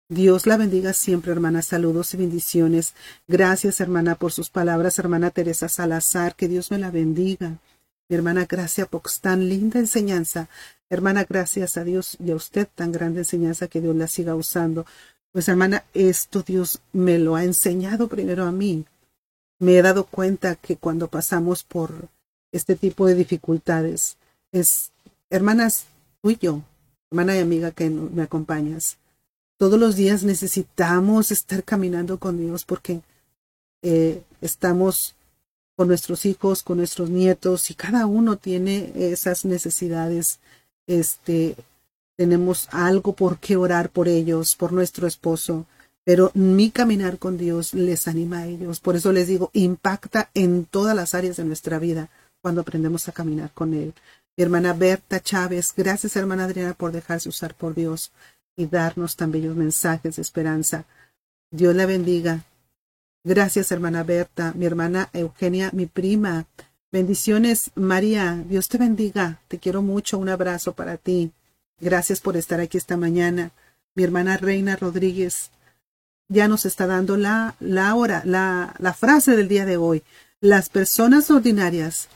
Dios 0.09 0.45
la 0.45 0.57
bendiga 0.57 0.93
siempre, 0.93 1.31
hermana. 1.31 1.63
Saludos 1.63 2.13
y 2.13 2.17
bendiciones. 2.17 2.93
Gracias, 3.27 3.81
hermana, 3.81 4.13
por 4.13 4.31
sus 4.31 4.51
palabras, 4.51 4.99
hermana 4.99 5.31
Teresa 5.31 5.69
Salazar. 5.69 6.35
Que 6.35 6.47
Dios 6.47 6.69
me 6.69 6.77
la 6.77 6.91
bendiga. 6.91 7.57
Mi 8.07 8.15
hermana 8.15 8.45
Gracia 8.45 8.85
Pox, 8.85 9.19
tan 9.19 9.49
linda 9.49 9.79
enseñanza. 9.79 10.47
Hermana, 10.89 11.25
gracias 11.27 11.75
a 11.75 11.83
Dios 11.83 12.17
y 12.23 12.31
a 12.31 12.35
usted, 12.35 12.67
tan 12.75 12.91
grande 12.91 13.21
enseñanza 13.21 13.67
que 13.67 13.81
Dios 13.81 13.95
la 13.95 14.07
siga 14.07 14.35
usando. 14.35 14.85
Pues, 15.31 15.47
hermana, 15.47 15.83
esto 15.93 16.43
Dios 16.43 16.81
me 16.93 17.17
lo 17.17 17.35
ha 17.35 17.43
enseñado 17.43 18.07
primero 18.07 18.45
a 18.45 18.51
mí. 18.51 18.85
Me 19.57 19.77
he 19.77 19.81
dado 19.81 20.05
cuenta 20.05 20.55
que 20.55 20.77
cuando 20.77 21.07
pasamos 21.07 21.63
por 21.63 22.09
este 22.51 22.75
tipo 22.75 23.07
de 23.07 23.15
dificultades, 23.15 24.17
es, 24.51 24.91
hermanas, 25.31 25.85
tú 26.21 26.29
y 26.29 26.37
yo, 26.37 26.61
hermana 27.09 27.35
y 27.35 27.39
amiga 27.39 27.71
que 27.71 27.89
me 27.89 28.21
acompañas, 28.21 28.97
todos 29.57 29.79
los 29.79 29.95
días 29.95 30.23
necesitamos 30.23 31.31
estar 31.31 31.63
caminando 31.63 32.19
con 32.19 32.37
Dios 32.37 32.65
porque 32.65 33.01
eh, 33.81 34.21
estamos 34.41 35.14
con 35.75 35.87
nuestros 35.87 36.25
hijos, 36.25 36.63
con 36.63 36.77
nuestros 36.77 37.09
nietos 37.09 37.69
y 37.69 37.75
cada 37.75 38.05
uno 38.05 38.37
tiene 38.37 38.91
esas 38.95 39.45
necesidades. 39.45 40.39
Este, 40.87 41.55
tenemos 42.15 42.67
algo 42.71 43.13
por 43.13 43.39
qué 43.39 43.57
orar 43.57 43.89
por 43.89 44.07
ellos, 44.07 44.55
por 44.55 44.71
nuestro 44.71 45.07
esposo, 45.07 45.65
pero 46.03 46.31
mi 46.33 46.71
caminar 46.71 47.17
con 47.17 47.37
Dios 47.37 47.73
les 47.73 48.07
anima 48.07 48.39
a 48.39 48.47
ellos. 48.47 48.79
Por 48.79 48.95
eso 48.95 49.11
les 49.11 49.27
digo, 49.27 49.49
impacta 49.53 50.29
en 50.33 50.65
todas 50.65 50.95
las 50.95 51.13
áreas 51.13 51.37
de 51.37 51.45
nuestra 51.45 51.79
vida 51.79 52.09
cuando 52.41 52.61
aprendemos 52.61 53.09
a 53.09 53.11
caminar 53.11 53.51
con 53.53 53.73
Él. 53.73 53.93
Mi 54.37 54.43
hermana 54.43 54.73
Berta 54.73 55.19
Chávez, 55.19 55.73
gracias 55.75 56.15
hermana 56.15 56.45
Adriana 56.45 56.73
por 56.73 56.91
dejarse 56.91 57.29
usar 57.29 57.55
por 57.55 57.73
Dios 57.73 58.11
y 58.55 58.67
darnos 58.67 59.15
tan 59.15 59.31
bellos 59.31 59.55
mensajes 59.55 60.15
de 60.15 60.21
esperanza. 60.21 60.85
Dios 61.51 61.75
la 61.75 61.85
bendiga. 61.85 62.43
Gracias, 63.25 63.71
hermana 63.71 64.03
Berta, 64.03 64.53
mi 64.55 64.67
hermana 64.67 65.09
Eugenia, 65.11 65.71
mi 65.73 65.87
prima. 65.87 66.45
Bendiciones, 66.91 67.71
María. 67.73 68.43
Dios 68.47 68.69
te 68.69 68.77
bendiga. 68.77 69.41
Te 69.47 69.57
quiero 69.57 69.81
mucho. 69.81 70.19
Un 70.19 70.29
abrazo 70.29 70.73
para 70.73 70.97
ti. 70.97 71.31
Gracias 71.79 72.21
por 72.21 72.37
estar 72.37 72.59
aquí 72.59 72.77
esta 72.77 72.97
mañana. 72.97 73.49
Mi 73.95 74.03
hermana 74.03 74.37
Reina 74.37 74.75
Rodríguez 74.75 75.49
ya 76.27 76.47
nos 76.47 76.67
está 76.67 76.85
dando 76.85 77.17
la, 77.17 77.55
la 77.59 77.95
hora, 77.95 78.21
la, 78.25 78.75
la 78.77 78.93
frase 78.93 79.35
del 79.35 79.47
día 79.47 79.65
de 79.65 79.77
hoy. 79.77 80.03
Las 80.39 80.69
personas 80.69 81.31
ordinarias 81.31 82.09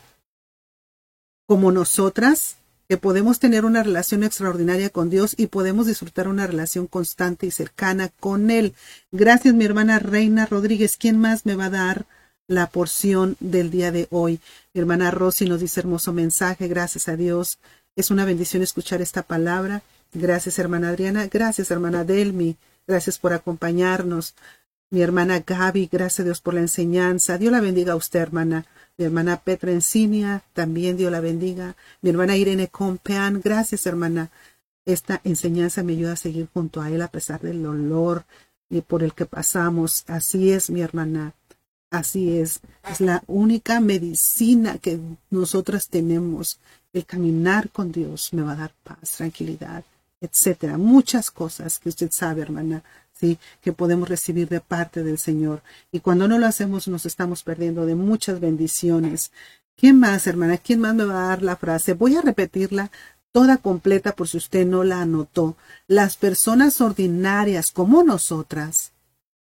como 1.47 1.71
nosotras 1.71 2.57
que 2.89 2.97
podemos 2.97 3.37
tener 3.37 3.65
una 3.65 3.83
relación 3.83 4.23
extraordinaria 4.23 4.89
con 4.89 5.11
Dios 5.11 5.35
y 5.37 5.45
podemos 5.45 5.85
disfrutar 5.85 6.27
una 6.27 6.47
relación 6.47 6.87
constante 6.87 7.45
y 7.45 7.51
cercana 7.51 8.09
con 8.19 8.49
Él. 8.49 8.73
Gracias, 9.11 9.53
mi 9.53 9.63
hermana 9.63 9.99
Reina 9.99 10.47
Rodríguez. 10.47 10.97
¿Quién 10.97 11.19
más 11.19 11.45
me 11.45 11.55
va 11.55 11.65
a 11.65 11.69
dar 11.69 12.07
la 12.47 12.65
porción 12.65 13.37
del 13.39 13.69
día 13.69 13.91
de 13.91 14.07
hoy? 14.09 14.39
Mi 14.73 14.81
hermana 14.81 15.11
Rosy 15.11 15.45
nos 15.45 15.59
dice 15.59 15.81
hermoso 15.81 16.13
mensaje. 16.13 16.67
Gracias 16.67 17.07
a 17.07 17.15
Dios. 17.15 17.59
Es 17.95 18.09
una 18.09 18.25
bendición 18.25 18.63
escuchar 18.63 19.03
esta 19.03 19.21
palabra. 19.21 19.83
Gracias, 20.11 20.57
hermana 20.57 20.89
Adriana. 20.89 21.27
Gracias, 21.27 21.69
hermana 21.69 22.03
Delmi. 22.03 22.57
Gracias 22.87 23.19
por 23.19 23.33
acompañarnos. 23.33 24.33
Mi 24.89 25.03
hermana 25.03 25.43
Gaby, 25.45 25.89
gracias 25.91 26.21
a 26.21 26.23
Dios 26.23 26.41
por 26.41 26.55
la 26.55 26.61
enseñanza. 26.61 27.37
Dios 27.37 27.51
la 27.51 27.61
bendiga 27.61 27.93
a 27.93 27.97
usted, 27.97 28.19
hermana 28.19 28.65
mi 28.99 29.05
hermana 29.05 29.37
Petra 29.37 29.71
Encinia, 29.71 30.43
también 30.51 30.97
Dios 30.97 31.09
la 31.09 31.21
bendiga, 31.21 31.77
mi 32.01 32.09
hermana 32.09 32.35
Irene 32.35 32.67
Compean, 32.67 33.39
gracias 33.41 33.85
hermana. 33.85 34.29
Esta 34.85 35.21
enseñanza 35.23 35.83
me 35.83 35.93
ayuda 35.93 36.13
a 36.13 36.17
seguir 36.17 36.49
junto 36.53 36.81
a 36.81 36.89
él 36.89 37.01
a 37.01 37.07
pesar 37.07 37.39
del 37.39 37.63
dolor 37.63 38.25
y 38.69 38.81
por 38.81 39.01
el 39.01 39.13
que 39.13 39.25
pasamos. 39.25 40.03
Así 40.07 40.51
es, 40.51 40.69
mi 40.69 40.81
hermana. 40.81 41.33
Así 41.89 42.39
es. 42.39 42.59
Es 42.91 42.99
la 42.99 43.23
única 43.27 43.79
medicina 43.79 44.79
que 44.79 44.99
nosotras 45.29 45.87
tenemos. 45.87 46.59
El 46.91 47.05
caminar 47.05 47.69
con 47.69 47.93
Dios 47.93 48.33
me 48.33 48.41
va 48.41 48.51
a 48.51 48.57
dar 48.57 48.73
paz, 48.83 49.13
tranquilidad, 49.15 49.85
etcétera. 50.19 50.77
Muchas 50.77 51.31
cosas 51.31 51.79
que 51.79 51.87
usted 51.87 52.09
sabe, 52.11 52.41
hermana, 52.41 52.83
¿sí? 53.19 53.37
que 53.61 53.73
podemos 53.73 54.09
recibir 54.09 54.47
de 54.47 54.61
parte 54.61 55.03
del 55.03 55.17
Señor. 55.17 55.61
Y 55.91 55.99
cuando 55.99 56.27
no 56.27 56.37
lo 56.37 56.45
hacemos 56.45 56.87
nos 56.87 57.05
estamos 57.05 57.43
perdiendo 57.43 57.85
de 57.85 57.95
muchas 57.95 58.39
bendiciones. 58.39 59.31
¿Quién 59.75 59.99
más, 59.99 60.27
hermana? 60.27 60.57
¿Quién 60.57 60.79
más 60.79 60.95
me 60.95 61.05
va 61.05 61.25
a 61.25 61.27
dar 61.29 61.41
la 61.41 61.55
frase? 61.55 61.93
Voy 61.93 62.15
a 62.15 62.21
repetirla 62.21 62.91
toda 63.31 63.57
completa 63.57 64.13
por 64.13 64.27
si 64.27 64.37
usted 64.37 64.65
no 64.65 64.83
la 64.83 65.01
anotó. 65.01 65.55
Las 65.87 66.17
personas 66.17 66.81
ordinarias 66.81 67.71
como 67.71 68.03
nosotras 68.03 68.91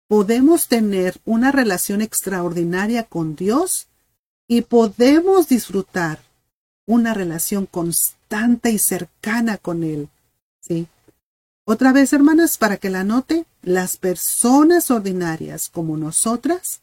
podemos 0.08 0.68
tener 0.68 1.20
una 1.24 1.52
relación 1.52 2.02
extraordinaria 2.02 3.04
con 3.04 3.36
Dios 3.36 3.88
y 4.46 4.62
podemos 4.62 5.48
disfrutar 5.48 6.20
una 6.86 7.14
relación 7.14 7.66
constante 7.66 8.70
y 8.70 8.78
cercana 8.78 9.56
con 9.56 9.82
Él. 9.84 10.08
¿sí? 10.60 10.86
Otra 11.66 11.92
vez, 11.92 12.12
hermanas, 12.12 12.58
para 12.58 12.76
que 12.76 12.90
la 12.90 13.04
note, 13.04 13.46
las 13.62 13.96
personas 13.96 14.90
ordinarias 14.90 15.70
como 15.70 15.96
nosotras 15.96 16.82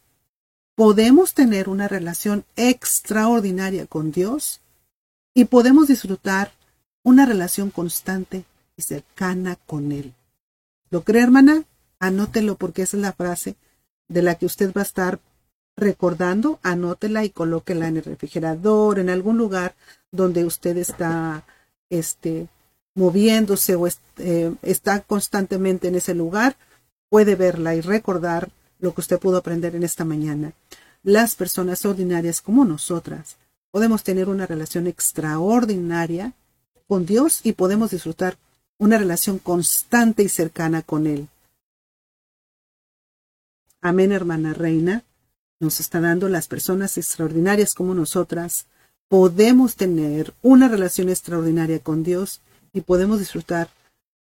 podemos 0.75 1.35
tener 1.35 1.69
una 1.69 1.87
relación 1.87 2.45
extraordinaria 2.55 3.85
con 3.85 4.11
Dios 4.11 4.59
y 5.35 5.45
podemos 5.45 5.87
disfrutar 5.87 6.51
una 7.03 7.27
relación 7.27 7.69
constante 7.69 8.43
y 8.75 8.81
cercana 8.81 9.57
con 9.67 9.91
Él. 9.91 10.15
¿Lo 10.89 11.03
cree, 11.03 11.21
hermana? 11.21 11.65
Anótelo 11.99 12.55
porque 12.55 12.81
esa 12.81 12.97
es 12.97 13.03
la 13.03 13.13
frase 13.13 13.55
de 14.07 14.23
la 14.23 14.35
que 14.35 14.47
usted 14.47 14.73
va 14.73 14.81
a 14.81 14.85
estar 14.85 15.19
recordando. 15.77 16.59
Anótela 16.63 17.23
y 17.23 17.29
colóquela 17.29 17.87
en 17.87 17.97
el 17.97 18.03
refrigerador, 18.03 18.97
en 18.97 19.11
algún 19.11 19.37
lugar 19.37 19.75
donde 20.11 20.43
usted 20.43 20.77
está 20.77 21.43
este, 21.91 22.47
moviéndose 22.95 23.75
o 23.75 23.87
eh, 23.87 24.53
está 24.61 25.01
constantemente 25.01 25.87
en 25.87 25.95
ese 25.95 26.13
lugar, 26.13 26.57
puede 27.09 27.35
verla 27.35 27.75
y 27.75 27.81
recordar 27.81 28.49
lo 28.79 28.93
que 28.93 29.01
usted 29.01 29.19
pudo 29.19 29.37
aprender 29.37 29.75
en 29.75 29.83
esta 29.83 30.05
mañana. 30.05 30.53
Las 31.03 31.35
personas 31.35 31.85
ordinarias 31.85 32.41
como 32.41 32.65
nosotras 32.65 33.37
podemos 33.71 34.03
tener 34.03 34.29
una 34.29 34.45
relación 34.45 34.87
extraordinaria 34.87 36.33
con 36.87 37.05
Dios 37.05 37.41
y 37.43 37.53
podemos 37.53 37.91
disfrutar 37.91 38.37
una 38.77 38.97
relación 38.97 39.39
constante 39.39 40.23
y 40.23 40.29
cercana 40.29 40.81
con 40.81 41.07
Él. 41.07 41.27
Amén, 43.81 44.11
hermana 44.11 44.53
reina. 44.53 45.03
Nos 45.59 45.79
está 45.79 46.01
dando 46.01 46.27
las 46.29 46.47
personas 46.47 46.97
extraordinarias 46.97 47.73
como 47.73 47.93
nosotras. 47.93 48.65
Podemos 49.07 49.75
tener 49.75 50.33
una 50.41 50.67
relación 50.67 51.09
extraordinaria 51.09 51.79
con 51.79 52.03
Dios 52.03 52.41
y 52.73 52.81
podemos 52.81 53.19
disfrutar 53.19 53.69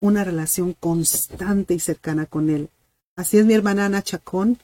una 0.01 0.25
relación 0.25 0.73
constante 0.73 1.75
y 1.75 1.81
cercana 1.81 2.27
con 2.27 2.51
Él. 2.51 2.69
Así 3.17 3.39
es 3.39 3.47
mi 3.47 3.55
hermana 3.55 3.87
Ana 3.87 4.03
Chacón, 4.03 4.59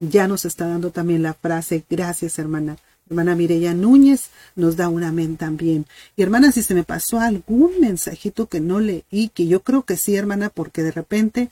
ya 0.00 0.28
nos 0.28 0.44
está 0.44 0.66
dando 0.66 0.90
también 0.90 1.22
la 1.22 1.34
frase, 1.34 1.84
gracias 1.88 2.38
hermana. 2.38 2.76
Hermana 3.06 3.34
Mireya 3.34 3.74
Núñez 3.74 4.30
nos 4.56 4.76
da 4.76 4.88
un 4.88 5.04
amén 5.04 5.36
también. 5.36 5.86
Y 6.16 6.22
hermana, 6.22 6.52
si 6.52 6.62
se 6.62 6.74
me 6.74 6.84
pasó 6.84 7.20
algún 7.20 7.78
mensajito 7.80 8.46
que 8.46 8.60
no 8.60 8.80
leí, 8.80 9.30
que 9.34 9.46
yo 9.46 9.62
creo 9.62 9.82
que 9.82 9.96
sí, 9.96 10.16
hermana, 10.16 10.48
porque 10.48 10.82
de 10.82 10.90
repente 10.90 11.50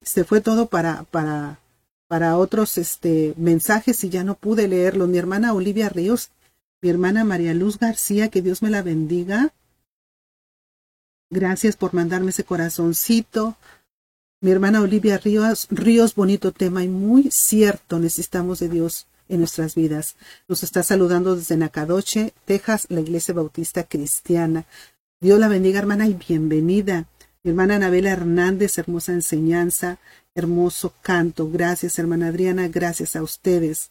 se 0.00 0.24
fue 0.24 0.40
todo 0.40 0.66
para, 0.66 1.02
para, 1.04 1.58
para 2.06 2.38
otros 2.38 2.78
este, 2.78 3.34
mensajes 3.36 4.04
y 4.04 4.10
ya 4.10 4.22
no 4.22 4.36
pude 4.36 4.68
leerlo. 4.68 5.08
Mi 5.08 5.18
hermana 5.18 5.54
Olivia 5.54 5.88
Ríos, 5.88 6.30
mi 6.80 6.88
hermana 6.88 7.24
María 7.24 7.52
Luz 7.52 7.78
García, 7.78 8.28
que 8.28 8.42
Dios 8.42 8.62
me 8.62 8.70
la 8.70 8.82
bendiga. 8.82 9.52
Gracias 11.30 11.76
por 11.76 11.92
mandarme 11.92 12.30
ese 12.30 12.44
corazoncito. 12.44 13.56
Mi 14.40 14.52
hermana 14.52 14.80
Olivia 14.80 15.18
Ríos, 15.18 15.66
Ríos, 15.70 16.14
bonito 16.14 16.52
tema 16.52 16.84
y 16.84 16.88
muy 16.88 17.30
cierto, 17.32 17.98
necesitamos 17.98 18.60
de 18.60 18.68
Dios 18.68 19.06
en 19.28 19.38
nuestras 19.38 19.74
vidas. 19.74 20.16
Nos 20.46 20.62
está 20.62 20.82
saludando 20.82 21.34
desde 21.34 21.56
Nacadoche, 21.56 22.32
Texas, 22.44 22.86
la 22.90 23.00
Iglesia 23.00 23.34
Bautista 23.34 23.84
Cristiana. 23.84 24.66
Dios 25.20 25.40
la 25.40 25.48
bendiga, 25.48 25.80
hermana, 25.80 26.06
y 26.06 26.14
bienvenida. 26.14 27.06
Mi 27.42 27.50
hermana 27.50 27.76
Anabela 27.76 28.10
Hernández, 28.10 28.78
hermosa 28.78 29.12
enseñanza, 29.12 29.98
hermoso 30.34 30.92
canto. 31.02 31.50
Gracias, 31.50 31.98
hermana 31.98 32.28
Adriana, 32.28 32.68
gracias 32.68 33.16
a 33.16 33.22
ustedes. 33.22 33.90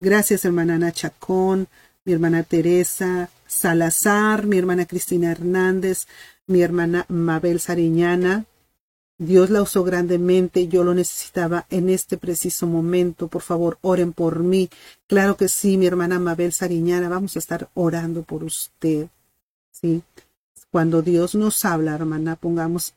Gracias, 0.00 0.44
hermana 0.44 0.74
Ana 0.74 0.92
Chacón, 0.92 1.68
mi 2.08 2.14
hermana 2.14 2.42
Teresa 2.42 3.28
Salazar, 3.46 4.46
mi 4.46 4.56
hermana 4.56 4.86
Cristina 4.86 5.30
Hernández, 5.30 6.06
mi 6.46 6.62
hermana 6.62 7.04
Mabel 7.08 7.60
Sariñana, 7.60 8.46
Dios 9.18 9.50
la 9.50 9.60
usó 9.60 9.84
grandemente, 9.84 10.68
yo 10.68 10.84
lo 10.84 10.94
necesitaba 10.94 11.66
en 11.68 11.90
este 11.90 12.16
preciso 12.16 12.66
momento. 12.66 13.28
Por 13.28 13.42
favor, 13.42 13.76
oren 13.82 14.14
por 14.14 14.38
mí. 14.38 14.70
Claro 15.06 15.36
que 15.36 15.50
sí, 15.50 15.76
mi 15.76 15.84
hermana 15.84 16.18
Mabel 16.18 16.54
Sariñana, 16.54 17.10
vamos 17.10 17.36
a 17.36 17.40
estar 17.40 17.68
orando 17.74 18.22
por 18.22 18.42
usted. 18.42 19.08
Sí. 19.70 20.02
Cuando 20.70 21.02
Dios 21.02 21.34
nos 21.34 21.62
habla, 21.66 21.94
hermana, 21.94 22.36
pongamos, 22.36 22.94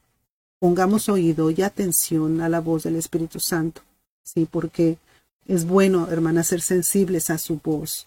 pongamos 0.58 1.10
oído 1.10 1.52
y 1.52 1.64
atención 1.64 2.40
a 2.40 2.48
la 2.48 2.62
voz 2.62 2.84
del 2.84 2.96
Espíritu 2.96 3.42
Santo. 3.42 3.82
Sí, 4.24 4.48
porque 4.50 5.00
es 5.48 5.66
bueno, 5.66 6.08
hermana, 6.10 6.44
ser 6.44 6.62
sensibles 6.62 7.30
a 7.30 7.38
su 7.38 7.60
voz. 7.62 8.06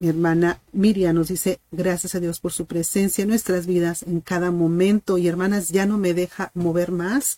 Mi 0.00 0.08
hermana 0.08 0.60
Miriam 0.72 1.16
nos 1.16 1.26
dice, 1.26 1.60
gracias 1.72 2.14
a 2.14 2.20
Dios 2.20 2.38
por 2.38 2.52
su 2.52 2.66
presencia 2.66 3.22
en 3.22 3.30
nuestras 3.30 3.66
vidas 3.66 4.04
en 4.04 4.20
cada 4.20 4.52
momento. 4.52 5.18
Y 5.18 5.26
hermanas, 5.26 5.68
ya 5.68 5.86
no 5.86 5.98
me 5.98 6.14
deja 6.14 6.52
mover 6.54 6.92
más 6.92 7.36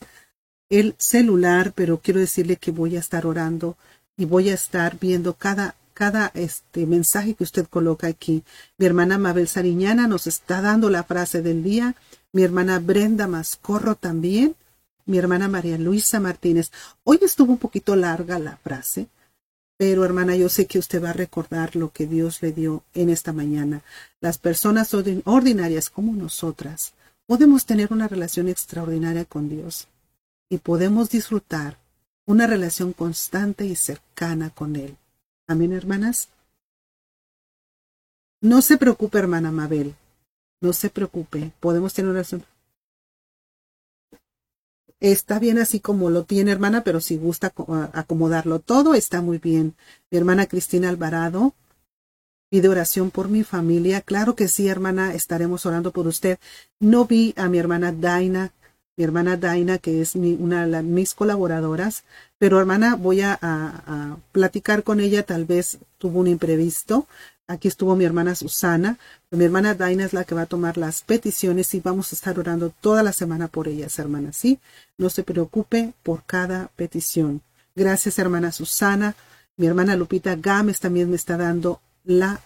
el 0.69 0.95
celular, 0.99 1.73
pero 1.75 2.01
quiero 2.03 2.21
decirle 2.21 2.57
que 2.57 2.71
voy 2.71 2.97
a 2.97 3.01
estar 3.01 3.27
orando 3.27 3.79
y 4.19 4.27
voy 4.27 4.51
a 4.51 4.55
estar 4.55 4.99
viendo 5.01 5.35
cada, 5.35 5.75
cada 5.95 6.31
este 6.35 6.85
mensaje 6.87 7.33
que 7.35 7.45
usted 7.45 7.67
coloca 7.67 8.09
aquí. 8.09 8.45
Mi 8.77 8.85
hermana 8.85 9.17
Mabel 9.17 9.49
Sariñana 9.49 10.07
nos 10.07 10.27
está 10.27 10.61
dando 10.61 10.91
la 10.91 11.05
frase 11.05 11.41
del 11.41 11.63
día. 11.63 11.95
Mi 12.33 12.43
hermana 12.43 12.79
Brenda 12.79 13.27
Mascorro 13.27 13.95
también. 13.95 14.55
Mi 15.07 15.17
hermana 15.17 15.49
María 15.49 15.79
Luisa 15.79 16.21
Martínez. 16.21 16.71
Hoy 17.05 17.21
estuvo 17.23 17.53
un 17.53 17.59
poquito 17.59 17.97
larga 17.97 18.39
la 18.39 18.59
frase, 18.59 19.09
pero 19.81 20.05
hermana, 20.05 20.37
yo 20.37 20.51
sé 20.51 20.67
que 20.67 20.79
usted 20.79 21.03
va 21.03 21.09
a 21.09 21.15
recordar 21.15 21.75
lo 21.75 21.91
que 21.91 22.07
Dios 22.07 22.43
le 22.43 22.53
dio 22.53 22.85
en 22.93 23.09
esta 23.09 23.33
mañana. 23.33 23.83
Las 24.21 24.37
personas 24.37 24.93
ordinarias 24.93 25.89
como 25.89 26.13
nosotras 26.13 26.93
podemos 27.25 27.65
tener 27.65 27.91
una 27.91 28.07
relación 28.07 28.51
extraordinaria 28.51 29.25
con 29.25 29.49
Dios 29.49 29.89
y 30.51 30.59
podemos 30.59 31.09
disfrutar 31.09 31.79
una 32.27 32.47
relación 32.47 32.93
constante 32.93 33.65
y 33.65 33.75
cercana 33.75 34.51
con 34.51 34.77
Él. 34.77 34.99
Amén, 35.47 35.73
hermanas. 35.73 36.29
No 38.43 38.61
se 38.61 38.77
preocupe, 38.77 39.17
hermana 39.17 39.51
Mabel. 39.51 39.95
No 40.61 40.75
se 40.75 40.91
preocupe. 40.91 41.53
Podemos 41.59 41.95
tener 41.95 42.11
una 42.11 42.19
relación 42.19 42.45
Está 45.01 45.39
bien 45.39 45.59
así 45.59 45.81
como 45.81 46.11
lo 46.11 46.25
tiene, 46.25 46.53
hermana, 46.53 46.85
pero 46.85 47.01
si 47.01 47.17
gusta 47.17 47.53
acomodarlo 47.93 48.59
todo, 48.61 48.95
está 48.95 49.23
muy 49.23 49.39
bien. 49.39 49.75
Mi 50.11 50.19
hermana 50.19 50.47
Cristina 50.47 50.91
Alvarado 50.91 51.55
pide 52.51 52.69
oración 52.69 53.11
por 53.11 53.29
mi 53.29 53.43
familia. 53.43 54.03
Claro 54.03 54.35
que 54.35 54.47
sí, 54.47 54.69
hermana, 54.69 55.15
estaremos 55.15 55.65
orando 55.65 55.91
por 55.91 56.07
usted. 56.07 56.39
No 56.81 57.07
vi 57.07 57.33
a 57.39 57.49
mi 57.49 57.59
hermana 57.59 57.93
Daina, 57.93 58.53
mi 58.99 59.05
hermana 59.05 59.39
Daina, 59.39 59.79
que 59.79 60.03
es 60.03 60.17
mi, 60.17 60.35
una 60.35 60.67
de 60.67 60.83
mis 60.83 61.15
colaboradoras, 61.15 62.05
pero 62.37 62.59
hermana, 62.59 62.95
voy 62.97 63.23
a, 63.23 63.39
a 63.41 64.19
platicar 64.33 64.83
con 64.83 65.01
ella, 65.01 65.23
tal 65.23 65.47
vez 65.47 65.79
tuvo 65.97 66.21
un 66.21 66.27
imprevisto, 66.27 67.07
Aquí 67.51 67.67
estuvo 67.67 67.97
mi 67.97 68.05
hermana 68.05 68.37
Susana. 68.37 68.97
Mi 69.33 69.45
hermana 69.45 69.75
Daina 69.75 70.05
es 70.05 70.13
la 70.13 70.23
que 70.23 70.37
va 70.37 70.43
a 70.43 70.47
tomar 70.47 70.79
las 70.79 71.03
peticiones 71.03 71.75
y 71.75 71.81
vamos 71.81 72.13
a 72.13 72.15
estar 72.15 72.39
orando 72.39 72.73
toda 72.81 73.03
la 73.03 73.13
semana 73.13 73.49
por 73.49 73.67
ellas, 73.67 73.99
hermanas. 73.99 74.37
¿sí? 74.37 74.61
No 74.99 75.11
se 75.11 75.25
preocupe 75.25 75.93
por 76.05 76.23
cada 76.23 76.71
petición. 76.77 77.43
Gracias, 77.75 78.21
hermana 78.21 78.53
Susana. 78.53 79.17
Mi 79.57 79.67
hermana 79.67 79.97
Lupita 79.97 80.37
Gámez 80.37 80.79
también 80.79 81.11
me 81.11 81.17
está 81.17 81.37
dando 81.37 81.81
la, 82.05 82.41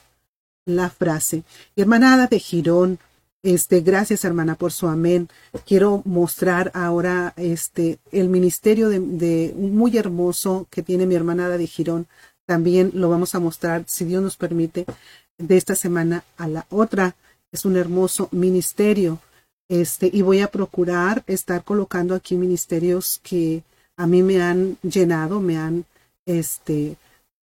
la 0.64 0.88
frase. 0.88 1.42
Mi 1.76 1.82
hermana 1.82 2.14
Ada 2.14 2.26
de 2.28 2.38
Girón, 2.38 2.98
este, 3.42 3.82
gracias 3.82 4.24
hermana 4.24 4.54
por 4.54 4.72
su 4.72 4.88
amén. 4.88 5.28
Quiero 5.66 6.00
mostrar 6.06 6.70
ahora 6.72 7.34
este 7.36 7.98
el 8.10 8.30
ministerio 8.30 8.88
de, 8.88 9.00
de 9.00 9.54
muy 9.54 9.98
hermoso 9.98 10.66
que 10.70 10.82
tiene 10.82 11.04
mi 11.04 11.14
hermana 11.14 11.44
Ada 11.44 11.58
de 11.58 11.66
Girón 11.66 12.06
también 12.46 12.92
lo 12.94 13.08
vamos 13.08 13.34
a 13.34 13.40
mostrar, 13.40 13.84
si 13.86 14.04
Dios 14.04 14.22
nos 14.22 14.36
permite, 14.36 14.86
de 15.38 15.56
esta 15.56 15.74
semana 15.74 16.24
a 16.36 16.48
la 16.48 16.66
otra. 16.70 17.16
Es 17.52 17.64
un 17.64 17.76
hermoso 17.76 18.28
ministerio. 18.32 19.20
Este, 19.68 20.10
y 20.12 20.22
voy 20.22 20.40
a 20.40 20.48
procurar 20.48 21.24
estar 21.26 21.64
colocando 21.64 22.14
aquí 22.14 22.36
ministerios 22.36 23.20
que 23.22 23.62
a 23.96 24.06
mí 24.06 24.22
me 24.22 24.42
han 24.42 24.76
llenado, 24.82 25.40
me 25.40 25.56
han, 25.56 25.84
este, 26.26 26.96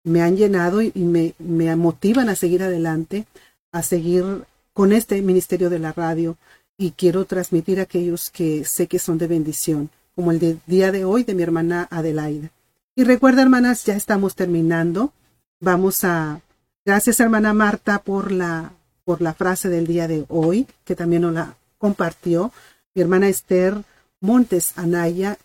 me 0.04 0.22
han 0.22 0.36
llenado 0.36 0.82
y, 0.82 0.92
me, 0.96 1.34
me 1.38 1.76
motivan 1.76 2.30
a 2.30 2.36
seguir 2.36 2.64
adelante, 2.64 3.26
a 3.72 3.84
seguir 3.84 4.46
con 4.74 4.94
este 4.94 5.22
ministerio 5.22 5.70
de 5.70 5.80
la 5.80 5.92
radio 5.92 6.38
y 6.78 6.92
quiero 6.92 7.26
transmitir 7.26 7.80
a 7.80 7.84
aquellos 7.84 8.30
que 8.30 8.64
sé 8.66 8.88
que 8.88 9.00
son 9.00 9.18
de 9.18 9.28
bendición, 9.28 9.90
como 10.16 10.32
el 10.32 10.40
de 10.40 10.58
día 10.66 10.92
de 10.92 11.06
hoy 11.06 11.24
de 11.24 11.36
mi 11.36 11.44
hermana 11.44 11.88
Adelaida. 11.92 12.52
Y 12.98 13.04
recuerda, 13.04 13.44
hermanas, 13.44 13.86
ya 13.86 13.96
estamos 13.96 14.34
terminando. 14.34 15.14
Vamos 15.60 16.04
a 16.04 16.42
gracias 16.84 17.20
hermana 17.20 17.54
Marta 17.54 18.00
por 18.00 18.32
la 18.32 18.74
por 19.04 19.22
la 19.22 19.36
frase 19.36 19.70
del 19.70 19.86
día 19.86 20.08
de 20.08 20.26
hoy, 20.30 20.66
que 20.84 20.96
también 20.96 21.22
nos 21.22 21.34
la 21.34 21.58
compartió. 21.78 22.52
Mi 22.96 23.04
hermana 23.04 23.30
Esther 23.30 23.84
Montes 24.20 24.74
Anaya 24.80 25.38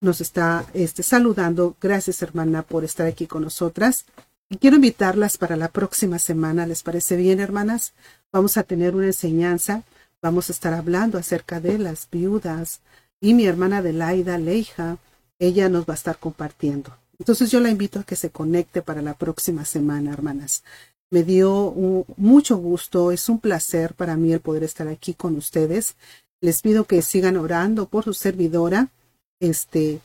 nos 0.00 0.20
está 0.20 0.64
este, 0.72 1.02
saludando. 1.02 1.74
Gracias, 1.80 2.22
hermana, 2.22 2.62
por 2.62 2.84
estar 2.84 3.08
aquí 3.08 3.26
con 3.26 3.42
nosotras. 3.42 4.04
Y 4.48 4.58
quiero 4.58 4.76
invitarlas 4.76 5.36
para 5.36 5.56
la 5.56 5.66
próxima 5.66 6.20
semana. 6.20 6.64
¿Les 6.64 6.84
parece 6.84 7.16
bien, 7.16 7.40
hermanas? 7.40 7.92
Vamos 8.30 8.56
a 8.56 8.62
tener 8.62 8.94
una 8.94 9.06
enseñanza. 9.06 9.82
Vamos 10.22 10.48
a 10.48 10.52
estar 10.52 10.74
hablando 10.74 11.18
acerca 11.18 11.58
de 11.58 11.76
las 11.76 12.08
viudas. 12.08 12.82
Y 13.20 13.34
mi 13.34 13.46
hermana 13.46 13.78
Adelaida 13.78 14.38
Leija, 14.38 14.98
ella 15.40 15.68
nos 15.68 15.86
va 15.86 15.94
a 15.94 15.96
estar 15.96 16.16
compartiendo. 16.16 16.99
Entonces 17.20 17.50
yo 17.50 17.60
la 17.60 17.68
invito 17.68 18.00
a 18.00 18.04
que 18.04 18.16
se 18.16 18.30
conecte 18.30 18.80
para 18.80 19.02
la 19.02 19.12
próxima 19.12 19.66
semana, 19.66 20.10
hermanas. 20.10 20.64
Me 21.10 21.22
dio 21.22 21.74
mucho 22.16 22.56
gusto, 22.56 23.12
es 23.12 23.28
un 23.28 23.40
placer 23.40 23.94
para 23.94 24.16
mí 24.16 24.32
el 24.32 24.40
poder 24.40 24.64
estar 24.64 24.88
aquí 24.88 25.12
con 25.12 25.36
ustedes. 25.36 25.96
Les 26.40 26.62
pido 26.62 26.84
que 26.84 27.02
sigan 27.02 27.36
orando 27.36 27.86
por 27.86 28.04
su 28.04 28.14
servidora. 28.14 28.88
Este, 29.38 30.00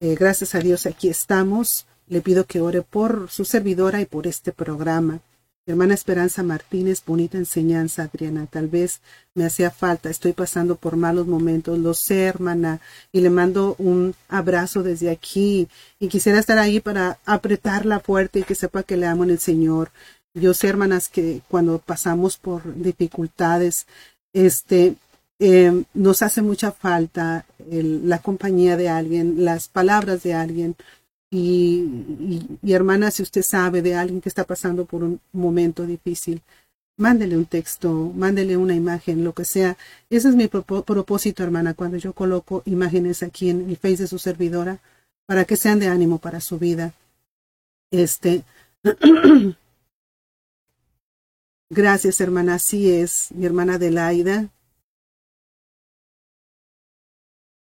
eh, 0.00 0.14
gracias 0.14 0.54
a 0.54 0.58
Dios 0.58 0.84
aquí 0.84 1.08
estamos. 1.08 1.86
Le 2.06 2.20
pido 2.20 2.44
que 2.44 2.60
ore 2.60 2.82
por 2.82 3.30
su 3.30 3.46
servidora 3.46 4.02
y 4.02 4.06
por 4.06 4.26
este 4.26 4.52
programa. 4.52 5.20
Hermana 5.68 5.92
Esperanza 5.92 6.42
Martínez, 6.42 7.02
bonita 7.04 7.36
enseñanza, 7.36 8.04
Adriana. 8.04 8.46
Tal 8.46 8.68
vez 8.68 9.02
me 9.34 9.44
hacía 9.44 9.70
falta, 9.70 10.08
estoy 10.08 10.32
pasando 10.32 10.76
por 10.76 10.96
malos 10.96 11.26
momentos, 11.26 11.78
lo 11.78 11.92
sé, 11.92 12.24
hermana, 12.24 12.80
y 13.12 13.20
le 13.20 13.28
mando 13.28 13.76
un 13.78 14.14
abrazo 14.30 14.82
desde 14.82 15.10
aquí. 15.10 15.68
Y 16.00 16.08
quisiera 16.08 16.38
estar 16.38 16.56
ahí 16.56 16.80
para 16.80 17.18
apretarla 17.26 18.00
fuerte 18.00 18.38
y 18.38 18.44
que 18.44 18.54
sepa 18.54 18.82
que 18.82 18.96
le 18.96 19.04
amo 19.04 19.24
en 19.24 19.30
el 19.30 19.40
Señor. 19.40 19.90
Yo 20.32 20.54
sé, 20.54 20.68
hermanas, 20.68 21.10
que 21.10 21.42
cuando 21.48 21.78
pasamos 21.80 22.38
por 22.38 22.74
dificultades, 22.74 23.86
este, 24.32 24.94
eh, 25.38 25.84
nos 25.92 26.22
hace 26.22 26.40
mucha 26.40 26.72
falta 26.72 27.44
la 27.70 28.20
compañía 28.20 28.78
de 28.78 28.88
alguien, 28.88 29.44
las 29.44 29.68
palabras 29.68 30.22
de 30.22 30.32
alguien, 30.32 30.76
y, 31.30 32.46
hermana, 32.62 33.10
si 33.10 33.22
usted 33.22 33.42
sabe 33.42 33.82
de 33.82 33.94
alguien 33.94 34.20
que 34.20 34.28
está 34.28 34.44
pasando 34.44 34.86
por 34.86 35.02
un 35.02 35.20
momento 35.32 35.84
difícil, 35.86 36.42
mándele 36.96 37.36
un 37.36 37.44
texto, 37.46 37.92
mándele 38.14 38.56
una 38.56 38.74
imagen, 38.74 39.24
lo 39.24 39.34
que 39.34 39.44
sea. 39.44 39.76
Ese 40.10 40.28
es 40.30 40.34
mi 40.34 40.48
propósito, 40.48 41.42
hermana, 41.42 41.74
cuando 41.74 41.98
yo 41.98 42.12
coloco 42.14 42.62
imágenes 42.66 43.22
aquí 43.22 43.50
en 43.50 43.68
el 43.68 43.76
face 43.76 43.98
de 43.98 44.08
su 44.08 44.18
servidora, 44.18 44.80
para 45.26 45.44
que 45.44 45.56
sean 45.56 45.78
de 45.78 45.88
ánimo 45.88 46.18
para 46.18 46.40
su 46.40 46.58
vida. 46.58 46.94
Este. 47.90 48.44
Gracias, 51.70 52.20
hermana. 52.20 52.54
Así 52.54 52.90
es, 52.90 53.28
mi 53.32 53.44
hermana 53.44 53.74
Adelaida. 53.74 54.48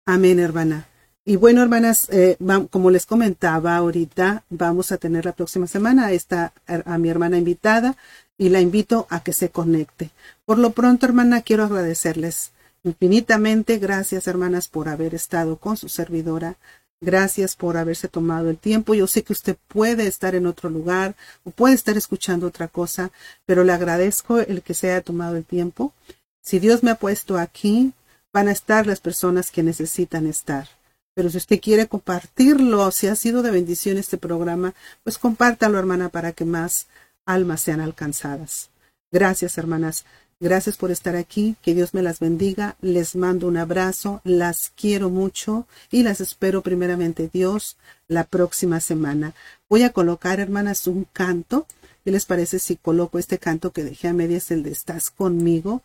Amén, 0.05 0.39
hermana. 0.39 0.87
Y 1.25 1.37
bueno, 1.37 1.61
hermanas, 1.61 2.09
eh, 2.11 2.37
como 2.69 2.91
les 2.91 3.05
comentaba 3.05 3.77
ahorita, 3.77 4.43
vamos 4.49 4.91
a 4.91 4.97
tener 4.97 5.23
la 5.23 5.31
próxima 5.31 5.67
semana 5.67 6.07
a, 6.07 6.11
esta, 6.11 6.53
a 6.67 6.97
mi 6.97 7.09
hermana 7.09 7.37
invitada 7.37 7.95
y 8.37 8.49
la 8.49 8.59
invito 8.59 9.07
a 9.09 9.23
que 9.23 9.31
se 9.31 9.49
conecte. 9.49 10.11
Por 10.43 10.57
lo 10.57 10.71
pronto, 10.71 11.05
hermana, 11.05 11.41
quiero 11.41 11.63
agradecerles 11.63 12.51
infinitamente. 12.83 13.77
Gracias, 13.77 14.27
hermanas, 14.27 14.67
por 14.67 14.89
haber 14.89 15.15
estado 15.15 15.55
con 15.57 15.77
su 15.77 15.87
servidora. 15.87 16.57
Gracias 16.99 17.55
por 17.55 17.77
haberse 17.77 18.09
tomado 18.09 18.49
el 18.49 18.57
tiempo. 18.57 18.93
Yo 18.93 19.07
sé 19.07 19.23
que 19.23 19.33
usted 19.33 19.57
puede 19.69 20.07
estar 20.07 20.35
en 20.35 20.45
otro 20.45 20.69
lugar 20.69 21.15
o 21.43 21.51
puede 21.51 21.75
estar 21.75 21.95
escuchando 21.95 22.47
otra 22.47 22.67
cosa, 22.67 23.11
pero 23.45 23.63
le 23.63 23.71
agradezco 23.71 24.39
el 24.39 24.61
que 24.61 24.73
se 24.73 24.91
haya 24.91 25.01
tomado 25.01 25.37
el 25.37 25.45
tiempo. 25.45 25.93
Si 26.41 26.59
Dios 26.59 26.83
me 26.83 26.91
ha 26.91 26.95
puesto 26.95 27.37
aquí, 27.37 27.93
van 28.33 28.49
a 28.49 28.51
estar 28.51 28.87
las 28.87 28.99
personas 28.99 29.51
que 29.51 29.63
necesitan 29.63 30.27
estar. 30.27 30.67
Pero 31.15 31.29
si 31.29 31.37
usted 31.37 31.59
quiere 31.61 31.87
compartirlo, 31.87 32.89
si 32.91 33.07
ha 33.07 33.15
sido 33.15 33.43
de 33.43 33.51
bendición 33.51 33.97
este 33.97 34.17
programa, 34.17 34.73
pues 35.03 35.17
compártalo, 35.17 35.77
hermana, 35.77 36.09
para 36.09 36.31
que 36.31 36.45
más 36.45 36.87
almas 37.25 37.61
sean 37.61 37.81
alcanzadas. 37.81 38.69
Gracias, 39.11 39.57
hermanas. 39.57 40.05
Gracias 40.39 40.75
por 40.75 40.91
estar 40.91 41.15
aquí, 41.15 41.55
que 41.61 41.73
Dios 41.73 41.93
me 41.93 42.01
las 42.01 42.19
bendiga, 42.19 42.75
les 42.81 43.15
mando 43.15 43.47
un 43.47 43.55
abrazo, 43.55 44.19
las 44.25 44.73
quiero 44.75 45.09
mucho 45.09 45.67
y 45.89 46.03
las 46.03 46.19
espero 46.19 46.61
primeramente 46.61 47.29
Dios 47.31 47.77
la 48.09 48.25
próxima 48.25 48.81
semana. 48.81 49.33
Voy 49.69 49.83
a 49.83 49.91
colocar, 49.91 50.41
hermanas, 50.41 50.87
un 50.87 51.05
canto. 51.13 51.65
¿Qué 52.03 52.11
les 52.11 52.25
parece 52.25 52.59
si 52.59 52.75
coloco 52.75 53.19
este 53.19 53.37
canto 53.37 53.71
que 53.71 53.85
dejé 53.85 54.09
a 54.09 54.13
medias, 54.13 54.51
el 54.51 54.63
de 54.63 54.71
Estás 54.71 55.09
conmigo? 55.11 55.81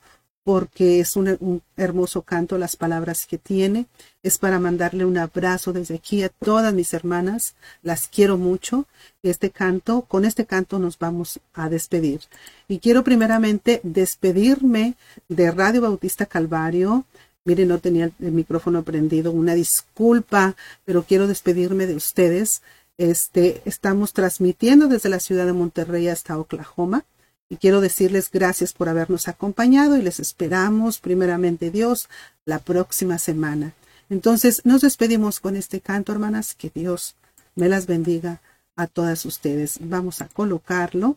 Porque 0.49 1.01
es 1.01 1.15
un, 1.15 1.61
hermoso 1.77 2.23
canto, 2.23 2.57
las 2.57 2.75
palabras 2.75 3.27
que 3.27 3.37
tiene. 3.37 3.85
Es 4.23 4.39
para 4.39 4.59
mandarle 4.59 5.05
un 5.05 5.19
abrazo 5.19 5.75
desde 5.75 5.97
aquí 5.97 6.23
a 6.23 6.31
todas 6.31 6.73
mis 6.73 6.95
hermanas. 6.95 7.55
Las 7.83 8.09
quiero 8.09 8.39
mucho. 8.39 8.87
Este 9.23 9.51
canto, 9.51 10.07
con 10.09 10.25
este 10.25 10.47
canto 10.47 10.79
nos 10.79 10.99
vamos 10.99 11.39
a 11.53 11.69
despedir. 11.69 12.23
Y 12.67 12.79
quiero 12.79 13.05
primeramente 13.05 13.81
despedirme 13.83 14.95
de 15.29 15.51
Radio 15.51 15.83
Bautista 15.83 16.25
Calvario. 16.25 17.05
Miren, 17.45 17.69
no 17.69 17.79
tenía 17.79 18.11
el 18.19 18.33
micrófono 18.33 18.85
prendido. 18.85 19.33
Una 19.33 19.55
disculpa, 19.55 20.57
pero 20.87 21.03
quiero 21.03 21.27
despedirme 21.27 21.87
de 21.87 21.95
ustedes. 21.97 22.63
Este, 22.97 23.61
estamos 23.67 24.15
transmitiendo 24.15 24.89
desde 24.89 25.11
la 25.11 25.21
ciudad 25.21 25.45
de 25.45 25.53
Monterrey 25.53 26.09
hasta 26.09 26.39
Oklahoma. 26.39 27.05
Y 27.51 27.57
quiero 27.57 27.81
decirles 27.81 28.31
gracias 28.31 28.75
por 28.75 28.89
habernos 28.89 29.27
acompañado 29.27 29.97
y 29.97 30.03
les 30.03 30.21
esperamos, 30.21 30.99
primeramente 30.99 31.71
Dios, 31.71 32.09
la 32.45 32.59
próxima 32.59 33.19
semana. 33.19 33.73
Entonces, 34.11 34.65
nos 34.65 34.83
despedimos 34.83 35.41
con 35.41 35.57
este 35.57 35.81
canto, 35.81 36.13
hermanas. 36.13 36.55
Que 36.55 36.71
Dios 36.75 37.17
me 37.55 37.69
las 37.69 37.87
bendiga 37.87 38.41
a 38.77 38.87
todas 38.87 39.25
ustedes. 39.25 39.79
Vamos 39.81 40.21
a 40.21 40.29
colocarlo. 40.29 41.17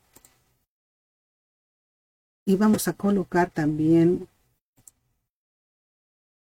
Y 2.45 2.55
vamos 2.55 2.87
a 2.87 2.93
colocar 2.93 3.49
también. 3.49 4.27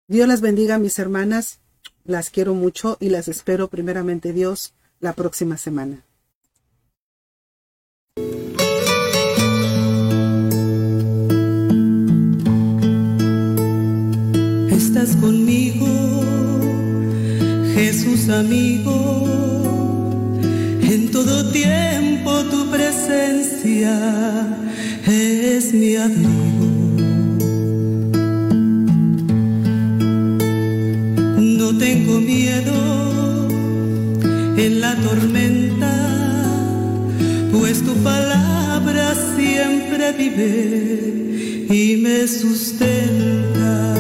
Dios 0.08 0.28
las 0.28 0.42
bendiga, 0.42 0.78
mis 0.80 0.98
hermanas. 1.00 1.60
Las 2.04 2.30
quiero 2.30 2.54
mucho 2.54 2.98
y 3.00 3.10
las 3.10 3.28
espero, 3.28 3.68
primeramente 3.68 4.34
Dios, 4.34 4.74
la 5.00 5.14
próxima 5.14 5.58
semana. 5.58 6.07
Conmigo, 15.06 15.86
Jesús 17.76 18.30
amigo. 18.30 19.28
En 20.82 21.12
todo 21.12 21.52
tiempo 21.52 22.32
tu 22.46 22.66
presencia 22.72 23.94
es 25.06 25.72
mi 25.74 25.98
abrigo. 25.98 26.66
No 31.38 31.78
tengo 31.78 32.20
miedo 32.20 33.48
en 34.58 34.82
la 34.82 34.96
tormenta, 34.96 35.94
pues 37.52 37.84
tu 37.84 37.94
palabra 37.98 39.14
siempre 39.36 40.12
vive 40.14 41.68
y 41.70 41.98
me 41.98 42.28
sustenta. 42.28 43.97